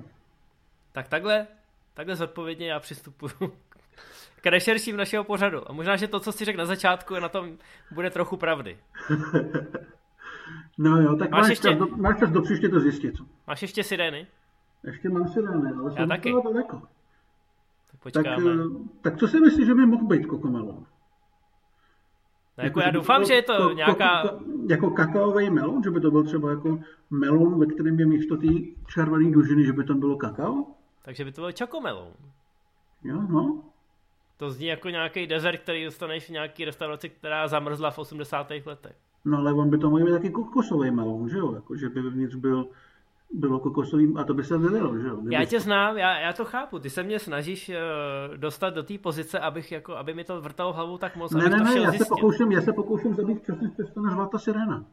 Tak 0.92 1.08
takhle, 1.08 1.48
takhle 1.94 2.16
zodpovědně 2.16 2.72
já 2.72 2.80
přistupuju 2.80 3.34
k 4.42 4.46
rešerším 4.46 4.98
našeho 4.98 5.24
pořadu. 5.24 5.70
A 5.70 5.74
možná, 5.74 5.96
že 5.96 6.08
to, 6.08 6.20
co 6.20 6.32
si 6.32 6.46
řekl 6.46 6.58
na 6.58 6.66
začátku, 6.66 7.20
na 7.20 7.30
tom 7.30 7.58
bude 7.92 8.10
trochu 8.10 8.38
pravdy. 8.38 8.78
No 10.78 11.02
jo, 11.02 11.16
tak 11.16 11.32
máš, 11.32 11.42
máš, 11.42 11.50
ještě... 11.50 11.70
čas, 11.70 11.78
do, 11.78 11.88
máš 11.88 12.20
čas 12.20 12.32
do 12.32 12.42
příště 12.42 12.70
to 12.70 12.80
zjistit. 12.80 13.16
Máš 13.48 13.62
ještě 13.62 13.84
sirény? 13.84 14.28
Ještě 14.84 15.10
mám 15.10 15.28
sirény, 15.28 15.72
ale 15.80 15.92
jsem 15.92 16.10
taky. 16.10 16.34
daleko. 16.44 16.82
Tak 17.92 18.02
počkáme. 18.04 18.36
Tak, 18.36 18.44
eh, 18.46 18.90
tak 19.02 19.18
co 19.20 19.28
si 19.28 19.40
myslíš, 19.40 19.68
že 19.68 19.74
by 19.74 19.86
mohl 19.86 20.08
být 20.08 20.26
Kokomelon? 20.26 20.86
No, 22.58 22.64
jako 22.64 22.80
já 22.80 22.92
doufám, 22.92 23.26
že 23.26 23.34
je 23.34 23.42
to 23.42 23.74
nějaká... 23.74 24.24
jako 24.70 24.90
kakaový 24.90 25.50
melon, 25.50 25.84
že 25.84 25.92
by 25.92 26.02
to 26.02 26.12
byl 26.12 26.24
třeba 26.24 26.50
jako 26.50 26.80
melon, 27.10 27.60
ve 27.60 27.66
kterém 27.66 28.00
je 28.00 28.06
místo 28.06 28.38
té 28.38 28.48
červené 28.94 29.32
dužiny, 29.32 29.66
že 29.66 29.74
by 29.74 29.84
tam 29.84 30.00
bylo 30.00 30.18
kakao? 30.18 30.66
Takže 31.06 31.26
by 31.26 31.32
to 31.32 31.42
byl 31.42 31.52
čokomelon. 31.52 32.14
Jo, 33.04 33.22
no. 33.30 33.64
To 34.38 34.50
zní 34.50 34.68
jako 34.68 34.90
nějaký 34.90 35.28
dezert, 35.28 35.58
který 35.58 35.86
dostaneš 35.86 36.26
v 36.26 36.30
nějaký 36.30 36.66
restauraci, 36.66 37.10
která 37.10 37.48
zamrzla 37.48 37.92
v 37.92 38.00
80. 38.00 38.52
letech. 38.66 38.96
No 39.26 39.38
ale 39.38 39.54
on 39.54 39.70
by 39.70 39.78
to 39.78 39.90
mohl 39.90 40.06
být 40.06 40.12
taky 40.12 40.30
kokosový 40.30 40.92
melon, 40.92 41.30
že 41.30 41.38
jo? 41.38 41.54
Jako, 41.56 41.76
že 41.76 41.90
by 41.90 42.02
vevnitř 42.02 42.36
byl 42.36 42.68
bylo 43.34 43.60
kokosový 43.60 44.14
a 44.18 44.24
to 44.24 44.34
by 44.34 44.44
se 44.44 44.58
vylilo, 44.58 44.98
že 44.98 45.08
jo? 45.08 45.16
Kdyby... 45.16 45.36
Já 45.36 45.46
tě 45.46 45.60
znám, 45.60 45.98
já, 45.98 46.20
já 46.20 46.34
to 46.34 46.46
chápu, 46.46 46.80
ty 46.80 46.90
se 46.90 47.04
mě 47.04 47.20
snažíš 47.20 47.70
uh, 47.70 48.38
dostat 48.38 48.70
do 48.70 48.84
té 48.84 48.98
pozice, 48.98 49.40
abych 49.40 49.72
jako, 49.72 49.96
aby 49.96 50.14
mi 50.14 50.24
to 50.24 50.42
vrtalo 50.42 50.74
hlavou 50.74 50.98
tak 50.98 51.16
moc, 51.16 51.32
ne, 51.32 51.50
ne, 51.50 51.58
ne, 51.58 51.80
já 51.80 51.90
zjistit. 51.90 51.98
se 51.98 52.10
pokouším, 52.10 52.52
já 52.52 52.62
se 52.62 52.74
pokouším 52.74 53.14
zabít 53.16 53.46
časně 53.46 53.70
přestane 53.70 54.12
řvát 54.12 54.30
sirena. 54.38 54.86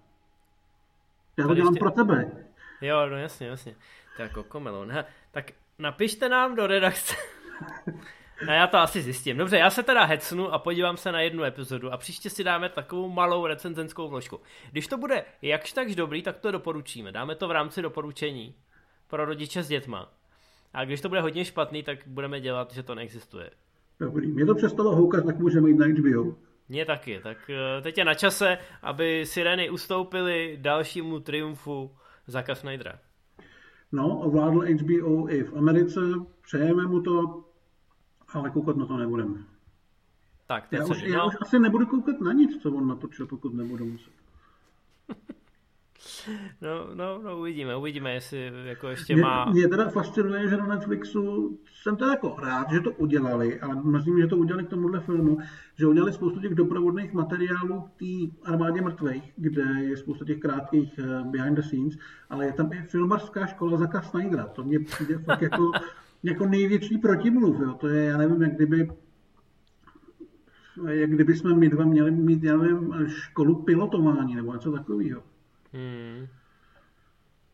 Já 1.37 1.47
to 1.47 1.55
dělám 1.55 1.75
ještě- 1.75 1.81
pro 1.85 1.91
tebe. 1.91 2.31
Jo, 2.81 3.07
no 3.11 3.17
jasně, 3.17 3.47
jasně. 3.47 3.75
Tak 4.17 4.33
kokomelon. 4.33 4.91
He, 4.91 5.05
tak 5.31 5.45
napište 5.79 6.29
nám 6.29 6.55
do 6.55 6.67
redakce. 6.67 7.15
A 8.49 8.53
já 8.53 8.67
to 8.67 8.79
asi 8.79 9.03
zjistím. 9.03 9.37
Dobře, 9.37 9.59
já 9.59 9.71
se 9.71 9.83
teda 9.83 10.05
hecnu 10.05 10.53
a 10.53 10.59
podívám 10.59 10.97
se 10.97 11.13
na 11.13 11.21
jednu 11.21 11.45
epizodu 11.45 11.93
a 11.93 11.97
příště 11.97 12.31
si 12.31 12.45
dáme 12.45 12.69
takovou 12.69 13.09
malou 13.09 13.47
recenzenskou 13.47 14.09
vložku. 14.09 14.41
Když 14.71 14.87
to 14.87 14.99
bude 14.99 15.25
jakž 15.43 15.73
takž 15.73 15.95
dobrý, 15.95 16.23
tak 16.23 16.39
to 16.39 16.51
doporučíme. 16.51 17.13
Dáme 17.13 17.35
to 17.35 17.49
v 17.49 17.51
rámci 17.51 17.83
doporučení 17.83 18.55
pro 19.09 19.25
rodiče 19.25 19.63
s 19.63 19.69
dětma. 19.69 20.13
A 20.75 20.85
když 20.85 21.01
to 21.01 21.09
bude 21.09 21.21
hodně 21.21 21.45
špatný, 21.45 21.83
tak 21.83 21.99
budeme 22.07 22.41
dělat, 22.41 22.73
že 22.73 22.83
to 22.83 22.95
neexistuje. 22.95 23.51
Dobrý, 24.01 24.27
mě 24.27 24.47
to 24.47 24.55
přestalo 24.55 24.97
houkat, 24.97 25.27
tak 25.27 25.39
můžeme 25.39 25.69
jít 25.69 25.79
na 25.79 25.87
HBO. 25.87 26.35
Mně 26.69 26.85
taky. 26.85 27.21
Tak 27.23 27.51
eh, 27.51 27.83
teď 27.83 27.99
je 27.99 28.05
na 28.05 28.15
čase, 28.15 28.59
aby 28.83 29.27
Sireny 29.27 29.71
ustoupily 29.71 30.59
dalšímu 30.61 31.21
triumfu 31.21 31.91
Zaka 32.27 32.55
Snydera. 32.55 32.99
No, 33.93 34.19
ovládl 34.19 34.61
HBO 34.61 35.31
i 35.31 35.43
v 35.43 35.57
Americe, 35.57 36.01
přejeme 36.43 36.87
mu 36.87 37.01
to, 37.01 37.45
ale 38.33 38.51
koukat 38.51 38.77
na 38.77 38.87
to 38.87 38.97
nebudeme. 38.97 39.45
Tak, 40.47 40.69
teď 40.69 40.79
Já 40.79 40.87
už, 40.87 41.03
já 41.03 41.25
už 41.25 41.37
asi 41.41 41.59
nebudu 41.59 41.87
koukat 41.87 42.21
na 42.21 42.33
nic, 42.33 42.63
co 42.63 42.73
on 42.73 42.89
natočil, 42.89 43.27
pokud 43.27 43.55
nebudu 43.55 43.87
muset. 43.87 44.13
No, 46.61 46.95
no, 46.95 47.23
no, 47.23 47.39
uvidíme, 47.39 47.77
uvidíme, 47.77 48.15
jestli 48.15 48.53
jako 48.65 48.89
ještě 48.89 49.15
Mě, 49.15 49.23
má... 49.23 49.45
mě 49.45 49.69
teda 49.69 49.89
fascinuje, 49.89 50.49
že 50.49 50.57
na 50.57 50.67
Netflixu 50.67 51.59
jsem 51.75 51.97
teda 51.97 52.11
jako 52.11 52.37
rád, 52.43 52.73
že 52.73 52.81
to 52.81 52.91
udělali, 52.91 53.61
ale 53.61 53.83
mě, 53.83 54.23
že 54.23 54.27
to 54.27 54.37
udělali 54.37 54.65
k 54.65 54.69
tomuhle 54.69 55.01
filmu, 55.01 55.39
že 55.79 55.87
udělali 55.87 56.13
spoustu 56.13 56.41
těch 56.41 56.55
doprovodných 56.55 57.13
materiálů 57.13 57.81
k 57.81 57.99
té 57.99 58.51
armádě 58.51 58.81
mrtvých, 58.81 59.33
kde 59.37 59.63
je 59.63 59.97
spousta 59.97 60.25
těch 60.25 60.39
krátkých 60.39 60.99
eh, 60.99 61.25
behind 61.25 61.57
the 61.57 61.63
scenes, 61.63 61.95
ale 62.31 62.47
je 62.47 62.53
tam 62.53 62.73
i 62.73 62.83
filmařská 62.83 63.47
škola 63.47 63.79
Zaka 63.79 64.03
Snydera. 64.03 64.47
To 64.47 64.65
mě 64.65 64.81
přijde 64.81 65.19
fakt 65.19 65.43
jako, 65.43 65.73
jako 66.23 66.47
největší 66.47 66.99
protimluv. 66.99 67.61
Jo. 67.61 67.75
To 67.75 67.89
je, 67.89 68.05
já 68.05 68.17
nevím, 68.17 68.43
jak 68.43 68.55
kdyby 68.55 68.89
jak 70.89 71.11
kdyby 71.11 71.37
jsme 71.37 71.55
my 71.55 71.69
dva 71.69 71.85
měli 71.85 72.11
mít, 72.11 72.45
já 72.45 72.57
nevím, 72.57 72.95
školu 73.09 73.63
pilotování 73.63 74.35
nebo 74.35 74.53
něco 74.53 74.73
takového. 74.73 75.23
Hmm. 75.73 76.27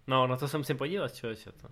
No, 0.07 0.27
na 0.27 0.37
to 0.37 0.49
se 0.49 0.59
musím 0.59 0.77
podívat, 0.77 1.15
člověče. 1.15 1.53
To. 1.53 1.69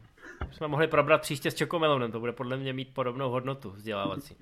Jsme 0.51 0.69
mohli 0.69 0.87
probrat 0.87 1.21
příště 1.21 1.51
s 1.51 1.55
Čokomelonem, 1.55 2.13
to 2.13 2.21
bude 2.21 2.33
podle 2.33 2.57
mě 2.57 2.73
mít 2.73 2.95
podobnou 2.95 3.31
hodnotu 3.31 3.71
vzdělávací. 3.71 4.37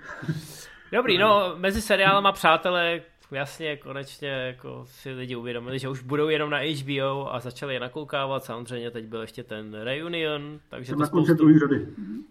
Dobrý, 0.92 1.18
no, 1.18 1.54
mezi 1.56 1.82
seriálama 1.82 2.32
Přátelé, 2.32 3.00
jasně, 3.32 3.76
konečně 3.76 4.28
jako 4.28 4.84
si 4.86 5.10
lidi 5.10 5.36
uvědomili, 5.36 5.78
že 5.78 5.88
už 5.88 6.02
budou 6.02 6.28
jenom 6.28 6.50
na 6.50 6.58
HBO 6.58 7.34
a 7.34 7.40
začali 7.40 7.74
je 7.74 7.80
nakoukávat. 7.80 8.44
Samozřejmě 8.44 8.90
teď 8.90 9.04
byl 9.04 9.20
ještě 9.20 9.42
ten 9.42 9.74
Reunion, 9.74 10.60
takže 10.68 10.96
to 10.96 11.06
spoustu, 11.06 11.48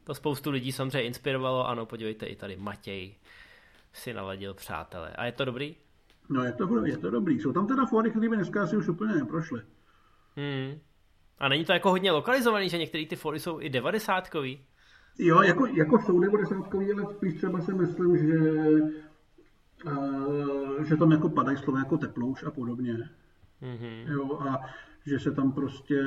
to 0.03 0.13
spoustu 0.13 0.51
lidí 0.51 0.71
samozřejmě 0.71 1.03
inspirovalo. 1.03 1.67
Ano, 1.67 1.85
podívejte, 1.85 2.25
i 2.25 2.35
tady 2.35 2.55
Matěj 2.55 3.15
si 3.93 4.13
naladil 4.13 4.53
Přátelé. 4.53 5.09
A 5.09 5.25
je 5.25 5.31
to 5.31 5.45
dobrý? 5.45 5.75
No 6.29 6.43
je 6.43 6.51
to, 6.51 6.85
je 6.85 6.97
to 6.97 7.09
dobrý. 7.09 7.39
Jsou 7.39 7.53
tam 7.53 7.67
teda 7.67 7.85
fóry, 7.85 8.09
které 8.09 8.29
by 8.29 8.35
dneska 8.35 8.63
asi 8.63 8.77
už 8.77 8.87
úplně 8.87 9.13
neprošly. 9.13 9.61
Hmm. 10.35 10.79
A 11.39 11.49
není 11.49 11.65
to 11.65 11.73
jako 11.73 11.89
hodně 11.89 12.11
lokalizovaný, 12.11 12.69
že 12.69 12.77
některé 12.77 13.05
ty 13.05 13.15
fory 13.15 13.39
jsou 13.39 13.61
i 13.61 13.69
devadesátkový? 13.69 14.65
Jo, 15.19 15.41
jako, 15.41 15.65
jako 15.65 15.99
jsou 15.99 16.19
90 16.19 16.55
ale 16.73 17.13
spíš 17.15 17.33
třeba 17.33 17.61
si 17.61 17.73
myslím, 17.73 18.17
že, 18.17 18.39
že 20.83 20.97
tam 20.97 21.11
jako 21.11 21.29
padají 21.29 21.57
slova 21.57 21.79
jako 21.79 21.97
teplouš 21.97 22.43
a 22.43 22.51
podobně. 22.51 23.09
Mm-hmm. 23.61 24.11
Jo, 24.11 24.39
a 24.39 24.59
že 25.05 25.19
se 25.19 25.31
tam 25.31 25.51
prostě 25.51 26.03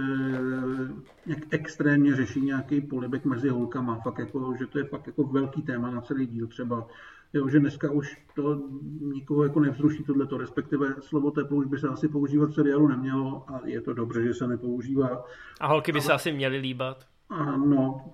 nějak 1.27 1.41
extrémně 1.51 2.17
řeší 2.17 2.41
nějaký 2.41 2.81
polibek 2.81 3.25
mezi 3.25 3.49
holkama, 3.49 4.01
fakt 4.01 4.19
jako, 4.19 4.55
že 4.59 4.67
to 4.67 4.79
je 4.79 4.85
fakt 4.85 5.07
jako 5.07 5.25
velký 5.25 5.63
téma 5.63 5.91
na 5.91 6.01
celý 6.01 6.27
díl 6.27 6.47
třeba. 6.47 6.87
Jo, 7.33 7.49
že 7.49 7.61
dneska 7.61 7.91
už 7.91 8.23
to 8.35 8.63
nikoho 9.01 9.43
jako 9.43 9.61
nevzruší 9.61 10.05
tohleto, 10.05 10.39
respektive 10.39 10.95
slovo 11.01 11.31
teplo 11.31 11.57
už 11.57 11.67
by 11.67 11.79
se 11.79 11.89
asi 11.89 12.09
používat 12.09 12.51
v 12.51 12.55
seriálu 12.55 12.89
nemělo 12.89 13.45
a 13.51 13.61
je 13.65 13.81
to 13.81 13.93
dobře, 13.93 14.23
že 14.23 14.35
se 14.35 14.47
nepoužívá. 14.47 15.25
A 15.61 15.67
holky 15.67 15.93
by 15.93 16.01
se 16.01 16.13
asi 16.13 16.33
měly 16.33 16.59
líbat. 16.59 17.07
Ano, 17.31 18.05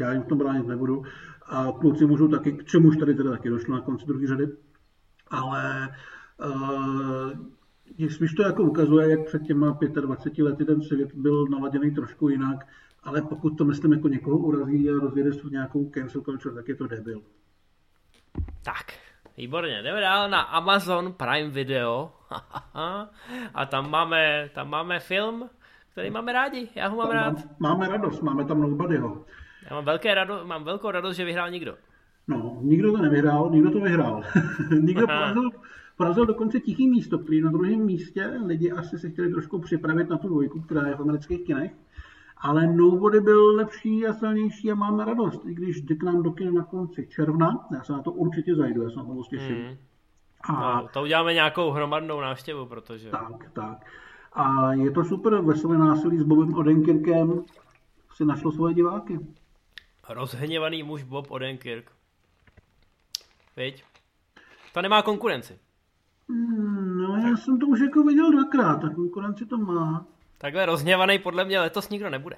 já 0.00 0.12
jim 0.12 0.22
v 0.22 0.26
tom 0.26 0.38
bránit 0.38 0.66
nebudu. 0.66 1.02
A 1.46 1.72
kluci 1.80 2.06
můžou 2.06 2.28
taky, 2.28 2.52
k 2.52 2.64
čemuž 2.64 2.96
tady 2.96 3.14
teda 3.14 3.30
taky 3.30 3.50
došlo 3.50 3.74
na 3.74 3.80
konci 3.80 4.06
druhé 4.06 4.26
řady. 4.26 4.48
Ale 5.30 5.88
uh, 6.38 7.30
spíš 8.08 8.32
to 8.32 8.42
jako 8.42 8.62
ukazuje, 8.62 9.10
jak 9.10 9.26
před 9.26 9.42
těma 9.42 9.78
25 10.00 10.44
lety 10.44 10.64
ten 10.64 10.82
svět 10.82 11.14
byl 11.14 11.46
naladěný 11.46 11.90
trošku 11.90 12.28
jinak, 12.28 12.66
ale 13.02 13.22
pokud 13.22 13.50
to 13.58 13.64
myslím 13.64 13.92
jako 13.92 14.08
někoho 14.08 14.38
urazí 14.38 14.90
a 14.90 14.92
rozjede 14.92 15.30
tu 15.30 15.48
nějakou 15.48 15.90
cancel 15.90 16.22
culture, 16.22 16.54
tak 16.54 16.68
je 16.68 16.74
to 16.74 16.86
debil. 16.86 17.22
Tak, 18.64 18.92
výborně, 19.36 19.82
jdeme 19.82 20.00
dál 20.00 20.30
na 20.30 20.40
Amazon 20.40 21.12
Prime 21.12 21.50
Video. 21.50 22.12
a 23.54 23.66
tam 23.66 23.90
máme, 23.90 24.50
tam 24.54 24.70
máme 24.70 25.00
film, 25.00 25.50
který 25.92 26.10
máme 26.10 26.32
rádi, 26.32 26.68
já 26.74 26.88
ho 26.88 26.96
mám 26.96 27.10
rád. 27.10 27.34
Máme 27.58 27.88
radost, 27.88 28.22
máme 28.22 28.44
tam 28.44 28.60
Nobodyho. 28.60 29.24
Já 29.70 29.76
mám, 29.76 29.84
velké 29.84 30.14
rado, 30.14 30.40
mám 30.44 30.64
velkou 30.64 30.90
radost, 30.90 31.16
že 31.16 31.24
vyhrál 31.24 31.50
nikdo. 31.50 31.76
No, 32.30 32.58
nikdo 32.62 32.92
to 32.92 32.98
nevyhrál, 32.98 33.50
nikdo 33.50 33.70
to 33.70 33.80
vyhrál. 33.80 34.22
nikdo 34.80 35.06
porazil, 35.06 35.50
porazil 35.96 36.26
dokonce 36.26 36.60
tichý 36.60 36.90
místo, 36.90 37.18
který 37.18 37.40
na 37.40 37.50
druhém 37.50 37.80
místě 37.84 38.26
lidi 38.46 38.70
asi 38.72 38.98
se 38.98 39.10
chtěli 39.10 39.30
trošku 39.30 39.58
připravit 39.58 40.08
na 40.08 40.18
tu 40.18 40.28
dvojku, 40.28 40.60
která 40.60 40.88
je 40.88 40.94
v 40.96 41.00
amerických 41.00 41.46
kinech. 41.46 41.72
Ale 42.38 42.66
Nobody 42.66 43.20
byl 43.20 43.56
lepší 43.56 44.06
a 44.06 44.12
silnější 44.12 44.72
a 44.72 44.74
máme 44.74 45.04
radost, 45.04 45.42
i 45.46 45.54
když 45.54 45.80
jde 45.80 45.94
k 45.94 46.02
nám 46.02 46.22
do 46.22 46.32
kin 46.32 46.54
na 46.54 46.64
konci 46.64 47.06
června. 47.06 47.66
Já 47.74 47.82
se 47.82 47.92
na 47.92 48.02
to 48.02 48.12
určitě 48.12 48.54
zajdu, 48.54 48.82
já 48.82 48.90
se 48.90 48.96
na 48.96 49.04
to 49.04 49.12
moc 49.14 49.28
těším. 49.28 49.56
Hmm. 49.56 49.76
A 50.44 50.80
No, 50.82 50.88
to 50.92 51.02
uděláme 51.02 51.34
nějakou 51.34 51.70
hromadnou 51.70 52.20
návštěvu, 52.20 52.66
protože... 52.66 53.10
tak, 53.10 53.50
tak. 53.52 53.86
A 54.32 54.72
je 54.72 54.90
to 54.90 55.04
super, 55.04 55.40
veselé 55.40 55.78
násilí 55.78 56.18
s 56.18 56.22
Bobem 56.22 56.54
Odenkirkem 56.54 57.42
si 58.14 58.24
našlo 58.24 58.52
svoje 58.52 58.74
diváky. 58.74 59.18
Rozhněvaný 60.08 60.82
muž 60.82 61.02
Bob 61.02 61.30
Odenkirk. 61.30 61.92
Viď? 63.56 63.84
To 64.74 64.82
nemá 64.82 65.02
konkurenci. 65.02 65.58
Hmm, 66.28 66.98
No, 67.02 67.16
já 67.16 67.36
jsem 67.36 67.58
to 67.58 67.66
už 67.66 67.80
jako 67.80 68.02
viděl 68.02 68.32
dvakrát, 68.32 68.76
tak 68.80 68.94
konkurenci 68.94 69.46
to 69.46 69.58
má. 69.58 70.06
Takhle 70.38 70.66
rozhněvaný 70.66 71.18
podle 71.18 71.44
mě 71.44 71.60
letos 71.60 71.88
nikdo 71.88 72.10
nebude. 72.10 72.36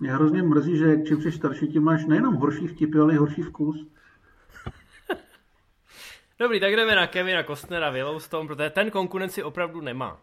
Mě 0.00 0.12
hrozně 0.12 0.42
mrzí, 0.42 0.76
že 0.76 1.02
čím 1.06 1.22
jsi 1.22 1.32
starší, 1.32 1.68
tím 1.68 1.82
máš 1.82 2.06
nejenom 2.06 2.34
horší 2.34 2.66
vtipy, 2.66 2.98
ale 2.98 3.14
i 3.14 3.16
horší 3.16 3.42
vkus. 3.42 3.86
Dobrý, 6.38 6.60
tak 6.60 6.72
jdeme 6.72 6.94
na 6.96 7.06
Kevina 7.06 7.42
Costnera 7.42 7.90
v 7.90 7.96
Yellowstone, 7.96 8.48
protože 8.48 8.70
ten 8.70 8.90
konkurenci 8.90 9.42
opravdu 9.42 9.80
nemá. 9.80 10.20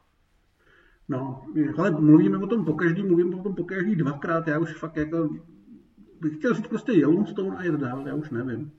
No, 1.09 1.45
ale 1.77 1.91
mluvíme 1.91 2.37
o 2.37 2.47
tom 2.47 2.65
po 2.65 2.73
každý, 2.73 3.03
mluvím 3.03 3.39
o 3.39 3.43
tom 3.43 3.55
po 3.55 3.63
každý 3.63 3.95
dvakrát, 3.95 4.47
já 4.47 4.59
už 4.59 4.73
fakt 4.73 4.97
jako 4.97 5.29
bych 6.21 6.37
chtěl 6.37 6.53
říct 6.53 6.67
prostě 6.67 6.91
Yellowstone 6.91 7.57
a 7.57 7.63
jet 7.63 7.75
dál, 7.75 8.07
já 8.07 8.13
už 8.15 8.29
nevím. 8.29 8.71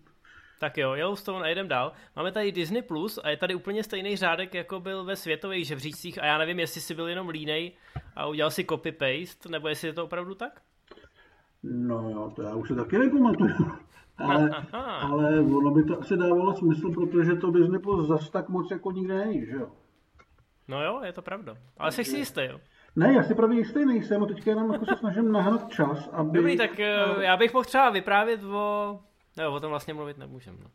Tak 0.61 0.79
jo, 0.79 0.93
Yellowstone 0.95 1.45
a 1.45 1.49
jdem 1.49 1.69
dál. 1.69 1.93
Máme 2.17 2.33
tady 2.33 2.53
Disney 2.53 2.83
Plus 2.83 3.19
a 3.23 3.29
je 3.29 3.37
tady 3.37 3.55
úplně 3.55 3.83
stejný 3.85 4.17
řádek, 4.17 4.55
jako 4.55 4.81
byl 4.81 5.05
ve 5.05 5.17
světových 5.17 5.67
žebříčcích 5.67 6.23
a 6.23 6.27
já 6.27 6.39
nevím, 6.39 6.59
jestli 6.59 6.81
si 6.81 6.95
byl 6.95 7.09
jenom 7.09 7.29
línej 7.29 7.73
a 8.17 8.27
udělal 8.27 8.51
si 8.51 8.65
copy-paste, 8.65 9.51
nebo 9.51 9.69
jestli 9.69 9.89
je 9.89 9.93
to 9.95 10.05
opravdu 10.05 10.35
tak? 10.35 10.61
No 11.63 12.11
jo, 12.11 12.33
to 12.37 12.43
já 12.43 12.55
už 12.55 12.69
se 12.69 12.75
taky 12.75 12.99
nepamatuju. 12.99 13.55
Ale, 14.19 14.51
Aha. 14.51 14.83
ale 14.83 15.41
ono 15.41 15.71
by 15.71 15.85
to 15.85 16.01
asi 16.01 16.17
dávalo 16.17 16.55
smysl, 16.57 16.91
protože 16.91 17.35
to 17.35 17.51
Disney 17.51 17.79
Plus 17.81 18.09
zas 18.09 18.31
tak 18.31 18.49
moc 18.49 18.71
jako 18.71 18.93
nikde 18.93 19.15
není, 19.19 19.47
že 19.47 19.53
jo? 19.53 19.73
No 20.69 20.83
jo, 20.85 21.01
je 21.05 21.13
to 21.13 21.23
pravda. 21.23 21.57
Ale 21.79 21.93
jsi 21.93 22.05
si 22.05 22.17
jistý, 22.17 22.41
jo? 22.45 22.61
Ne, 22.97 23.13
já 23.13 23.23
si 23.23 23.35
právě 23.35 23.59
jistý 23.59 23.85
nejsem 23.85 24.23
a 24.23 24.27
teďka 24.27 24.51
jenom 24.51 24.73
jako 24.73 24.85
se 24.85 24.97
snažím 24.99 25.33
nahnat 25.33 25.69
čas, 25.69 26.09
aby... 26.13 26.39
Dobrý, 26.39 26.57
tak 26.57 26.81
eh, 26.81 26.95
já 27.19 27.37
bych 27.37 27.53
mohl 27.55 27.65
třeba 27.65 27.91
vyprávět 27.91 28.45
o... 28.45 29.01
No, 29.39 29.55
o 29.55 29.61
tom 29.61 29.71
vlastně 29.71 29.95
mluvit 29.95 30.19
nemůžem. 30.19 30.57
No. 30.63 30.71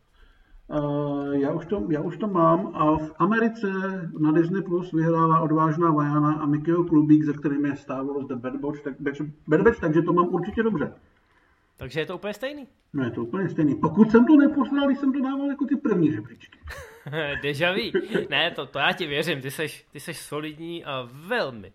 Uh, 0.69 1.33
já, 1.33 1.51
už 1.51 1.65
to, 1.65 1.87
já 1.89 2.01
už 2.01 2.17
to 2.17 2.27
mám 2.27 2.75
a 2.75 2.97
v 2.97 3.13
Americe 3.17 3.67
na 4.19 4.31
Disney 4.31 4.61
Plus 4.61 4.91
vyhrála 4.91 5.41
odvážná 5.41 5.91
Vajana 5.91 6.33
a 6.33 6.45
Mickeyho 6.45 6.83
Klubík, 6.83 7.23
ze 7.23 7.33
kterým 7.33 7.65
je 7.65 7.71
Wars 7.87 8.27
The 8.27 8.35
Bad 8.35 8.55
Batch, 8.55 8.81
tak, 8.81 8.93
Bad 9.47 9.61
Batch, 9.61 9.79
takže 9.79 10.01
to 10.01 10.13
mám 10.13 10.27
určitě 10.27 10.63
dobře. 10.63 10.93
Takže 11.77 11.99
je 11.99 12.05
to 12.05 12.15
úplně 12.15 12.33
stejný? 12.33 12.67
No 12.93 13.03
je 13.03 13.11
to 13.11 13.23
úplně 13.23 13.49
stejný. 13.49 13.75
Pokud 13.75 14.11
jsem 14.11 14.25
to 14.25 14.35
neposlal, 14.37 14.87
když 14.87 14.99
jsem 14.99 15.13
to 15.13 15.21
dával 15.21 15.49
jako 15.49 15.65
ty 15.65 15.75
první 15.75 16.11
žebříčky. 16.11 16.59
Deja 17.41 17.73
vu. 17.73 17.99
Ne, 18.29 18.51
to, 18.51 18.65
to 18.65 18.79
já 18.79 18.91
ti 18.91 19.07
věřím, 19.07 19.41
ty 19.41 19.51
seš, 19.51 19.85
ty 19.91 19.99
seš 19.99 20.17
solidní 20.17 20.85
a 20.85 21.09
velmi, 21.27 21.73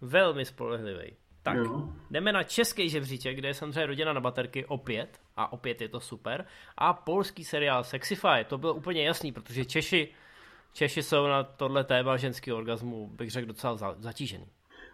velmi 0.00 0.44
spolehlivý. 0.44 1.16
Tak, 1.42 1.56
jo. 1.56 1.88
jdeme 2.10 2.32
na 2.32 2.42
český 2.42 2.88
žebříček, 2.88 3.36
kde 3.36 3.48
je 3.48 3.54
samozřejmě 3.54 3.86
rodina 3.86 4.12
na 4.12 4.20
baterky 4.20 4.64
opět, 4.64 5.20
a 5.36 5.52
opět 5.52 5.80
je 5.80 5.88
to 5.88 6.00
super, 6.00 6.44
a 6.76 6.92
polský 6.92 7.44
seriál 7.44 7.84
Sexify, 7.84 8.44
to 8.48 8.58
bylo 8.58 8.74
úplně 8.74 9.06
jasný, 9.06 9.32
protože 9.32 9.64
Češi, 9.64 10.08
Češi 10.72 11.02
jsou 11.02 11.26
na 11.26 11.42
tohle 11.42 11.84
téma 11.84 12.16
ženského 12.16 12.58
orgazmu, 12.58 13.10
bych 13.16 13.30
řekl, 13.30 13.46
docela 13.46 13.76
za, 13.76 13.94
zatížený. 13.98 14.46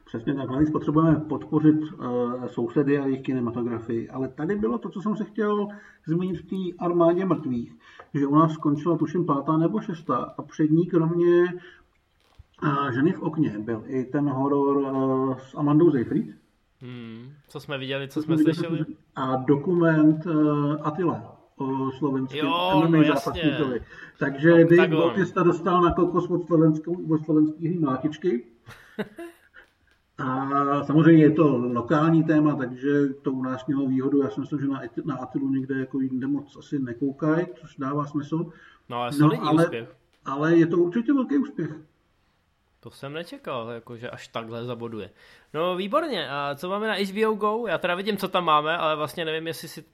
Přesně 0.04 0.34
tak, 0.34 0.50
navíc 0.50 0.70
potřebujeme 0.70 1.20
podpořit 1.20 1.82
uh, 1.82 2.46
sousedy 2.46 2.98
a 2.98 3.06
jejich 3.06 3.22
kinematografii, 3.22 4.08
ale 4.08 4.28
tady 4.28 4.56
bylo 4.56 4.78
to, 4.78 4.88
co 4.90 5.00
jsem 5.00 5.16
se 5.16 5.24
chtěl 5.24 5.68
zmínit 6.06 6.36
v 6.36 6.46
té 6.46 6.84
armádě 6.84 7.24
mrtvých, 7.24 7.72
že 8.14 8.26
u 8.26 8.34
nás 8.34 8.52
skončila 8.52 8.96
tuším 8.96 9.26
pátá 9.26 9.56
nebo 9.56 9.80
šestá 9.80 10.16
a 10.16 10.42
před 10.42 10.70
ní 10.70 10.86
kromě 10.86 11.44
ženy 12.94 13.12
v 13.12 13.22
okně 13.22 13.58
byl 13.58 13.82
i 13.86 14.04
ten 14.04 14.28
horor 14.28 14.76
uh, 14.76 15.38
s 15.38 15.54
Amandou 15.54 15.90
Seyfried, 15.90 16.26
Hmm, 16.84 17.32
co 17.48 17.60
jsme 17.60 17.78
viděli, 17.78 18.08
co, 18.08 18.20
co 18.20 18.24
jsme 18.24 18.38
slyšeli? 18.38 18.84
A 19.16 19.36
dokument 19.36 20.26
uh, 20.26 20.76
Attila 20.82 21.36
o 21.56 21.90
slovenském 21.90 22.46
MMA 22.46 22.88
no, 22.88 23.04
zápasníkovi. 23.04 23.80
Takže 24.18 24.64
Dave 24.64 24.88
Bautista 24.88 25.42
dostal 25.42 25.82
na 25.82 25.92
kokos 25.92 26.30
od, 26.30 26.50
od 27.10 27.24
slovenských 27.24 27.80
mlátičky. 27.80 28.44
A 30.18 30.84
samozřejmě 30.84 31.22
je 31.22 31.30
to 31.30 31.56
lokální 31.56 32.24
téma, 32.24 32.56
takže 32.56 33.06
to 33.22 33.32
u 33.32 33.42
nás 33.42 33.66
mělo 33.66 33.86
výhodu. 33.86 34.22
Já 34.22 34.30
si 34.30 34.40
myslím, 34.40 34.60
že 34.60 34.66
na, 34.66 34.82
na 35.04 35.14
Atilu 35.14 35.48
někde 35.48 35.78
jako 35.78 36.00
jinde 36.00 36.26
moc 36.26 36.56
asi 36.56 36.78
nekoukají, 36.78 37.46
což 37.54 37.76
dává 37.76 38.06
smysl. 38.06 38.46
No, 38.88 38.96
ale, 38.96 39.10
no, 39.20 39.30
ale, 39.42 39.64
úspěch. 39.64 39.96
ale 40.24 40.56
je 40.56 40.66
to 40.66 40.78
určitě 40.78 41.12
velký 41.12 41.38
úspěch. 41.38 41.70
To 42.84 42.90
jsem 42.90 43.12
nečekal, 43.12 43.68
jakože 43.68 44.10
až 44.10 44.28
takhle 44.28 44.64
zaboduje. 44.64 45.10
No 45.54 45.76
výborně, 45.76 46.28
a 46.30 46.54
co 46.54 46.68
máme 46.68 46.88
na 46.88 46.94
HBO 46.94 47.34
Go? 47.34 47.66
Já 47.68 47.78
teda 47.78 47.94
vidím, 47.94 48.16
co 48.16 48.28
tam 48.28 48.44
máme, 48.44 48.76
ale 48.76 48.96
vlastně 48.96 49.24
nevím, 49.24 49.46
jestli 49.46 49.68
si 49.68 49.84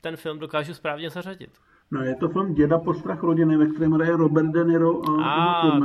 ten 0.00 0.16
film 0.16 0.38
dokážu 0.38 0.74
správně 0.74 1.10
zařadit. 1.10 1.50
No 1.90 2.02
je 2.02 2.14
to 2.16 2.28
film 2.28 2.54
Děda 2.54 2.78
postrach 2.78 3.22
rodiny, 3.22 3.56
ve 3.56 3.66
kterém 3.66 3.92
hraje 3.92 4.16
Robert 4.16 4.50
De 4.50 4.64
Niro 4.64 5.10
a, 5.10 5.24
a, 5.24 5.80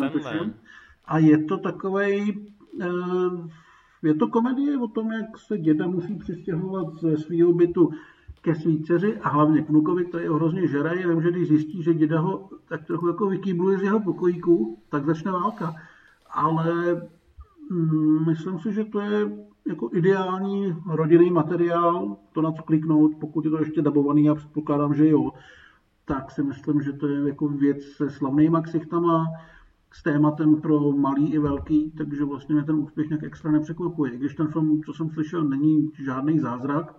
a 1.06 1.18
je 1.18 1.44
to 1.44 1.58
takovej, 1.58 2.46
eh, 2.82 2.88
je 4.04 4.14
to 4.14 4.28
komedie 4.28 4.78
o 4.78 4.88
tom, 4.88 5.12
jak 5.12 5.38
se 5.38 5.58
děda 5.58 5.88
musí 5.88 6.16
přistěhovat 6.16 6.96
ze 7.02 7.18
svého 7.18 7.54
bytu 7.54 7.90
ke 8.42 8.56
svý 8.56 8.84
dceři 8.84 9.18
a 9.18 9.30
hlavně 9.30 9.62
k 9.62 9.70
vnukovi, 9.70 10.06
který 10.06 10.28
ho 10.28 10.36
hrozně 10.36 10.68
žere, 10.68 11.08
vím, 11.08 11.22
že 11.22 11.32
když 11.32 11.48
zjistí, 11.48 11.84
že 11.84 11.94
děda 11.94 12.20
ho 12.20 12.50
tak 12.68 12.86
trochu 12.86 13.08
jako 13.08 13.28
vykýbluje 13.28 13.78
z 13.78 13.82
jeho 13.82 14.00
pokojíku, 14.00 14.80
tak 14.90 15.06
začne 15.06 15.32
válka 15.32 15.76
ale 16.36 17.02
mm, 17.70 18.26
myslím 18.26 18.60
si, 18.60 18.74
že 18.74 18.84
to 18.84 19.00
je 19.00 19.38
jako 19.68 19.90
ideální 19.94 20.76
rodinný 20.86 21.32
materiál, 21.32 22.18
to 22.32 22.42
na 22.42 22.52
co 22.52 22.64
kliknout, 22.64 23.12
pokud 23.20 23.46
je 23.46 23.52
to 23.52 23.60
ještě 23.60 23.82
dabovaný, 23.82 24.26
já 24.26 24.36
předpokládám, 24.36 24.94
že 24.94 25.10
jo, 25.10 25.32
tak 26.06 26.32
si 26.32 26.44
myslím, 26.44 26.82
že 26.82 26.94
to 26.94 27.08
je 27.08 27.28
jako 27.28 27.48
věc 27.48 27.84
se 27.84 28.10
slavnýma 28.10 28.62
ksichtama, 28.62 29.26
s 29.96 30.04
tématem 30.04 30.62
pro 30.62 30.92
malý 30.92 31.34
i 31.34 31.40
velký, 31.40 31.92
takže 31.92 32.26
vlastně 32.26 32.56
mě 32.56 32.64
ten 32.64 32.76
úspěch 32.76 33.10
nějak 33.10 33.24
extra 33.24 33.52
nepřekvapuje. 33.52 34.18
Když 34.18 34.36
ten 34.36 34.48
film, 34.48 34.82
co 34.84 34.94
jsem 34.94 35.10
slyšel, 35.10 35.44
není 35.44 35.92
žádný 36.06 36.40
zázrak, 36.40 36.96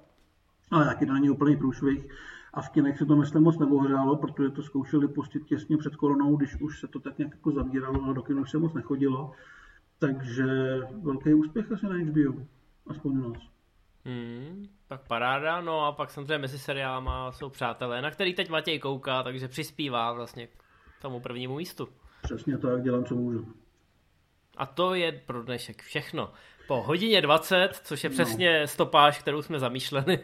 ale 0.70 0.84
taky 0.84 1.06
to 1.06 1.12
není 1.12 1.30
úplný 1.30 1.56
průšvih. 1.56 2.08
A 2.57 2.62
v 2.62 2.70
kinech 2.70 2.99
se 2.99 3.07
to 3.07 3.16
myslím 3.16 3.43
moc 3.43 3.59
neohřálo, 3.59 4.16
protože 4.16 4.51
to 4.51 4.62
zkoušeli 4.62 5.09
pustit 5.09 5.45
těsně 5.45 5.77
před 5.77 5.97
koronou, 5.97 6.37
když 6.37 6.61
už 6.61 6.81
se 6.81 6.89
to 6.89 7.01
tak 7.01 7.19
nějak 7.19 7.35
jako 7.35 7.51
zavíralo 7.51 8.05
a 8.05 8.12
do 8.12 8.23
kina 8.23 8.41
už 8.41 8.51
se 8.51 8.59
moc 8.59 8.73
nechodilo. 8.73 9.33
Takže 9.99 10.47
velký 11.03 11.35
úspěch 11.35 11.73
asi 11.73 11.87
na 11.87 11.95
HBO, 11.95 12.47
aspoň 12.87 13.19
u 13.19 13.28
nás. 13.28 13.43
Hmm, 14.05 14.66
tak 14.89 15.09
paráda, 15.09 15.61
no 15.61 15.87
a 15.87 15.93
pak 15.93 16.11
samozřejmě 16.11 16.39
mezi 16.39 16.59
seriálama 16.59 17.33
jsou 17.33 17.49
přátelé, 17.49 18.03
na 18.03 18.11
který 18.11 18.35
teď 18.35 18.51
Matěj 18.51 18.78
kouká, 18.78 19.23
takže 19.23 19.49
přispívá 19.49 20.12
vlastně 20.12 20.47
k 20.47 21.03
tomu 21.03 21.20
prvnímu 21.20 21.57
místu. 21.57 21.89
Přesně 22.23 22.59
tak, 22.59 22.83
dělám, 22.83 23.05
co 23.05 23.15
můžu. 23.15 23.55
A 24.57 24.66
to 24.66 24.95
je 24.95 25.12
pro 25.12 25.43
dnešek 25.43 25.83
všechno. 25.83 26.33
Po 26.66 26.82
hodině 26.82 27.22
20, 27.22 27.80
což 27.84 28.05
je 28.05 28.10
no. 28.10 28.14
přesně 28.14 28.60
no. 28.60 28.66
stopáž, 28.66 29.18
kterou 29.18 29.43
jsme 29.43 29.59
zamýšleli, 29.59 30.18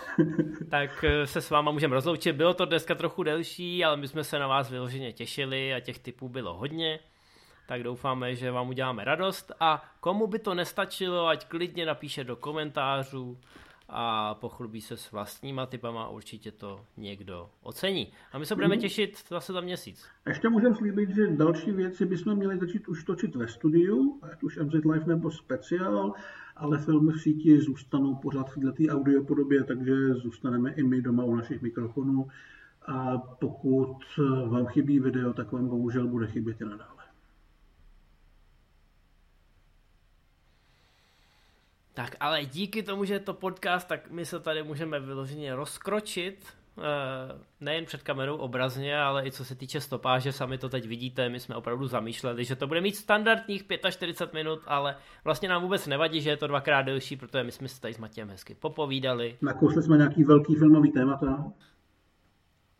tak 0.70 1.04
eh, 1.04 1.26
se 1.26 1.40
s 1.40 1.50
váma 1.50 1.72
můžeme 1.72 1.94
rozloučit. 1.94 2.36
Bylo 2.36 2.54
to 2.54 2.64
dneska 2.64 2.94
trochu 2.94 3.22
delší, 3.22 3.84
ale 3.84 3.96
my 3.96 4.08
jsme 4.08 4.24
se 4.24 4.38
na 4.38 4.46
vás 4.46 4.70
vyloženě 4.70 5.12
těšili 5.12 5.74
a 5.74 5.80
těch 5.80 5.98
typů 5.98 6.28
bylo 6.28 6.54
hodně. 6.54 6.98
Tak 7.66 7.82
doufáme, 7.82 8.34
že 8.34 8.50
vám 8.50 8.68
uděláme 8.68 9.04
radost 9.04 9.52
a 9.60 9.84
komu 10.00 10.26
by 10.26 10.38
to 10.38 10.54
nestačilo, 10.54 11.26
ať 11.26 11.46
klidně 11.46 11.86
napíše 11.86 12.24
do 12.24 12.36
komentářů 12.36 13.38
a 13.88 14.34
pochlubí 14.34 14.80
se 14.80 14.96
s 14.96 15.12
vlastníma 15.12 15.66
typama, 15.66 16.08
určitě 16.08 16.52
to 16.52 16.80
někdo 16.96 17.50
ocení. 17.62 18.12
A 18.32 18.38
my 18.38 18.46
se 18.46 18.54
budeme 18.54 18.74
mhm. 18.74 18.82
těšit 18.82 19.24
zase 19.30 19.52
za 19.52 19.60
měsíc. 19.60 20.04
Ještě 20.26 20.48
můžeme 20.48 20.74
slíbit, 20.74 21.10
že 21.10 21.26
další 21.26 21.72
věci 21.72 22.06
bychom 22.06 22.34
měli 22.34 22.58
začít 22.58 22.88
už 22.88 23.04
točit 23.04 23.36
ve 23.36 23.48
studiu, 23.48 24.20
ať 24.22 24.42
už 24.42 24.58
MZ 24.58 24.72
Live 24.72 25.06
nebo 25.06 25.30
speciál, 25.30 26.12
ale 26.56 26.78
filmy 26.78 27.12
v 27.12 27.20
síti 27.20 27.60
zůstanou 27.60 28.14
pořád 28.14 28.50
v 28.50 28.54
této 28.54 28.92
audio 28.92 29.24
podobě, 29.24 29.64
takže 29.64 30.14
zůstaneme 30.14 30.72
i 30.72 30.82
my 30.82 31.02
doma 31.02 31.24
u 31.24 31.34
našich 31.34 31.62
mikrofonů. 31.62 32.26
A 32.86 33.18
pokud 33.18 33.96
vám 34.48 34.66
chybí 34.66 35.00
video, 35.00 35.32
tak 35.32 35.52
vám 35.52 35.68
bohužel 35.68 36.08
bude 36.08 36.26
chybět 36.26 36.60
i 36.60 36.64
nadále. 36.64 36.97
Tak 41.98 42.16
ale 42.20 42.44
díky 42.44 42.82
tomu, 42.82 43.04
že 43.04 43.14
je 43.14 43.20
to 43.20 43.34
podcast, 43.34 43.88
tak 43.88 44.10
my 44.10 44.26
se 44.26 44.40
tady 44.40 44.62
můžeme 44.62 45.00
vyloženě 45.00 45.54
rozkročit, 45.54 46.46
eh, 46.78 46.82
nejen 47.60 47.84
před 47.84 48.02
kamerou 48.02 48.36
obrazně, 48.36 48.98
ale 48.98 49.26
i 49.26 49.32
co 49.32 49.44
se 49.44 49.54
týče 49.54 49.80
stopáže, 49.80 50.32
sami 50.32 50.58
to 50.58 50.68
teď 50.68 50.86
vidíte, 50.86 51.28
my 51.28 51.40
jsme 51.40 51.56
opravdu 51.56 51.86
zamýšleli, 51.86 52.44
že 52.44 52.56
to 52.56 52.66
bude 52.66 52.80
mít 52.80 52.96
standardních 52.96 53.64
45 53.90 54.34
minut, 54.34 54.60
ale 54.66 54.96
vlastně 55.24 55.48
nám 55.48 55.62
vůbec 55.62 55.86
nevadí, 55.86 56.20
že 56.20 56.30
je 56.30 56.36
to 56.36 56.46
dvakrát 56.46 56.82
delší, 56.82 57.16
protože 57.16 57.44
my 57.44 57.52
jsme 57.52 57.68
se 57.68 57.80
tady 57.80 57.94
s 57.94 57.98
Matějem 57.98 58.30
hezky 58.30 58.54
popovídali. 58.54 59.36
Nakousli 59.42 59.82
jsme 59.82 59.96
nějaký 59.96 60.24
velký 60.24 60.54
filmový 60.54 60.92
témata. 60.92 61.52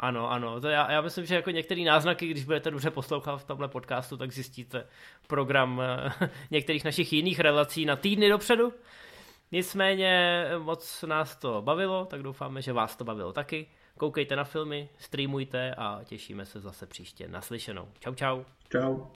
Ano, 0.01 0.31
ano. 0.31 0.61
To 0.61 0.69
já, 0.69 0.93
já 0.93 1.01
myslím, 1.01 1.27
že 1.27 1.35
jako 1.35 1.51
některé 1.51 1.85
náznaky, 1.85 2.27
když 2.27 2.45
budete 2.45 2.71
dobře 2.71 2.91
poslouchat 2.91 3.37
v 3.37 3.45
tomhle 3.45 3.69
podcastu, 3.69 4.17
tak 4.17 4.33
zjistíte 4.33 4.87
program 5.27 5.83
eh, 5.83 6.29
některých 6.51 6.85
našich 6.85 7.13
jiných 7.13 7.41
relací 7.41 7.85
na 7.85 7.97
týdny 7.97 8.29
dopředu. 8.29 8.73
Nicméně 9.53 10.45
moc 10.59 11.03
nás 11.03 11.37
to 11.37 11.63
bavilo, 11.63 12.05
tak 12.05 12.23
doufáme, 12.23 12.63
že 12.63 12.73
vás 12.73 12.97
to 12.97 13.05
bavilo 13.05 13.33
taky. 13.33 13.67
Koukejte 13.99 14.37
na 14.37 14.45
filmy, 14.45 14.89
streamujte 14.99 15.75
a 15.75 16.01
těšíme 16.05 16.47
se 16.47 16.61
zase 16.61 16.87
příště 16.87 17.29
naslyšenou. 17.29 17.89
Čau, 17.99 18.15
čau. 18.15 18.45
Čau. 18.73 19.09